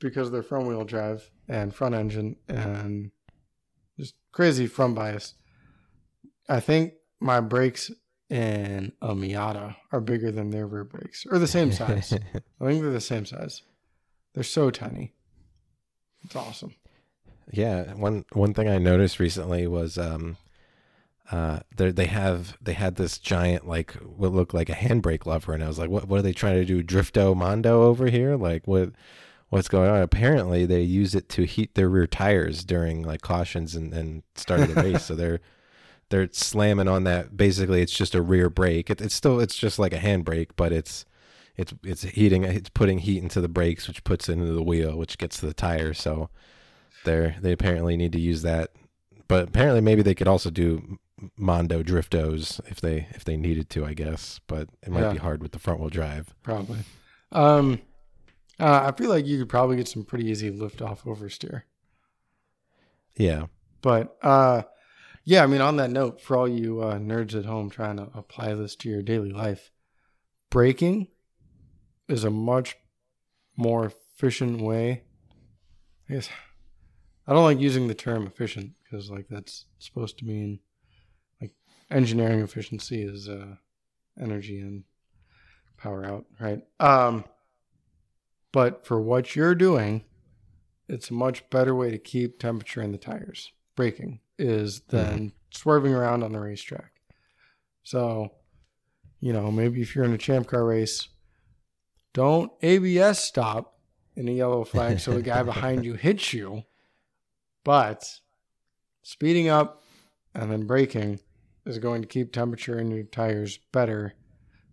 because 0.00 0.30
they're 0.30 0.42
front 0.42 0.66
wheel 0.66 0.84
drive 0.84 1.30
and 1.48 1.74
front 1.74 1.94
engine 1.94 2.36
and 2.48 3.10
just 3.98 4.14
crazy 4.32 4.66
front 4.66 4.94
bias. 4.94 5.34
I 6.48 6.60
think 6.60 6.94
my 7.20 7.40
brakes 7.40 7.90
in 8.28 8.92
a 9.00 9.14
Miata 9.14 9.76
are 9.92 10.00
bigger 10.00 10.30
than 10.30 10.50
their 10.50 10.66
rear 10.66 10.84
brakes, 10.84 11.24
or 11.30 11.38
the 11.38 11.46
same 11.46 11.72
size. 11.72 12.12
I 12.60 12.66
think 12.66 12.82
they're 12.82 12.90
the 12.90 13.00
same 13.00 13.24
size. 13.24 13.62
They're 14.34 14.42
so 14.42 14.70
tiny. 14.70 15.14
It's 16.24 16.36
awesome. 16.36 16.74
Yeah, 17.52 17.94
one 17.94 18.24
one 18.32 18.54
thing 18.54 18.68
I 18.68 18.78
noticed 18.78 19.20
recently 19.20 19.66
was 19.66 19.98
um, 19.98 20.36
uh, 21.30 21.60
they 21.76 21.90
they 21.90 22.06
have 22.06 22.56
they 22.60 22.74
had 22.74 22.96
this 22.96 23.18
giant 23.18 23.66
like 23.66 23.92
what 23.94 24.32
looked 24.32 24.54
like 24.54 24.68
a 24.68 24.74
handbrake 24.74 25.26
lever, 25.26 25.52
and 25.52 25.62
I 25.64 25.68
was 25.68 25.78
like, 25.78 25.90
what 25.90 26.08
what 26.08 26.18
are 26.18 26.22
they 26.22 26.32
trying 26.32 26.56
to 26.56 26.64
do? 26.64 26.82
Drifto 26.82 27.34
Mondo 27.36 27.82
over 27.82 28.06
here? 28.06 28.36
Like 28.36 28.66
what? 28.66 28.90
What's 29.50 29.68
going 29.68 29.88
on? 29.88 30.02
Apparently, 30.02 30.66
they 30.66 30.80
use 30.82 31.14
it 31.14 31.28
to 31.30 31.44
heat 31.44 31.74
their 31.74 31.88
rear 31.88 32.08
tires 32.08 32.64
during 32.64 33.02
like 33.02 33.20
cautions 33.20 33.76
and, 33.76 33.94
and 33.94 34.24
start 34.34 34.60
of 34.60 34.74
the 34.74 34.82
race. 34.82 35.04
So 35.04 35.14
they're 35.14 35.40
they're 36.08 36.28
slamming 36.32 36.88
on 36.88 37.04
that. 37.04 37.36
Basically, 37.36 37.80
it's 37.80 37.96
just 37.96 38.14
a 38.14 38.22
rear 38.22 38.50
brake. 38.50 38.90
It, 38.90 39.00
it's 39.00 39.14
still 39.14 39.38
it's 39.40 39.56
just 39.56 39.78
like 39.78 39.92
a 39.92 39.98
handbrake, 39.98 40.50
but 40.56 40.72
it's 40.72 41.04
it's 41.56 41.72
it's 41.84 42.02
heating. 42.02 42.44
It's 42.44 42.70
putting 42.70 42.98
heat 42.98 43.22
into 43.22 43.40
the 43.40 43.48
brakes, 43.48 43.86
which 43.86 44.02
puts 44.02 44.28
it 44.28 44.32
into 44.32 44.52
the 44.52 44.62
wheel, 44.62 44.96
which 44.96 45.18
gets 45.18 45.38
to 45.40 45.46
the 45.46 45.54
tire. 45.54 45.94
So 45.94 46.30
they're 47.04 47.36
they 47.40 47.52
apparently 47.52 47.96
need 47.96 48.12
to 48.12 48.20
use 48.20 48.42
that. 48.42 48.70
But 49.28 49.48
apparently, 49.48 49.80
maybe 49.80 50.02
they 50.02 50.14
could 50.14 50.28
also 50.28 50.50
do 50.50 50.98
Mondo 51.38 51.82
driftos 51.82 52.60
if 52.70 52.80
they 52.80 53.06
if 53.12 53.24
they 53.24 53.36
needed 53.36 53.70
to. 53.70 53.84
I 53.86 53.94
guess, 53.94 54.40
but 54.46 54.68
it 54.82 54.90
might 54.90 55.02
Yeah. 55.02 55.12
be 55.12 55.18
hard 55.18 55.42
with 55.42 55.52
the 55.52 55.58
front 55.58 55.80
wheel 55.80 55.88
drive. 55.88 56.34
Probably. 56.42 56.80
Um, 57.32 57.80
uh, 58.60 58.90
I 58.92 58.96
feel 58.96 59.08
like 59.10 59.26
you 59.26 59.38
could 59.38 59.48
probably 59.48 59.76
get 59.76 59.88
some 59.88 60.04
pretty 60.04 60.26
easy 60.26 60.50
lift 60.50 60.80
off 60.82 61.04
oversteer. 61.04 61.62
Yeah, 63.16 63.46
But 63.80 64.16
uh, 64.22 64.62
yeah, 65.24 65.42
I 65.44 65.46
mean, 65.46 65.60
on 65.60 65.76
that 65.76 65.90
note, 65.90 66.20
for 66.20 66.36
all 66.36 66.48
you 66.48 66.80
uh, 66.82 66.96
nerds 66.98 67.38
at 67.38 67.44
home 67.44 67.70
trying 67.70 67.96
to 67.96 68.08
apply 68.14 68.54
this 68.54 68.74
to 68.76 68.88
your 68.88 69.02
daily 69.02 69.30
life, 69.30 69.70
braking 70.50 71.08
is 72.08 72.24
a 72.24 72.30
much 72.30 72.76
more 73.56 73.86
efficient 73.86 74.60
way. 74.60 75.04
I 76.08 76.14
guess 76.14 76.28
I 77.26 77.32
don't 77.32 77.44
like 77.44 77.60
using 77.60 77.88
the 77.88 77.94
term 77.94 78.26
efficient 78.26 78.72
because 78.82 79.10
like 79.10 79.26
that's 79.28 79.66
supposed 79.78 80.18
to 80.18 80.26
mean 80.26 80.60
like 81.40 81.52
engineering 81.90 82.40
efficiency 82.40 83.02
is 83.02 83.28
uh, 83.28 83.56
energy 84.20 84.60
and 84.60 84.84
power 85.76 86.04
out, 86.04 86.26
right? 86.40 86.62
Um, 86.80 87.24
but 88.52 88.86
for 88.86 89.00
what 89.00 89.34
you're 89.34 89.54
doing, 89.54 90.04
it's 90.88 91.10
a 91.10 91.14
much 91.14 91.48
better 91.50 91.74
way 91.74 91.90
to 91.90 91.98
keep 91.98 92.38
temperature 92.38 92.82
in 92.82 92.92
the 92.92 92.98
tires. 92.98 93.52
Braking 93.74 94.20
is 94.38 94.80
than 94.88 95.32
swerving 95.50 95.94
around 95.94 96.22
on 96.22 96.32
the 96.32 96.40
racetrack. 96.40 96.92
So, 97.82 98.32
you 99.20 99.32
know, 99.32 99.50
maybe 99.50 99.80
if 99.80 99.94
you're 99.94 100.04
in 100.04 100.12
a 100.12 100.18
champ 100.18 100.46
car 100.46 100.64
race, 100.64 101.08
don't 102.12 102.52
ABS 102.62 103.18
stop 103.18 103.78
in 104.16 104.28
a 104.28 104.32
yellow 104.32 104.64
flag 104.64 105.00
so 105.00 105.12
the 105.12 105.22
guy 105.22 105.42
behind 105.42 105.84
you 105.84 105.94
hits 105.94 106.32
you. 106.32 106.64
But 107.64 108.20
speeding 109.02 109.48
up 109.48 109.82
and 110.34 110.50
then 110.50 110.66
braking 110.66 111.20
is 111.66 111.78
going 111.78 112.02
to 112.02 112.08
keep 112.08 112.32
temperature 112.32 112.78
in 112.78 112.90
your 112.90 113.04
tires 113.04 113.58
better 113.72 114.14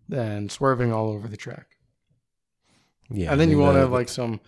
than 0.10 0.50
swerving 0.50 0.92
all 0.92 1.10
over 1.10 1.28
the 1.28 1.38
track. 1.38 1.68
yeah. 3.10 3.32
and 3.32 3.40
then 3.40 3.50
you 3.50 3.58
won't 3.58 3.78
have 3.78 3.92
like 3.92 4.10
some 4.10 4.42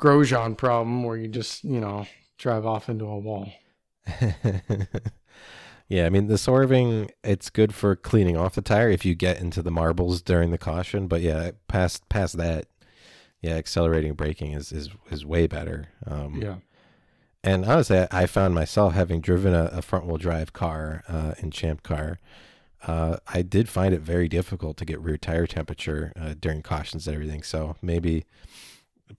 Grosjean 0.00 0.56
problem 0.56 1.04
where 1.04 1.16
you 1.16 1.28
just, 1.28 1.64
you 1.64 1.80
know, 1.80 2.06
drive 2.38 2.66
off 2.66 2.88
into 2.88 3.04
a 3.04 3.18
wall. 3.18 3.50
yeah, 5.88 6.06
I 6.06 6.10
mean 6.10 6.26
the 6.28 6.38
swerving 6.38 7.10
it's 7.24 7.50
good 7.50 7.74
for 7.74 7.96
cleaning 7.96 8.36
off 8.36 8.54
the 8.54 8.62
tire 8.62 8.88
if 8.88 9.04
you 9.04 9.14
get 9.14 9.40
into 9.40 9.62
the 9.62 9.70
marbles 9.70 10.22
during 10.22 10.50
the 10.50 10.58
caution, 10.58 11.08
but 11.08 11.20
yeah, 11.20 11.50
past 11.68 12.08
past 12.08 12.36
that, 12.36 12.66
yeah, 13.40 13.54
accelerating 13.54 14.14
braking 14.14 14.52
is 14.52 14.72
is 14.72 14.90
is 15.10 15.26
way 15.26 15.46
better. 15.46 15.88
Um, 16.06 16.40
Yeah. 16.40 16.56
And 17.46 17.64
honestly, 17.64 18.00
I, 18.00 18.08
I 18.10 18.26
found 18.26 18.56
myself 18.56 18.94
having 18.94 19.20
driven 19.20 19.54
a, 19.54 19.66
a 19.66 19.80
front 19.80 20.04
wheel 20.04 20.16
drive 20.16 20.52
car 20.52 21.04
uh, 21.08 21.34
in 21.38 21.52
Champ 21.52 21.84
Car. 21.84 22.18
Uh, 22.84 23.18
I 23.28 23.42
did 23.42 23.68
find 23.68 23.94
it 23.94 24.00
very 24.00 24.28
difficult 24.28 24.76
to 24.78 24.84
get 24.84 25.00
rear 25.00 25.16
tire 25.16 25.46
temperature 25.46 26.12
uh, 26.20 26.34
during 26.38 26.60
cautions 26.60 27.06
and 27.06 27.14
everything. 27.14 27.44
So 27.44 27.76
maybe 27.80 28.24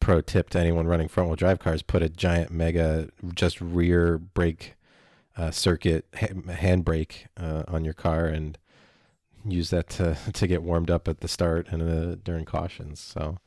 pro 0.02 0.20
tip 0.20 0.50
to 0.52 0.60
anyone 0.60 0.88
running 0.88 1.08
front 1.08 1.30
wheel 1.30 1.38
drive 1.38 1.60
cars: 1.60 1.82
put 1.82 2.04
a 2.04 2.10
giant 2.10 2.52
mega 2.52 3.10
just 3.34 3.62
rear 3.62 4.18
brake 4.18 4.76
uh, 5.38 5.52
circuit 5.52 6.06
ha- 6.14 6.28
handbrake 6.28 7.28
uh, 7.38 7.64
on 7.70 7.86
your 7.86 7.94
car 7.94 8.26
and 8.26 8.58
use 9.46 9.70
that 9.70 9.88
to 9.92 10.18
to 10.34 10.48
get 10.48 10.64
warmed 10.64 10.92
up 10.92 11.08
at 11.08 11.22
the 11.22 11.30
start 11.30 11.68
and 11.70 11.82
uh, 11.82 12.16
during 12.26 12.44
cautions. 12.44 13.00
So 13.00 13.38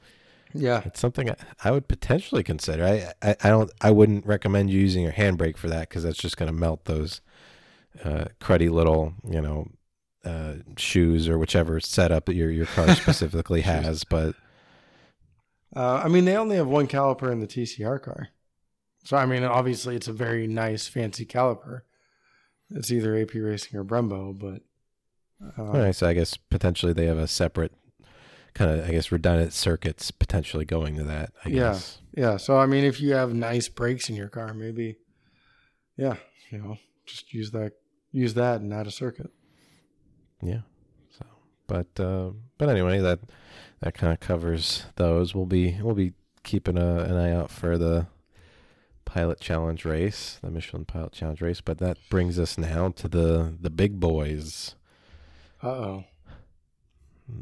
Yeah. 0.53 0.83
it's 0.85 1.01
something 1.01 1.31
I, 1.31 1.37
I 1.65 1.71
would 1.71 1.87
potentially 1.89 2.43
consider. 2.43 2.85
I, 2.85 3.13
I 3.23 3.37
I 3.43 3.49
don't 3.51 3.71
I 3.81 3.91
wouldn't 3.91 4.27
recommend 4.27 4.71
you 4.71 4.81
using 4.81 5.03
your 5.05 5.13
handbrake 5.13 5.57
for 5.57 5.69
that 5.69 5.89
because 5.89 6.03
that's 6.03 6.19
just 6.19 6.37
going 6.37 6.49
to 6.49 6.53
melt 6.59 6.85
those 6.87 7.21
uh, 8.05 8.27
cruddy 8.41 8.71
little, 8.71 9.15
you 9.29 9.41
know, 9.41 9.69
uh, 10.25 10.55
shoes 10.77 11.29
or 11.29 11.39
whichever 11.39 11.81
setup 11.81 12.27
that 12.27 12.35
your 12.35 12.51
your 12.51 12.67
car 12.67 12.95
specifically 12.95 13.61
has. 13.63 14.05
But 14.05 14.35
Uh, 15.75 16.03
I 16.05 16.09
mean, 16.09 16.25
they 16.25 16.37
only 16.37 16.57
have 16.57 16.67
one 16.67 16.89
caliper 16.89 17.31
in 17.31 17.41
the 17.41 17.47
TCR 17.47 18.03
car. 18.03 18.29
So, 19.05 19.17
I 19.17 19.25
mean, 19.25 19.45
obviously, 19.45 19.97
it's 19.97 20.09
a 20.09 20.13
very 20.13 20.47
nice, 20.47 20.87
fancy 20.89 21.25
caliper. 21.25 21.83
It's 22.71 22.91
either 22.91 23.17
AP 23.17 23.35
Racing 23.35 23.79
or 23.79 23.85
Brembo, 23.85 24.39
but. 24.39 24.63
Uh, 25.59 25.63
all 25.63 25.81
right, 25.81 25.95
so 25.95 26.07
I 26.07 26.13
guess 26.13 26.37
potentially 26.37 26.93
they 26.93 27.07
have 27.07 27.17
a 27.17 27.27
separate 27.27 27.73
kind 28.61 28.79
of, 28.79 28.87
I 28.87 28.93
guess, 28.93 29.11
redundant 29.11 29.55
circuits 29.55 30.11
potentially 30.11 30.67
going 30.67 30.97
to 30.97 31.05
that. 31.05 31.33
I 31.45 31.49
Yeah. 31.49 31.55
guess. 31.73 31.99
Yeah. 32.15 32.37
So, 32.37 32.59
I 32.59 32.67
mean, 32.67 32.85
if 32.85 33.01
you 33.01 33.13
have 33.15 33.33
nice 33.33 33.69
brakes 33.69 34.11
in 34.11 34.17
your 34.17 34.29
car, 34.29 34.53
maybe, 34.53 34.97
yeah, 35.97 36.17
you 36.51 36.59
know, 36.59 36.77
just 37.07 37.33
use 37.33 37.53
that, 37.53 37.73
use 38.13 38.35
that 38.35 38.61
and 38.61 38.73
add 38.75 38.87
a 38.87 38.91
circuit. 38.91 39.31
Yeah. 40.43 40.61
So, 41.19 41.25
but 41.67 41.99
uh, 41.99 42.31
but 42.59 42.69
anyway, 42.69 42.99
that 43.01 43.21
that 43.81 43.95
kind 43.95 44.13
of 44.13 44.21
covers 44.21 44.85
those. 44.97 45.35
We'll 45.35 45.47
be 45.47 45.79
we'll 45.81 45.95
be 45.95 46.13
keeping 46.43 46.77
a, 46.77 46.99
an 46.99 47.17
eye 47.17 47.33
out 47.33 47.51
for 47.51 47.79
the 47.79 48.09
Pilot 49.07 49.41
Challenge 49.41 49.85
race, 49.85 50.39
the 50.43 50.51
Michelin 50.51 50.85
Pilot 50.85 51.13
Challenge 51.13 51.41
race. 51.43 51.61
But 51.61 51.79
that 51.79 51.97
brings 52.11 52.39
us 52.39 52.57
now 52.59 52.91
to 52.91 53.09
the 53.09 53.55
the 53.61 53.71
big 53.71 54.01
boys. 54.01 54.75
Uh 55.63 55.69
oh. 55.69 56.05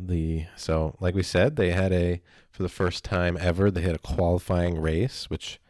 The 0.07 0.47
so 0.57 0.97
like 1.01 1.15
we 1.15 1.23
said, 1.23 1.57
they 1.57 1.71
had 1.71 1.93
a 1.93 2.21
for 2.51 2.63
the 2.63 2.69
first 2.69 3.05
time 3.05 3.37
ever 3.41 3.71
they 3.71 3.83
had 3.83 3.95
a 3.95 3.99
qualifying 3.99 4.81
race, 4.81 5.29
which 5.31 5.61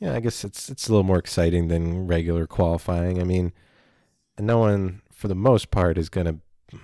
yeah, 0.00 0.14
I 0.14 0.20
guess 0.20 0.44
it's 0.44 0.68
it's 0.68 0.88
a 0.88 0.92
little 0.92 1.04
more 1.04 1.18
exciting 1.18 1.68
than 1.68 2.06
regular 2.06 2.46
qualifying. 2.46 3.20
I 3.20 3.24
mean, 3.24 3.52
no 4.38 4.58
one 4.58 5.02
for 5.12 5.28
the 5.28 5.34
most 5.34 5.70
part 5.70 5.98
is 5.98 6.08
going 6.08 6.26
to 6.26 6.38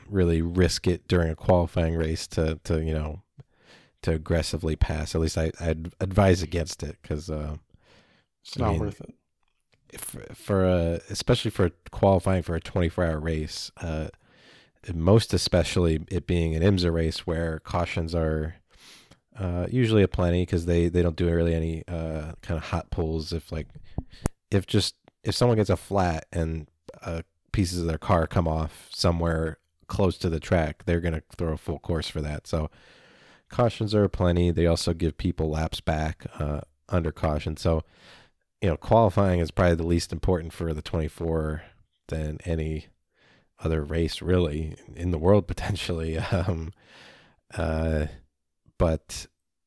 really 0.08 0.42
risk 0.42 0.86
it 0.86 1.06
during 1.08 1.30
a 1.30 1.36
qualifying 1.36 1.96
race 1.96 2.26
to 2.28 2.58
to 2.64 2.82
you 2.82 2.92
know 2.94 3.22
to 4.02 4.12
aggressively 4.12 4.76
pass. 4.76 5.14
At 5.14 5.20
least 5.20 5.38
I 5.38 5.52
I'd 5.60 5.92
advise 6.00 6.42
against 6.42 6.82
it 6.82 6.98
because 7.02 7.30
uh, 7.30 7.56
It's 8.44 8.58
I 8.58 8.60
not 8.60 8.72
mean, 8.72 8.80
worth 8.80 9.00
it. 9.00 9.14
if, 9.92 10.02
for 10.36 10.64
a 10.64 11.00
especially 11.10 11.50
for 11.50 11.70
qualifying 11.90 12.42
for 12.42 12.54
a 12.56 12.60
24 12.60 13.04
hour 13.04 13.20
race 13.20 13.70
uh 13.78 14.08
most 14.94 15.34
especially 15.34 16.00
it 16.08 16.26
being 16.26 16.54
an 16.54 16.62
IMSA 16.62 16.92
race 16.92 17.26
where 17.26 17.60
cautions 17.60 18.14
are 18.14 18.56
uh 19.38 19.66
usually 19.70 20.02
a 20.02 20.08
plenty 20.08 20.42
because 20.42 20.66
they 20.66 20.88
they 20.88 21.02
don't 21.02 21.16
do 21.16 21.28
really 21.28 21.54
any 21.54 21.82
uh 21.88 22.32
kind 22.42 22.56
of 22.58 22.64
hot 22.64 22.90
pulls 22.90 23.32
if 23.32 23.50
like 23.52 23.68
if 24.50 24.66
just 24.66 24.94
if 25.22 25.34
someone 25.34 25.56
gets 25.56 25.70
a 25.70 25.76
flat 25.76 26.26
and 26.32 26.68
uh 27.02 27.22
pieces 27.52 27.80
of 27.80 27.86
their 27.86 27.98
car 27.98 28.26
come 28.26 28.46
off 28.46 28.88
somewhere 28.90 29.58
close 29.88 30.18
to 30.18 30.28
the 30.28 30.40
track 30.40 30.84
they're 30.84 31.00
to 31.00 31.22
throw 31.36 31.52
a 31.52 31.56
full 31.56 31.78
course 31.78 32.08
for 32.08 32.20
that. 32.20 32.46
So 32.46 32.70
cautions 33.48 33.94
are 33.94 34.08
plenty. 34.08 34.50
They 34.50 34.66
also 34.66 34.92
give 34.92 35.16
people 35.16 35.50
laps 35.50 35.80
back 35.80 36.26
uh 36.38 36.60
under 36.88 37.12
caution. 37.12 37.56
So 37.56 37.82
you 38.62 38.70
know, 38.70 38.76
qualifying 38.76 39.40
is 39.40 39.50
probably 39.50 39.76
the 39.76 39.86
least 39.86 40.12
important 40.12 40.52
for 40.52 40.72
the 40.72 40.82
24 40.82 41.62
than 42.08 42.38
any 42.44 42.86
other 43.62 43.82
race 43.82 44.20
really 44.22 44.76
in 44.94 45.10
the 45.10 45.18
world 45.18 45.46
potentially. 45.48 46.18
Um, 46.18 46.72
uh, 47.56 48.06
but 48.78 49.26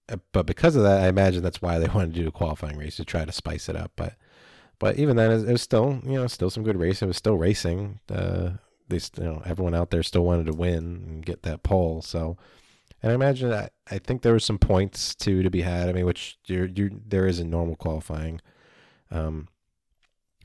uh, 0.10 0.18
but 0.32 0.45
because 0.45 0.76
of 0.76 0.84
that, 0.84 1.03
I 1.03 1.07
imagine 1.07 1.44
that's 1.44 1.61
why 1.61 1.80
they 1.80 1.88
wanted 1.94 2.14
to 2.14 2.22
do 2.22 2.28
a 2.28 2.32
qualifying 2.32 2.78
race 2.78 2.95
to 2.98 3.06
try 3.06 3.26
to 3.26 3.32
spice 3.32 3.70
it 3.70 3.76
up. 3.76 3.91
But 3.95 4.16
but 4.80 4.98
even 4.98 5.18
then, 5.18 5.32
it 5.32 5.52
was 5.52 5.61
still 5.61 6.02
you 6.06 6.14
know 6.14 6.28
still 6.28 6.49
some 6.49 6.64
good 6.64 6.78
racing. 6.78 7.07
It 7.07 7.10
was 7.10 7.18
still 7.18 7.38
racing. 7.38 7.99
Uh, 8.10 8.52
they 8.88 8.99
you 9.18 9.24
know 9.24 9.41
everyone 9.45 9.76
out 9.76 9.91
there 9.91 10.03
still 10.03 10.24
wanted 10.24 10.48
to 10.48 10.53
win 10.53 10.78
and 10.78 11.26
get 11.26 11.44
that 11.44 11.64
pole. 11.64 12.02
So. 12.02 12.38
And 13.02 13.14
I 13.14 13.16
imagine 13.16 13.53
I, 13.53 13.70
I 13.90 13.98
think 13.98 14.24
there 14.24 14.34
was 14.34 14.44
some 14.44 14.57
points 14.57 15.16
too 15.16 15.41
to 15.41 15.49
be 15.49 15.61
had. 15.61 15.88
I 15.88 15.94
mean, 15.94 16.06
which 16.06 16.38
you're, 16.48 16.66
you're, 16.66 16.90
there 17.07 17.28
is 17.28 17.40
in 17.40 17.49
normal 17.49 17.78
qualifying. 17.78 18.41
Um, 19.10 19.48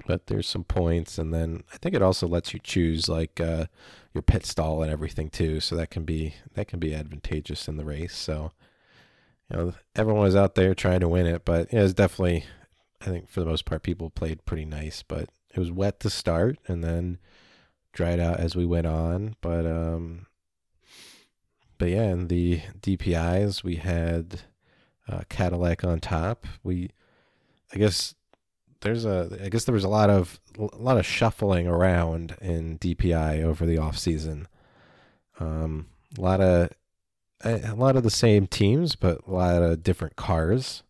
but 0.06 0.26
there's 0.26 0.46
some 0.46 0.64
points, 0.64 1.18
and 1.18 1.32
then 1.32 1.64
I 1.72 1.78
think 1.78 1.94
it 1.94 2.02
also 2.02 2.26
lets 2.26 2.52
you 2.52 2.60
choose 2.62 3.08
like 3.08 3.40
uh, 3.40 3.66
your 4.12 4.22
pit 4.22 4.44
stall 4.46 4.82
and 4.82 4.90
everything 4.90 5.30
too. 5.30 5.60
So 5.60 5.76
that 5.76 5.90
can 5.90 6.04
be 6.04 6.34
that 6.54 6.68
can 6.68 6.78
be 6.78 6.94
advantageous 6.94 7.68
in 7.68 7.76
the 7.76 7.84
race. 7.84 8.16
So 8.16 8.52
you 9.50 9.56
know 9.56 9.74
everyone 9.96 10.22
was 10.22 10.36
out 10.36 10.54
there 10.54 10.74
trying 10.74 11.00
to 11.00 11.08
win 11.08 11.26
it, 11.26 11.44
but 11.44 11.72
it 11.72 11.80
was 11.80 11.94
definitely 11.94 12.44
I 13.00 13.06
think 13.06 13.28
for 13.28 13.40
the 13.40 13.46
most 13.46 13.64
part 13.64 13.82
people 13.82 14.10
played 14.10 14.44
pretty 14.44 14.64
nice. 14.64 15.02
But 15.02 15.28
it 15.54 15.58
was 15.58 15.72
wet 15.72 16.00
to 16.00 16.10
start, 16.10 16.58
and 16.66 16.82
then 16.84 17.18
dried 17.92 18.20
out 18.20 18.40
as 18.40 18.54
we 18.54 18.66
went 18.66 18.86
on. 18.86 19.36
But 19.40 19.66
um, 19.66 20.26
but 21.78 21.88
yeah, 21.88 22.10
in 22.10 22.28
the 22.28 22.60
DPI's 22.80 23.64
we 23.64 23.76
had 23.76 24.42
uh, 25.08 25.22
Cadillac 25.28 25.84
on 25.84 26.00
top. 26.00 26.46
We 26.62 26.90
I 27.72 27.78
guess 27.78 28.14
there's 28.84 29.04
a 29.04 29.38
I 29.42 29.48
guess 29.48 29.64
there 29.64 29.74
was 29.74 29.84
a 29.84 29.88
lot 29.88 30.10
of 30.10 30.38
a 30.58 30.76
lot 30.76 30.98
of 30.98 31.06
shuffling 31.06 31.66
around 31.66 32.36
in 32.40 32.78
DPI 32.78 33.42
over 33.42 33.66
the 33.66 33.78
off 33.78 33.98
season. 33.98 34.46
Um, 35.40 35.88
a 36.16 36.20
lot 36.20 36.40
of 36.40 36.70
a 37.42 37.74
lot 37.74 37.96
of 37.96 38.02
the 38.02 38.10
same 38.10 38.46
teams, 38.46 38.94
but 38.94 39.26
a 39.26 39.30
lot 39.30 39.62
of 39.62 39.82
different 39.82 40.16
cars. 40.16 40.82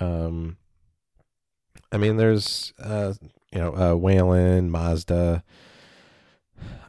Um, 0.00 0.56
I 1.92 1.98
mean, 1.98 2.16
there's 2.16 2.72
uh, 2.82 3.14
you 3.52 3.60
know, 3.60 3.74
uh, 3.74 3.94
Whelen, 3.94 4.70
Mazda, 4.70 5.44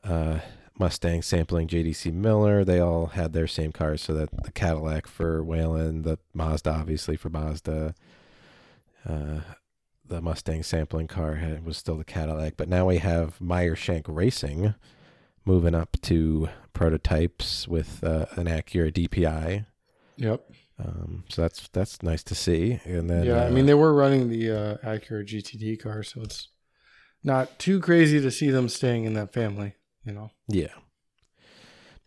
uh, 0.04 0.40
Mustang 0.78 1.22
sampling 1.22 1.68
JDC 1.68 2.14
Miller. 2.14 2.64
They 2.64 2.80
all 2.80 3.08
had 3.08 3.34
their 3.34 3.48
same 3.48 3.74
cars, 3.74 4.02
so 4.02 4.14
that 4.14 4.44
the 4.44 4.52
Cadillac 4.52 5.08
for 5.08 5.44
Whelen, 5.44 6.04
the 6.04 6.20
Mazda 6.34 6.72
obviously 6.72 7.18
for 7.18 7.30
Mazda. 7.30 7.96
Uh, 9.08 9.40
the 10.10 10.22
Mustang 10.22 10.64
sampling 10.64 11.08
car 11.08 11.36
had, 11.36 11.66
was 11.66 11.78
still 11.78 11.98
the 11.98 12.04
Cadillac, 12.04 12.56
but 12.58 12.68
now 12.68 12.86
we 12.86 12.98
have 12.98 13.40
Meyer 13.40 13.76
Shank 13.76 14.06
Racing 14.08 14.76
moving 15.46 15.74
up 15.74 15.98
to 16.02 16.50
prototypes 16.74 17.68
with 17.68 18.04
uh, 18.04 18.26
an 18.36 18.46
Acura 18.46 18.92
DPI. 18.92 19.66
Yep. 20.18 20.52
Um, 20.78 21.24
so 21.30 21.42
that's 21.42 21.68
that's 21.70 22.04
nice 22.04 22.24
to 22.24 22.36
see. 22.36 22.80
And 22.86 23.10
then 23.10 23.26
yeah, 23.26 23.44
I 23.44 23.48
uh, 23.48 23.52
mean, 23.52 23.66
they 23.66 23.74
were 23.74 23.94
running 23.94 24.30
the 24.30 24.52
uh, 24.52 24.78
Acura 24.78 25.26
GTD 25.26 25.82
car, 25.82 26.04
so 26.04 26.22
it's 26.22 26.50
not 27.24 27.60
too 27.60 27.80
crazy 27.80 28.22
to 28.22 28.32
see 28.32 28.50
them 28.50 28.70
staying 28.70 29.06
in 29.06 29.14
that 29.14 29.34
family, 29.34 29.76
you 30.06 30.14
know? 30.14 30.32
Yeah. 30.48 30.74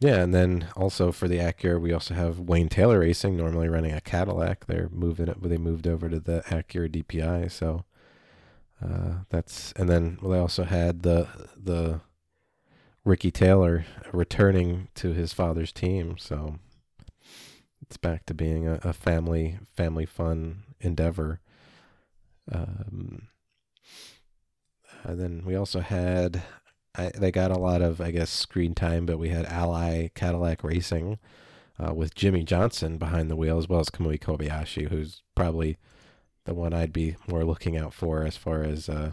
Yeah, 0.00 0.16
and 0.16 0.34
then 0.34 0.68
also 0.74 1.12
for 1.12 1.28
the 1.28 1.38
Acura, 1.38 1.80
we 1.80 1.92
also 1.92 2.14
have 2.14 2.40
Wayne 2.40 2.68
Taylor 2.68 3.00
Racing, 3.00 3.36
normally 3.36 3.68
running 3.68 3.92
a 3.92 4.00
Cadillac. 4.00 4.66
They're 4.66 4.88
moving 4.90 5.28
it, 5.28 5.40
they 5.40 5.58
moved 5.58 5.86
over 5.86 6.08
to 6.08 6.18
the 6.18 6.42
Acura 6.48 6.90
DPI. 6.90 7.52
So 7.52 7.84
uh, 8.82 9.24
that's, 9.30 9.72
and 9.76 9.88
then 9.88 10.18
they 10.22 10.38
also 10.38 10.64
had 10.64 11.02
the 11.02 11.28
the 11.56 12.00
Ricky 13.04 13.30
Taylor 13.30 13.84
returning 14.12 14.88
to 14.96 15.12
his 15.12 15.32
father's 15.32 15.72
team. 15.72 16.16
So 16.18 16.59
it's 17.80 17.96
back 17.96 18.26
to 18.26 18.34
being 18.34 18.66
a, 18.66 18.80
a 18.82 18.92
family 18.92 19.59
family 19.74 20.06
fun 20.06 20.64
endeavor. 20.80 21.40
Um, 22.50 23.28
and 25.04 25.20
then 25.20 25.42
we 25.44 25.54
also 25.54 25.80
had 25.80 26.42
I, 26.94 27.10
they 27.16 27.30
got 27.30 27.50
a 27.50 27.59
lot 27.59 27.80
of, 27.80 28.00
I 28.00 28.10
guess, 28.10 28.30
screen 28.30 28.74
time, 28.74 29.06
but 29.06 29.18
we 29.18 29.30
had 29.30 29.46
Ally 29.46 30.09
Cadillac 30.14 30.62
Racing 30.62 31.18
uh, 31.78 31.94
with 31.94 32.14
Jimmie 32.14 32.44
Johnson 32.44 32.98
behind 32.98 33.30
the 33.30 33.36
wheel, 33.36 33.59
as 33.59 33.68
well 33.68 33.80
as 33.80 33.88
Kamui 33.88 34.20
Kobayashi, 34.20 34.88
who's 34.88 35.22
probably 35.34 35.78
the 36.44 36.55
one 36.55 36.73
I'd 36.73 36.93
be 36.93 37.16
more 37.28 37.44
looking 37.44 37.77
out 37.77 37.94
for 37.94 38.24
as 38.24 38.36
far 38.36 38.62
as 38.62 38.89
uh, 38.89 39.12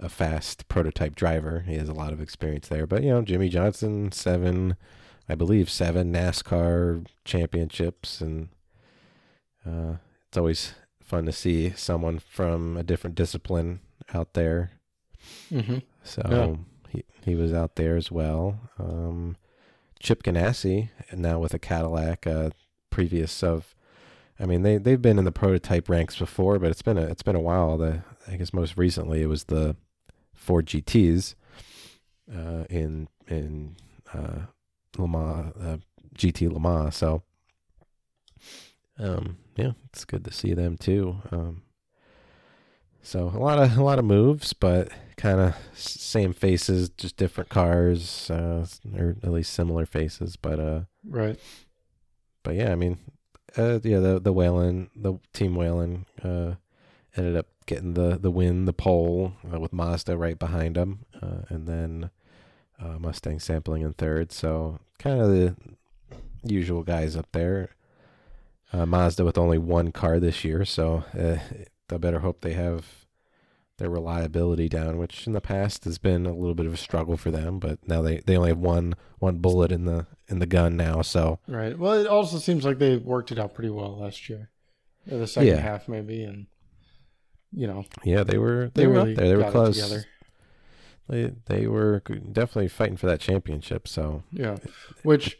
a 0.00 0.08
fast 0.08 0.68
prototype 0.68 1.14
driver. 1.14 1.64
He 1.66 1.76
has 1.76 1.88
a 1.88 1.94
lot 1.94 2.12
of 2.12 2.20
experience 2.20 2.68
there. 2.68 2.86
But, 2.86 3.02
you 3.02 3.10
know, 3.10 3.22
Jimmie 3.22 3.48
Johnson, 3.48 4.10
seven, 4.12 4.76
I 5.28 5.34
believe, 5.34 5.68
seven 5.68 6.12
NASCAR 6.12 7.06
championships. 7.24 8.20
And 8.20 8.48
uh, 9.66 9.96
it's 10.28 10.38
always 10.38 10.74
fun 11.02 11.26
to 11.26 11.32
see 11.32 11.70
someone 11.70 12.18
from 12.18 12.76
a 12.76 12.82
different 12.82 13.16
discipline 13.16 13.80
out 14.14 14.34
there. 14.34 14.72
Mm-hmm. 15.52 15.78
So 16.04 16.22
Yeah. 16.30 16.56
he 16.92 17.04
he 17.24 17.34
was 17.34 17.52
out 17.52 17.74
there 17.76 17.96
as 17.96 18.10
well. 18.12 18.60
Um, 18.78 19.36
Chip 19.98 20.22
Ganassi, 20.22 20.90
and 21.10 21.20
now 21.20 21.38
with 21.40 21.54
a 21.54 21.58
Cadillac. 21.58 22.26
Uh, 22.26 22.50
previous 22.88 23.42
of, 23.42 23.74
I 24.38 24.46
mean 24.46 24.62
they 24.62 24.76
they've 24.78 25.00
been 25.00 25.18
in 25.18 25.24
the 25.24 25.32
prototype 25.32 25.88
ranks 25.88 26.18
before, 26.18 26.58
but 26.58 26.70
it's 26.70 26.82
been 26.82 26.98
a 26.98 27.02
it's 27.06 27.22
been 27.22 27.36
a 27.36 27.40
while. 27.40 27.76
The 27.78 28.02
I 28.28 28.36
guess 28.36 28.52
most 28.52 28.76
recently 28.76 29.22
it 29.22 29.26
was 29.28 29.44
the 29.44 29.76
Ford 30.34 30.66
GTS 30.66 31.34
uh, 32.34 32.64
in 32.68 33.08
in 33.28 33.76
uh, 34.12 34.40
Le 34.98 35.08
Mans, 35.08 35.52
uh, 35.60 35.76
GT 36.16 36.52
Le 36.52 36.60
Mans. 36.60 36.94
So 36.94 37.22
um, 38.98 39.38
yeah, 39.56 39.72
it's 39.86 40.04
good 40.04 40.24
to 40.24 40.32
see 40.32 40.54
them 40.54 40.76
too. 40.76 41.16
Um, 41.30 41.62
So 43.02 43.28
a 43.34 43.38
lot 43.38 43.58
of 43.58 43.78
a 43.78 43.82
lot 43.84 43.98
of 43.98 44.04
moves, 44.04 44.52
but 44.52 44.90
kind 45.16 45.40
of 45.40 45.54
same 45.74 46.32
faces, 46.34 46.90
just 46.90 47.16
different 47.16 47.48
cars, 47.48 48.30
uh, 48.30 48.66
or 48.98 49.16
at 49.22 49.30
least 49.32 49.52
similar 49.54 49.86
faces. 49.86 50.36
But 50.36 50.58
uh, 50.60 50.80
Right. 51.04 51.38
but 52.42 52.54
yeah, 52.54 52.72
I 52.72 52.74
mean, 52.74 52.98
uh, 53.56 53.80
yeah, 53.82 53.98
the 53.98 54.20
the 54.20 54.32
Whelen, 54.32 54.90
the 54.94 55.14
team 55.32 55.54
Whelen, 55.54 56.06
uh, 56.22 56.54
ended 57.16 57.36
up 57.36 57.46
getting 57.66 57.94
the 57.94 58.18
the 58.18 58.30
win, 58.30 58.64
the 58.64 58.72
pole 58.72 59.32
uh, 59.52 59.58
with 59.58 59.72
Mazda 59.72 60.16
right 60.16 60.38
behind 60.38 60.76
them, 60.76 61.06
uh, 61.22 61.42
and 61.48 61.66
then 61.66 62.10
uh, 62.80 62.98
Mustang 62.98 63.40
sampling 63.40 63.82
in 63.82 63.92
third. 63.92 64.32
So 64.32 64.78
kind 64.98 65.20
of 65.20 65.28
the 65.28 65.56
usual 66.42 66.82
guys 66.82 67.16
up 67.16 67.28
there. 67.32 67.70
Uh, 68.72 68.84
Mazda 68.84 69.24
with 69.24 69.38
only 69.38 69.58
one 69.58 69.92
car 69.92 70.18
this 70.18 70.44
year, 70.44 70.64
so 70.64 71.04
I 71.14 71.96
better 71.96 72.18
hope 72.18 72.40
they 72.40 72.54
have 72.54 73.05
their 73.78 73.90
reliability 73.90 74.68
down, 74.68 74.96
which 74.98 75.26
in 75.26 75.32
the 75.32 75.40
past 75.40 75.84
has 75.84 75.98
been 75.98 76.24
a 76.26 76.32
little 76.32 76.54
bit 76.54 76.66
of 76.66 76.74
a 76.74 76.78
struggle 76.78 77.16
for 77.16 77.30
them. 77.30 77.58
But 77.58 77.86
now 77.86 78.02
they, 78.02 78.18
they 78.18 78.36
only 78.36 78.50
have 78.50 78.58
one 78.58 78.94
one 79.18 79.38
bullet 79.38 79.72
in 79.72 79.84
the 79.84 80.06
in 80.28 80.38
the 80.38 80.46
gun 80.46 80.76
now, 80.76 81.02
so 81.02 81.38
Right. 81.46 81.78
Well, 81.78 81.92
it 81.94 82.06
also 82.06 82.38
seems 82.38 82.64
like 82.64 82.78
they 82.78 82.96
worked 82.96 83.32
it 83.32 83.38
out 83.38 83.54
pretty 83.54 83.70
well 83.70 83.98
last 83.98 84.28
year. 84.28 84.50
Or 85.10 85.18
the 85.18 85.26
second 85.26 85.48
Yeah. 85.48 85.60
half, 85.60 85.88
maybe, 85.88 86.24
and 86.24 86.46
you 87.52 87.66
know 87.66 87.84
yeah, 88.02 88.24
they 88.24 88.38
were 88.38 88.70
they, 88.74 88.82
they, 88.82 88.86
were 88.86 88.92
really 88.94 89.12
up 89.12 89.18
there. 89.18 89.28
They 89.28 89.36
were 89.36 89.50
close. 89.50 89.76
together. 89.76 90.04
They 91.08 91.32
they 91.46 91.66
were 91.66 92.00
definitely 92.00 92.68
fighting 92.68 92.96
for 92.96 93.06
that 93.06 93.20
championship. 93.20 93.86
So 93.86 94.24
Yeah. 94.32 94.56
Which, 95.02 95.38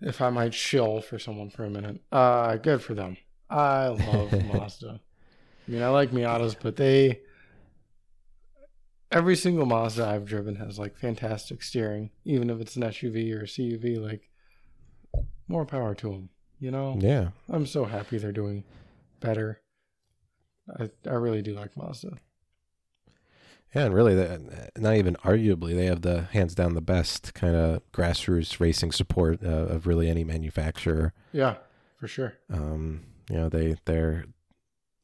if 0.00 0.20
I 0.20 0.30
might 0.30 0.54
shill 0.54 1.00
for 1.02 1.18
someone 1.18 1.50
for 1.50 1.64
a 1.64 1.70
minute, 1.70 2.00
uh, 2.10 2.56
good 2.56 2.82
for 2.82 2.94
them. 2.94 3.16
I 3.48 3.88
love 3.88 4.32
Mazda. 4.54 5.00
I 5.68 5.70
mean, 5.70 5.82
I 5.82 5.88
like 5.88 6.10
Miatas, 6.10 6.56
but 6.60 6.76
they 6.76 7.20
every 9.12 9.36
single 9.36 9.66
Mazda 9.66 10.06
I've 10.06 10.26
driven 10.26 10.56
has 10.56 10.78
like 10.78 10.96
fantastic 10.96 11.62
steering, 11.62 12.10
even 12.24 12.50
if 12.50 12.60
it's 12.60 12.76
an 12.76 12.82
SUV 12.82 13.34
or 13.34 13.42
a 13.42 13.46
CUV. 13.46 14.00
Like, 14.00 14.30
more 15.48 15.66
power 15.66 15.94
to 15.96 16.08
them. 16.10 16.28
You 16.58 16.70
know, 16.70 16.96
yeah, 16.98 17.30
I'm 17.48 17.66
so 17.66 17.84
happy 17.86 18.18
they're 18.18 18.32
doing 18.32 18.64
better. 19.20 19.60
I 20.78 20.90
I 21.06 21.14
really 21.14 21.42
do 21.42 21.54
like 21.54 21.76
Mazda. 21.76 22.18
yeah, 23.74 23.86
and 23.86 23.94
really, 23.94 24.14
not 24.76 24.96
even 24.96 25.16
arguably, 25.24 25.74
they 25.74 25.86
have 25.86 26.02
the 26.02 26.22
hands 26.32 26.54
down 26.54 26.74
the 26.74 26.82
best 26.82 27.32
kind 27.32 27.56
of 27.56 27.80
grassroots 27.92 28.60
racing 28.60 28.92
support 28.92 29.42
uh, 29.42 29.48
of 29.48 29.86
really 29.86 30.10
any 30.10 30.22
manufacturer. 30.22 31.14
Yeah, 31.32 31.56
for 31.98 32.08
sure. 32.08 32.34
Um, 32.52 33.04
you 33.30 33.36
know, 33.36 33.48
they 33.48 33.76
they're. 33.86 34.26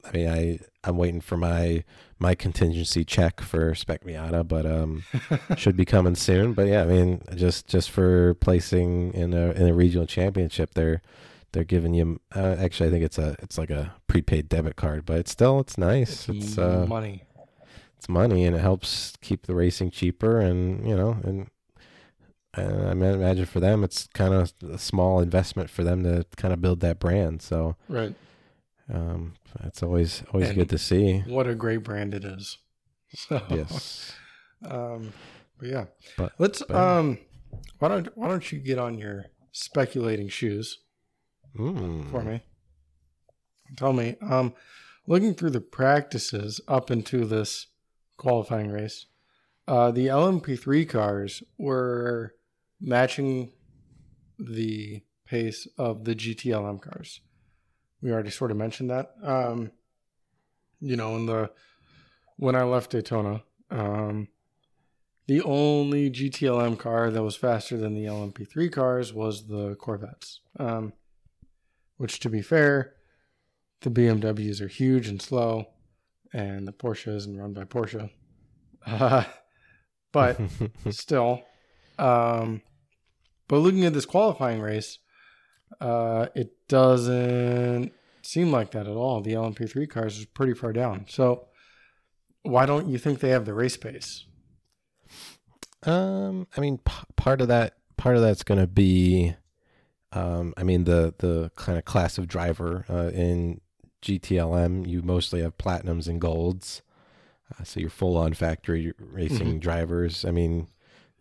I 0.05 0.13
mean, 0.13 0.29
I 0.29 0.59
I'm 0.87 0.97
waiting 0.97 1.21
for 1.21 1.37
my 1.37 1.85
my 2.19 2.35
contingency 2.35 3.05
check 3.05 3.41
for 3.41 3.75
Spec 3.75 4.05
Miata, 4.05 4.47
but 4.47 4.65
um, 4.65 5.05
should 5.57 5.77
be 5.77 5.85
coming 5.85 6.15
soon. 6.15 6.55
But 6.55 6.69
yeah, 6.69 6.83
I 6.83 6.87
mean, 6.87 7.23
just 7.35 7.67
just 7.67 7.91
for 7.91 8.35
placing 8.35 9.13
in 9.13 9.35
a 9.35 9.51
in 9.51 9.69
a 9.69 9.75
regional 9.75 10.07
championship, 10.07 10.75
they're 10.75 11.03
they're 11.53 11.65
giving 11.65 11.95
you. 11.95 12.21
Uh, 12.35 12.57
actually, 12.59 12.89
I 12.89 12.93
think 12.93 13.05
it's 13.05 13.19
a 13.19 13.37
it's 13.41 13.59
like 13.59 13.71
a 13.71 13.95
prepaid 14.07 14.49
debit 14.49 14.77
card, 14.77 15.05
but 15.05 15.19
it's 15.19 15.33
still 15.33 15.59
it's 15.61 15.77
nice. 15.77 16.29
It's 16.29 16.57
uh, 16.57 16.87
money. 16.89 17.25
it's 17.97 18.09
money, 18.09 18.45
and 18.45 18.55
it 18.55 18.61
helps 18.61 19.15
keep 19.21 19.47
the 19.47 19.55
racing 19.55 19.91
cheaper, 19.91 20.41
and 20.41 20.87
you 20.89 20.97
know, 20.97 21.19
and. 21.23 21.51
And 22.59 23.05
I 23.05 23.09
imagine 23.11 23.45
for 23.45 23.61
them, 23.61 23.85
it's 23.85 24.09
kind 24.15 24.33
of 24.33 24.51
a 24.67 24.79
small 24.79 25.21
investment 25.21 25.69
for 25.69 25.85
them 25.85 26.05
to 26.05 26.25
kind 26.39 26.55
of 26.55 26.63
build 26.63 26.81
that 26.81 26.99
brand. 26.99 27.43
So, 27.43 27.77
Right. 27.87 28.15
Um, 28.93 29.35
it's 29.65 29.83
always 29.83 30.23
always 30.33 30.49
And- 30.51 30.59
good 30.59 30.69
to 30.71 30.79
see. 30.79 31.21
What 31.21 31.47
a 31.49 31.55
great 31.55 31.79
brand 31.85 32.15
it 32.15 32.25
is. 32.25 32.59
So, 33.15 33.41
Yes. 33.51 34.13
Um, 34.65 35.13
but 35.59 35.69
yeah, 35.69 35.85
But- 36.19 36.33
let's. 36.39 36.63
but- 36.63 36.77
Um, 36.77 37.19
why 37.79 37.89
don't 37.89 38.17
Why 38.17 38.29
don't 38.29 38.51
you 38.53 38.59
get 38.59 38.79
on 38.79 38.99
your 38.99 39.27
speculating 39.53 40.29
shoes 40.29 40.79
Mm. 41.57 42.11
for 42.11 42.23
me? 42.23 42.43
Tell 43.77 43.93
me. 43.93 44.17
Um, 44.21 44.55
looking 45.07 45.35
through 45.35 45.51
the 45.51 45.61
practices 45.61 46.61
up 46.69 46.91
into 46.91 47.25
this 47.25 47.69
qualifying 48.19 48.71
race, 48.71 49.07
uh, 49.67 49.91
the 49.91 50.07
LMP3 50.09 50.85
cars 50.89 51.43
were 51.59 52.35
matching 52.81 53.53
the 54.39 55.03
pace 55.25 55.67
of 55.79 56.05
the 56.05 56.15
GTLM 56.15 56.79
cars. 56.81 57.21
We 58.07 58.13
already 58.13 58.31
sort 58.31 58.53
of 58.53 58.57
mentioned 58.57 58.91
that. 58.91 59.17
Um, 59.21 59.73
you 60.81 60.95
know, 60.95 61.17
in 61.17 61.27
the 61.27 61.51
when 62.37 62.55
I 62.55 62.63
left 62.63 62.93
Daytona, 62.93 63.43
um, 63.69 64.29
the 65.27 65.43
only 65.43 66.09
GTLM 66.09 66.79
car 66.79 67.11
that 67.11 67.25
was 67.25 67.35
faster 67.35 67.77
than 67.77 67.95
the 67.95 68.05
LMP3 68.05 68.71
cars 68.71 69.13
was 69.13 69.49
the 69.49 69.75
Corvettes. 69.75 70.39
Um, 70.57 70.93
which, 71.97 72.21
to 72.21 72.31
be 72.31 72.43
fair, 72.43 72.95
the 73.81 73.91
BMWs 73.91 74.61
are 74.61 74.69
huge 74.69 75.09
and 75.09 75.21
slow, 75.21 75.67
and 76.33 76.69
the 76.69 76.73
Porsche 76.73 77.13
isn't 77.13 77.37
run 77.37 77.55
by 77.55 77.65
Porsche. 77.65 78.11
Uh, 78.87 79.25
but 80.13 80.41
still, 80.91 81.43
um, 81.99 82.63
but 83.49 83.57
looking 83.57 83.85
at 83.85 83.95
this 83.95 84.07
qualifying 84.07 84.61
race, 84.61 85.01
uh, 85.81 86.27
it 86.37 86.56
doesn't 86.69 87.93
seem 88.23 88.51
like 88.51 88.73
that 88.73 88.87
at 88.87 88.97
all. 88.97 89.21
The 89.21 89.33
LMP3 89.33 89.89
cars 89.89 90.19
is 90.19 90.25
pretty 90.27 90.55
far 90.55 90.73
down. 90.73 91.07
So, 91.09 91.47
why 92.43 92.67
don't 92.67 92.89
you 92.89 92.99
think 92.99 93.21
they 93.21 93.31
have 93.31 93.45
the 93.45 93.55
race 93.55 93.77
pace? 93.77 94.25
Um, 95.83 96.47
I 96.57 96.61
mean, 96.61 96.79
p- 96.79 96.93
part 97.17 97.41
of 97.41 97.49
that, 97.49 97.75
part 97.97 98.17
of 98.17 98.23
that's 98.23 98.43
going 98.43 98.61
to 98.61 98.67
be, 98.67 99.35
um, 100.13 100.55
I 100.57 100.63
mean, 100.63 100.85
the 100.85 101.15
the 101.19 101.51
kind 101.57 101.79
of 101.79 101.85
class 101.85 102.19
of 102.19 102.29
driver 102.29 102.85
uh, 102.89 103.11
in 103.13 103.61
GTLM, 104.03 104.87
you 104.89 105.03
mostly 105.03 105.43
have 105.43 105.59
platinums 105.59 106.09
and 106.09 106.21
golds, 106.21 106.83
uh, 107.53 107.65
so 107.65 107.81
you're 107.81 107.91
full 107.91 108.17
on 108.17 108.33
factory 108.35 108.93
racing 108.99 109.61
drivers. 109.61 110.25
I 110.25 110.31
mean, 110.31 110.69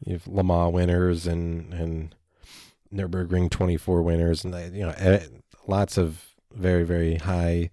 you 0.04 0.14
have 0.14 0.28
Le 0.28 0.44
Mans 0.44 0.74
winners 0.74 1.28
and 1.28 1.74
and 1.74 2.16
Nurburgring 2.96 3.50
24 3.50 4.02
winners, 4.02 4.44
and 4.46 4.76
you 4.76 4.86
know, 4.86 4.94
eh, 4.98 5.26
lots 5.68 5.98
of 5.98 6.24
very 6.54 6.84
very 6.84 7.16
high, 7.16 7.70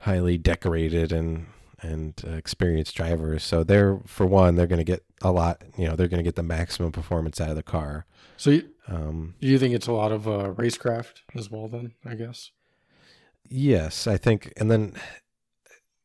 highly 0.00 0.38
decorated 0.38 1.12
and 1.12 1.46
and 1.80 2.22
uh, 2.26 2.30
experienced 2.30 2.94
drivers. 2.94 3.42
So 3.44 3.64
they're 3.64 4.00
for 4.06 4.24
one, 4.26 4.54
they're 4.54 4.66
going 4.66 4.78
to 4.78 4.84
get 4.84 5.04
a 5.22 5.32
lot. 5.32 5.62
You 5.76 5.88
know, 5.88 5.96
they're 5.96 6.08
going 6.08 6.18
to 6.18 6.24
get 6.24 6.36
the 6.36 6.42
maximum 6.42 6.92
performance 6.92 7.40
out 7.40 7.50
of 7.50 7.56
the 7.56 7.62
car. 7.62 8.06
So, 8.36 8.50
you, 8.50 8.68
Um, 8.88 9.34
do 9.40 9.46
you 9.48 9.58
think 9.58 9.74
it's 9.74 9.86
a 9.86 9.92
lot 9.92 10.10
of 10.12 10.26
uh, 10.26 10.52
racecraft 10.54 11.22
as 11.34 11.50
well? 11.50 11.68
Then, 11.68 11.92
I 12.04 12.14
guess. 12.14 12.50
yes, 13.48 14.06
I 14.06 14.16
think, 14.16 14.52
and 14.56 14.70
then 14.70 14.94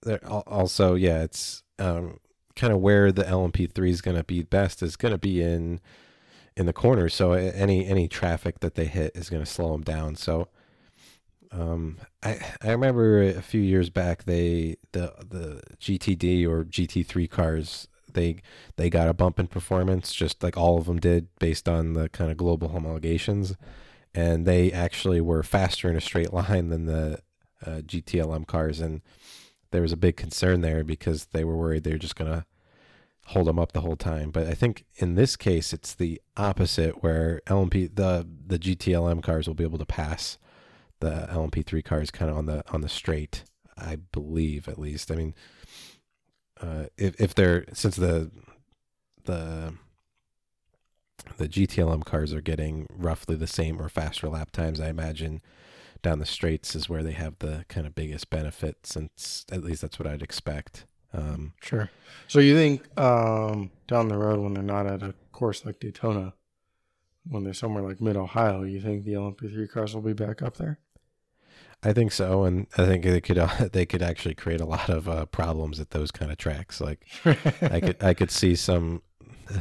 there 0.04 0.20
also, 0.28 0.96
yeah, 0.96 1.24
it's 1.24 1.64
um, 1.80 2.20
kind 2.56 2.74
of 2.74 2.80
where 2.80 3.12
the 3.12 3.24
LMP3 3.24 3.90
is 3.90 4.02
going 4.02 4.18
to 4.18 4.24
be 4.24 4.44
best 4.44 4.84
is 4.84 4.96
going 4.96 5.14
to 5.14 5.18
be 5.18 5.42
in 5.42 5.80
in 6.56 6.66
the 6.66 6.74
corners. 6.74 7.14
So 7.14 7.34
any 7.34 7.86
any 7.88 8.08
traffic 8.08 8.60
that 8.60 8.76
they 8.76 8.86
hit 8.86 9.16
is 9.16 9.30
going 9.30 9.44
to 9.44 9.50
slow 9.50 9.72
them 9.72 9.84
down. 9.84 10.16
So. 10.16 10.48
Um, 11.52 11.98
I 12.22 12.40
I 12.62 12.70
remember 12.70 13.24
a 13.24 13.42
few 13.42 13.60
years 13.60 13.90
back 13.90 14.26
they 14.26 14.76
the 14.92 15.12
the 15.28 15.64
GTD 15.80 16.48
or 16.48 16.64
GT3 16.64 17.28
cars 17.28 17.88
they 18.14 18.38
they 18.76 18.90
got 18.90 19.10
a 19.10 19.14
bump 19.14 19.40
in 19.40 19.48
performance 19.48 20.14
just 20.14 20.44
like 20.44 20.58
all 20.58 20.78
of 20.78 20.86
them 20.86 21.00
did 21.00 21.28
based 21.40 21.68
on 21.68 21.94
the 21.94 22.10
kind 22.10 22.32
of 22.32 22.38
global 22.38 22.70
homologations 22.70 23.56
and 24.14 24.46
they 24.46 24.72
actually 24.72 25.22
were 25.22 25.44
faster 25.44 25.90
in 25.90 25.96
a 25.96 26.02
straight 26.02 26.34
line 26.34 26.70
than 26.70 26.86
the 26.86 27.20
uh, 27.66 27.82
GTLM 27.82 28.48
cars 28.48 28.80
and 28.80 29.02
there 29.72 29.82
was 29.82 29.92
a 29.92 29.98
big 29.98 30.16
concern 30.16 30.62
there 30.62 30.84
because 30.84 31.26
they 31.28 31.44
were 31.44 31.58
worried 31.58 31.84
they 31.84 31.92
were 31.92 31.98
just 31.98 32.16
going 32.16 32.32
to 32.32 32.46
hold 33.30 33.48
them 33.48 33.60
up 33.60 33.72
the 33.72 33.82
whole 33.82 33.96
time 33.96 34.32
but 34.32 34.48
I 34.48 34.54
think 34.54 34.86
in 34.96 35.16
this 35.16 35.36
case 35.36 35.74
it's 35.74 35.94
the 35.94 36.22
opposite 36.38 37.04
where 37.04 37.42
LMP 37.48 37.94
the 37.94 38.28
the 38.48 38.60
GTLM 38.60 39.22
cars 39.22 39.48
will 39.48 39.56
be 39.56 39.64
able 39.64 39.78
to 39.78 39.86
pass 39.86 40.38
the 41.00 41.28
LMP3 41.32 41.84
cars 41.84 42.12
kind 42.12 42.30
of 42.30 42.38
on 42.38 42.46
the 42.46 42.64
on 42.72 42.82
the 42.82 42.90
straight 42.90 43.44
I 43.78 43.98
believe 43.98 44.68
at 44.68 44.80
least 44.80 45.12
I 45.12 45.16
mean 45.16 45.36
uh, 46.62 46.86
if 46.98 47.20
if 47.20 47.34
they're 47.34 47.66
since 47.74 47.96
the 47.96 48.32
the 49.26 49.74
the 51.38 51.48
GTLM 51.48 52.06
cars 52.06 52.34
are 52.34 52.42
getting 52.42 52.88
roughly 52.90 53.36
the 53.36 53.48
same 53.48 53.82
or 53.82 53.90
faster 53.90 54.28
lap 54.30 54.52
times, 54.52 54.80
I 54.80 54.90
imagine 54.90 55.42
down 56.02 56.20
the 56.20 56.26
straights 56.26 56.76
is 56.76 56.90
where 56.90 57.04
they 57.04 57.12
have 57.12 57.40
the 57.40 57.66
kind 57.68 57.86
of 57.86 57.96
biggest 57.96 58.30
benefit. 58.30 58.86
Since 58.86 59.46
at 59.52 59.64
least 59.64 59.82
that's 59.82 60.00
what 60.00 60.08
I'd 60.08 60.22
expect. 60.22 60.86
Um, 61.14 61.54
Sure. 61.62 61.90
So 62.28 62.40
you 62.40 62.56
think 62.56 63.00
um, 63.00 63.72
down 63.88 64.08
the 64.08 64.18
road 64.18 64.40
when 64.40 64.54
they're 64.54 64.64
not 64.64 64.86
at 64.86 65.02
a 65.02 65.14
course 65.32 65.66
like 65.66 65.80
Daytona, 65.80 66.34
when 67.28 67.44
they're 67.44 67.54
somewhere 67.54 67.84
like 67.84 68.02
Mid 68.02 68.18
Ohio, 68.18 68.64
you 68.64 68.82
think 68.82 69.04
the 69.04 69.14
LMP3 69.14 69.70
cars 69.70 69.94
will 69.94 70.02
be 70.02 70.14
back 70.14 70.42
up 70.42 70.58
there? 70.58 70.80
I 71.82 71.94
think 71.94 72.12
so, 72.12 72.44
and 72.44 72.68
I 72.78 72.86
think 72.86 73.06
they 73.06 73.22
could 73.22 73.38
uh, 73.38 73.50
they 73.72 73.86
could 73.86 74.02
actually 74.02 74.36
create 74.36 74.62
a 74.62 74.66
lot 74.66 74.90
of 74.90 75.08
uh, 75.08 75.26
problems 75.28 75.80
at 75.80 75.92
those 75.92 76.12
kind 76.12 76.32
of 76.32 76.38
tracks. 76.38 76.82
Like 76.82 77.06
I 77.62 77.80
could 77.80 78.04
I 78.04 78.14
could 78.14 78.32
see 78.32 78.56
some 78.56 79.02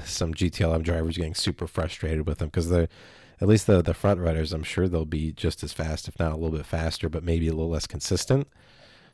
some 0.05 0.35
GTLM 0.35 0.83
drivers 0.83 1.17
getting 1.17 1.35
super 1.35 1.67
frustrated 1.67 2.27
with 2.27 2.39
them 2.39 2.49
because 2.49 2.69
they're 2.69 2.89
at 3.41 3.49
least 3.49 3.67
the 3.67 3.83
the 3.83 3.95
front 3.95 4.21
runners. 4.21 4.53
I'm 4.53 4.65
sure 4.65 4.89
they'll 4.89 5.05
be 5.05 5.33
just 5.33 5.63
as 5.63 5.73
fast, 5.73 6.09
if 6.09 6.19
not 6.19 6.33
a 6.33 6.37
little 6.37 6.57
bit 6.57 6.67
faster, 6.67 7.09
but 7.09 7.23
maybe 7.23 7.47
a 7.47 7.53
little 7.53 7.71
less 7.71 7.87
consistent. 7.87 8.49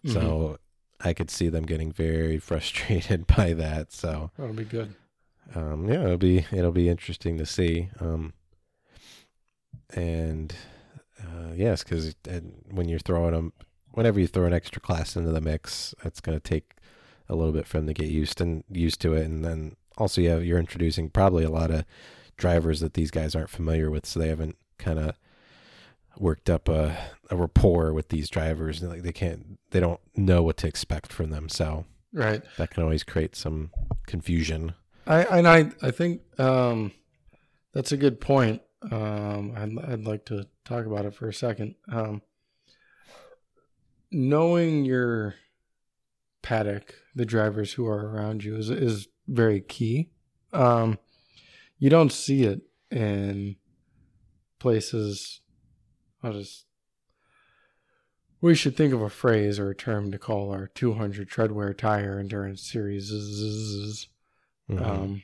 Mm-hmm. 0.05 0.13
So 0.13 0.59
I 1.01 1.13
could 1.13 1.31
see 1.31 1.49
them 1.49 1.65
getting 1.67 1.93
very 1.93 2.39
frustrated 2.51 3.27
by 3.37 3.53
that. 3.55 3.93
So 3.93 4.31
That'll 4.39 4.55
be 4.55 4.65
good. 4.65 4.95
um, 5.55 5.89
yeah, 5.89 6.03
it'll 6.05 6.17
be 6.19 6.47
it'll 6.53 6.73
be 6.73 6.89
interesting 6.89 7.37
to 7.39 7.47
see. 7.47 7.89
Um, 8.01 8.33
and 9.95 10.55
uh, 11.23 11.53
yes, 11.55 11.85
because 11.85 12.15
when 12.71 12.89
you're 12.89 12.99
throwing 12.99 13.33
them, 13.33 13.53
whenever 13.93 14.19
you 14.21 14.27
throw 14.27 14.45
an 14.47 14.53
extra 14.55 14.81
class 14.81 15.17
into 15.17 15.31
the 15.31 15.41
mix, 15.41 15.95
it's 16.05 16.21
going 16.21 16.37
to 16.39 16.43
take 16.43 16.73
a 17.29 17.35
little 17.35 17.53
bit 17.53 17.67
for 17.67 17.79
them 17.79 17.87
to 17.87 17.95
get 17.95 18.09
used 18.11 18.41
and 18.41 18.65
used 18.71 19.01
to 19.03 19.15
it. 19.15 19.25
And 19.25 19.45
then 19.45 19.77
also, 19.97 20.21
you 20.21 20.31
have, 20.31 20.45
you're 20.45 20.59
introducing 20.59 21.09
probably 21.11 21.45
a 21.45 21.51
lot 21.51 21.71
of 21.71 21.85
drivers 22.37 22.81
that 22.81 22.95
these 22.95 23.11
guys 23.11 23.35
aren't 23.35 23.51
familiar 23.51 23.91
with, 23.91 24.05
so 24.07 24.19
they 24.19 24.29
haven't 24.29 24.57
kind 24.79 24.99
of 24.99 25.15
worked 26.19 26.49
up 26.51 26.69
a, 26.69 26.97
a 27.31 27.37
rapport 27.37 27.93
with 27.93 28.09
these 28.09 28.29
drivers. 28.31 28.81
And 28.83 28.91
like 28.91 29.03
they 29.03 29.13
can't, 29.13 29.59
they 29.71 29.81
don't 29.81 30.01
know 30.17 30.43
what 30.43 30.57
to 30.59 30.67
expect 30.69 31.13
from 31.13 31.31
them. 31.31 31.49
So 31.49 31.85
Right. 32.13 32.43
that 32.59 32.71
can 32.71 32.83
always 32.85 33.03
create 33.05 33.35
some 33.37 33.71
confusion. 34.07 34.75
I 35.07 35.25
and 35.25 35.47
I 35.49 35.71
I 35.83 35.91
think 35.91 36.23
um, 36.41 36.93
that's 37.73 37.93
a 37.93 37.97
good 37.97 38.21
point. 38.21 38.63
Um, 38.91 39.53
I'd 39.57 39.93
I'd 39.93 40.05
like 40.05 40.25
to 40.27 40.47
talk 40.65 40.87
about 40.87 41.05
it 41.05 41.15
for 41.15 41.29
a 41.29 41.35
second. 41.35 41.75
Um, 41.93 42.23
knowing 44.11 44.85
your 44.85 45.35
paddock, 46.43 46.95
the 47.15 47.27
drivers 47.27 47.73
who 47.73 47.87
are 47.87 48.11
around 48.11 48.45
you, 48.45 48.57
is 48.57 48.71
is 48.71 49.09
very 49.27 49.61
key. 49.61 50.11
Um, 50.53 50.99
you 51.79 51.91
don't 51.91 52.13
see 52.13 52.45
it 52.45 52.63
in 52.91 53.57
places. 54.59 55.41
I'll 56.25 56.33
just. 56.33 56.65
We 58.41 58.55
should 58.55 58.77
think 58.77 58.93
of 58.93 59.01
a 59.01 59.09
phrase 59.09 59.59
or 59.59 59.71
a 59.71 59.75
term 59.75 60.11
to 60.13 60.19
call 60.19 60.51
our 60.53 60.67
200 60.69 61.31
treadwear 61.31 61.77
tire 61.77 62.19
endurance 62.19 62.63
series. 62.63 63.11
Mhm. 64.71 64.85
Um, 64.85 65.23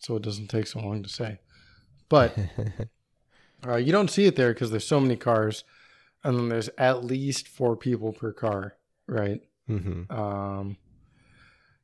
so 0.00 0.16
it 0.16 0.22
doesn't 0.22 0.48
take 0.48 0.66
so 0.66 0.80
long 0.80 1.02
to 1.02 1.08
say. 1.08 1.40
But 2.08 2.36
uh, 3.66 3.76
you 3.76 3.92
don't 3.92 4.10
see 4.10 4.26
it 4.26 4.36
there 4.36 4.52
because 4.52 4.70
there's 4.70 4.86
so 4.86 5.00
many 5.00 5.16
cars, 5.16 5.64
and 6.22 6.36
then 6.36 6.48
there's 6.48 6.70
at 6.78 7.04
least 7.04 7.48
four 7.48 7.76
people 7.76 8.12
per 8.12 8.32
car, 8.32 8.76
right? 9.06 9.40
hmm 9.66 10.04
Um, 10.10 10.76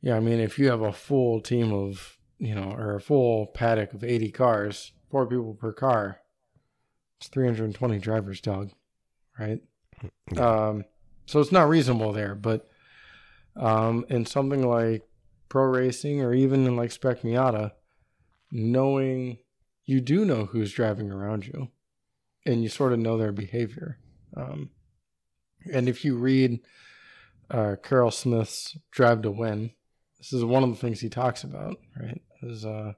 yeah, 0.01 0.17
I 0.17 0.21
mean, 0.21 0.39
if 0.39 0.59
you 0.59 0.69
have 0.71 0.83
a 0.83 0.93
full 0.93 1.41
team 1.41 1.73
of, 1.73 2.19
you 2.39 2.55
know, 2.55 2.73
or 2.73 2.95
a 2.95 3.01
full 3.01 3.47
paddock 3.47 3.93
of 3.95 4.05
80 4.05 4.31
cars, 4.31 4.93
four 5.11 5.27
people 5.27 5.55
per 5.55 5.73
car, 5.73 6.21
it's 7.19 7.29
320 7.29 7.99
drivers, 7.99 8.41
dog, 8.41 8.71
right? 9.39 9.61
Um, 10.37 10.85
so 11.27 11.41
it's 11.41 11.53
not 11.53 11.69
reasonable 11.69 12.13
there, 12.13 12.35
but 12.35 12.69
um, 13.57 14.05
in 14.09 14.27
something 14.27 14.67
like 14.67 15.03
pro 15.49 15.65
racing 15.65 16.21
or 16.21 16.35
even 16.35 16.67
in 16.67 16.77
like 16.77 16.93
Spec 16.93 17.23
Miata, 17.23 17.73
knowing 18.51 19.39
you 19.87 20.01
do 20.01 20.25
know 20.25 20.47
who's 20.47 20.73
driving 20.73 21.11
around 21.11 21.47
you 21.47 21.69
and 22.47 22.63
you 22.63 22.69
sort 22.69 22.93
of 22.93 22.99
know 22.99 23.17
their 23.17 23.33
behavior. 23.33 23.99
Um, 24.37 24.71
and 25.73 25.89
if 25.89 26.05
you 26.05 26.17
read 26.17 26.61
uh, 27.51 27.77
Carroll 27.83 28.11
Smith's 28.11 28.77
Drive 28.91 29.23
to 29.23 29.31
Win, 29.31 29.71
this 30.19 30.33
is 30.33 30.45
one 30.45 30.63
of 30.63 30.71
the 30.71 30.77
things 30.77 31.01
he 31.01 31.09
talks 31.09 31.45
about, 31.45 31.77
right? 32.01 32.21
Is 32.43 32.65
uh, 32.65 32.95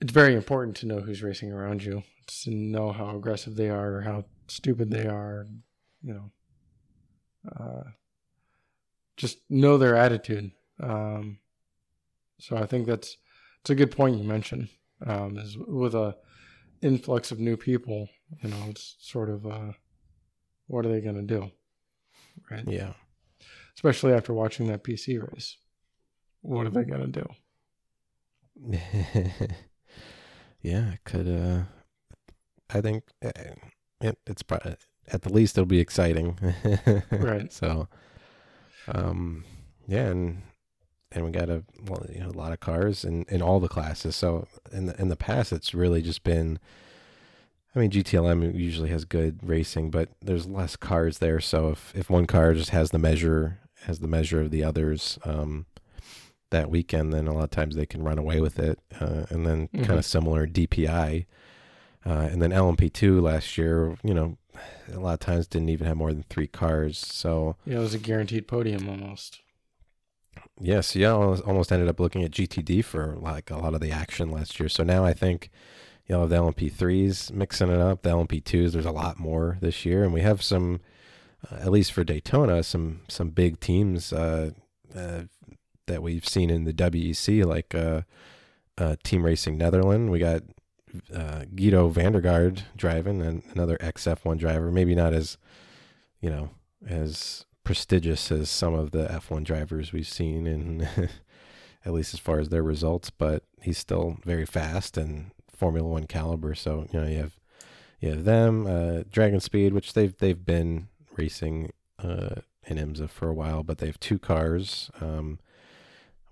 it's 0.00 0.12
very 0.12 0.34
important 0.34 0.76
to 0.78 0.86
know 0.86 1.00
who's 1.00 1.22
racing 1.22 1.52
around 1.52 1.82
you, 1.82 2.02
to 2.26 2.50
know 2.50 2.92
how 2.92 3.16
aggressive 3.16 3.56
they 3.56 3.68
are 3.68 3.96
or 3.96 4.00
how 4.02 4.24
stupid 4.46 4.90
they 4.90 5.06
are, 5.06 5.46
you 6.02 6.14
know. 6.14 6.30
Uh, 7.58 7.90
just 9.16 9.38
know 9.50 9.78
their 9.78 9.96
attitude. 9.96 10.52
Um, 10.80 11.38
so 12.38 12.56
I 12.56 12.66
think 12.66 12.86
that's 12.86 13.16
it's 13.60 13.70
a 13.70 13.74
good 13.74 13.90
point 13.90 14.18
you 14.18 14.24
mentioned. 14.24 14.68
Um, 15.04 15.38
is 15.38 15.56
with 15.56 15.94
a 15.94 16.16
influx 16.82 17.30
of 17.30 17.38
new 17.38 17.56
people, 17.56 18.08
you 18.42 18.50
know, 18.50 18.64
it's 18.68 18.96
sort 19.00 19.30
of 19.30 19.46
uh, 19.46 19.72
what 20.66 20.84
are 20.84 20.88
they 20.88 21.00
going 21.00 21.16
to 21.16 21.22
do, 21.22 21.50
right? 22.50 22.64
Yeah. 22.66 22.92
Especially 23.74 24.12
after 24.12 24.32
watching 24.32 24.66
that 24.68 24.82
PC 24.82 25.20
race, 25.32 25.56
what 26.40 26.66
are 26.66 26.70
they 26.70 26.84
going 26.84 27.12
to 27.12 27.24
do? 28.66 28.78
yeah, 30.62 30.92
it 30.92 31.00
could. 31.04 31.28
Uh, 31.28 31.62
I 32.70 32.80
think 32.80 33.04
it, 33.20 34.18
it's 34.26 34.42
probably 34.42 34.76
at 35.10 35.22
the 35.22 35.32
least 35.32 35.56
it'll 35.56 35.66
be 35.66 35.80
exciting. 35.80 36.38
Right. 37.10 37.52
So, 37.52 37.88
um, 38.88 39.44
yeah, 39.86 40.06
and 40.06 40.42
and 41.12 41.24
we 41.24 41.30
got 41.30 41.48
a 41.48 41.64
well, 41.86 42.06
you 42.12 42.20
know, 42.20 42.28
a 42.28 42.30
lot 42.30 42.52
of 42.52 42.60
cars 42.60 43.04
in 43.04 43.24
in 43.28 43.42
all 43.42 43.60
the 43.60 43.68
classes. 43.68 44.16
So 44.16 44.46
in 44.72 44.86
the 44.86 45.00
in 45.00 45.08
the 45.08 45.16
past, 45.16 45.52
it's 45.52 45.74
really 45.74 46.02
just 46.02 46.22
been. 46.22 46.58
I 47.74 47.80
mean, 47.80 47.90
GTLM 47.90 48.54
usually 48.58 48.88
has 48.88 49.04
good 49.04 49.38
racing, 49.42 49.90
but 49.90 50.08
there's 50.22 50.46
less 50.46 50.74
cars 50.74 51.18
there. 51.18 51.38
So 51.38 51.68
if, 51.68 51.92
if 51.94 52.10
one 52.10 52.26
car 52.26 52.54
just 52.54 52.70
has 52.70 52.90
the 52.90 52.98
measure 52.98 53.60
has 53.82 54.00
the 54.00 54.08
measure 54.08 54.40
of 54.40 54.50
the 54.50 54.64
others 54.64 55.18
um, 55.24 55.66
that 56.50 56.70
weekend, 56.70 57.12
then 57.12 57.26
a 57.28 57.32
lot 57.34 57.44
of 57.44 57.50
times 57.50 57.76
they 57.76 57.86
can 57.86 58.02
run 58.02 58.18
away 58.18 58.40
with 58.40 58.58
it. 58.58 58.78
Uh, 59.00 59.26
and 59.30 59.46
then 59.46 59.68
Mhm. 59.68 59.84
kind 59.84 59.98
of 59.98 60.04
similar 60.04 60.46
DPI, 60.46 61.26
uh, 62.06 62.28
and 62.30 62.40
then 62.40 62.52
LMP2 62.52 63.20
last 63.20 63.58
year, 63.58 63.96
you 64.02 64.14
know, 64.14 64.38
a 64.92 64.98
lot 64.98 65.14
of 65.14 65.20
times 65.20 65.46
didn't 65.46 65.68
even 65.68 65.86
have 65.86 65.96
more 65.96 66.12
than 66.12 66.24
three 66.28 66.46
cars. 66.48 66.98
So 66.98 67.56
Yeah, 67.64 67.76
it 67.76 67.80
was 67.80 67.94
a 67.94 67.98
guaranteed 67.98 68.48
podium 68.48 68.88
almost. 68.88 69.40
Yes, 70.60 70.96
yeah, 70.96 71.10
almost 71.10 71.42
almost 71.44 71.70
ended 71.72 71.88
up 71.88 72.00
looking 72.00 72.22
at 72.24 72.30
GTD 72.32 72.82
for 72.82 73.16
like 73.16 73.50
a 73.50 73.56
lot 73.58 73.74
of 73.74 73.80
the 73.80 73.92
action 73.92 74.30
last 74.30 74.58
year. 74.58 74.68
So 74.68 74.82
now 74.82 75.04
I 75.04 75.12
think 75.12 75.50
you'll 76.06 76.20
have 76.22 76.30
the 76.30 76.36
LMP3s 76.36 77.30
mixing 77.32 77.70
it 77.70 77.80
up, 77.80 78.02
the 78.02 78.10
LMP2s. 78.10 78.72
There's 78.72 78.84
a 78.86 78.90
lot 78.90 79.18
more 79.20 79.58
this 79.60 79.84
year, 79.84 80.02
and 80.04 80.12
we 80.12 80.22
have 80.22 80.42
some, 80.42 80.80
uh, 81.50 81.56
at 81.56 81.70
least 81.70 81.92
for 81.92 82.02
Daytona, 82.02 82.62
some 82.62 83.02
some 83.08 83.30
big 83.30 83.60
teams 83.60 84.12
uh, 84.12 84.50
uh, 84.96 85.22
that 85.88 86.02
we've 86.02 86.26
seen 86.26 86.50
in 86.50 86.64
the 86.64 86.72
WEC, 86.72 87.44
like 87.44 87.74
uh, 87.74 88.02
uh, 88.78 88.96
Team 89.02 89.24
Racing 89.24 89.58
Netherlands. 89.58 90.10
We 90.10 90.18
got 90.18 90.42
uh, 91.12 91.44
Guido 91.54 91.88
van 91.88 92.12
der 92.12 92.20
Garde 92.20 92.62
driving, 92.76 93.20
and 93.20 93.42
another 93.52 93.76
XF1 93.78 94.38
driver. 94.38 94.70
Maybe 94.70 94.94
not 94.94 95.12
as, 95.12 95.36
you 96.20 96.30
know, 96.30 96.50
as 96.86 97.44
prestigious 97.64 98.30
as 98.32 98.48
some 98.48 98.74
of 98.74 98.92
the 98.92 99.06
F1 99.08 99.44
drivers 99.44 99.92
we've 99.92 100.08
seen, 100.08 100.46
and 100.46 100.88
at 101.84 101.92
least 101.92 102.14
as 102.14 102.20
far 102.20 102.38
as 102.38 102.48
their 102.48 102.62
results. 102.62 103.10
But 103.10 103.42
he's 103.60 103.78
still 103.78 104.18
very 104.24 104.46
fast 104.46 104.96
and 104.96 105.32
Formula 105.54 105.88
One 105.88 106.06
caliber. 106.06 106.54
So 106.54 106.86
you 106.92 107.00
know 107.00 107.06
you 107.06 107.18
have 107.18 107.38
you 108.00 108.10
have 108.10 108.24
them, 108.24 108.66
uh, 108.66 109.02
Dragon 109.10 109.40
Speed, 109.40 109.74
which 109.74 109.92
they've 109.92 110.16
they've 110.16 110.44
been 110.44 110.88
racing 111.16 111.72
uh, 111.98 112.36
in 112.66 112.76
IMSA 112.76 113.10
for 113.10 113.28
a 113.28 113.34
while, 113.34 113.62
but 113.62 113.78
they 113.78 113.86
have 113.86 113.98
two 113.98 114.18
cars. 114.18 114.90
Um, 115.00 115.40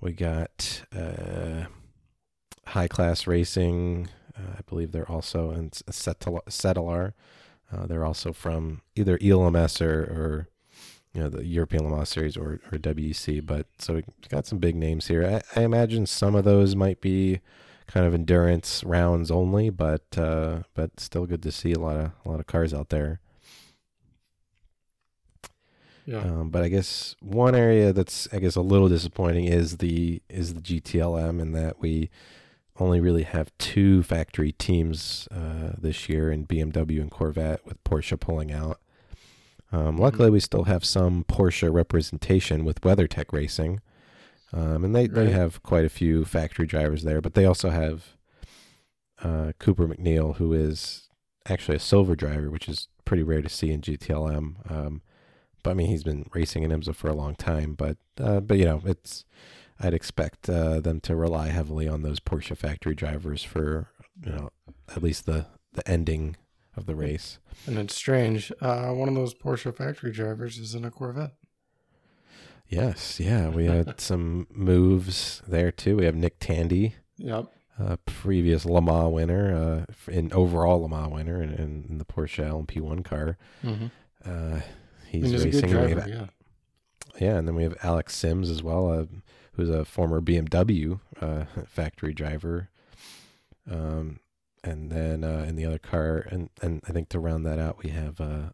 we 0.01 0.13
got 0.13 0.83
uh, 0.95 1.65
high 2.67 2.89
class 2.89 3.27
racing. 3.27 4.09
Uh, 4.37 4.57
I 4.59 4.61
believe 4.69 4.93
they're 4.93 5.11
also 5.11 5.51
in 5.51 5.71
Settler. 5.73 7.15
Uh, 7.73 7.87
they're 7.87 8.05
also 8.05 8.33
from 8.33 8.83
either 8.95 9.19
ELMS 9.23 9.81
or, 9.81 10.01
or 10.01 10.49
you 11.13 11.23
know 11.23 11.29
the 11.29 11.45
European 11.45 11.85
Le 11.85 11.97
Mans 11.97 12.09
Series 12.09 12.37
or, 12.37 12.61
or 12.71 12.79
WEC. 12.79 13.45
But 13.45 13.67
so 13.79 13.95
we 13.95 14.05
got 14.29 14.47
some 14.47 14.59
big 14.59 14.77
names 14.77 15.09
here. 15.09 15.43
I, 15.57 15.61
I 15.61 15.65
imagine 15.65 16.07
some 16.07 16.35
of 16.35 16.45
those 16.45 16.77
might 16.77 17.01
be 17.01 17.41
kind 17.87 18.07
of 18.07 18.15
endurance 18.15 18.85
rounds 18.85 19.31
only, 19.31 19.71
but 19.71 20.19
uh, 20.19 20.63
but 20.75 21.01
still 21.01 21.27
good 21.27 21.43
to 21.43 21.53
see 21.53 21.73
a 21.73 21.79
lot 21.79 21.97
of 21.97 22.11
a 22.25 22.29
lot 22.29 22.41
of 22.41 22.47
cars 22.47 22.75
out 22.75 22.91
there. 22.91 23.21
Yeah. 26.07 26.21
Um, 26.21 26.51
but 26.51 26.63
I 26.63 26.69
guess 26.69 27.17
one 27.21 27.57
area 27.57 27.93
that's 27.93 28.29
I 28.33 28.39
guess 28.39 28.55
a 28.55 28.61
little 28.61 28.89
disappointing 28.89 29.47
is 29.47 29.79
the 29.79 30.23
is 30.31 30.55
the 30.55 30.61
GTLM 30.61 31.41
in 31.41 31.53
that 31.53 31.81
we 31.81 32.11
only 32.79 33.01
really 33.01 33.25
have 33.25 33.51
two 33.59 34.03
factory 34.03 34.53
teams 34.53 35.29
uh, 35.31 35.73
this 35.79 36.09
year 36.09 36.31
in 36.31 36.47
BMW 36.47 37.01
and 37.01 37.11
Corvette 37.11 37.65
with 37.67 37.83
Porsche 37.85 38.19
pulling 38.19 38.53
out. 38.53 38.81
Um, 39.73 39.97
luckily, 39.97 40.31
we 40.31 40.41
still 40.41 40.65
have 40.65 40.85
some 40.85 41.25
Porsche 41.25 41.73
representation 41.73 42.65
with 42.65 42.83
WeatherTech 42.83 43.33
Racing, 43.33 43.81
um, 44.53 44.85
and 44.85 44.95
they, 44.95 45.07
they 45.09 45.31
have 45.31 45.63
quite 45.63 45.85
a 45.85 45.91
few 45.91 46.25
factory 46.25 46.67
drivers 46.67 47.03
there. 47.03 47.21
But 47.21 47.35
they 47.35 47.45
also 47.45 47.71
have 47.71 48.17
uh, 49.23 49.53
Cooper 49.59 49.89
MacNeil, 49.89 50.37
who 50.37 50.53
is 50.53 51.09
actually 51.49 51.77
a 51.77 51.81
silver 51.81 52.15
driver, 52.15 52.51
which 52.51 52.69
is 52.69 52.89
pretty 53.05 53.23
rare 53.23 53.43
to 53.43 53.49
see 53.49 53.73
in 53.73 53.81
GTLM. 53.81 54.71
Um, 54.71 55.03
I 55.69 55.75
mean, 55.75 55.89
he's 55.89 56.05
been 56.05 56.29
racing 56.33 56.63
in 56.63 56.71
IMSA 56.71 56.95
for 56.95 57.09
a 57.09 57.15
long 57.15 57.35
time. 57.35 57.75
But 57.75 57.97
uh, 58.21 58.41
but 58.41 58.59
you 58.59 58.65
know, 58.65 58.83
it's 58.85 59.25
I'd 59.81 59.95
expect 59.95 60.49
uh, 60.49 60.81
them 60.81 61.01
to 61.01 61.15
rely 61.17 61.49
heavily 61.49 61.87
on 61.89 62.03
those 62.03 62.21
Porsche 62.21 62.57
factory 62.57 62.95
drivers 62.95 63.43
for 63.43 63.89
you 64.25 64.33
know 64.33 64.51
at 64.89 65.03
least 65.03 65.27
the 65.27 65.47
the 65.73 65.87
ending 65.89 66.37
of 66.77 66.87
the 66.87 66.95
race. 66.95 67.39
And 67.67 67.79
it's 67.79 67.95
strange. 67.95 68.53
Uh, 68.61 68.91
one 68.93 69.09
of 69.09 69.15
those 69.15 69.35
Porsche 69.35 69.75
factory 69.75 70.13
drivers 70.13 70.59
is 70.59 70.75
in 70.75 70.85
a 70.85 70.91
Corvette. 70.91 71.33
Yes, 72.69 73.21
yeah, 73.21 73.49
we 73.49 73.67
had 73.67 74.01
some 74.01 74.47
moves 74.51 75.43
there 75.47 75.71
too. 75.71 75.97
We 75.97 76.05
have 76.05 76.17
Nick 76.17 76.39
Tandy, 76.41 76.97
Yep. 77.19 77.47
uh, 77.79 77.97
previous 78.07 78.65
Le 78.65 78.83
Mans 78.83 79.13
winner, 79.13 79.87
uh, 79.87 80.11
in 80.13 80.33
overall 80.33 80.83
Le 80.83 80.89
Mans 80.89 81.13
winner 81.13 81.41
in, 81.43 81.51
in, 81.53 81.87
in 81.89 81.99
the 81.99 82.05
Porsche 82.05 82.45
LMP1 82.45 83.05
car. 83.05 83.39
Mm-hmm. 83.63 83.87
Uh, 84.25 84.61
I 85.07 85.09
he's 85.11 85.23
mean, 85.25 85.35
a 85.35 85.39
good 85.39 85.55
racing. 85.55 85.71
driver. 85.71 86.01
have- 86.01 86.09
Yeah. 86.09 86.27
yeah, 87.21 87.37
and 87.39 87.47
then 87.49 87.55
we 87.55 87.63
have 87.63 87.77
Alex 87.83 88.15
Sims 88.15 88.51
as 88.51 88.63
well, 88.63 88.91
uh, 88.91 89.07
who's 89.53 89.71
a 89.71 89.85
former 89.85 90.21
BMW 90.21 91.01
uh, 91.21 91.45
factory 91.67 92.13
driver. 92.13 92.69
Um, 93.71 94.21
and 94.63 94.91
then 94.91 95.25
uh, 95.25 95.45
in 95.49 95.57
the 95.57 95.65
other 95.65 95.79
car, 95.79 96.27
and, 96.31 96.51
and 96.61 96.83
I 96.89 96.93
think 96.93 97.09
to 97.11 97.19
round 97.21 97.47
that 97.47 97.59
out, 97.59 97.83
we 97.83 97.91
have 97.91 98.21
uh, 98.21 98.51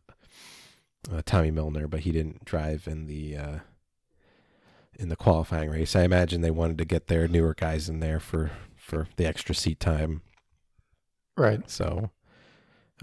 uh, 1.10 1.22
Tommy 1.24 1.50
Milner, 1.50 1.86
but 1.88 2.00
he 2.00 2.12
didn't 2.12 2.44
drive 2.44 2.86
in 2.86 3.06
the 3.06 3.36
uh, 3.36 3.58
in 4.98 5.08
the 5.08 5.16
qualifying 5.16 5.70
race. 5.70 5.96
I 5.96 6.02
imagine 6.02 6.42
they 6.42 6.50
wanted 6.50 6.76
to 6.78 6.84
get 6.84 7.06
their 7.08 7.26
newer 7.28 7.54
guys 7.54 7.88
in 7.88 8.00
there 8.00 8.20
for 8.20 8.50
for 8.76 9.08
the 9.16 9.24
extra 9.26 9.54
seat 9.54 9.80
time. 9.80 10.20
Right. 11.36 11.68
So, 11.70 12.10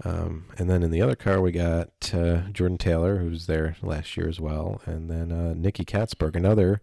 um, 0.04 0.46
and 0.56 0.70
then 0.70 0.82
in 0.82 0.90
the 0.90 1.02
other 1.02 1.16
car, 1.16 1.40
we 1.40 1.52
got 1.52 2.12
uh, 2.14 2.42
Jordan 2.52 2.78
Taylor, 2.78 3.18
who's 3.18 3.46
there 3.46 3.76
last 3.82 4.16
year 4.16 4.28
as 4.28 4.40
well, 4.40 4.80
and 4.86 5.10
then 5.10 5.30
uh, 5.30 5.54
Nicky 5.54 5.84
Catsburg, 5.84 6.36
another, 6.36 6.80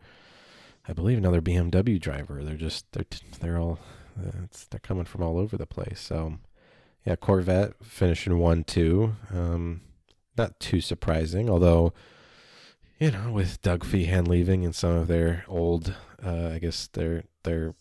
I 0.87 0.93
believe, 0.93 1.17
another 1.17 1.41
BMW 1.41 1.99
driver. 1.99 2.43
They're 2.43 2.55
just 2.55 2.91
they're 2.91 3.05
they're 3.39 3.57
all 3.57 3.79
uh, 4.19 4.45
they're 4.69 4.79
coming 4.79 5.05
from 5.05 5.23
all 5.23 5.39
over 5.39 5.57
the 5.57 5.65
place. 5.65 5.99
So, 5.99 6.37
yeah, 7.05 7.15
Corvette 7.15 7.73
finishing 7.83 8.37
one 8.37 8.63
two. 8.63 9.15
Um, 9.33 9.81
not 10.37 10.59
too 10.59 10.81
surprising, 10.81 11.49
although. 11.49 11.93
You 12.99 13.11
know, 13.11 13.31
with 13.31 13.61
Doug 13.61 13.85
Fehan 13.85 14.27
leaving 14.27 14.65
and 14.65 14.73
some 14.73 14.95
of 14.95 15.07
their 15.07 15.45
old, 15.47 15.93
uh, 16.25 16.49
I 16.55 16.57
guess 16.57 16.87
their 16.87 17.25
their 17.43 17.75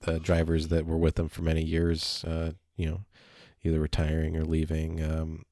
the 0.00 0.18
drivers 0.18 0.68
that 0.68 0.86
were 0.86 0.96
with 0.96 1.16
them 1.16 1.28
for 1.28 1.42
many 1.42 1.62
years, 1.62 2.24
uh, 2.24 2.52
you 2.74 2.86
know, 2.86 3.00
either 3.64 3.80
retiring 3.80 4.36
or 4.36 4.44
leaving. 4.44 5.02
Um, 5.02 5.44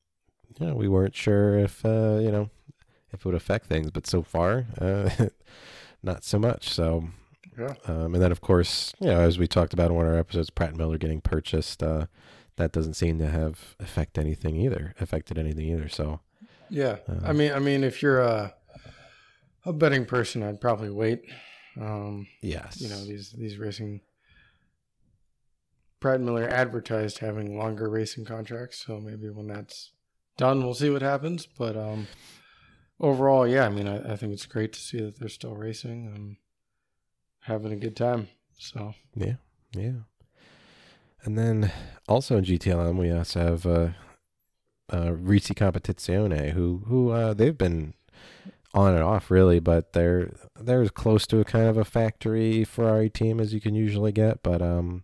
you 0.59 0.67
know, 0.67 0.75
we 0.75 0.89
weren't 0.89 1.15
sure 1.15 1.59
if 1.59 1.85
uh, 1.85 2.19
you 2.21 2.31
know 2.31 2.51
if 3.13 3.21
it 3.21 3.25
would 3.25 3.35
affect 3.35 3.67
things, 3.67 3.91
but 3.91 4.07
so 4.07 4.23
far, 4.23 4.67
uh, 4.81 5.11
not 6.03 6.25
so 6.25 6.39
much. 6.39 6.69
So, 6.71 7.09
Yeah. 7.59 7.75
um, 7.87 8.15
and 8.15 8.23
then 8.23 8.33
of 8.33 8.41
course, 8.41 8.93
you 9.01 9.07
know, 9.09 9.21
as 9.21 9.39
we 9.39 9.47
talked 9.47 9.73
about 9.73 9.91
in 9.91 9.97
one 9.97 10.07
of 10.07 10.13
our 10.13 10.19
episodes, 10.19 10.51
Pratt 10.51 10.71
and 10.71 10.79
Miller 10.79 10.99
getting 10.99 11.21
purchased, 11.21 11.83
uh, 11.83 12.07
that 12.57 12.73
doesn't 12.73 12.95
seem 12.95 13.19
to 13.19 13.29
have 13.29 13.77
affect 13.79 14.19
anything 14.19 14.57
either, 14.57 14.95
affected 15.01 15.39
anything 15.39 15.67
either. 15.67 15.89
So, 15.89 16.21
Yeah. 16.71 16.97
Uh, 17.09 17.21
I 17.27 17.33
mean, 17.33 17.53
I 17.53 17.59
mean, 17.59 17.85
if 17.85 18.03
you're 18.03 18.21
a 18.21 18.55
a 19.65 19.73
betting 19.73 20.05
person, 20.07 20.43
I'd 20.43 20.61
probably 20.61 20.91
wait. 20.91 21.23
Um, 21.81 22.27
yes, 22.41 22.81
you 22.81 22.89
know, 22.89 23.05
these 23.05 23.33
these 23.33 23.59
racing. 23.59 24.01
Pratt 26.01 26.21
Miller 26.21 26.49
advertised 26.49 27.19
having 27.19 27.59
longer 27.59 27.89
racing 27.89 28.25
contracts, 28.25 28.85
so 28.87 29.01
maybe 29.01 29.29
when 29.31 29.47
that's 29.47 29.93
done, 30.37 30.63
we'll 30.63 30.75
see 30.75 30.91
what 30.91 31.03
happens. 31.03 31.47
But 31.47 31.77
um, 31.77 32.07
overall, 33.01 33.47
yeah, 33.47 33.67
I 33.67 33.69
mean, 33.71 33.89
I, 33.89 34.13
I 34.13 34.17
think 34.17 34.33
it's 34.33 34.47
great 34.47 34.73
to 34.75 34.81
see 34.81 35.01
that 35.01 35.19
they're 35.19 35.29
still 35.29 35.55
racing 35.55 36.13
and 36.15 36.37
having 37.41 37.73
a 37.73 37.77
good 37.77 37.97
time. 37.97 38.29
So 38.59 38.95
Yeah, 39.15 39.35
yeah. 39.73 40.01
And 41.23 41.37
then 41.37 41.73
also 42.09 42.37
in 42.37 42.45
GTLM, 42.45 42.97
we 42.99 43.11
also 43.11 43.41
have 43.41 43.67
uh, 43.67 43.89
uh, 44.91 45.11
Risi 45.11 45.55
Competizione, 45.55 46.53
who 46.53 46.85
who 46.87 47.11
uh, 47.11 47.35
they've 47.35 47.57
been 47.57 47.95
on 48.73 48.95
and 48.95 49.03
off 49.03 49.31
really, 49.31 49.59
but 49.59 49.93
they're 49.93 50.33
they're 50.61 50.83
as 50.83 50.91
close 50.91 51.27
to 51.29 51.41
a 51.41 51.45
kind 51.45 51.67
of 51.67 51.77
a 51.77 51.85
factory 51.85 52.63
Ferrari 52.63 53.11
team 53.11 53.41
as 53.41 53.53
you 53.53 53.61
can 53.61 53.75
usually 53.75 54.13
get. 54.13 54.43
But 54.43 54.63
um, 54.63 55.03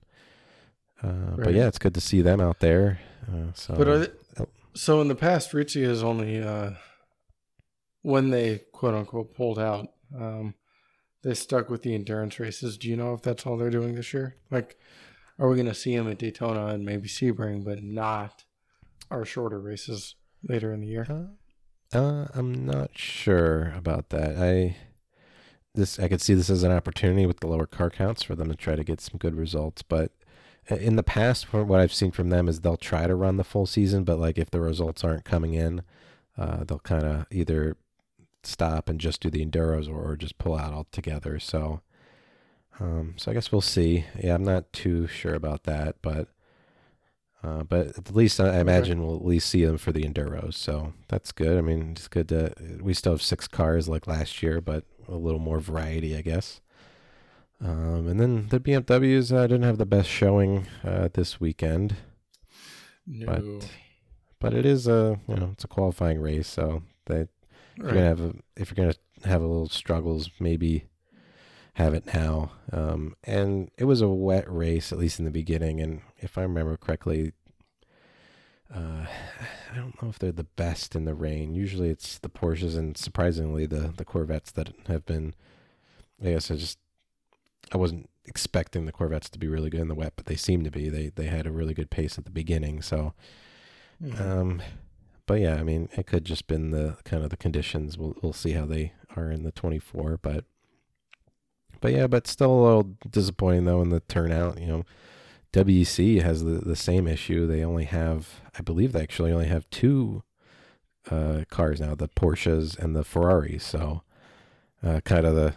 uh, 1.03 1.37
but 1.37 1.55
yeah, 1.55 1.67
it's 1.67 1.79
good 1.79 1.95
to 1.95 2.01
see 2.01 2.23
them 2.23 2.41
out 2.41 2.61
there. 2.61 3.01
Uh, 3.29 3.53
so 3.55 3.75
But 3.75 3.89
are 3.89 3.99
they, 3.99 4.09
oh. 4.41 4.49
so 4.75 5.01
in 5.01 5.09
the 5.09 5.15
past, 5.15 5.53
Ritchie 5.53 5.85
has 5.85 6.03
only 6.03 6.43
uh, 6.43 6.73
when 8.03 8.31
they 8.31 8.63
quote 8.73 8.95
unquote 8.95 9.35
pulled 9.35 9.59
out, 9.59 9.89
um, 10.19 10.55
they 11.23 11.35
stuck 11.35 11.71
with 11.71 11.83
the 11.83 11.95
endurance 11.95 12.39
races. 12.39 12.77
Do 12.77 12.89
you 12.89 12.97
know 12.97 13.15
if 13.15 13.23
that's 13.23 13.47
all 13.47 13.57
they're 13.57 13.71
doing 13.71 13.95
this 13.95 14.13
year? 14.13 14.37
Like, 14.51 14.77
are 15.39 15.49
we 15.49 15.57
going 15.57 15.69
to 15.69 15.75
see 15.75 15.95
him 15.95 16.09
at 16.11 16.19
Daytona 16.19 16.67
and 16.67 16.85
maybe 16.85 17.09
Sebring, 17.09 17.65
but 17.65 17.83
not 17.83 18.45
our 19.11 19.25
shorter 19.25 19.61
races 19.61 20.17
later 20.49 20.73
in 20.73 20.81
the 20.81 20.89
year? 20.89 21.07
Uh, 21.09 21.97
uh, 21.97 22.27
I'm 22.35 22.65
not 22.65 22.97
sure 22.97 23.73
about 23.77 24.11
that. 24.11 24.37
I 24.37 24.77
this 25.75 25.99
I 25.99 26.09
could 26.09 26.21
see 26.21 26.35
this 26.35 26.51
as 26.51 26.63
an 26.63 26.73
opportunity 26.73 27.27
with 27.27 27.41
the 27.41 27.47
lower 27.47 27.67
car 27.67 27.91
counts 27.91 28.23
for 28.23 28.35
them 28.35 28.49
to 28.49 28.57
try 28.57 28.77
to 28.77 28.85
get 28.85 29.01
some 29.01 29.19
good 29.19 29.35
results. 29.35 29.83
But 29.83 30.13
in 30.69 30.97
the 30.97 31.03
past, 31.03 31.47
from 31.47 31.69
what 31.69 31.81
I've 31.81 31.93
seen 31.93 32.11
from 32.11 32.31
them 32.31 32.49
is 32.49 32.61
they'll 32.61 32.77
try 32.77 33.07
to 33.07 33.15
run 33.15 33.37
the 33.37 33.45
full 33.45 33.67
season, 33.67 34.05
but 34.05 34.19
like 34.19 34.39
if 34.39 34.51
the 34.51 34.61
results 34.61 35.05
aren't 35.05 35.25
coming 35.25 35.55
in, 35.55 35.83
uh, 36.39 36.65
they'll 36.65 36.79
kind 36.79 37.05
of 37.05 37.27
either 37.31 37.77
stop 38.43 38.89
and 38.89 39.01
just 39.01 39.21
do 39.21 39.31
the 39.31 39.45
enduros 39.45 39.89
or, 39.89 40.13
or 40.13 40.17
just 40.17 40.39
pull 40.39 40.57
out 40.57 40.73
altogether. 40.73 41.39
So, 41.39 41.81
um, 42.81 43.15
so 43.17 43.31
I 43.31 43.35
guess 43.35 43.53
we'll 43.53 43.61
see. 43.61 44.05
Yeah, 44.23 44.35
I'm 44.35 44.45
not 44.45 44.73
too 44.73 45.07
sure 45.07 45.35
about 45.35 45.65
that, 45.65 45.97
but. 46.03 46.29
Uh, 47.45 47.65
but 47.65 47.89
at 47.99 48.15
least 48.15 48.39
I 48.39 48.59
I 48.59 48.61
imagine 48.61 49.03
we'll 49.03 49.17
at 49.17 49.25
least 49.25 49.51
see 49.51 49.65
them 49.65 49.77
for 49.77 49.91
the 49.91 50.05
enduros, 50.05 50.55
so 50.55 50.93
that's 51.09 51.33
good. 51.33 51.59
I 51.59 51.61
mean, 51.61 51.91
it's 51.91 52.07
good 52.07 52.29
to. 52.29 52.55
We 52.81 52.95
still 52.95 53.15
have 53.15 53.21
six 53.21 53.49
cars 53.49 53.89
like 53.89 54.07
last 54.07 54.45
year, 54.45 54.61
but 54.61 54.85
a 55.09 55.17
little 55.17 55.41
more 55.41 55.59
variety, 55.59 56.17
I 56.17 56.23
guess. 56.23 56.61
Um, 57.65 58.09
and 58.09 58.19
then 58.21 58.49
the 58.49 58.59
BMWs 58.59 59.33
uh, 59.33 59.47
didn't 59.47 59.63
have 59.63 59.79
the 59.79 59.87
best 59.87 60.09
showing 60.09 60.67
uh, 60.85 61.09
this 61.13 61.41
weekend, 61.41 61.95
No. 63.07 63.61
but 64.41 64.53
it 64.53 64.67
is 64.67 64.89
a 64.89 65.21
you 65.29 65.37
know 65.37 65.51
it's 65.53 65.63
a 65.65 65.69
qualifying 65.69 66.21
race, 66.21 66.49
so 66.49 66.83
they 67.07 67.21
if 67.21 67.29
you're 67.79 67.89
gonna 67.93 68.01
have 68.09 68.21
a, 68.21 68.35
if 68.57 68.71
you're 68.71 68.85
gonna 68.85 68.97
have 69.31 69.43
a 69.43 69.47
little 69.47 69.69
struggles, 69.69 70.29
maybe 70.41 70.87
have 71.75 71.95
it 71.95 72.05
now. 72.13 72.51
Um, 72.73 73.15
and 73.25 73.71
it 73.79 73.85
was 73.85 74.01
a 74.01 74.09
wet 74.09 74.45
race, 74.53 74.93
at 74.93 74.99
least 74.99 75.19
in 75.21 75.25
the 75.25 75.31
beginning. 75.31 75.81
And 75.81 76.03
if 76.19 76.37
I 76.37 76.43
remember 76.43 76.77
correctly, 76.77 77.33
uh, 78.75 79.07
I 79.73 79.77
don't 79.77 80.03
know 80.03 80.09
if 80.09 80.19
they're 80.19 80.33
the 80.33 80.45
best 80.45 80.97
in 80.97 81.05
the 81.05 81.15
rain. 81.15 81.55
Usually, 81.55 81.91
it's 81.91 82.19
the 82.19 82.29
Porsches 82.29 82.77
and 82.77 82.97
surprisingly 82.97 83.67
the 83.67 83.93
the 83.97 84.05
Corvettes 84.05 84.51
that 84.53 84.73
have 84.89 85.07
been. 85.07 85.35
I 86.21 86.31
guess 86.31 86.51
I 86.51 86.57
just 86.57 86.79
I 87.71 87.77
wasn't 87.77 88.09
expecting 88.25 88.87
the 88.87 88.93
Corvettes 88.93 89.31
to 89.31 89.39
be 89.39 89.49
really 89.49 89.71
good 89.71 89.81
in 89.81 89.89
the 89.89 89.95
wet, 89.95 90.15
but 90.17 90.27
they 90.27 90.37
seem 90.37 90.65
to 90.65 90.71
be. 90.71 90.89
They 90.89 91.09
they 91.09 91.27
had 91.27 91.47
a 91.47 91.53
really 91.53 91.75
good 91.75 91.91
pace 91.91 92.19
at 92.19 92.25
the 92.25 92.31
beginning, 92.31 92.83
so. 92.83 93.15
Mhm. 94.03 94.21
Um, 94.21 94.63
but 95.27 95.41
yeah, 95.41 95.55
I 95.55 95.63
mean, 95.63 95.89
it 95.97 96.07
could 96.07 96.25
just 96.25 96.47
been 96.49 96.71
the 96.73 96.97
kind 97.05 97.23
of 97.23 97.31
the 97.31 97.37
conditions. 97.37 97.97
We'll 97.97 98.17
we'll 98.23 98.33
see 98.33 98.53
how 98.53 98.67
they 98.67 98.93
are 99.17 99.31
in 99.31 99.45
the 99.45 99.53
24, 99.53 100.19
but 100.21 100.45
but 101.81 101.93
yeah, 101.93 102.07
but 102.07 102.27
still 102.27 102.53
a 102.53 102.63
little 102.65 102.97
disappointing 103.09 103.65
though 103.65 103.83
in 103.83 103.91
the 103.91 104.01
turnout. 104.01 104.61
You 104.61 104.67
know, 104.67 104.83
WEC 105.53 106.21
has 106.23 106.45
the 106.45 106.59
the 106.59 106.77
same 106.77 107.07
issue. 107.07 107.47
They 107.47 107.65
only 107.65 107.85
have, 107.85 108.41
I 108.59 108.63
believe, 108.63 108.93
they 108.93 109.03
actually 109.03 109.33
only 109.33 109.47
have 109.47 109.69
two 109.71 110.23
uh, 111.11 111.45
cars 111.51 111.81
now: 111.81 111.95
the 111.95 112.09
Porsches 112.09 112.79
and 112.79 112.95
the 112.97 113.05
Ferraris. 113.05 113.65
So, 113.65 114.03
uh, 114.83 115.01
kind 115.05 115.27
of 115.27 115.35
the 115.35 115.55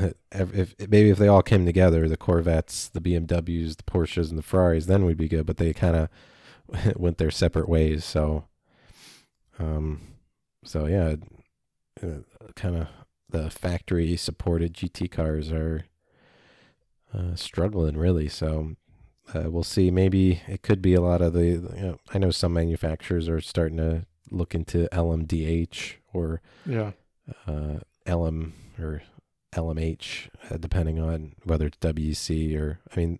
if, 0.32 0.54
if 0.54 0.90
maybe 0.90 1.10
if 1.10 1.18
they 1.18 1.28
all 1.28 1.42
came 1.42 1.66
together, 1.66 2.08
the 2.08 2.16
Corvettes, 2.16 2.88
the 2.88 3.00
BMWs, 3.00 3.76
the 3.76 3.82
Porsches, 3.82 4.30
and 4.30 4.38
the 4.38 4.42
Ferraris, 4.42 4.86
then 4.86 5.04
we'd 5.04 5.16
be 5.16 5.28
good. 5.28 5.46
But 5.46 5.56
they 5.56 5.72
kind 5.72 5.96
of 5.96 6.96
went 6.96 7.18
their 7.18 7.30
separate 7.30 7.68
ways. 7.68 8.04
So, 8.04 8.44
um, 9.58 10.00
so 10.64 10.86
yeah, 10.86 11.16
uh, 12.02 12.22
kind 12.54 12.76
of 12.76 12.88
the 13.28 13.50
factory 13.50 14.16
supported 14.16 14.74
GT 14.74 15.10
cars 15.10 15.50
are 15.50 15.86
uh, 17.12 17.34
struggling 17.34 17.96
really. 17.96 18.28
So, 18.28 18.76
uh, 19.34 19.50
we'll 19.50 19.64
see. 19.64 19.90
Maybe 19.90 20.42
it 20.46 20.62
could 20.62 20.82
be 20.82 20.94
a 20.94 21.00
lot 21.00 21.22
of 21.22 21.32
the. 21.32 21.46
You 21.46 21.82
know, 21.82 21.98
I 22.12 22.18
know 22.18 22.30
some 22.30 22.52
manufacturers 22.52 23.28
are 23.28 23.40
starting 23.40 23.78
to 23.78 24.06
look 24.30 24.54
into 24.54 24.88
LMDH 24.92 25.94
or 26.12 26.40
yeah. 26.66 26.92
uh, 27.46 27.78
LM 28.06 28.54
or 28.78 29.02
LMH, 29.54 30.28
uh, 30.50 30.56
depending 30.58 30.98
on 31.00 31.34
whether 31.44 31.66
it's 31.66 31.78
WC 31.78 32.56
or. 32.58 32.80
I 32.94 33.00
mean, 33.00 33.18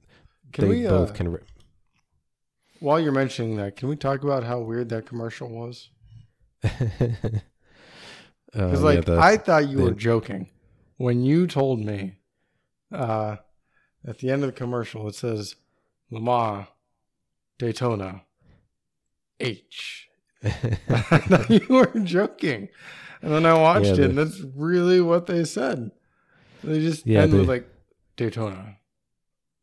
Can 0.52 0.64
they 0.68 0.82
we, 0.82 0.86
both 0.86 1.10
uh, 1.10 1.14
can. 1.14 1.32
re- 1.32 1.40
while 2.80 3.00
you're 3.00 3.12
mentioning 3.12 3.56
that, 3.56 3.76
can 3.76 3.88
we 3.88 3.96
talk 3.96 4.22
about 4.24 4.44
how 4.44 4.60
weird 4.60 4.88
that 4.90 5.06
commercial 5.06 5.48
was? 5.48 5.90
Because 6.62 6.82
Uh, 8.56 8.78
like 8.78 8.94
yeah, 8.96 9.00
the- 9.00 9.18
I 9.20 9.36
thought 9.36 9.68
you 9.68 9.78
the- 9.78 9.82
were 9.84 9.90
joking 9.92 10.48
when 10.96 11.22
you 11.24 11.46
told 11.48 11.80
me 11.84 12.18
uh, 12.92 13.36
at 14.06 14.18
the 14.18 14.30
end 14.30 14.44
of 14.44 14.48
the 14.48 14.52
commercial 14.56 15.08
it 15.08 15.16
says 15.16 15.56
Le 16.10 16.20
Mans 16.20 16.66
Daytona 17.58 18.22
H. 19.40 20.08
I 20.44 20.50
thought 21.18 21.50
you 21.50 21.66
were 21.68 21.86
joking, 22.04 22.68
and 23.22 23.32
then 23.32 23.44
I 23.44 23.54
watched 23.54 23.86
Yeah, 23.86 23.92
it, 23.92 23.96
the- 23.96 24.04
and 24.04 24.18
that's 24.18 24.40
really 24.54 25.00
what 25.00 25.26
they 25.26 25.44
said. 25.44 25.90
They 26.64 26.80
just 26.80 27.06
Yeah, 27.06 27.22
end 27.22 27.34
with 27.34 27.48
like 27.48 27.68
Daytona 28.16 28.76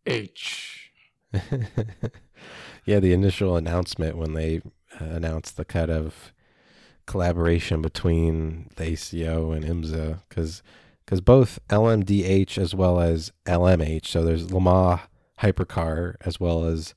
H. 0.05 0.91
yeah, 2.85 2.99
the 2.99 3.13
initial 3.13 3.55
announcement 3.55 4.17
when 4.17 4.33
they 4.33 4.61
uh, 4.99 5.05
announced 5.05 5.57
the 5.57 5.65
kind 5.65 5.89
of 5.89 6.33
collaboration 7.05 7.81
between 7.81 8.69
the 8.75 8.91
ACO 8.91 9.51
and 9.51 9.65
IMSA, 9.65 10.21
because 10.27 10.61
because 11.05 11.21
both 11.21 11.59
LMDH 11.69 12.57
as 12.57 12.75
well 12.75 12.99
as 12.99 13.31
LMH, 13.45 14.05
so 14.07 14.23
there's 14.23 14.51
Le 14.51 14.61
Mans 14.61 15.01
Hypercar 15.39 16.15
as 16.21 16.39
well 16.39 16.65
as 16.65 16.93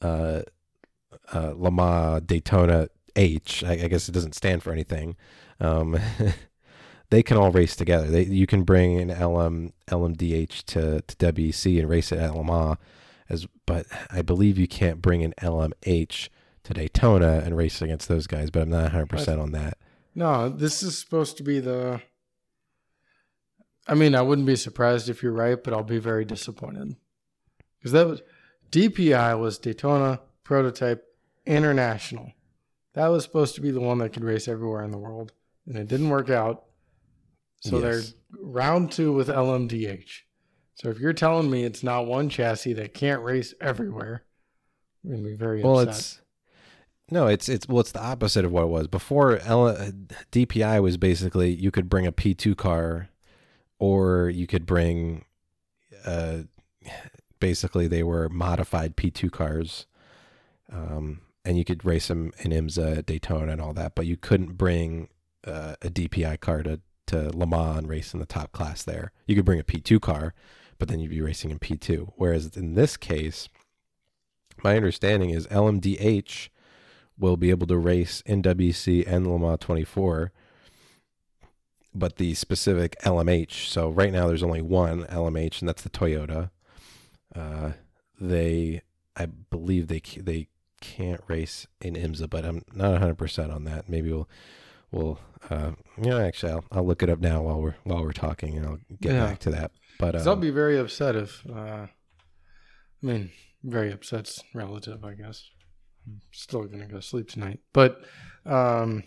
uh, 0.00 0.42
uh, 1.34 1.52
Le 1.56 1.70
Mans 1.70 2.22
Daytona 2.22 2.88
H. 3.14 3.64
I, 3.64 3.72
I 3.72 3.88
guess 3.88 4.08
it 4.08 4.12
doesn't 4.12 4.34
stand 4.34 4.62
for 4.62 4.72
anything. 4.72 5.16
Um, 5.60 5.98
they 7.10 7.22
can 7.22 7.36
all 7.36 7.50
race 7.50 7.76
together. 7.76 8.06
They 8.06 8.24
you 8.24 8.46
can 8.46 8.62
bring 8.62 8.98
an 8.98 9.08
LM 9.08 9.72
LMDH 9.88 10.64
to, 10.64 11.02
to 11.02 11.32
WEC 11.32 11.78
and 11.78 11.88
race 11.88 12.12
at 12.12 12.34
Le 12.34 12.44
Mans 12.44 12.78
as 13.28 13.46
but 13.66 13.86
I 14.10 14.22
believe 14.22 14.58
you 14.58 14.68
can't 14.68 15.02
bring 15.02 15.22
an 15.22 15.34
LMH 15.40 16.28
to 16.64 16.74
Daytona 16.74 17.42
and 17.44 17.56
race 17.56 17.80
against 17.82 18.08
those 18.08 18.26
guys, 18.26 18.50
but 18.50 18.62
I'm 18.62 18.70
not 18.70 18.92
100% 18.92 19.40
on 19.40 19.52
that. 19.52 19.78
No, 20.14 20.48
this 20.48 20.82
is 20.82 20.98
supposed 20.98 21.36
to 21.36 21.42
be 21.42 21.60
the. 21.60 22.00
I 23.88 23.94
mean, 23.94 24.14
I 24.16 24.22
wouldn't 24.22 24.46
be 24.46 24.56
surprised 24.56 25.08
if 25.08 25.22
you're 25.22 25.32
right, 25.32 25.62
but 25.62 25.72
I'll 25.72 25.84
be 25.84 25.98
very 25.98 26.24
disappointed 26.24 26.96
because 27.78 27.92
that 27.92 28.06
was 28.06 28.22
DPI 28.70 29.38
was 29.38 29.58
Daytona 29.58 30.20
Prototype 30.42 31.04
International. 31.44 32.32
That 32.94 33.08
was 33.08 33.24
supposed 33.24 33.54
to 33.56 33.60
be 33.60 33.70
the 33.70 33.80
one 33.80 33.98
that 33.98 34.12
could 34.12 34.24
race 34.24 34.48
everywhere 34.48 34.82
in 34.82 34.90
the 34.90 34.98
world, 34.98 35.32
and 35.66 35.76
it 35.76 35.86
didn't 35.86 36.08
work 36.08 36.30
out. 36.30 36.64
So 37.66 37.78
Yes. 37.80 38.12
they're 38.32 38.38
round 38.42 38.92
two 38.92 39.12
with 39.12 39.28
LMDH. 39.28 40.22
So 40.74 40.88
if 40.90 40.98
you're 40.98 41.12
telling 41.12 41.50
me 41.50 41.64
it's 41.64 41.82
not 41.82 42.06
one 42.06 42.28
chassis 42.28 42.74
that 42.74 42.94
can't 42.94 43.22
race 43.22 43.54
everywhere, 43.60 44.24
I'm 45.04 45.10
gonna 45.10 45.22
be 45.22 45.34
very 45.34 45.62
Well, 45.62 45.80
upset. 45.80 45.94
it's 45.94 46.20
no, 47.10 47.26
it's 47.28 47.48
it's 47.48 47.68
well, 47.68 47.80
it's 47.80 47.92
the 47.92 48.02
opposite 48.02 48.44
of 48.44 48.52
what 48.52 48.64
it 48.64 48.68
was 48.68 48.88
before. 48.88 49.38
L, 49.38 49.68
uh, 49.68 49.90
DPI 50.32 50.80
was 50.82 50.96
basically 50.96 51.50
you 51.52 51.70
could 51.70 51.88
bring 51.88 52.06
a 52.06 52.12
P2 52.12 52.56
car, 52.56 53.08
or 53.78 54.28
you 54.28 54.46
could 54.46 54.66
bring, 54.66 55.24
uh, 56.04 56.42
basically 57.40 57.86
they 57.86 58.02
were 58.02 58.28
modified 58.28 58.96
P2 58.96 59.30
cars, 59.30 59.86
um, 60.72 61.20
and 61.44 61.56
you 61.56 61.64
could 61.64 61.84
race 61.84 62.08
them 62.08 62.32
in 62.40 62.50
IMSA, 62.52 63.06
Daytona, 63.06 63.52
and 63.52 63.60
all 63.60 63.72
that. 63.74 63.94
But 63.94 64.06
you 64.06 64.16
couldn't 64.16 64.54
bring 64.58 65.08
uh, 65.46 65.76
a 65.82 65.88
DPI 65.88 66.40
car 66.40 66.62
to 66.64 66.80
to 67.06 67.36
Le 67.36 67.46
Mans 67.46 67.78
and 67.78 67.88
race 67.88 68.12
in 68.14 68.20
the 68.20 68.26
top 68.26 68.52
class 68.52 68.82
there. 68.82 69.12
You 69.26 69.34
could 69.34 69.44
bring 69.44 69.60
a 69.60 69.64
P2 69.64 70.00
car, 70.00 70.34
but 70.78 70.88
then 70.88 71.00
you'd 71.00 71.10
be 71.10 71.20
racing 71.20 71.50
in 71.50 71.58
P2. 71.58 72.12
Whereas 72.16 72.56
in 72.56 72.74
this 72.74 72.96
case, 72.96 73.48
my 74.62 74.76
understanding 74.76 75.30
is 75.30 75.46
LMDH 75.48 76.48
will 77.18 77.36
be 77.36 77.50
able 77.50 77.66
to 77.66 77.76
race 77.76 78.22
in 78.26 78.42
WC 78.42 79.06
and 79.06 79.26
Le 79.26 79.38
Mans 79.38 79.58
24, 79.60 80.32
but 81.94 82.16
the 82.16 82.34
specific 82.34 82.96
LMH. 83.02 83.68
So 83.68 83.88
right 83.90 84.12
now 84.12 84.26
there's 84.26 84.42
only 84.42 84.62
one 84.62 85.04
LMH, 85.04 85.60
and 85.60 85.68
that's 85.68 85.82
the 85.82 85.90
Toyota. 85.90 86.50
Uh, 87.34 87.72
they, 88.20 88.82
I 89.16 89.26
believe 89.26 89.88
they 89.88 90.00
they 90.16 90.48
can't 90.80 91.22
race 91.26 91.66
in 91.80 91.94
IMSA, 91.94 92.28
but 92.28 92.44
I'm 92.44 92.62
not 92.72 92.92
100 92.92 93.16
percent 93.16 93.50
on 93.50 93.64
that. 93.64 93.88
Maybe 93.88 94.12
we'll 94.12 94.28
we'll 94.92 95.18
uh, 95.50 95.72
know 95.96 96.18
actually 96.20 96.52
I'll, 96.52 96.64
I'll 96.72 96.86
look 96.86 97.02
it 97.02 97.08
up 97.10 97.20
now 97.20 97.42
while 97.42 97.60
we're 97.60 97.76
while 97.84 98.02
we're 98.02 98.12
talking, 98.12 98.56
and 98.56 98.66
I'll 98.66 98.78
get 99.00 99.12
Yeah. 99.12 99.26
back 99.26 99.38
to 99.40 99.50
that. 99.50 99.70
But 99.98 100.12
'Cause 100.14 100.26
I'll 100.26 100.34
um, 100.34 100.40
be 100.40 100.50
very 100.50 100.78
upset 100.78 101.16
if, 101.16 101.44
uh, 101.48 101.86
I 101.86 101.88
mean, 103.02 103.30
very 103.64 103.90
upset's 103.92 104.42
relative, 104.54 105.04
I 105.04 105.14
guess. 105.14 105.48
I'm 106.06 106.20
still 106.32 106.64
gonna 106.64 106.86
go 106.86 107.00
sleep 107.00 107.28
tonight, 107.28 107.60
but, 107.72 108.04
um, 108.44 109.02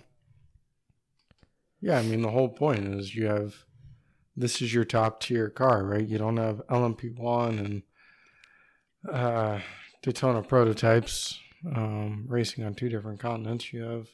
yeah, 1.81 1.97
I 1.99 2.03
mean, 2.03 2.21
the 2.21 2.31
whole 2.31 2.49
point 2.49 2.79
is 2.95 3.15
you 3.15 3.25
have 3.27 3.55
this 4.35 4.61
is 4.61 4.73
your 4.73 4.85
top 4.85 5.19
tier 5.21 5.49
car, 5.49 5.85
right? 5.85 6.05
You 6.07 6.17
don't 6.17 6.37
have 6.37 6.61
LMP1 6.69 7.59
and 7.59 7.83
uh, 9.13 9.59
Daytona 10.01 10.41
prototypes 10.43 11.39
um, 11.75 12.25
racing 12.27 12.63
on 12.63 12.73
two 12.73 12.89
different 12.89 13.19
continents. 13.19 13.71
You 13.73 13.83
have 13.83 14.07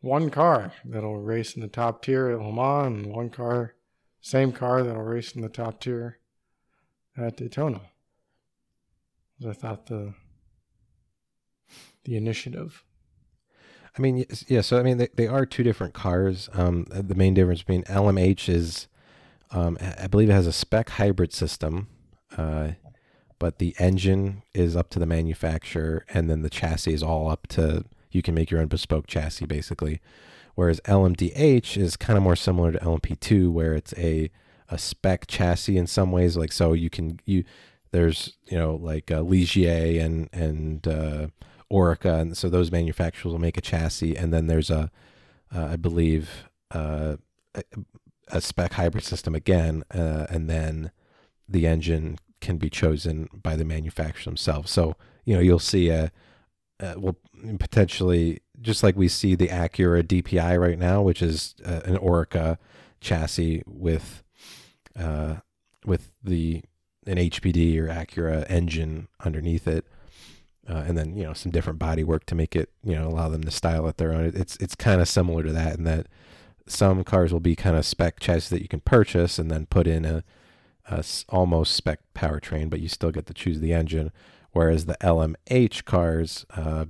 one 0.00 0.30
car 0.30 0.72
that'll 0.84 1.18
race 1.20 1.54
in 1.54 1.62
the 1.62 1.68
top 1.68 2.02
tier 2.02 2.30
at 2.30 2.40
Le 2.40 2.52
Mans, 2.52 3.04
and 3.04 3.14
one 3.14 3.30
car 3.30 3.74
same 4.20 4.52
car 4.52 4.82
that'll 4.82 5.02
race 5.02 5.32
in 5.32 5.42
the 5.42 5.48
top 5.48 5.80
tier 5.80 6.18
at 7.16 7.36
Daytona. 7.36 7.80
I 9.48 9.52
thought 9.52 9.86
the 9.86 10.14
the 12.04 12.16
initiative. 12.16 12.84
I 13.96 14.02
mean, 14.02 14.24
yeah. 14.46 14.60
So 14.60 14.78
I 14.78 14.82
mean, 14.82 14.98
they, 14.98 15.08
they 15.14 15.26
are 15.26 15.46
two 15.46 15.62
different 15.62 15.94
cars. 15.94 16.48
Um, 16.52 16.86
the 16.90 17.14
main 17.14 17.34
difference 17.34 17.60
between 17.60 17.84
LMH 17.84 18.48
is, 18.48 18.88
um, 19.50 19.78
I 19.80 20.04
I 20.04 20.06
believe 20.06 20.30
it 20.30 20.34
has 20.34 20.46
a 20.46 20.52
spec 20.52 20.90
hybrid 20.90 21.32
system, 21.32 21.88
uh, 22.36 22.72
but 23.38 23.58
the 23.58 23.74
engine 23.78 24.42
is 24.54 24.76
up 24.76 24.90
to 24.90 24.98
the 24.98 25.06
manufacturer, 25.06 26.04
and 26.10 26.30
then 26.30 26.42
the 26.42 26.50
chassis 26.50 26.92
is 26.94 27.02
all 27.02 27.30
up 27.30 27.46
to 27.48 27.84
you 28.10 28.22
can 28.22 28.34
make 28.34 28.50
your 28.50 28.60
own 28.60 28.68
bespoke 28.68 29.06
chassis 29.06 29.46
basically. 29.46 30.00
Whereas 30.54 30.80
LMDH 30.80 31.76
is 31.76 31.96
kind 31.96 32.16
of 32.16 32.22
more 32.22 32.36
similar 32.36 32.72
to 32.72 32.78
LMP2, 32.78 33.50
where 33.50 33.74
it's 33.74 33.94
a 33.96 34.30
a 34.68 34.78
spec 34.78 35.26
chassis 35.26 35.76
in 35.76 35.86
some 35.86 36.12
ways. 36.12 36.36
Like 36.36 36.52
so, 36.52 36.72
you 36.72 36.90
can 36.90 37.20
you 37.24 37.44
there's 37.92 38.36
you 38.46 38.58
know 38.58 38.74
like 38.74 39.10
uh, 39.10 39.22
Ligier 39.22 40.04
and 40.04 40.28
and 40.32 40.86
uh, 40.86 41.28
Oreca, 41.70 42.20
and 42.20 42.36
so 42.36 42.48
those 42.48 42.70
manufacturers 42.70 43.32
will 43.32 43.40
make 43.40 43.56
a 43.56 43.62
chassis, 43.62 44.16
and 44.16 44.32
then 44.32 44.46
there's 44.48 44.70
a, 44.70 44.90
uh, 45.54 45.66
I 45.66 45.76
believe, 45.76 46.48
uh, 46.72 47.16
a, 47.54 47.62
a 48.28 48.40
spec 48.40 48.74
hybrid 48.74 49.04
system 49.04 49.34
again, 49.34 49.84
uh, 49.94 50.26
and 50.28 50.48
then 50.48 50.90
the 51.48 51.66
engine 51.66 52.18
can 52.40 52.56
be 52.56 52.70
chosen 52.70 53.28
by 53.32 53.56
the 53.56 53.64
manufacturer 53.64 54.30
themselves. 54.30 54.70
So 54.70 54.96
you 55.24 55.34
know 55.34 55.40
you'll 55.40 55.58
see 55.58 55.90
a, 55.90 56.10
uh, 56.80 56.94
well 56.96 57.16
potentially 57.58 58.40
just 58.60 58.82
like 58.82 58.96
we 58.96 59.08
see 59.08 59.34
the 59.34 59.48
Acura 59.48 60.02
DPI 60.02 60.60
right 60.60 60.78
now, 60.78 61.02
which 61.02 61.22
is 61.22 61.54
uh, 61.64 61.80
an 61.84 61.96
Oreca 61.96 62.58
chassis 63.00 63.62
with, 63.66 64.22
uh, 64.98 65.36
with 65.86 66.10
the 66.22 66.62
an 67.06 67.16
HPD 67.16 67.78
or 67.78 67.88
Acura 67.88 68.44
engine 68.50 69.08
underneath 69.24 69.66
it 69.66 69.86
uh, 70.70 70.84
and 70.86 70.96
then 70.96 71.16
you 71.16 71.24
know 71.24 71.32
some 71.32 71.50
different 71.50 71.78
body 71.78 72.04
work 72.04 72.24
to 72.26 72.34
make 72.34 72.54
it 72.54 72.70
you 72.84 72.94
know 72.94 73.08
allow 73.08 73.28
them 73.28 73.42
to 73.42 73.50
style 73.50 73.88
it 73.88 73.96
their 73.96 74.12
own. 74.12 74.32
It's 74.34 74.56
it's 74.56 74.74
kind 74.74 75.00
of 75.00 75.08
similar 75.08 75.42
to 75.42 75.52
that 75.52 75.76
in 75.76 75.84
that 75.84 76.06
some 76.66 77.02
cars 77.02 77.32
will 77.32 77.40
be 77.40 77.56
kind 77.56 77.76
of 77.76 77.84
spec 77.84 78.20
chassis 78.20 78.54
that 78.54 78.62
you 78.62 78.68
can 78.68 78.80
purchase 78.80 79.38
and 79.38 79.50
then 79.50 79.66
put 79.66 79.88
in 79.88 80.04
a, 80.04 80.22
a 80.88 81.04
almost 81.28 81.74
spec 81.74 81.98
powertrain, 82.14 82.70
but 82.70 82.80
you 82.80 82.88
still 82.88 83.10
get 83.10 83.26
to 83.26 83.34
choose 83.34 83.58
the 83.58 83.72
engine. 83.72 84.12
Whereas 84.52 84.86
the 84.86 84.96
LMH 85.00 85.84
cars, 85.84 86.44
uh, 86.56 86.86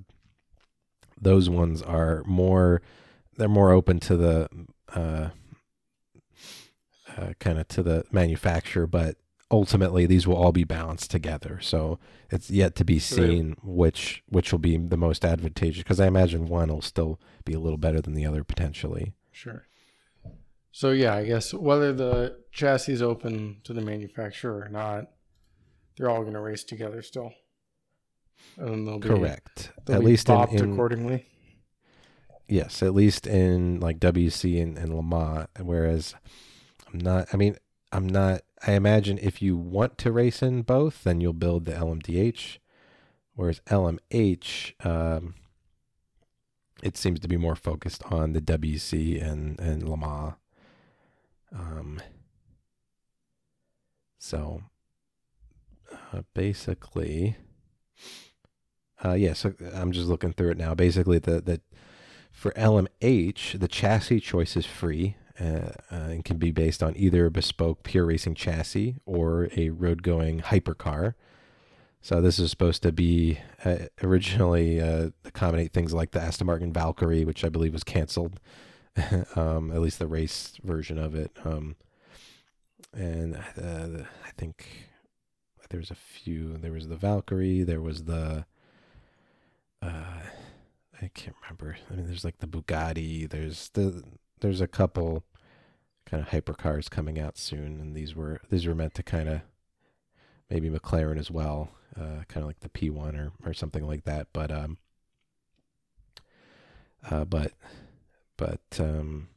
those 1.20 1.50
ones 1.50 1.82
are 1.82 2.22
more 2.26 2.80
they're 3.36 3.48
more 3.48 3.70
open 3.70 4.00
to 4.00 4.16
the 4.16 4.48
uh, 4.94 5.30
uh, 7.16 7.32
kind 7.38 7.58
of 7.58 7.68
to 7.68 7.82
the 7.82 8.04
manufacturer, 8.10 8.86
but 8.86 9.16
ultimately 9.50 10.06
these 10.06 10.26
will 10.26 10.36
all 10.36 10.52
be 10.52 10.64
balanced 10.64 11.10
together. 11.10 11.58
So 11.60 11.98
it's 12.30 12.50
yet 12.50 12.74
to 12.76 12.84
be 12.84 12.98
seen 12.98 13.56
which 13.62 14.22
which 14.28 14.52
will 14.52 14.58
be 14.58 14.76
the 14.76 14.96
most 14.96 15.24
advantageous 15.24 15.82
because 15.82 16.00
I 16.00 16.06
imagine 16.06 16.46
one 16.46 16.68
will 16.68 16.82
still 16.82 17.20
be 17.44 17.52
a 17.52 17.60
little 17.60 17.78
better 17.78 18.00
than 18.00 18.14
the 18.14 18.26
other 18.26 18.44
potentially. 18.44 19.12
Sure. 19.32 19.66
So 20.72 20.90
yeah, 20.90 21.14
I 21.14 21.24
guess 21.24 21.52
whether 21.52 21.92
the 21.92 22.38
chassis 22.52 22.92
is 22.92 23.02
open 23.02 23.60
to 23.64 23.72
the 23.72 23.80
manufacturer 23.80 24.64
or 24.64 24.68
not, 24.68 25.06
they're 25.96 26.08
all 26.08 26.22
going 26.22 26.34
to 26.34 26.40
race 26.40 26.64
together 26.64 27.02
still. 27.02 27.32
And 28.56 28.86
they'll 28.86 28.98
be, 28.98 29.08
Correct. 29.08 29.72
They'll 29.86 29.96
At 29.96 30.00
be 30.00 30.06
least 30.06 30.28
in, 30.28 30.36
in 30.50 30.72
accordingly. 30.72 31.26
yes, 32.48 32.82
at 32.82 32.94
least 32.94 33.26
in 33.26 33.80
like 33.80 33.98
WC 33.98 34.60
and, 34.62 34.76
and 34.76 34.94
Le 34.94 35.02
Mans. 35.02 35.46
Whereas 35.60 36.14
I'm 36.92 36.98
not. 36.98 37.28
I 37.32 37.36
mean, 37.36 37.56
I'm 37.92 38.06
not. 38.08 38.42
I 38.66 38.72
imagine 38.72 39.18
if 39.22 39.40
you 39.40 39.56
want 39.56 39.96
to 39.98 40.12
race 40.12 40.42
in 40.42 40.62
both, 40.62 41.04
then 41.04 41.20
you'll 41.20 41.32
build 41.32 41.64
the 41.64 41.72
LMDH. 41.72 42.58
Whereas 43.34 43.60
LMH, 43.68 44.74
um, 44.84 45.34
it 46.82 46.96
seems 46.98 47.20
to 47.20 47.28
be 47.28 47.38
more 47.38 47.56
focused 47.56 48.02
on 48.10 48.32
the 48.34 48.40
WC 48.42 49.22
and 49.22 49.58
and 49.58 49.88
Le 49.88 49.96
Mans. 49.96 50.34
Um, 51.52 52.00
so 54.18 54.62
uh, 56.12 56.22
basically, 56.34 57.36
uh, 59.04 59.12
yeah. 59.12 59.32
So 59.32 59.54
I'm 59.74 59.92
just 59.92 60.08
looking 60.08 60.32
through 60.32 60.50
it 60.50 60.58
now. 60.58 60.74
Basically, 60.74 61.18
the 61.18 61.40
the 61.40 61.60
for 62.30 62.52
LMH, 62.52 63.58
the 63.58 63.68
chassis 63.68 64.20
choice 64.20 64.56
is 64.56 64.66
free 64.66 65.16
uh, 65.40 65.72
uh, 65.90 65.94
and 65.94 66.24
can 66.24 66.36
be 66.36 66.50
based 66.50 66.82
on 66.82 66.94
either 66.96 67.26
a 67.26 67.30
bespoke 67.30 67.82
pure 67.82 68.06
racing 68.06 68.34
chassis 68.34 68.96
or 69.06 69.48
a 69.56 69.70
road 69.70 70.02
going 70.02 70.40
hypercar. 70.40 71.14
So 72.02 72.20
this 72.20 72.38
is 72.38 72.50
supposed 72.50 72.82
to 72.82 72.92
be 72.92 73.38
uh, 73.64 73.86
originally 74.02 74.80
uh, 74.80 75.10
accommodate 75.24 75.72
things 75.72 75.92
like 75.92 76.12
the 76.12 76.20
Aston 76.20 76.46
Martin 76.46 76.72
Valkyrie, 76.72 77.24
which 77.24 77.44
I 77.44 77.50
believe 77.50 77.74
was 77.74 77.84
canceled, 77.84 78.40
um, 79.36 79.70
at 79.70 79.80
least 79.80 79.98
the 79.98 80.06
race 80.06 80.54
version 80.62 80.98
of 80.98 81.14
it. 81.14 81.36
Um, 81.44 81.76
and 82.94 83.36
uh, 83.36 84.04
I 84.26 84.30
think 84.38 84.66
there 85.70 85.80
was 85.80 85.90
a 85.90 85.94
few. 85.94 86.56
There 86.58 86.72
was 86.72 86.88
the 86.88 86.96
Valkyrie. 86.96 87.62
There 87.62 87.80
was 87.80 88.04
the. 88.04 88.44
Uh, 89.82 90.20
I 91.00 91.08
can't 91.14 91.36
remember. 91.42 91.76
I 91.90 91.94
mean, 91.94 92.06
there's 92.06 92.24
like 92.24 92.38
the 92.38 92.46
Bugatti. 92.46 93.28
There's 93.28 93.70
the. 93.70 94.02
There's 94.40 94.60
a 94.60 94.66
couple 94.66 95.24
kind 96.06 96.22
of 96.22 96.30
hypercars 96.30 96.90
coming 96.90 97.18
out 97.18 97.36
soon, 97.36 97.78
and 97.80 97.94
these 97.94 98.14
were 98.14 98.40
these 98.50 98.66
were 98.66 98.74
meant 98.74 98.94
to 98.94 99.02
kind 99.02 99.28
of 99.28 99.40
maybe 100.48 100.70
McLaren 100.70 101.18
as 101.18 101.30
well 101.30 101.70
uh, 101.96 102.24
kind 102.28 102.42
of 102.42 102.46
like 102.46 102.60
the 102.60 102.68
P1 102.68 103.18
or, 103.18 103.32
or 103.44 103.54
something 103.54 103.86
like 103.86 104.04
that. 104.04 104.28
But 104.32 104.50
um, 104.50 104.78
uh, 107.08 107.24
but 107.24 107.52
but 108.36 108.60
um, 108.78 109.28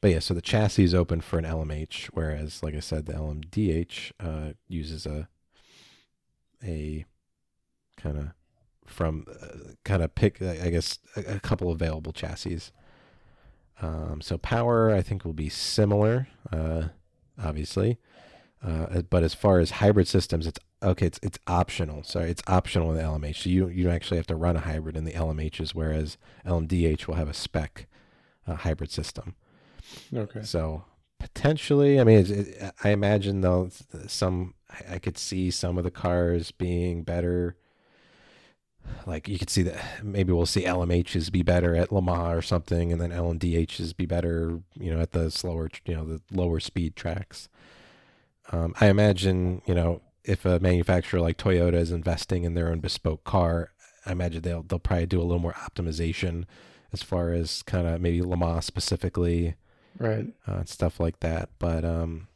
but 0.00 0.10
yeah. 0.10 0.18
So 0.18 0.34
the 0.34 0.42
chassis 0.42 0.84
is 0.84 0.94
open 0.94 1.20
for 1.20 1.38
an 1.38 1.44
LMH, 1.44 2.06
whereas, 2.06 2.62
like 2.62 2.74
I 2.74 2.80
said, 2.80 3.06
the 3.06 3.14
LMDH 3.14 4.12
uh, 4.20 4.52
uses 4.68 5.06
a 5.06 5.28
a 6.62 7.04
kind 7.96 8.18
of 8.18 8.28
from 8.86 9.26
uh, 9.42 9.72
kind 9.84 10.02
of 10.02 10.14
pick, 10.14 10.40
I 10.42 10.70
guess, 10.70 10.98
a, 11.16 11.36
a 11.36 11.40
couple 11.40 11.70
available 11.70 12.12
chassis. 12.12 12.60
Um, 13.80 14.20
so 14.20 14.38
power, 14.38 14.92
I 14.92 15.02
think, 15.02 15.24
will 15.24 15.32
be 15.32 15.48
similar, 15.48 16.28
uh, 16.52 16.88
obviously. 17.42 17.98
Uh, 18.62 19.02
but 19.02 19.22
as 19.22 19.34
far 19.34 19.58
as 19.58 19.72
hybrid 19.72 20.08
systems, 20.08 20.46
it's 20.46 20.58
okay. 20.82 21.06
It's 21.06 21.20
it's 21.22 21.38
optional. 21.46 22.02
Sorry, 22.02 22.30
it's 22.30 22.42
optional 22.46 22.90
in 22.90 22.96
the 22.96 23.02
LMH. 23.02 23.42
So 23.42 23.50
you 23.50 23.68
you 23.68 23.84
don't 23.84 23.92
actually 23.92 24.16
have 24.16 24.26
to 24.28 24.36
run 24.36 24.56
a 24.56 24.60
hybrid 24.60 24.96
in 24.96 25.04
the 25.04 25.12
LMHs, 25.12 25.74
whereas 25.74 26.16
LMDH 26.46 27.06
will 27.06 27.16
have 27.16 27.28
a 27.28 27.34
spec 27.34 27.86
uh, 28.46 28.54
hybrid 28.54 28.90
system. 28.90 29.34
Okay. 30.14 30.42
So 30.42 30.84
potentially, 31.18 32.00
I 32.00 32.04
mean, 32.04 32.20
it, 32.20 32.30
it, 32.30 32.74
I 32.82 32.90
imagine 32.90 33.42
though 33.42 33.68
some 34.06 34.54
I 34.90 34.98
could 34.98 35.18
see 35.18 35.50
some 35.50 35.76
of 35.76 35.84
the 35.84 35.90
cars 35.90 36.50
being 36.50 37.02
better. 37.02 37.56
Like 39.06 39.28
you 39.28 39.38
could 39.38 39.50
see 39.50 39.62
that 39.62 39.82
maybe 40.02 40.32
we'll 40.32 40.46
see 40.46 40.64
LMHs 40.64 41.30
be 41.30 41.42
better 41.42 41.74
at 41.74 41.92
Le 41.92 42.00
Mans 42.00 42.36
or 42.36 42.42
something, 42.42 42.90
and 42.90 43.00
then 43.00 43.10
LMDHs 43.10 43.96
be 43.96 44.06
better, 44.06 44.60
you 44.74 44.94
know, 44.94 45.00
at 45.00 45.12
the 45.12 45.30
slower, 45.30 45.70
you 45.84 45.94
know, 45.94 46.04
the 46.04 46.20
lower 46.32 46.60
speed 46.60 46.96
tracks. 46.96 47.48
Um, 48.52 48.74
I 48.80 48.88
imagine, 48.88 49.62
you 49.66 49.74
know, 49.74 50.00
if 50.24 50.44
a 50.44 50.58
manufacturer 50.60 51.20
like 51.20 51.36
Toyota 51.36 51.74
is 51.74 51.90
investing 51.90 52.44
in 52.44 52.54
their 52.54 52.68
own 52.70 52.80
bespoke 52.80 53.24
car, 53.24 53.70
I 54.06 54.12
imagine 54.12 54.42
they'll 54.42 54.62
they'll 54.62 54.78
probably 54.78 55.06
do 55.06 55.20
a 55.20 55.24
little 55.24 55.38
more 55.38 55.54
optimization 55.54 56.44
as 56.92 57.02
far 57.02 57.32
as 57.32 57.62
kind 57.62 57.86
of 57.86 58.00
maybe 58.00 58.22
Le 58.22 58.36
Mans 58.36 58.64
specifically, 58.64 59.54
right, 59.98 60.26
uh, 60.46 60.64
stuff 60.64 60.98
like 60.98 61.20
that. 61.20 61.50
But 61.58 61.84
um, 61.84 62.28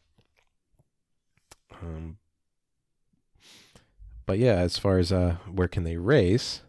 um, 1.82 2.18
but 4.28 4.38
yeah, 4.38 4.56
as 4.56 4.76
far 4.76 4.98
as 4.98 5.10
uh, 5.10 5.36
where 5.50 5.68
can 5.68 5.84
they 5.84 5.96
race? 5.96 6.60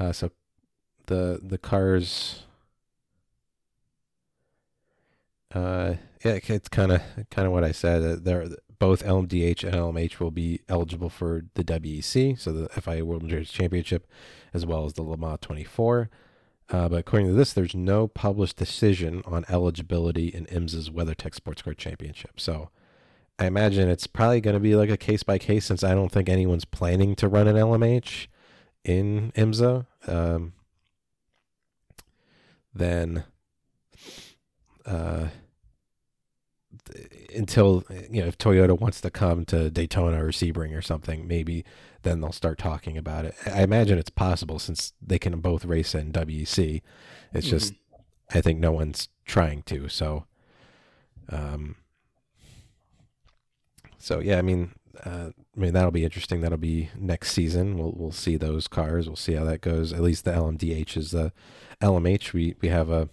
Uh, 0.00 0.10
so 0.10 0.32
the 1.06 1.38
the 1.40 1.58
cars. 1.58 2.42
Uh, 5.54 5.94
yeah, 6.24 6.40
it's 6.42 6.68
kind 6.68 6.90
of 6.90 7.02
kind 7.30 7.46
of 7.46 7.52
what 7.52 7.62
I 7.62 7.70
said. 7.70 8.02
Uh, 8.02 8.16
they're 8.20 8.48
both 8.80 9.04
LMDH 9.04 9.62
and 9.62 9.74
LMH 9.74 10.18
will 10.18 10.32
be 10.32 10.60
eligible 10.68 11.08
for 11.08 11.44
the 11.54 11.62
WEC, 11.62 12.36
so 12.36 12.52
the 12.52 12.68
FIA 12.68 13.04
World 13.04 13.22
Endurance 13.22 13.52
Championship, 13.52 14.04
as 14.52 14.66
well 14.66 14.84
as 14.84 14.94
the 14.94 15.02
Le 15.02 15.16
Mans 15.16 15.38
24. 15.40 16.10
Uh, 16.68 16.88
but 16.88 16.96
according 16.96 17.28
to 17.28 17.32
this, 17.32 17.52
there's 17.52 17.76
no 17.76 18.08
published 18.08 18.56
decision 18.56 19.22
on 19.24 19.44
eligibility 19.48 20.26
in 20.26 20.46
IMSA's 20.46 20.90
WeatherTech 20.90 21.36
Sports 21.36 21.62
Car 21.62 21.74
Championship. 21.74 22.40
So 22.40 22.70
I 23.38 23.46
imagine 23.46 23.88
it's 23.88 24.06
probably 24.06 24.40
going 24.40 24.54
to 24.54 24.60
be 24.60 24.74
like 24.74 24.90
a 24.90 24.96
case 24.96 25.22
by 25.22 25.38
case, 25.38 25.66
since 25.66 25.84
I 25.84 25.94
don't 25.94 26.10
think 26.10 26.28
anyone's 26.28 26.64
planning 26.64 27.14
to 27.16 27.28
run 27.28 27.46
an 27.48 27.56
LMH 27.56 28.28
in 28.84 29.32
IMSA. 29.36 29.86
Um, 30.06 30.54
then 32.74 33.24
uh, 34.86 35.28
until 37.34 37.84
you 38.10 38.22
know 38.22 38.28
if 38.28 38.38
Toyota 38.38 38.78
wants 38.78 39.00
to 39.00 39.10
come 39.10 39.44
to 39.46 39.70
Daytona 39.70 40.24
or 40.24 40.28
Sebring 40.28 40.76
or 40.76 40.82
something, 40.82 41.26
maybe 41.26 41.64
then 42.02 42.20
they'll 42.20 42.32
start 42.32 42.58
talking 42.58 42.96
about 42.96 43.24
it. 43.24 43.34
I 43.46 43.62
imagine 43.62 43.98
it's 43.98 44.10
possible 44.10 44.58
since 44.58 44.92
they 45.02 45.18
can 45.18 45.38
both 45.40 45.64
race 45.64 45.94
in 45.94 46.12
WEC. 46.12 46.82
It's 47.32 47.46
just 47.46 47.72
mm-hmm. 47.72 48.38
I 48.38 48.40
think 48.40 48.60
no 48.60 48.72
one's 48.72 49.08
trying 49.24 49.62
to. 49.64 49.88
So, 49.88 50.24
um, 51.28 51.76
so 54.06 54.20
yeah, 54.20 54.38
I 54.38 54.42
mean, 54.42 54.70
uh, 55.04 55.30
I 55.56 55.60
mean 55.60 55.72
that'll 55.72 55.90
be 55.90 56.04
interesting. 56.04 56.40
That'll 56.40 56.58
be 56.58 56.90
next 56.96 57.32
season. 57.32 57.76
We'll 57.76 57.90
we'll 57.90 58.12
see 58.12 58.36
those 58.36 58.68
cars. 58.68 59.08
We'll 59.08 59.16
see 59.16 59.32
how 59.32 59.42
that 59.46 59.62
goes. 59.62 59.92
At 59.92 60.00
least 60.00 60.24
the 60.24 60.30
LMDH 60.30 60.96
is 60.96 61.10
the 61.10 61.32
LMH. 61.80 62.32
We 62.32 62.54
we 62.60 62.68
have 62.68 62.88
a 62.88 63.08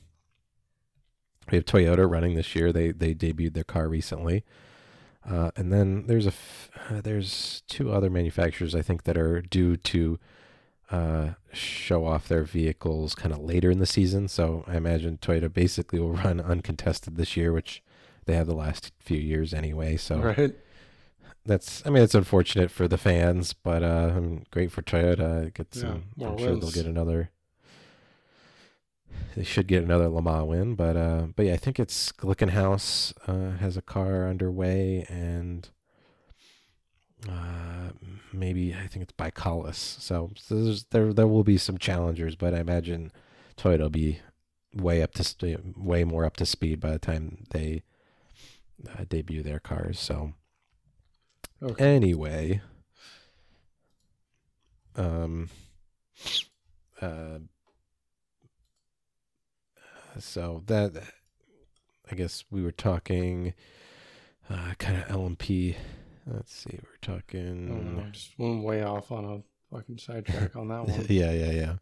we 1.49 1.57
have 1.57 1.65
Toyota 1.65 2.07
running 2.07 2.35
this 2.35 2.55
year. 2.55 2.71
They 2.71 2.91
they 2.91 3.15
debuted 3.15 3.55
their 3.55 3.63
car 3.63 3.89
recently, 3.89 4.43
uh, 5.27 5.49
and 5.55 5.73
then 5.73 6.05
there's 6.05 6.27
a 6.27 6.29
f- 6.29 6.69
uh, 6.91 7.01
there's 7.01 7.63
two 7.67 7.91
other 7.91 8.11
manufacturers 8.11 8.75
I 8.75 8.83
think 8.83 9.05
that 9.05 9.17
are 9.17 9.41
due 9.41 9.77
to 9.77 10.19
uh, 10.91 11.29
show 11.51 12.05
off 12.05 12.27
their 12.27 12.43
vehicles 12.43 13.15
kind 13.15 13.33
of 13.33 13.39
later 13.39 13.71
in 13.71 13.79
the 13.79 13.87
season. 13.87 14.27
So 14.27 14.63
I 14.67 14.77
imagine 14.77 15.17
Toyota 15.17 15.51
basically 15.51 15.99
will 15.99 16.13
run 16.13 16.39
uncontested 16.39 17.15
this 17.15 17.35
year, 17.35 17.51
which 17.51 17.81
they 18.25 18.35
have 18.35 18.45
the 18.45 18.53
last 18.53 18.91
few 18.99 19.17
years 19.17 19.55
anyway. 19.55 19.97
So 19.97 20.17
right. 20.19 20.55
That's 21.45 21.85
I 21.85 21.89
mean 21.89 22.03
it's 22.03 22.15
unfortunate 22.15 22.71
for 22.71 22.87
the 22.87 22.97
fans, 22.97 23.53
but 23.53 23.83
uh, 23.83 24.19
great 24.51 24.71
for 24.71 24.81
Toyota. 24.81 25.53
Get 25.53 25.73
some, 25.75 26.05
yeah, 26.15 26.29
I'm 26.29 26.37
sure 26.37 26.55
they'll 26.55 26.71
get 26.71 26.85
another 26.85 27.31
they 29.35 29.43
should 29.43 29.67
get 29.67 29.83
another 29.83 30.09
Le 30.09 30.21
Mans 30.21 30.47
win, 30.47 30.75
but 30.75 30.95
uh, 30.95 31.27
but 31.35 31.45
yeah, 31.45 31.53
I 31.53 31.57
think 31.57 31.79
it's 31.79 32.11
Glickenhaus 32.11 33.13
uh, 33.27 33.57
has 33.57 33.77
a 33.77 33.81
car 33.81 34.27
underway, 34.27 35.05
and 35.09 35.69
uh, 37.27 37.89
maybe 38.31 38.75
I 38.75 38.87
think 38.87 39.03
it's 39.03 39.13
ByKolles. 39.13 39.75
So, 39.75 40.31
so 40.35 40.75
there 40.91 41.13
there 41.13 41.27
will 41.27 41.43
be 41.43 41.57
some 41.57 41.77
challengers, 41.77 42.35
but 42.35 42.53
I 42.53 42.59
imagine 42.59 43.11
Toyota 43.57 43.81
will 43.81 43.89
be 43.89 44.19
way 44.75 45.01
up 45.01 45.13
to 45.13 45.57
way 45.77 46.03
more 46.03 46.25
up 46.25 46.37
to 46.37 46.45
speed 46.45 46.79
by 46.79 46.91
the 46.91 46.99
time 46.99 47.45
they 47.51 47.83
uh, 48.87 49.05
debut 49.09 49.41
their 49.41 49.59
cars. 49.59 49.99
So 49.99 50.33
okay. 51.63 51.95
anyway, 51.95 52.61
um, 54.95 55.49
uh, 57.01 57.39
so 60.19 60.63
that 60.67 60.93
I 62.11 62.15
guess 62.15 62.43
we 62.51 62.61
were 62.61 62.71
talking 62.71 63.53
uh, 64.49 64.73
kind 64.77 64.97
of 64.97 65.07
LMP. 65.07 65.75
Let's 66.27 66.53
see, 66.53 66.79
we're 66.81 67.15
talking. 67.15 67.99
Oh, 67.99 68.11
just 68.11 68.37
went 68.37 68.63
way 68.63 68.83
off 68.83 69.11
on 69.11 69.25
a 69.25 69.75
fucking 69.75 69.97
sidetrack 69.97 70.55
on 70.55 70.67
that 70.69 70.85
one. 70.87 71.05
yeah, 71.09 71.31
yeah, 71.31 71.51
yeah. 71.51 71.73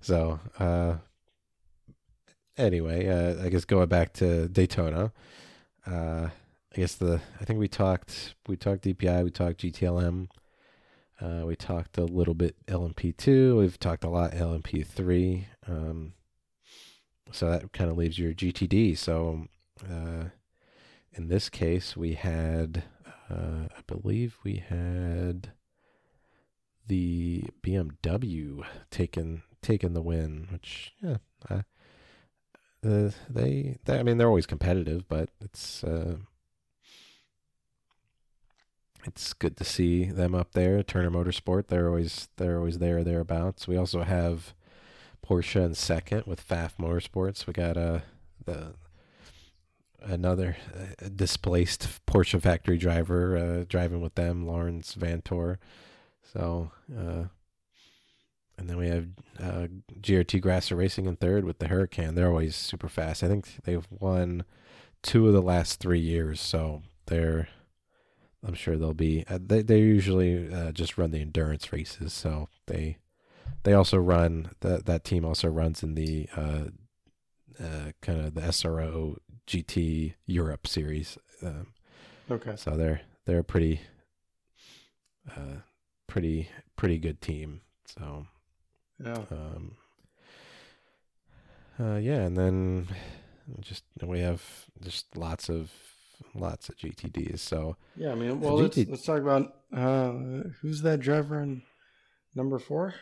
So, 0.00 0.38
uh, 0.58 0.96
anyway, 2.56 3.08
uh, 3.08 3.44
I 3.44 3.48
guess 3.48 3.64
going 3.64 3.88
back 3.88 4.12
to 4.14 4.48
Daytona, 4.48 5.12
uh, 5.86 6.28
I 6.76 6.80
guess 6.80 6.94
the 6.94 7.22
I 7.40 7.44
think 7.44 7.58
we 7.58 7.68
talked 7.68 8.34
we 8.46 8.56
talked 8.56 8.84
DPI, 8.84 9.24
we 9.24 9.30
talked 9.30 9.62
GTLM, 9.62 10.28
uh, 11.22 11.46
we 11.46 11.56
talked 11.56 11.96
a 11.96 12.04
little 12.04 12.34
bit 12.34 12.54
LMP 12.66 13.16
two, 13.16 13.56
we've 13.56 13.80
talked 13.80 14.04
a 14.04 14.10
lot 14.10 14.32
LMP 14.32 14.86
three. 14.86 15.46
Um, 15.66 16.12
so 17.32 17.50
that 17.50 17.72
kind 17.72 17.90
of 17.90 17.96
leaves 17.96 18.18
your 18.18 18.34
GTD. 18.34 18.98
So 18.98 19.46
uh, 19.90 20.24
in 21.14 21.28
this 21.28 21.48
case, 21.48 21.96
we 21.96 22.12
had, 22.12 22.84
uh, 23.30 23.68
I 23.74 23.80
believe 23.86 24.36
we 24.44 24.62
had 24.68 25.52
the 26.86 27.44
BMW 27.62 28.64
taken 28.90 29.44
taken 29.62 29.94
the 29.94 30.02
win, 30.02 30.48
which 30.52 30.92
yeah, 31.02 31.16
uh, 31.48 31.62
the 32.82 33.14
they, 33.30 33.78
they 33.86 33.98
I 33.98 34.02
mean 34.02 34.18
they're 34.18 34.28
always 34.28 34.44
competitive, 34.44 35.08
but 35.08 35.30
it's 35.40 35.82
uh, 35.82 36.16
it's 39.06 39.32
good 39.32 39.56
to 39.56 39.64
see 39.64 40.06
them 40.06 40.34
up 40.34 40.52
there. 40.52 40.82
Turner 40.82 41.10
Motorsport, 41.10 41.68
they're 41.68 41.88
always 41.88 42.28
they're 42.36 42.58
always 42.58 42.78
there 42.78 43.04
thereabouts. 43.04 43.68
We 43.68 43.76
also 43.76 44.02
have 44.02 44.54
Porsche 45.26 45.64
in 45.64 45.74
second 45.74 46.24
with 46.26 46.46
Pfaff 46.46 46.76
Motorsports. 46.78 47.46
We 47.46 47.52
got 47.52 47.76
uh 47.76 48.00
the 48.44 48.74
another 50.02 50.56
uh, 50.74 51.08
displaced 51.14 51.88
Porsche 52.06 52.40
factory 52.40 52.78
driver 52.78 53.36
uh, 53.36 53.64
driving 53.68 54.00
with 54.00 54.14
them, 54.14 54.46
Laurens 54.46 54.94
Vanthoor. 54.94 55.58
So, 56.32 56.70
uh, 56.96 57.24
and 58.58 58.68
then 58.68 58.76
we 58.76 58.88
have 58.88 59.08
uh, 59.38 59.66
GRT 60.00 60.40
Grasser 60.40 60.76
Racing 60.76 61.06
in 61.06 61.16
third 61.16 61.44
with 61.44 61.58
the 61.58 61.66
Huracán. 61.66 62.14
They're 62.14 62.28
always 62.28 62.56
super 62.56 62.88
fast. 62.88 63.22
I 63.22 63.28
think 63.28 63.48
they've 63.64 63.86
won 63.90 64.44
two 65.02 65.26
of 65.26 65.32
the 65.32 65.42
last 65.42 65.80
three 65.80 66.00
years, 66.00 66.40
so 66.40 66.82
they're. 67.06 67.48
I'm 68.44 68.54
sure 68.54 68.76
they'll 68.76 68.94
be. 68.94 69.24
Uh, 69.28 69.38
they 69.44 69.62
they 69.62 69.80
usually 69.80 70.52
uh, 70.52 70.72
just 70.72 70.98
run 70.98 71.10
the 71.10 71.20
endurance 71.20 71.72
races, 71.72 72.12
so 72.12 72.48
they 72.66 72.98
they 73.64 73.72
also 73.72 73.98
run 73.98 74.50
that 74.60 74.86
that 74.86 75.04
team 75.04 75.24
also 75.24 75.48
runs 75.48 75.82
in 75.82 75.94
the 75.94 76.28
uh, 76.36 76.64
uh, 77.60 77.92
kind 78.02 78.20
of 78.20 78.34
the 78.34 78.42
SRO 78.42 79.16
GT 79.46 80.14
Europe 80.26 80.66
series. 80.66 81.18
Um, 81.42 81.68
Okay. 82.30 82.56
so 82.56 82.76
they're 82.76 83.02
they're 83.26 83.40
a 83.40 83.44
pretty 83.44 83.80
uh, 85.30 85.60
pretty 86.06 86.48
pretty 86.76 86.98
good 86.98 87.20
team. 87.20 87.60
So 87.86 88.26
Yeah. 88.98 89.24
um, 89.30 89.76
uh, 91.78 91.96
yeah, 91.96 92.20
and 92.22 92.36
then 92.36 92.88
just 93.60 93.84
we 94.02 94.20
have 94.20 94.42
just 94.80 95.16
lots 95.16 95.48
of 95.48 95.70
lots 96.34 96.68
of 96.68 96.76
GTDs. 96.76 97.38
So 97.38 97.76
Yeah. 97.96 98.12
I 98.12 98.14
mean, 98.14 98.40
well, 98.40 98.56
GT 98.58 98.60
let's 98.60 98.90
let's 98.90 99.04
talk 99.04 99.20
about 99.20 99.54
uh, 99.72 100.48
who's 100.60 100.82
that 100.82 101.00
driver 101.00 101.40
in 101.40 101.62
number 102.34 102.58
four 102.58 102.94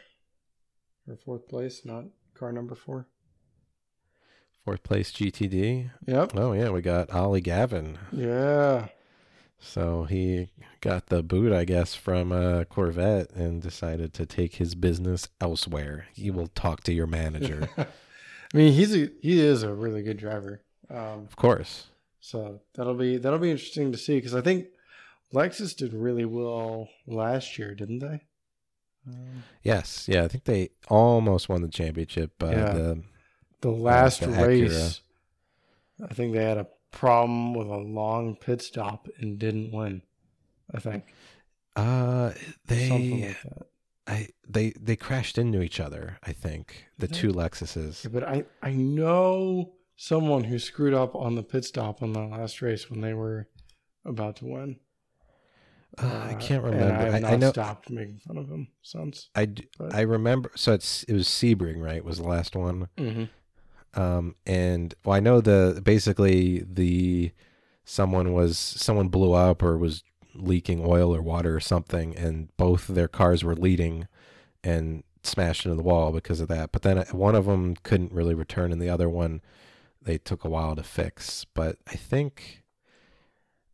or 1.09 1.17
fourth 1.17 1.49
place, 1.49 1.85
not 1.85 2.05
car 2.35 2.53
number 2.53 2.75
four. 2.75 3.07
fourth 4.65 4.83
place 4.83 5.13
GTD. 5.13 5.91
Yep. 6.07 6.33
Oh 6.37 6.53
yeah, 6.53 6.71
we 6.71 6.81
got 6.81 7.11
Ollie 7.13 7.41
Gavin. 7.41 7.99
Yeah. 8.13 8.89
So 9.59 10.05
he 10.05 10.49
got 10.83 11.07
the 11.07 11.23
boot, 11.23 11.51
I 11.53 11.65
guess, 11.65 11.95
from 11.95 12.33
a 12.33 12.67
Corvette 12.67 13.31
and 13.31 13.63
decided 13.63 14.13
to 14.15 14.27
take 14.27 14.57
his 14.57 14.75
business 14.75 15.29
elsewhere. 15.41 16.07
He 16.13 16.31
will 16.31 16.49
talk 16.49 16.83
to 16.83 16.93
your 16.93 17.07
manager, 17.07 17.71
I 17.79 17.87
mean, 18.57 18.73
he's 18.73 18.95
a 18.95 19.11
he 19.21 19.41
is 19.41 19.63
a 19.63 19.73
really 19.73 20.03
good 20.03 20.17
driver. 20.17 20.61
Um, 20.91 21.27
of 21.27 21.35
course. 21.37 21.87
So 22.25 22.63
that'll 22.75 22.95
be 22.95 23.19
that'll 23.19 23.39
be 23.39 23.51
interesting 23.51 23.93
to 23.93 23.99
see 23.99 24.17
because 24.17 24.35
I 24.35 24.41
think 24.41 24.69
Lexus 25.35 25.77
did 25.77 25.93
really 25.93 26.25
well 26.25 26.89
last 27.07 27.59
year, 27.59 27.75
didn't 27.75 27.99
they? 27.99 28.23
Um, 29.07 29.43
Yes, 29.63 30.09
yeah, 30.09 30.25
I 30.25 30.29
think 30.29 30.45
they 30.45 30.71
almost 30.89 31.51
won 31.51 31.61
the 31.61 31.69
championship. 31.69 32.43
Uh, 32.43 32.47
Yeah. 32.47 32.73
the, 32.73 33.03
the 33.61 33.71
last 33.71 34.21
the 34.21 34.29
Acura. 34.29 34.47
race, 34.47 35.03
I 36.03 36.15
think 36.15 36.33
they 36.35 36.43
had 36.45 36.57
a 36.57 36.67
problem 36.93 37.53
with 37.53 37.67
a 37.67 37.77
long 37.77 38.37
pit 38.37 38.63
stop 38.63 39.07
and 39.19 39.39
didn't 39.39 39.71
win. 39.71 40.01
I 40.73 40.81
think 40.81 41.05
uh, 41.77 42.33
they, 42.67 42.89
like 42.89 43.43
that. 43.43 43.67
I, 44.07 44.29
they, 44.49 44.73
they 44.81 44.97
crashed 44.97 45.37
into 45.37 45.61
each 45.61 45.79
other. 45.79 46.19
I 46.23 46.33
think 46.33 46.87
the 46.99 47.09
two 47.09 47.33
Lexuses. 47.33 48.05
Yeah, 48.05 48.11
but 48.15 48.25
I 48.25 48.45
I 48.63 48.73
know 48.73 49.75
someone 49.97 50.45
who 50.45 50.59
screwed 50.59 50.95
up 50.95 51.15
on 51.15 51.35
the 51.35 51.43
pit 51.43 51.65
stop 51.65 52.03
on 52.03 52.13
the 52.13 52.21
last 52.21 52.63
race 52.63 52.91
when 52.91 53.01
they 53.01 53.15
were 53.15 53.49
about 54.05 54.37
to 54.37 54.47
win. 54.47 54.77
Uh, 55.97 56.27
I 56.31 56.35
can't 56.35 56.65
and 56.65 56.75
remember. 56.75 56.95
I, 56.95 57.11
have 57.11 57.23
not 57.23 57.33
I 57.33 57.37
know. 57.37 57.51
stopped 57.53 57.89
making 57.91 58.19
fun 58.27 58.37
of 58.37 58.49
him 58.49 58.69
since. 58.83 59.29
I, 59.37 59.49
I 59.93 60.01
remember. 60.01 60.51
So 60.57 60.73
it's 60.73 61.05
it 61.05 61.13
was 61.13 61.29
Sebring, 61.29 61.81
right? 61.81 62.05
Was 62.05 62.19
the 62.19 62.29
last 62.29 62.57
one. 62.57 62.89
Mm-hmm. 62.97 64.01
um 64.01 64.35
and 64.45 64.93
well 65.05 65.15
i 65.15 65.21
know 65.21 65.41
the 65.41 65.81
basically 65.85 66.65
the 66.69 67.31
someone 67.85 68.33
was 68.33 68.59
someone 68.59 69.09
blew 69.09 69.35
up 69.35 69.63
or 69.63 69.79
was 69.79 70.03
leaking 70.35 70.83
oil 70.85 71.15
or 71.15 71.23
water 71.23 71.55
or 71.55 71.61
something 71.61 72.17
and 72.17 72.49
both 72.57 72.89
their 72.89 73.07
cars 73.07 73.45
were 73.45 73.55
leading 73.55 74.09
and 74.65 75.05
smashed 75.23 75.65
into 75.65 75.77
the 75.77 75.83
wall 75.83 76.11
because 76.11 76.41
of 76.41 76.49
that 76.49 76.73
but 76.73 76.83
then 76.83 76.99
uh, 76.99 77.05
one 77.13 77.37
of 77.37 77.45
them 77.47 77.77
couldn't 77.85 78.13
really 78.13 78.35
return 78.35 78.73
and 78.73 78.83
the 78.83 78.89
other 78.89 79.09
one 79.09 79.41
they 80.05 80.19
took 80.19 80.45
a 80.45 80.49
while 80.49 80.77
to 80.77 80.83
fix 80.83 81.45
but 81.55 81.79
i 81.87 81.95
think 81.95 82.63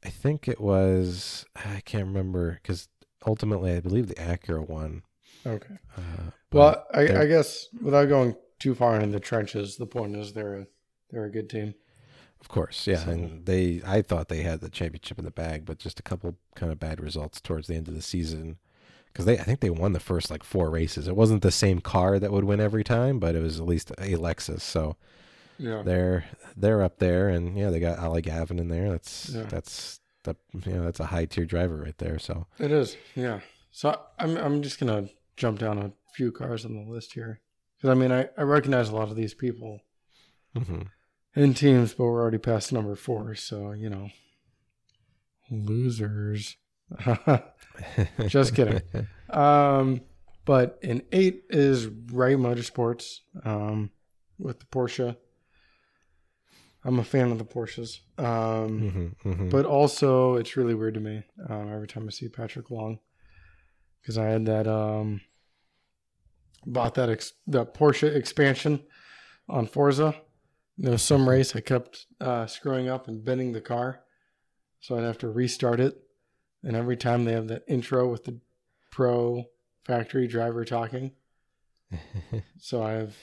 i 0.04 0.08
think 0.08 0.48
it 0.48 0.60
was 0.60 1.44
i 1.56 1.80
can't 1.84 2.06
remember 2.06 2.58
because 2.62 2.88
ultimately 3.26 3.72
i 3.74 3.80
believe 3.80 4.08
the 4.08 4.14
acura 4.14 4.66
won 4.68 5.02
Okay. 5.46 5.78
uh, 5.96 6.30
Well, 6.52 6.84
I, 6.92 7.20
I 7.20 7.26
guess 7.26 7.68
without 7.80 8.10
going 8.10 8.36
too 8.58 8.74
far 8.74 8.96
into 8.96 9.08
the 9.12 9.20
trenches, 9.20 9.76
the 9.78 9.86
point 9.86 10.14
is 10.14 10.34
they're 10.34 10.54
a, 10.54 10.66
they're 11.10 11.24
a 11.24 11.30
good 11.30 11.48
team. 11.48 11.72
Of 12.42 12.48
course, 12.48 12.86
yeah, 12.86 13.04
So- 13.06 13.10
and 13.12 13.46
they 13.46 13.80
I 13.86 14.02
thought 14.02 14.28
they 14.28 14.42
had 14.42 14.60
the 14.60 14.68
championship 14.68 15.18
in 15.18 15.24
the 15.24 15.30
bag, 15.30 15.64
but 15.64 15.78
just 15.78 15.98
a 15.98 16.02
couple 16.02 16.36
kind 16.56 16.70
of 16.70 16.78
bad 16.78 17.00
results 17.00 17.40
towards 17.40 17.68
the 17.68 17.74
end 17.74 17.88
of 17.88 17.94
the 17.94 18.02
season 18.02 18.58
because 19.06 19.24
they 19.24 19.38
I 19.38 19.44
think 19.44 19.60
they 19.60 19.70
won 19.70 19.94
the 19.94 19.98
first 20.00 20.30
like 20.30 20.44
four 20.44 20.68
races. 20.68 21.08
It 21.08 21.16
wasn't 21.16 21.40
the 21.40 21.50
same 21.50 21.80
car 21.80 22.18
that 22.18 22.32
would 22.32 22.44
win 22.44 22.60
every 22.60 22.84
time, 22.84 23.18
but 23.18 23.34
it 23.34 23.40
was 23.40 23.58
at 23.60 23.64
least 23.66 23.92
a 23.92 24.16
Lexus. 24.16 24.60
So 24.60 24.96
Yeah. 25.60 25.82
they're 25.82 26.24
they're 26.56 26.82
up 26.82 26.98
there, 26.98 27.28
and 27.28 27.56
yeah, 27.56 27.70
they 27.70 27.80
got 27.80 27.98
Ollie 27.98 28.22
Gavin 28.22 28.58
in 28.58 28.68
there. 28.68 28.90
That's 28.90 29.28
Yeah. 29.28 29.44
that's 29.44 30.00
the 30.24 30.34
you 30.64 30.72
know 30.72 30.84
that's 30.84 31.00
a 31.00 31.06
high 31.06 31.26
tier 31.26 31.44
driver 31.44 31.76
right 31.76 31.96
there. 31.98 32.18
So 32.18 32.46
It 32.58 32.70
is. 32.72 32.96
Yeah. 33.14 33.40
So 33.70 34.00
I'm 34.18 34.36
I'm 34.36 34.62
just 34.62 34.80
gonna 34.80 35.08
jump 35.36 35.58
down 35.58 35.78
a 35.78 35.92
few 36.14 36.32
cars 36.32 36.64
on 36.64 36.74
the 36.74 36.90
list 36.90 37.12
here 37.12 37.40
because 37.76 37.90
I 37.90 37.94
mean 37.94 38.10
I, 38.10 38.28
I 38.36 38.42
recognize 38.42 38.88
a 38.88 38.96
lot 38.96 39.10
of 39.10 39.16
these 39.16 39.34
people 39.34 39.80
mhm. 40.56 40.86
in 41.34 41.54
teams, 41.54 41.94
but 41.94 42.04
we're 42.04 42.20
already 42.20 42.38
past 42.38 42.72
number 42.72 42.96
four, 42.96 43.34
so 43.34 43.72
you 43.72 43.90
know, 43.90 44.08
losers. 45.50 46.56
Just 48.26 48.54
kidding. 48.54 48.82
Um, 49.30 50.00
but 50.44 50.80
in 50.82 51.04
eight 51.12 51.44
is 51.50 51.86
Wright 51.86 52.36
Motorsports 52.36 53.20
um, 53.44 53.92
with 54.40 54.58
the 54.58 54.66
Porsche. 54.66 55.16
I'm 56.84 56.98
a 56.98 57.04
fan 57.04 57.30
of 57.30 57.38
the 57.38 57.44
Porsches. 57.44 58.00
Um, 58.18 59.14
Mhm, 59.24 59.34
mhm. 59.34 59.50
but 59.50 59.66
also, 59.66 60.36
it's 60.36 60.56
really 60.56 60.74
weird 60.74 60.94
to 60.94 61.00
me 61.00 61.24
um, 61.48 61.70
every 61.72 61.86
time 61.86 62.06
I 62.06 62.10
see 62.10 62.28
Patrick 62.28 62.70
Long 62.70 62.98
because 64.00 64.16
I 64.16 64.24
had 64.26 64.46
that 64.46 64.66
um, 64.66 65.20
bought 66.66 66.94
that 66.94 67.10
ex- 67.10 67.34
that 67.46 67.74
Porsche 67.74 68.14
expansion 68.14 68.84
on 69.48 69.66
Forza. 69.66 70.14
There 70.78 70.92
was 70.92 71.02
some 71.02 71.28
race 71.28 71.54
I 71.54 71.60
kept 71.60 72.06
uh, 72.20 72.46
screwing 72.46 72.88
up 72.88 73.08
and 73.08 73.22
bending 73.24 73.52
the 73.52 73.60
car, 73.60 74.00
so 74.80 74.96
I'd 74.96 75.04
have 75.04 75.18
to 75.18 75.28
restart 75.28 75.80
it. 75.80 76.02
And 76.62 76.74
every 76.76 76.96
time 76.96 77.24
they 77.24 77.32
have 77.32 77.48
that 77.48 77.64
intro 77.68 78.08
with 78.10 78.24
the 78.24 78.38
pro 78.90 79.44
factory 79.84 80.26
driver 80.26 80.64
talking, 80.64 81.12
so 82.58 82.82
I've 82.82 83.16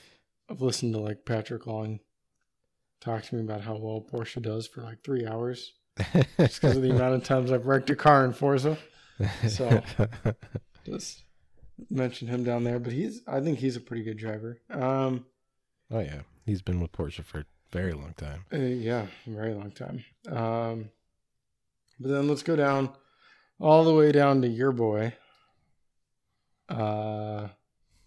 I've 0.49 0.61
listened 0.61 0.93
to 0.93 0.99
like 0.99 1.25
Patrick 1.25 1.65
Long 1.65 1.99
talk 2.99 3.23
to 3.23 3.35
me 3.35 3.41
about 3.41 3.61
how 3.61 3.75
well 3.75 4.01
Porsche 4.11 4.41
does 4.41 4.67
for 4.67 4.81
like 4.81 5.03
three 5.03 5.25
hours 5.25 5.73
just 6.39 6.61
because 6.61 6.75
of 6.77 6.81
the 6.83 6.91
amount 6.91 7.15
of 7.15 7.23
times 7.23 7.51
I've 7.51 7.65
wrecked 7.67 7.89
a 7.89 7.95
car 7.95 8.25
in 8.25 8.33
Forza. 8.33 8.77
So- 9.47 9.81
Just 10.85 11.23
mention 11.89 12.27
him 12.29 12.43
down 12.45 12.63
there, 12.63 12.79
but 12.79 12.93
he's 12.93 13.21
I 13.27 13.41
think 13.41 13.59
he's 13.59 13.75
a 13.75 13.81
pretty 13.81 14.03
good 14.03 14.17
driver. 14.17 14.57
Um, 14.71 15.25
oh 15.91 15.99
yeah, 15.99 16.21
he's 16.45 16.61
been 16.61 16.79
with 16.79 16.91
Porsche 16.93 17.23
for 17.25 17.39
a 17.39 17.45
very 17.73 17.91
long 17.93 18.13
time. 18.15 18.45
uh, 18.53 18.57
yeah, 18.57 19.05
a 19.25 19.29
very 19.29 19.53
long 19.53 19.71
time. 19.71 20.05
Um, 20.29 20.89
but 21.99 22.09
then 22.09 22.27
let's 22.29 22.41
go 22.43 22.55
down 22.55 22.91
all 23.59 23.83
the 23.83 23.93
way 23.93 24.11
down 24.13 24.41
to 24.43 24.47
your 24.47 24.71
boy. 24.71 25.13
Uh, 26.69 27.47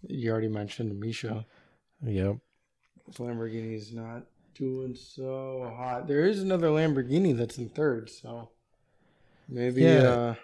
you 0.07 0.31
already 0.31 0.47
mentioned 0.47 0.99
Misha. 0.99 1.45
Yep. 2.03 2.37
Lamborghini's 3.19 3.93
not 3.93 4.23
doing 4.53 4.95
so 4.95 5.73
hot. 5.77 6.07
There 6.07 6.25
is 6.25 6.41
another 6.41 6.67
Lamborghini 6.67 7.35
that's 7.35 7.57
in 7.57 7.69
third, 7.69 8.09
so 8.09 8.49
maybe 9.49 9.81
Yeah. 9.81 9.89
uh 10.09 10.35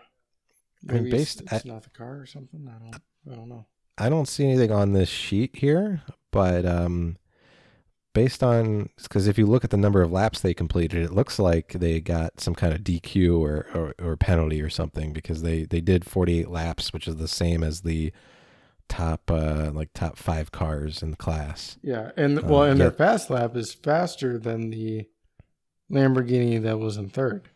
I 0.90 0.94
mean, 0.94 1.04
maybe 1.04 1.16
it's, 1.18 1.36
based 1.36 1.42
it's 1.42 1.54
at- 1.54 1.66
not 1.66 1.84
the 1.84 1.90
car 1.90 2.20
or 2.20 2.26
something. 2.26 2.68
I 2.68 2.80
don't 2.80 3.02
I 3.32 3.36
don't 3.36 3.50
know. 3.50 3.66
I 3.98 4.10
don't 4.10 4.28
see 4.28 4.46
anything 4.46 4.72
on 4.72 4.94
this 4.94 5.10
sheet 5.10 5.56
here, 5.56 6.04
but 6.32 6.66
um, 6.68 7.18
based 8.14 8.44
on 8.44 8.90
because 9.02 9.28
if 9.28 9.40
you 9.40 9.48
look 9.48 9.64
at 9.64 9.72
the 9.72 9.78
number 9.78 10.02
of 10.04 10.12
laps 10.12 10.40
they 10.40 10.54
completed, 10.54 11.02
it 11.04 11.12
looks 11.14 11.40
like 11.40 11.74
they 11.74 12.00
got 12.00 12.40
some 12.40 12.54
kind 12.54 12.74
of 12.74 12.82
DQ 12.82 13.40
or, 13.40 13.66
or, 13.74 13.96
or 14.00 14.16
penalty 14.16 14.62
or 14.62 14.70
something 14.70 15.14
because 15.14 15.42
they, 15.42 15.64
they 15.64 15.82
did 15.82 16.06
48 16.06 16.48
laps, 16.48 16.94
which 16.94 17.08
is 17.08 17.16
the 17.16 17.28
same 17.28 17.64
as 17.64 17.82
the 17.82 18.12
top 18.90 19.30
uh 19.30 19.72
like 19.74 19.90
top 19.94 20.18
five 20.18 20.52
cars 20.52 21.02
in 21.04 21.12
the 21.12 21.18
class. 21.18 21.78
Yeah, 21.82 22.12
and 22.18 22.40
Uh, 22.40 22.42
well, 22.46 22.64
and 22.64 22.80
their 22.80 22.92
fast 22.92 23.30
lap 23.30 23.56
is 23.56 23.74
faster 23.74 24.38
than 24.38 24.70
the 24.70 25.08
Lamborghini 25.92 26.62
that 26.62 26.80
was 26.80 26.98
in 26.98 27.10
third. 27.10 27.50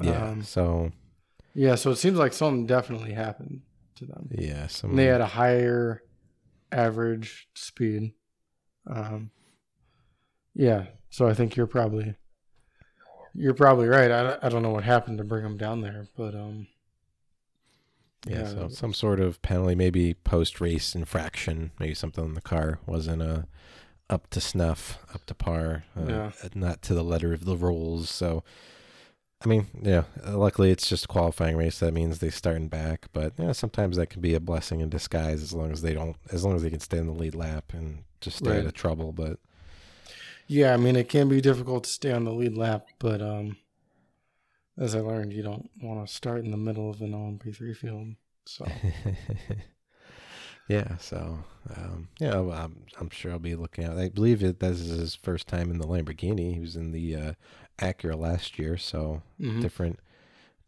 Yeah. 0.00 0.28
Um, 0.30 0.42
so 0.42 0.92
yeah, 1.54 1.74
so 1.76 1.90
it 1.90 1.96
seems 1.96 2.18
like 2.18 2.32
something 2.32 2.66
definitely 2.66 3.12
happened 3.12 3.62
to 3.96 4.06
them. 4.06 4.28
yeah, 4.32 4.66
some 4.66 4.90
And 4.90 4.98
they 4.98 5.06
had 5.06 5.20
a 5.20 5.26
higher 5.26 6.02
average 6.72 7.48
speed. 7.54 8.12
Um, 8.90 9.30
yeah, 10.54 10.86
so 11.10 11.28
I 11.28 11.34
think 11.34 11.56
you're 11.56 11.66
probably 11.66 12.16
you're 13.34 13.54
probably 13.54 13.88
right. 13.88 14.10
I, 14.10 14.38
I 14.42 14.48
don't 14.48 14.62
know 14.62 14.70
what 14.70 14.84
happened 14.84 15.18
to 15.18 15.24
bring 15.24 15.42
them 15.42 15.56
down 15.56 15.80
there, 15.80 16.08
but 16.16 16.34
um, 16.34 16.66
yeah, 18.26 18.38
yeah, 18.40 18.48
so 18.48 18.68
some 18.68 18.94
sort 18.94 19.20
of 19.20 19.40
penalty, 19.42 19.74
maybe 19.74 20.14
post 20.14 20.60
race 20.60 20.94
infraction, 20.94 21.72
maybe 21.78 21.94
something 21.94 22.24
in 22.24 22.34
the 22.34 22.40
car 22.40 22.78
wasn't 22.86 23.22
uh 23.22 23.42
up 24.10 24.28
to 24.30 24.40
snuff, 24.40 24.98
up 25.14 25.24
to 25.26 25.34
par, 25.34 25.84
uh, 25.96 26.04
Yeah. 26.08 26.32
not 26.54 26.82
to 26.82 26.94
the 26.94 27.02
letter 27.02 27.32
of 27.32 27.46
the 27.46 27.56
rules. 27.56 28.10
So, 28.10 28.44
I 29.42 29.48
mean, 29.48 29.66
yeah, 29.80 30.04
luckily 30.26 30.70
it's 30.70 30.88
just 30.88 31.06
a 31.06 31.08
qualifying 31.08 31.56
race. 31.56 31.78
That 31.78 31.94
means 31.94 32.18
they 32.18 32.28
start 32.30 32.56
and 32.56 32.68
back, 32.70 33.08
but 33.14 33.32
yeah, 33.38 33.52
sometimes 33.52 33.96
that 33.96 34.10
can 34.10 34.20
be 34.20 34.34
a 34.34 34.40
blessing 34.40 34.80
in 34.80 34.90
disguise 34.90 35.42
as 35.42 35.52
long 35.54 35.72
as 35.72 35.80
they 35.82 35.94
don't, 35.94 36.16
as 36.30 36.44
long 36.44 36.54
as 36.54 36.62
they 36.62 36.70
can 36.70 36.80
stay 36.80 36.98
in 36.98 37.06
the 37.06 37.12
lead 37.12 37.34
lap 37.34 37.72
and 37.72 38.04
just 38.20 38.36
stay 38.38 38.58
out 38.58 38.66
of 38.66 38.74
trouble. 38.74 39.12
But 39.12 39.38
yeah, 40.46 40.74
I 40.74 40.76
mean 40.76 40.96
it 40.96 41.08
can 41.08 41.28
be 41.28 41.40
difficult 41.40 41.84
to 41.84 41.90
stay 41.90 42.12
on 42.12 42.24
the 42.24 42.32
lead 42.32 42.56
lap, 42.56 42.86
but 42.98 43.22
um, 43.22 43.56
as 44.78 44.94
I 44.94 45.00
learned, 45.00 45.32
you 45.32 45.42
don't 45.42 45.70
want 45.82 46.06
to 46.06 46.12
start 46.12 46.44
in 46.44 46.50
the 46.50 46.56
middle 46.56 46.90
of 46.90 47.00
an 47.00 47.12
LMP3 47.12 47.76
field. 47.76 48.08
So 48.46 48.66
yeah, 50.68 50.96
so 50.98 51.38
um, 51.76 52.08
yeah, 52.18 52.38
well, 52.40 52.58
I'm 52.58 52.84
I'm 53.00 53.10
sure 53.10 53.32
I'll 53.32 53.38
be 53.38 53.56
looking 53.56 53.84
out. 53.84 53.98
I 53.98 54.08
believe 54.08 54.42
it, 54.42 54.60
this 54.60 54.80
is 54.80 54.98
his 54.98 55.14
first 55.14 55.46
time 55.48 55.70
in 55.70 55.78
the 55.78 55.86
Lamborghini. 55.86 56.54
He 56.54 56.60
was 56.60 56.76
in 56.76 56.92
the 56.92 57.16
uh, 57.16 57.32
Acura 57.78 58.18
last 58.18 58.58
year, 58.58 58.76
so 58.76 59.22
mhm. 59.40 59.60
different 59.60 59.98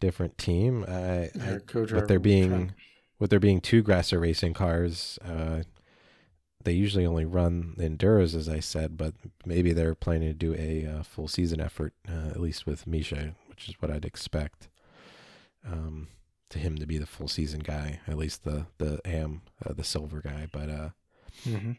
different 0.00 0.38
team. 0.38 0.84
I, 0.88 1.30
I 1.40 1.58
co-driver 1.66 2.06
there 2.06 2.18
being 2.18 2.72
with 3.18 3.30
there 3.30 3.40
being 3.40 3.60
two 3.60 3.82
Grasser 3.82 4.18
racing 4.18 4.54
cars, 4.54 5.18
uh, 5.24 5.62
they 6.64 6.72
usually 6.72 7.06
only 7.06 7.24
run 7.24 7.74
the 7.76 7.88
Enduros, 7.88 8.34
as 8.34 8.48
I 8.48 8.60
said, 8.60 8.96
but 8.96 9.14
maybe 9.44 9.72
they're 9.72 9.94
planning 9.94 10.28
to 10.28 10.34
do 10.34 10.54
a 10.54 10.84
uh, 10.84 11.02
full 11.02 11.28
season 11.28 11.60
effort, 11.60 11.94
uh, 12.08 12.30
at 12.30 12.40
least 12.40 12.66
with 12.66 12.86
Misha, 12.86 13.34
which 13.56 13.68
is 13.70 13.74
what 13.80 13.90
I'd 13.90 14.04
expect. 14.04 14.68
Um, 15.66 16.08
to 16.50 16.58
him 16.60 16.76
to 16.76 16.86
be 16.86 16.98
the 16.98 17.06
full 17.06 17.26
season 17.26 17.58
guy, 17.60 17.98
at 18.06 18.16
least 18.16 18.44
the 18.44 18.66
the 18.78 19.00
AM, 19.04 19.42
uh, 19.64 19.72
the 19.72 19.82
silver 19.82 20.20
guy, 20.20 20.46
but 20.52 20.68
uh, 20.70 20.88
Mhm. 21.44 21.78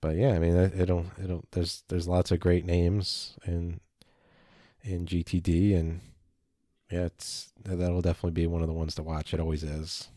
but 0.00 0.16
yeah, 0.16 0.30
I 0.34 0.38
mean, 0.40 0.56
it- 0.56 0.74
it'll 0.80 1.06
it'll 1.22 1.44
there's 1.52 1.84
there's 1.88 2.08
lots 2.08 2.32
of 2.32 2.40
great 2.40 2.64
names 2.64 3.36
in 3.46 3.80
in 4.82 5.06
GTD, 5.06 5.74
and 5.78 6.00
yeah, 6.90 7.04
it's 7.04 7.52
that'll 7.62 8.00
definitely 8.02 8.32
be 8.32 8.46
one 8.48 8.62
of 8.62 8.66
the 8.68 8.74
ones 8.74 8.94
to 8.96 9.02
watch. 9.04 9.32
It 9.32 9.38
always 9.40 9.62
is. 9.62 10.08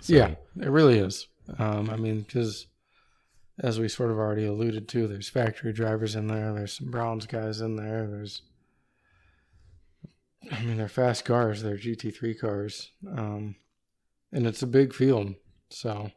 So, 0.00 0.14
Yeah, 0.14 0.34
it 0.60 0.68
really 0.70 0.98
is. 0.98 1.26
Um, 1.58 1.90
I 1.90 1.96
mean, 1.96 2.20
because 2.20 2.66
as 3.58 3.78
we 3.80 3.88
sort 3.88 4.10
of 4.10 4.18
already 4.18 4.46
alluded 4.46 4.88
to, 4.88 5.06
there's 5.08 5.28
factory 5.28 5.72
drivers 5.72 6.14
in 6.14 6.26
there. 6.28 6.52
There's 6.54 6.74
some 6.74 6.90
bronze 6.90 7.26
guys 7.26 7.60
in 7.60 7.76
there. 7.76 8.06
There's, 8.06 8.42
I 10.50 10.62
mean, 10.62 10.76
they're 10.78 10.88
fast 10.88 11.24
cars. 11.24 11.62
They're 11.62 11.76
GT3 11.76 12.38
cars, 12.38 12.90
um, 13.16 13.56
and 14.32 14.46
it's 14.46 14.62
a 14.62 14.66
big 14.66 14.94
field. 14.94 15.34
So, 15.68 16.10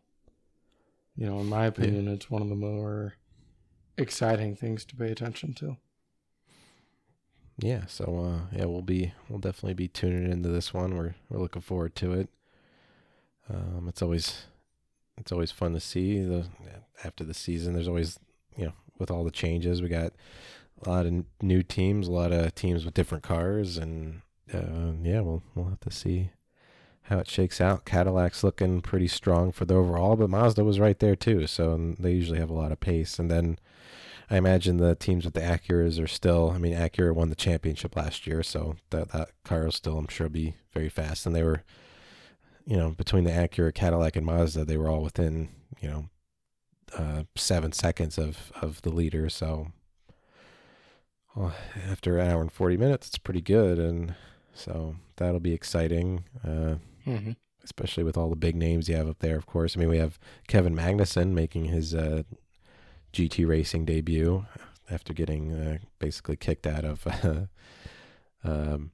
you 1.16 1.26
know, 1.26 1.40
in 1.40 1.48
my 1.48 1.66
opinion, 1.66 2.08
it's 2.08 2.30
one 2.32 2.42
of 2.42 2.50
the 2.50 2.56
more 2.56 3.14
exciting 3.98 4.56
things 4.56 4.86
to 4.86 4.96
pay 4.96 5.12
attention 5.12 5.54
to. 5.56 5.78
yeah. 7.60 7.86
So 7.88 8.06
uh, 8.26 8.56
yeah, 8.58 8.66
we'll 8.66 8.82
be 8.82 9.14
we'll 9.30 9.40
definitely 9.40 9.76
be 9.76 9.88
tuning 9.88 10.32
into 10.32 10.50
this 10.50 10.74
one. 10.74 10.96
We're 10.96 11.16
we're 11.30 11.40
looking 11.40 11.62
forward 11.62 11.96
to 11.98 12.14
it. 12.14 12.30
Um, 13.50 13.88
it's 13.88 14.02
always 14.02 14.46
it's 15.18 15.32
always 15.32 15.52
fun 15.52 15.74
to 15.74 15.80
see 15.80 16.24
the 16.24 16.46
after 17.04 17.24
the 17.24 17.34
season. 17.34 17.74
There's 17.74 17.88
always 17.88 18.20
you 18.58 18.66
know 18.66 18.74
with 18.98 19.12
all 19.12 19.24
the 19.24 19.32
changes 19.32 19.82
we 19.82 19.90
got 19.90 20.14
a 20.86 20.90
lot 20.90 21.06
of 21.06 21.26
new 21.42 21.64
teams, 21.64 22.08
a 22.08 22.12
lot 22.12 22.32
of 22.32 22.56
teams 22.56 22.86
with 22.86 22.94
different 22.94 23.24
cars, 23.24 23.78
and 23.78 24.22
uh, 24.54 24.94
yeah, 25.02 25.22
we'll 25.22 25.44
we'll 25.56 25.70
have 25.70 25.80
to 25.82 25.92
see 25.92 26.32
how 27.04 27.20
it 27.20 27.30
shakes 27.30 27.60
out. 27.60 27.86
Cadillac's 27.86 28.44
looking 28.44 28.82
pretty 28.82 29.08
strong 29.08 29.52
for 29.52 29.66
the 29.66 29.76
overall, 29.76 30.16
but 30.16 30.30
Mazda 30.30 30.64
was 30.64 30.80
right 30.80 30.98
there 31.00 31.16
too. 31.16 31.48
So 31.48 31.96
they 32.00 32.12
usually 32.12 32.40
have 32.40 32.50
a 32.50 32.54
lot 32.54 32.72
of 32.72 32.80
pace. 32.80 33.20
And 33.20 33.30
then 33.30 33.60
I 34.30 34.38
imagine 34.38 34.78
the 34.78 34.96
teams 34.96 35.26
with 35.26 35.34
the 35.34 35.42
Acuras 35.42 36.02
are 36.02 36.08
still. 36.08 36.52
I 36.52 36.58
mean, 36.58 36.74
Acura 36.74 37.14
won 37.14 37.30
the 37.30 37.36
championship 37.36 37.96
last 37.96 38.26
year, 38.26 38.42
so 38.42 38.78
that 38.90 39.12
that 39.12 39.32
car 39.44 39.66
will 39.66 39.72
still, 39.72 39.98
I'm 39.98 40.08
sure, 40.08 40.30
be 40.30 40.56
very 40.74 40.90
fast. 40.90 41.26
And 41.26 41.36
they 41.36 41.44
were, 41.44 41.64
you 42.66 42.78
know, 42.78 42.92
between 42.92 43.26
the 43.26 43.32
Acura, 43.32 43.74
Cadillac, 43.74 44.16
and 44.16 44.26
Mazda, 44.26 44.64
they 44.66 44.78
were 44.78 44.90
all 44.90 45.02
within, 45.02 45.50
you 45.82 45.90
know, 45.90 46.06
uh, 46.98 47.24
seven 47.36 47.74
seconds 47.74 48.18
of 48.18 48.52
of 48.62 48.82
the 48.84 48.92
leader. 48.92 49.28
So 49.30 49.72
well, 51.36 51.54
after 51.90 52.18
an 52.18 52.30
hour 52.30 52.42
and 52.42 52.52
40 52.52 52.78
minutes, 52.78 53.08
it's 53.08 53.18
pretty 53.18 53.42
good. 53.42 53.80
And 53.80 54.16
so 54.54 54.96
that'll 55.18 55.40
be 55.40 55.54
exciting, 55.54 56.26
uh, 56.44 56.76
Mm-hmm. 57.08 57.32
especially 57.66 58.04
with 58.04 58.16
all 58.16 58.30
the 58.30 58.36
big 58.38 58.56
names 58.56 58.88
you 58.88 58.96
have 58.96 59.10
up 59.10 59.20
there, 59.20 59.36
of 59.36 59.46
course. 59.46 59.76
I 59.76 59.80
mean, 59.82 59.90
we 59.90 59.98
have 59.98 60.18
Kevin 60.48 60.74
Magnussen 60.76 61.32
making 61.34 61.66
his 61.66 61.94
uh, 61.94 62.24
GT 63.12 63.46
racing 63.48 63.84
debut 63.86 64.46
after 64.90 65.12
getting 65.14 65.52
uh, 65.52 65.78
basically 66.00 66.36
kicked 66.38 66.66
out 66.66 66.86
of 66.86 67.06
uh, 67.08 67.46
um, 68.50 68.92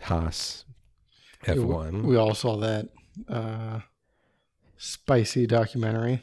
Haas 0.00 0.64
F1. 1.44 2.02
We 2.02 2.16
all 2.16 2.34
saw 2.34 2.56
that 2.58 2.88
uh, 3.28 3.80
spicy 4.76 5.46
documentary. 5.46 6.20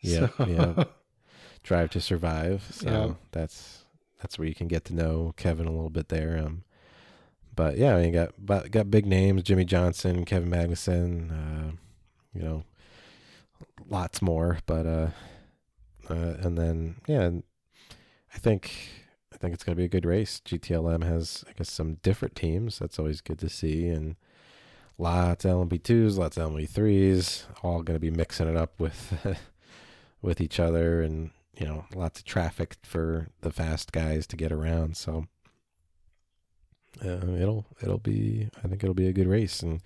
Yeah, 0.00 0.28
So- 0.38 0.46
yeah. 0.46 0.84
Drive 1.62 1.90
to 1.90 2.00
Survive. 2.00 2.64
So 2.70 2.88
Yeah. 2.88 3.14
that's 3.32 3.84
that's 4.20 4.38
where 4.38 4.48
you 4.48 4.54
can 4.54 4.68
get 4.68 4.84
to 4.86 4.94
know 4.94 5.34
Kevin 5.36 5.66
a 5.66 5.72
little 5.72 5.90
bit 5.90 6.08
there. 6.08 6.38
Um, 6.38 6.64
but 7.54 7.76
yeah, 7.76 7.98
you 7.98 8.12
got 8.12 8.70
got 8.70 8.90
big 8.90 9.06
names: 9.06 9.42
Jimmie 9.42 9.64
Johnson, 9.64 10.24
Kevin 10.24 10.50
Magnussen. 10.50 11.30
Uh, 11.30 11.72
you 12.34 12.42
know, 12.42 12.64
lots 13.88 14.20
more. 14.20 14.58
But 14.66 14.86
uh, 14.86 15.08
uh, 16.08 16.34
and 16.40 16.56
then 16.58 16.96
yeah, 17.06 17.30
I 18.34 18.38
think 18.38 18.72
I 19.32 19.36
think 19.36 19.54
it's 19.54 19.64
gonna 19.64 19.76
be 19.76 19.84
a 19.84 19.88
good 19.88 20.06
race. 20.06 20.40
GTLM 20.44 21.04
has 21.04 21.44
I 21.48 21.52
guess 21.52 21.70
some 21.70 21.94
different 22.02 22.36
teams. 22.36 22.78
That's 22.78 22.98
always 22.98 23.20
good 23.20 23.38
to 23.40 23.48
see 23.48 23.88
and. 23.88 24.16
Lots 24.98 25.44
of 25.44 25.68
LMP2s, 25.68 26.16
lots 26.16 26.38
of 26.38 26.50
LMP3s, 26.50 27.42
all 27.62 27.82
going 27.82 27.96
to 27.96 28.00
be 28.00 28.10
mixing 28.10 28.48
it 28.48 28.56
up 28.56 28.80
with 28.80 29.12
with 30.22 30.40
each 30.40 30.58
other 30.58 31.02
and 31.02 31.32
you 31.58 31.66
know 31.66 31.84
lots 31.94 32.20
of 32.20 32.24
traffic 32.26 32.76
for 32.82 33.28
the 33.40 33.50
fast 33.50 33.92
guys 33.92 34.26
to 34.28 34.36
get 34.36 34.52
around. 34.52 34.96
So 34.96 35.26
uh, 37.04 37.26
it'll 37.38 37.66
it'll 37.82 37.98
be 37.98 38.48
i 38.64 38.68
think 38.68 38.82
it'll 38.82 38.94
be 38.94 39.08
a 39.08 39.12
good 39.12 39.28
race. 39.28 39.62
And 39.62 39.80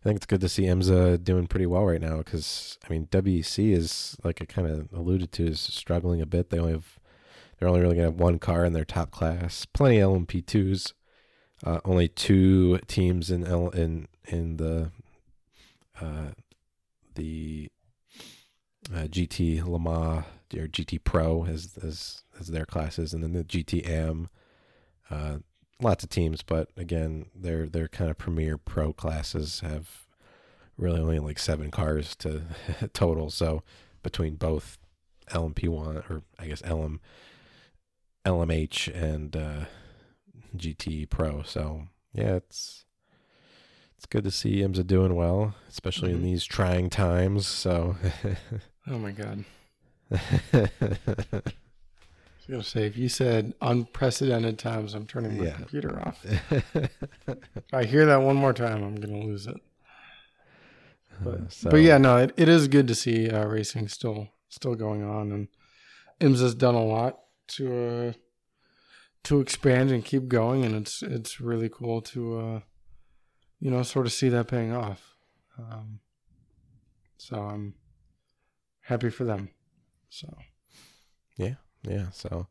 i 0.00 0.04
think 0.04 0.16
it's 0.16 0.26
good 0.26 0.40
to 0.40 0.48
see 0.48 0.64
IMSA 0.64 1.24
doing 1.24 1.46
pretty 1.46 1.66
well 1.66 1.84
right 1.84 2.00
now 2.00 2.18
because 2.18 2.78
i 2.88 2.92
mean 2.92 3.06
wec 3.06 3.72
is 3.72 4.16
like 4.22 4.40
i 4.40 4.44
kind 4.44 4.68
of 4.68 4.92
alluded 4.92 5.32
to 5.32 5.46
is 5.46 5.60
struggling 5.60 6.20
a 6.20 6.26
bit. 6.26 6.50
They 6.50 6.58
only 6.58 6.72
have 6.72 6.98
they're 7.58 7.68
only 7.68 7.80
really 7.80 7.96
to 7.96 8.02
have 8.02 8.14
one 8.14 8.38
car 8.38 8.64
in 8.64 8.74
their 8.74 8.84
top 8.84 9.10
class. 9.10 9.64
Plenty 9.66 9.98
of 9.98 10.10
lmp2s 10.12 10.92
uh, 11.64 11.80
only 11.84 12.08
two 12.08 12.78
teams 12.86 13.30
in 13.30 13.46
L- 13.46 13.70
in 13.70 14.08
in 14.26 14.56
the 14.56 14.90
uh, 16.00 16.32
the 17.14 17.68
uh, 18.94 19.04
GT 19.04 19.64
Le 19.64 19.78
Mans 19.78 20.24
or 20.54 20.66
GT 20.68 21.02
Pro 21.02 21.44
as 21.46 21.78
as 21.82 22.22
as 22.38 22.48
their 22.48 22.66
classes, 22.66 23.12
and 23.14 23.22
then 23.22 23.32
the 23.32 23.44
GTM. 23.44 24.28
Uh, 25.10 25.38
lots 25.80 26.02
of 26.02 26.10
teams, 26.10 26.42
but 26.42 26.70
again, 26.76 27.26
their 27.34 27.68
their 27.68 27.88
kind 27.88 28.10
of 28.10 28.18
premier 28.18 28.58
pro 28.58 28.92
classes 28.92 29.60
have 29.60 30.06
really 30.76 31.00
only 31.00 31.18
like 31.18 31.38
seven 31.38 31.70
cars 31.70 32.14
to 32.16 32.42
total. 32.92 33.30
So 33.30 33.62
between 34.02 34.34
both 34.36 34.78
LMP 35.30 35.68
one 35.68 35.96
or 36.08 36.22
I 36.38 36.46
guess 36.46 36.62
LM 36.64 37.00
LMH 38.24 38.92
and 38.94 39.36
uh, 39.36 39.64
GT 40.56 41.08
Pro, 41.08 41.42
so 41.42 41.84
yeah, 42.12 42.34
it's 42.34 42.84
it's 43.96 44.06
good 44.06 44.24
to 44.24 44.30
see 44.30 44.56
IMSA 44.60 44.86
doing 44.86 45.14
well, 45.14 45.54
especially 45.68 46.10
in 46.12 46.18
Mhm. 46.18 46.22
these 46.24 46.44
trying 46.44 46.90
times. 46.90 47.46
So. 47.46 47.96
Oh 48.88 48.98
my 49.00 49.10
god. 49.10 49.44
I 50.12 50.68
was 51.32 52.46
gonna 52.48 52.62
say 52.62 52.86
if 52.86 52.96
you 52.96 53.08
said 53.08 53.54
unprecedented 53.60 54.58
times, 54.58 54.94
I'm 54.94 55.06
turning 55.06 55.36
my 55.38 55.44
Yeah. 55.46 55.56
computer 55.56 55.98
off. 56.00 56.24
If 57.26 57.74
I 57.74 57.84
hear 57.84 58.06
that 58.06 58.22
one 58.22 58.36
more 58.36 58.52
time, 58.52 58.82
I'm 58.84 58.96
gonna 58.96 59.18
lose 59.24 59.46
it. 59.46 59.56
But, 61.22 61.40
Uh, 61.40 61.48
so- 61.48 61.70
but 61.70 61.78
yeah, 61.78 61.98
no, 61.98 62.18
it, 62.18 62.32
it 62.36 62.48
is 62.48 62.68
good 62.68 62.86
to 62.88 62.94
see 62.94 63.28
uh, 63.30 63.46
racing 63.46 63.88
still 63.88 64.28
still 64.48 64.74
going 64.76 65.02
on, 65.02 65.32
and 65.32 65.48
IMSA's 66.20 66.54
done 66.54 66.74
a 66.76 66.84
lot 66.84 67.18
to 67.48 67.74
uh, 67.74 68.12
to 69.24 69.40
expand 69.40 69.90
and 69.90 70.04
keep 70.04 70.28
going, 70.28 70.64
and 70.64 70.74
it's 70.76 71.02
it's 71.02 71.40
really 71.40 71.68
cool 71.68 72.00
to 72.02 72.38
uh, 72.38 72.60
you 73.58 73.70
know 73.70 73.82
sort 73.82 74.06
of 74.06 74.12
see 74.12 74.28
that 74.28 74.46
paying 74.46 74.72
off. 74.72 75.16
Um, 75.58 76.00
so 77.18 77.36
I'm 77.42 77.74
happy 78.82 79.10
for 79.10 79.24
them. 79.24 79.48
So 80.16 80.34
Yeah, 81.36 81.56
yeah. 81.82 82.06
so 82.10 82.46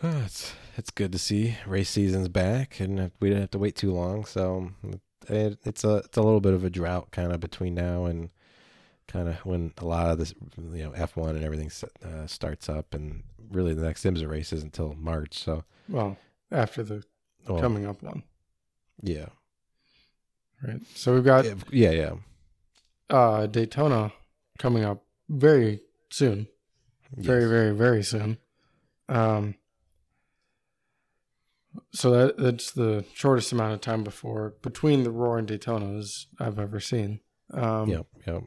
uh, 0.00 0.22
it's 0.24 0.52
it's 0.76 0.90
good 0.90 1.10
to 1.10 1.18
see 1.18 1.56
race 1.66 1.90
season's 1.90 2.28
back, 2.28 2.78
and 2.78 3.10
we 3.18 3.28
didn't 3.28 3.42
have 3.42 3.50
to 3.52 3.58
wait 3.58 3.74
too 3.74 3.92
long. 3.92 4.24
So 4.24 4.70
it, 5.28 5.58
it's 5.64 5.82
a 5.82 5.96
it's 5.96 6.16
a 6.16 6.22
little 6.22 6.40
bit 6.40 6.54
of 6.54 6.62
a 6.62 6.70
drought 6.70 7.10
kind 7.10 7.32
of 7.32 7.40
between 7.40 7.74
now 7.74 8.04
and 8.04 8.30
kind 9.08 9.28
of 9.28 9.34
when 9.44 9.72
a 9.78 9.84
lot 9.84 10.10
of 10.10 10.18
this 10.18 10.32
you 10.56 10.84
know 10.84 10.92
F 10.92 11.16
one 11.16 11.34
and 11.34 11.44
everything 11.44 11.72
uh, 12.04 12.28
starts 12.28 12.68
up, 12.68 12.94
and 12.94 13.24
really 13.50 13.74
the 13.74 13.82
next 13.82 14.04
IMSA 14.04 14.28
race 14.28 14.52
is 14.52 14.62
until 14.62 14.94
March. 14.94 15.36
So 15.36 15.64
well 15.88 16.16
after 16.52 16.84
the 16.84 17.02
well, 17.48 17.60
coming 17.60 17.84
up 17.84 18.00
one, 18.00 18.22
yeah, 19.02 19.26
right? 20.62 20.80
So 20.94 21.14
we've 21.14 21.24
got 21.24 21.46
yeah, 21.46 21.54
yeah, 21.72 21.90
yeah. 21.90 22.14
uh, 23.10 23.46
Daytona 23.46 24.12
coming 24.56 24.84
up 24.84 25.02
very 25.28 25.80
soon. 26.14 26.46
very 27.16 27.46
very 27.46 27.72
very 27.72 28.02
soon 28.02 28.38
um 29.08 29.54
so 31.92 32.10
that 32.10 32.36
that's 32.38 32.70
the 32.72 33.04
shortest 33.14 33.52
amount 33.52 33.72
of 33.74 33.80
time 33.80 34.02
before 34.04 34.54
between 34.62 35.02
the 35.04 35.10
roar 35.10 35.38
and 35.38 35.48
daytonas 35.48 36.26
i've 36.40 36.58
ever 36.58 36.80
seen 36.80 37.20
um 37.52 37.88
Yep, 37.88 38.06
yep. 38.26 38.42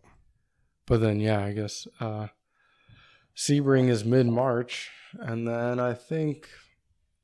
but 0.85 1.01
then 1.01 1.19
yeah 1.19 1.43
i 1.43 1.51
guess 1.53 1.87
uh 1.99 2.27
sebring 3.35 3.89
is 3.89 4.03
mid-march 4.05 4.89
and 5.19 5.47
then 5.47 5.79
i 5.79 5.93
think 5.93 6.49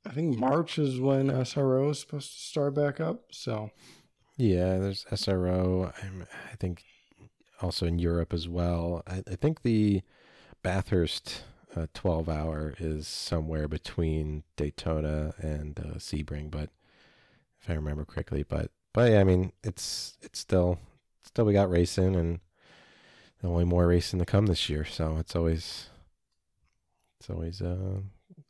i 0.06 0.12
think 0.12 0.38
march 0.38 0.78
is 0.78 1.00
when 1.00 1.44
sro 1.46 1.90
is 1.90 2.00
supposed 2.00 2.32
to 2.34 2.40
start 2.40 2.76
back 2.76 3.00
up 3.00 3.24
so 3.32 3.72
Yeah, 4.38 4.80
there's 4.80 5.06
SRO. 5.12 5.94
I'm, 6.04 6.26
I 6.52 6.56
think 6.56 6.84
also 7.62 7.86
in 7.86 8.00
Europe 8.00 8.34
as 8.34 8.48
well. 8.50 9.04
I, 9.06 9.22
I 9.34 9.36
think 9.36 9.62
the 9.62 10.02
Bathurst 10.64 11.44
uh, 11.76 11.88
12 11.94 12.30
hour 12.30 12.74
is 12.80 13.08
somewhere 13.08 13.68
between 13.68 14.44
Daytona 14.56 15.34
and 15.38 15.78
uh, 15.80 15.98
Sebring, 15.98 16.50
but 16.50 16.70
if 17.62 17.70
I 17.70 17.74
remember 17.74 18.06
correctly, 18.06 18.44
but 18.44 18.72
but 18.94 19.12
yeah, 19.12 19.20
I 19.20 19.24
mean 19.24 19.52
it's 19.64 20.18
it's 20.22 20.40
still 20.40 20.80
still 21.24 21.46
we 21.46 21.54
got 21.54 21.70
racing 21.70 22.16
and 22.16 22.40
only 23.44 23.66
more 23.66 23.88
racing 23.88 24.20
to 24.20 24.26
come 24.26 24.46
this 24.46 24.70
year, 24.70 24.86
so 24.86 25.18
it's 25.18 25.36
always 25.36 25.90
it's 27.20 27.30
always 27.30 27.62
uh 27.62 28.00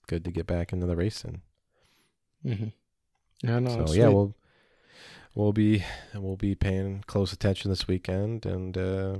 good 0.07 0.23
to 0.25 0.31
get 0.31 0.45
back 0.45 0.71
into 0.71 0.85
the 0.85 0.95
racing. 0.95 1.41
mhm. 2.45 2.73
yeah 3.41 3.59
no 3.59 3.69
so 3.69 3.93
yeah, 3.93 4.05
sweet. 4.05 4.13
we'll 4.13 4.35
we'll 5.35 5.53
be 5.53 5.83
we'll 6.13 6.35
be 6.37 6.55
paying 6.55 7.03
close 7.07 7.33
attention 7.33 7.69
this 7.71 7.87
weekend, 7.87 8.45
and 8.45 8.77
uh, 8.77 9.17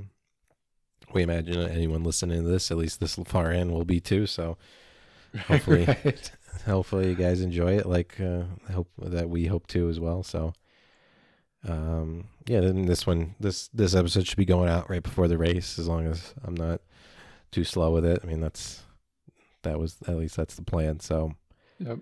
we 1.14 1.22
imagine 1.22 1.56
anyone 1.68 2.04
listening 2.04 2.42
to 2.42 2.48
this, 2.48 2.70
at 2.70 2.76
least 2.76 3.00
this 3.00 3.14
far 3.26 3.50
in, 3.52 3.72
will 3.72 3.84
be 3.84 4.00
too. 4.00 4.26
So 4.26 4.56
hopefully- 5.46 5.86
Right. 6.04 6.30
hopefully 6.66 7.08
you 7.08 7.14
guys 7.14 7.40
enjoy 7.40 7.76
it, 7.78 7.86
like 7.86 8.20
uh, 8.20 8.42
I 8.68 8.72
hope 8.72 8.88
that 8.98 9.28
we 9.28 9.46
hope 9.46 9.66
to 9.68 9.88
as 9.88 9.98
well. 10.00 10.22
So 10.22 10.52
um, 11.68 12.28
yeah, 12.46 12.60
then 12.60 12.86
this 12.86 13.06
one 13.06 13.34
this 13.40 13.68
this 13.68 13.94
episode 13.94 14.26
should 14.26 14.36
be 14.36 14.44
going 14.44 14.68
out 14.68 14.90
right 14.90 15.02
before 15.02 15.28
the 15.28 15.38
race, 15.38 15.78
as 15.78 15.88
long 15.88 16.06
as 16.06 16.34
I'm 16.44 16.54
not 16.54 16.80
too 17.50 17.64
slow 17.64 17.90
with 17.92 18.04
it. 18.04 18.20
I 18.22 18.26
mean 18.26 18.40
that's 18.40 18.82
that 19.62 19.78
was 19.78 19.96
at 20.06 20.16
least 20.16 20.36
that's 20.36 20.56
the 20.56 20.62
plan. 20.62 21.00
So 21.00 21.32
Yep. 21.78 21.98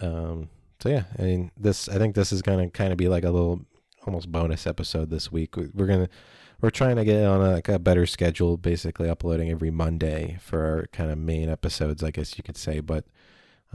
um 0.00 0.48
so 0.80 0.88
yeah 0.88 1.04
i 1.18 1.22
mean 1.22 1.50
this 1.56 1.88
i 1.88 1.96
think 1.98 2.14
this 2.14 2.32
is 2.32 2.40
gonna 2.42 2.70
kind 2.70 2.92
of 2.92 2.96
be 2.98 3.08
like 3.08 3.24
a 3.24 3.30
little 3.30 3.60
almost 4.06 4.30
bonus 4.30 4.64
episode 4.66 5.10
this 5.10 5.30
week 5.32 5.56
We- 5.56 5.70
we're 5.74 5.86
gonna 5.86 6.08
we're 6.62 6.70
trying 6.70 6.96
to 6.96 7.04
get 7.04 7.24
on 7.26 7.42
a, 7.42 7.54
like 7.54 7.68
a 7.68 7.78
better 7.78 8.06
schedule 8.06 8.56
basically 8.56 9.10
uploading 9.10 9.50
every 9.50 9.70
monday 9.70 10.38
for 10.40 10.64
our 10.64 10.86
kind 10.92 11.10
of 11.10 11.18
main 11.18 11.50
episodes 11.50 12.02
i 12.02 12.10
guess 12.10 12.38
you 12.38 12.42
could 12.42 12.56
say 12.56 12.80
but 12.80 13.04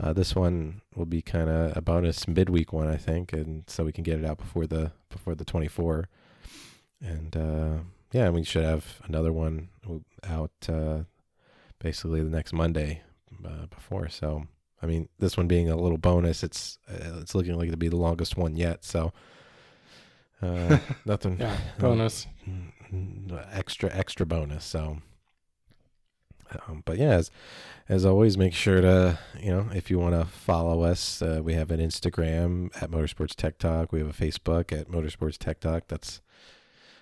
uh, 0.00 0.12
this 0.12 0.34
one 0.34 0.80
will 0.94 1.06
be 1.06 1.22
kind 1.22 1.48
of 1.48 1.76
a 1.76 1.80
bonus 1.80 2.26
midweek 2.26 2.72
one 2.72 2.88
i 2.88 2.96
think 2.96 3.32
and 3.32 3.64
so 3.68 3.84
we 3.84 3.92
can 3.92 4.02
get 4.02 4.18
it 4.18 4.24
out 4.24 4.38
before 4.38 4.66
the 4.66 4.90
before 5.10 5.34
the 5.34 5.44
24 5.44 6.08
and 7.00 7.36
uh 7.36 7.76
yeah 8.12 8.28
we 8.30 8.42
should 8.42 8.64
have 8.64 9.00
another 9.04 9.32
one 9.32 9.68
out 10.24 10.50
uh 10.68 11.00
basically 11.78 12.22
the 12.22 12.30
next 12.30 12.52
monday 12.52 13.02
uh, 13.44 13.66
before 13.66 14.08
so 14.08 14.46
I 14.82 14.86
mean, 14.86 15.08
this 15.18 15.36
one 15.36 15.48
being 15.48 15.68
a 15.68 15.76
little 15.76 15.98
bonus, 15.98 16.42
it's 16.42 16.78
uh, 16.88 17.18
it's 17.20 17.34
looking 17.34 17.56
like 17.58 17.70
to 17.70 17.76
be 17.76 17.88
the 17.88 17.96
longest 17.96 18.36
one 18.36 18.56
yet. 18.56 18.84
So, 18.84 19.12
uh, 20.40 20.78
nothing. 21.04 21.38
yeah 21.40 21.56
bonus 21.78 22.26
mm, 22.48 22.70
extra 23.52 23.90
extra 23.94 24.26
bonus. 24.26 24.64
So, 24.64 24.98
um, 26.66 26.82
but 26.84 26.98
yeah, 26.98 27.12
as 27.12 27.30
as 27.88 28.04
always, 28.04 28.36
make 28.36 28.54
sure 28.54 28.80
to 28.80 29.18
you 29.40 29.50
know 29.50 29.68
if 29.74 29.90
you 29.90 29.98
want 29.98 30.14
to 30.14 30.24
follow 30.24 30.82
us, 30.82 31.22
uh, 31.22 31.40
we 31.42 31.54
have 31.54 31.70
an 31.70 31.80
Instagram 31.80 32.70
at 32.82 32.90
Motorsports 32.90 33.34
Tech 33.34 33.58
Talk. 33.58 33.92
We 33.92 34.00
have 34.00 34.08
a 34.08 34.12
Facebook 34.12 34.72
at 34.78 34.88
Motorsports 34.88 35.38
Tech 35.38 35.60
Talk. 35.60 35.84
That's 35.88 36.20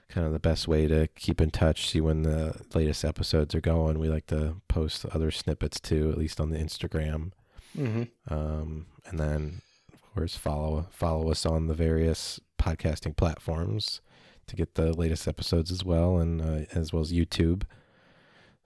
kind 0.09 0.27
of 0.27 0.33
the 0.33 0.39
best 0.39 0.69
way 0.69 0.87
to 0.87 1.09
keep 1.09 1.41
in 1.41 1.51
touch, 1.51 1.89
see 1.89 2.01
when 2.01 2.23
the 2.23 2.61
latest 2.75 3.05
episodes 3.05 3.55
are 3.55 3.61
going. 3.61 3.99
We 3.99 4.09
like 4.09 4.27
to 4.29 4.57
post 4.69 5.05
other 5.07 5.31
snippets 5.31 5.81
too, 5.81 6.11
at 6.11 6.19
least 6.19 6.41
on 6.41 6.51
the 6.51 6.59
Instagram. 6.59 7.33
mm-hmm. 7.77 8.05
Um, 8.33 8.87
and 9.07 9.19
then 9.19 9.63
of 9.93 10.15
course 10.15 10.37
follow 10.37 10.87
follow 10.91 11.31
us 11.31 11.45
on 11.45 11.67
the 11.67 11.75
various 11.75 12.41
podcasting 12.59 13.17
platforms 13.17 14.01
to 14.47 14.57
get 14.57 14.75
the 14.75 14.93
latest 14.93 15.27
episodes 15.27 15.71
as 15.71 15.85
well, 15.85 16.19
and 16.19 16.41
uh, 16.41 16.67
as 16.73 16.93
well 16.93 17.03
as 17.03 17.13
YouTube. 17.13 17.63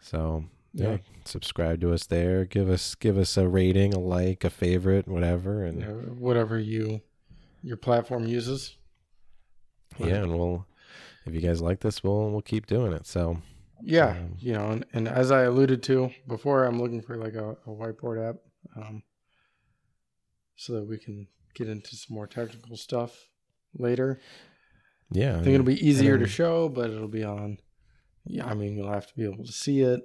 So 0.00 0.44
yeah. 0.72 0.90
yeah 0.92 0.96
subscribe 1.24 1.80
to 1.80 1.92
us 1.92 2.06
there. 2.06 2.44
Give 2.44 2.68
us 2.68 2.94
give 2.94 3.16
us 3.18 3.36
a 3.36 3.48
rating, 3.48 3.94
a 3.94 3.98
like, 3.98 4.44
a 4.44 4.50
favorite, 4.50 5.08
whatever, 5.08 5.64
and 5.64 5.80
Yeah, 5.80 5.86
whatever 5.88 6.58
you 6.58 7.00
your 7.62 7.76
platform 7.76 8.26
uses. 8.26 8.76
yeah, 9.98 10.22
and 10.22 10.36
we'll 10.38 10.66
if 11.26 11.34
you 11.34 11.40
guys 11.40 11.60
like 11.60 11.80
this, 11.80 12.02
we'll 12.02 12.30
we'll 12.30 12.42
keep 12.42 12.66
doing 12.66 12.92
it. 12.92 13.06
So 13.06 13.38
Yeah, 13.82 14.10
Um, 14.10 14.36
you 14.38 14.52
know, 14.52 14.70
and, 14.70 14.84
and 14.92 15.08
as 15.08 15.30
I 15.30 15.42
alluded 15.42 15.82
to 15.84 16.10
before, 16.26 16.64
I'm 16.64 16.80
looking 16.80 17.02
for 17.02 17.16
like 17.16 17.34
a, 17.34 17.50
a 17.66 17.70
whiteboard 17.70 18.28
app, 18.28 18.36
um, 18.76 19.02
so 20.56 20.74
that 20.74 20.86
we 20.88 20.98
can 20.98 21.26
get 21.54 21.68
into 21.68 21.96
some 21.96 22.14
more 22.14 22.26
technical 22.26 22.76
stuff 22.76 23.28
later. 23.74 24.20
Yeah, 25.10 25.32
I 25.32 25.42
think 25.42 25.54
it'll 25.54 25.66
be 25.66 25.86
easier 25.86 26.18
to 26.18 26.26
show, 26.26 26.68
but 26.68 26.90
it'll 26.90 27.08
be 27.08 27.24
on. 27.24 27.58
Yeah, 28.24 28.46
I 28.46 28.54
mean, 28.54 28.76
you'll 28.76 28.92
have 28.92 29.06
to 29.06 29.16
be 29.16 29.24
able 29.24 29.44
to 29.44 29.52
see 29.52 29.80
it, 29.80 30.00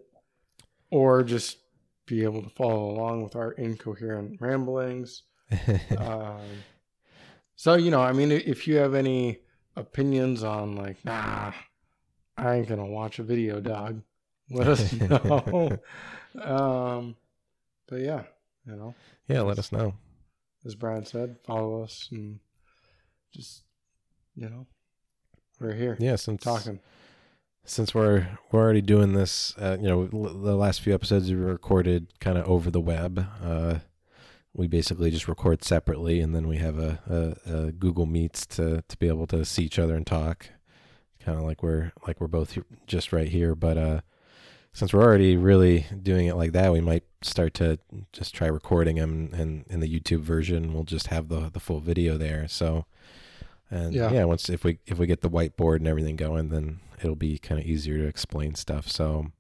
or 0.90 1.24
just 1.24 1.58
be 2.06 2.24
able 2.24 2.42
to 2.44 2.50
follow 2.50 2.90
along 2.92 3.24
with 3.24 3.36
our 3.36 3.52
incoherent 3.54 4.40
ramblings. 4.40 5.24
um, 5.98 6.42
so 7.56 7.76
you 7.76 7.92
know, 7.92 8.02
I 8.02 8.14
mean, 8.14 8.32
if 8.32 8.68
you 8.68 8.78
have 8.78 8.94
any 8.94 9.40
opinions 9.76 10.44
on 10.44 10.76
like, 10.76 11.04
nah, 11.06 11.52
I 12.38 12.56
ain't 12.56 12.68
gonna 12.68 12.86
watch 12.86 13.20
a 13.20 13.24
video, 13.24 13.60
dog. 13.60 14.02
Let 14.50 14.68
us 14.68 14.94
know. 14.94 15.80
um, 16.42 17.16
but 17.88 18.02
yeah, 18.02 18.24
you 18.66 18.76
know, 18.76 18.96
yeah, 19.28 19.42
let 19.42 19.60
us 19.60 19.72
know. 19.72 19.94
as 20.66 20.76
Brian 20.76 21.06
said, 21.06 21.38
follow 21.46 21.84
us 21.84 22.10
and 22.12 22.40
just 23.34 23.64
you 24.36 24.50
know, 24.50 24.68
we're 25.60 25.74
here 25.74 25.98
Yeah, 26.00 26.16
since 26.16 26.44
talking. 26.44 26.80
since 27.64 27.94
we're 27.94 28.28
we're 28.52 28.62
already 28.62 28.82
doing 28.82 29.14
this, 29.14 29.54
uh, 29.58 29.78
you 29.80 29.88
know, 29.88 30.10
l- 30.14 30.34
the 30.34 30.56
last 30.56 30.82
few 30.82 30.94
episodes 30.94 31.30
we 31.30 31.36
recorded 31.36 32.08
kind 32.20 32.38
of 32.38 32.46
over 32.48 32.70
the 32.72 32.82
web. 32.82 33.26
Uh, 33.44 33.80
we 34.54 34.68
basically 34.68 35.12
just 35.12 35.28
record 35.28 35.64
separately, 35.64 36.22
and 36.22 36.34
then 36.34 36.48
we 36.48 36.58
have 36.58 36.80
a, 36.80 37.00
a, 37.48 37.54
a 37.68 37.72
Google 37.72 38.06
Meets 38.06 38.46
to 38.48 38.84
to 38.88 38.98
be 38.98 39.08
able 39.08 39.28
to 39.28 39.44
see 39.46 39.64
each 39.64 39.80
other 39.80 39.96
and 39.96 40.08
talk, 40.08 40.48
kind 41.20 41.38
of 41.38 41.44
like 41.44 41.62
we're 41.64 41.92
like 42.08 42.22
we're 42.22 42.28
both 42.28 42.58
just 42.88 43.12
right 43.12 43.28
here. 43.28 43.54
But 43.56 43.78
uh, 43.78 44.02
since 44.72 44.94
we're 44.94 45.04
already 45.04 45.36
really 45.36 45.86
doing 46.02 46.28
it 46.28 46.36
like 46.36 46.52
that, 46.54 46.72
we 46.72 46.80
might 46.82 47.04
start 47.22 47.54
to 47.56 47.80
just 48.14 48.34
try 48.34 48.48
recording 48.48 48.96
them, 48.98 49.30
and 49.34 49.66
in 49.70 49.80
the 49.82 50.00
YouTube 50.00 50.22
version, 50.22 50.74
we'll 50.74 50.84
just 50.84 51.08
have 51.08 51.28
the 51.28 51.50
the 51.50 51.60
full 51.60 51.80
video 51.80 52.18
there. 52.18 52.48
So. 52.48 52.86
And 53.72 53.94
Yeah. 53.94 54.12
yeah. 54.12 54.24
once 54.26 54.50
if 54.50 54.64
we 54.64 54.80
if 54.86 54.98
we 54.98 55.08
get 55.08 55.22
the 55.22 55.30
whiteboard 55.30 55.78
and 55.78 55.88
everything 55.88 56.16
going, 56.16 56.50
then 56.50 56.80
it'll 57.02 57.16
be 57.16 57.38
kind 57.38 57.60
of 57.60 57.66
easier 57.68 57.98
to 57.98 58.06
explain 58.08 58.56
stuff. 58.56 58.88
So 58.90 59.32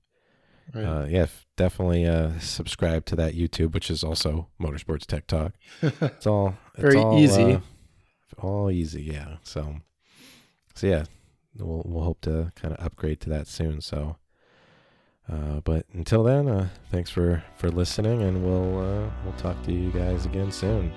Right. 0.74 0.84
uh, 0.84 1.06
yeah, 1.06 1.28
definitely 1.58 2.06
uh, 2.08 2.40
subscribe 2.40 3.06
to 3.06 3.16
that 3.18 3.36
YouTube, 3.36 3.74
which 3.74 3.92
is 3.92 4.04
also 4.04 4.48
Motorsports 4.60 5.06
Tech 5.06 5.28
Talk. 5.28 5.54
It's 5.82 6.26
all 6.26 6.58
it's 6.74 6.82
Very 6.82 6.98
all, 6.98 7.20
easy. 7.20 7.54
uh, 7.54 7.60
all 8.40 8.72
easy, 8.72 9.04
yeah. 9.04 9.38
So 9.44 9.78
so 10.74 10.88
yeah, 10.88 11.06
we'll 11.58 11.84
we'll 11.86 12.04
hope 12.04 12.22
to 12.22 12.52
kind 12.56 12.74
of 12.74 12.84
upgrade 12.84 13.22
to 13.22 13.30
that 13.30 13.48
soon. 13.48 13.80
So, 13.80 14.18
uh, 15.32 15.60
but 15.64 15.86
until 15.94 16.24
then, 16.24 16.50
uh, 16.50 16.70
thanks 16.92 17.12
for 17.12 17.44
for 17.58 17.70
listening, 17.70 18.24
and 18.24 18.44
we'll 18.44 18.80
uh, 18.80 19.10
we'll 19.24 19.38
talk 19.38 19.62
to 19.66 19.72
you 19.72 19.92
guys 19.92 20.26
again 20.26 20.52
soon. 20.52 20.92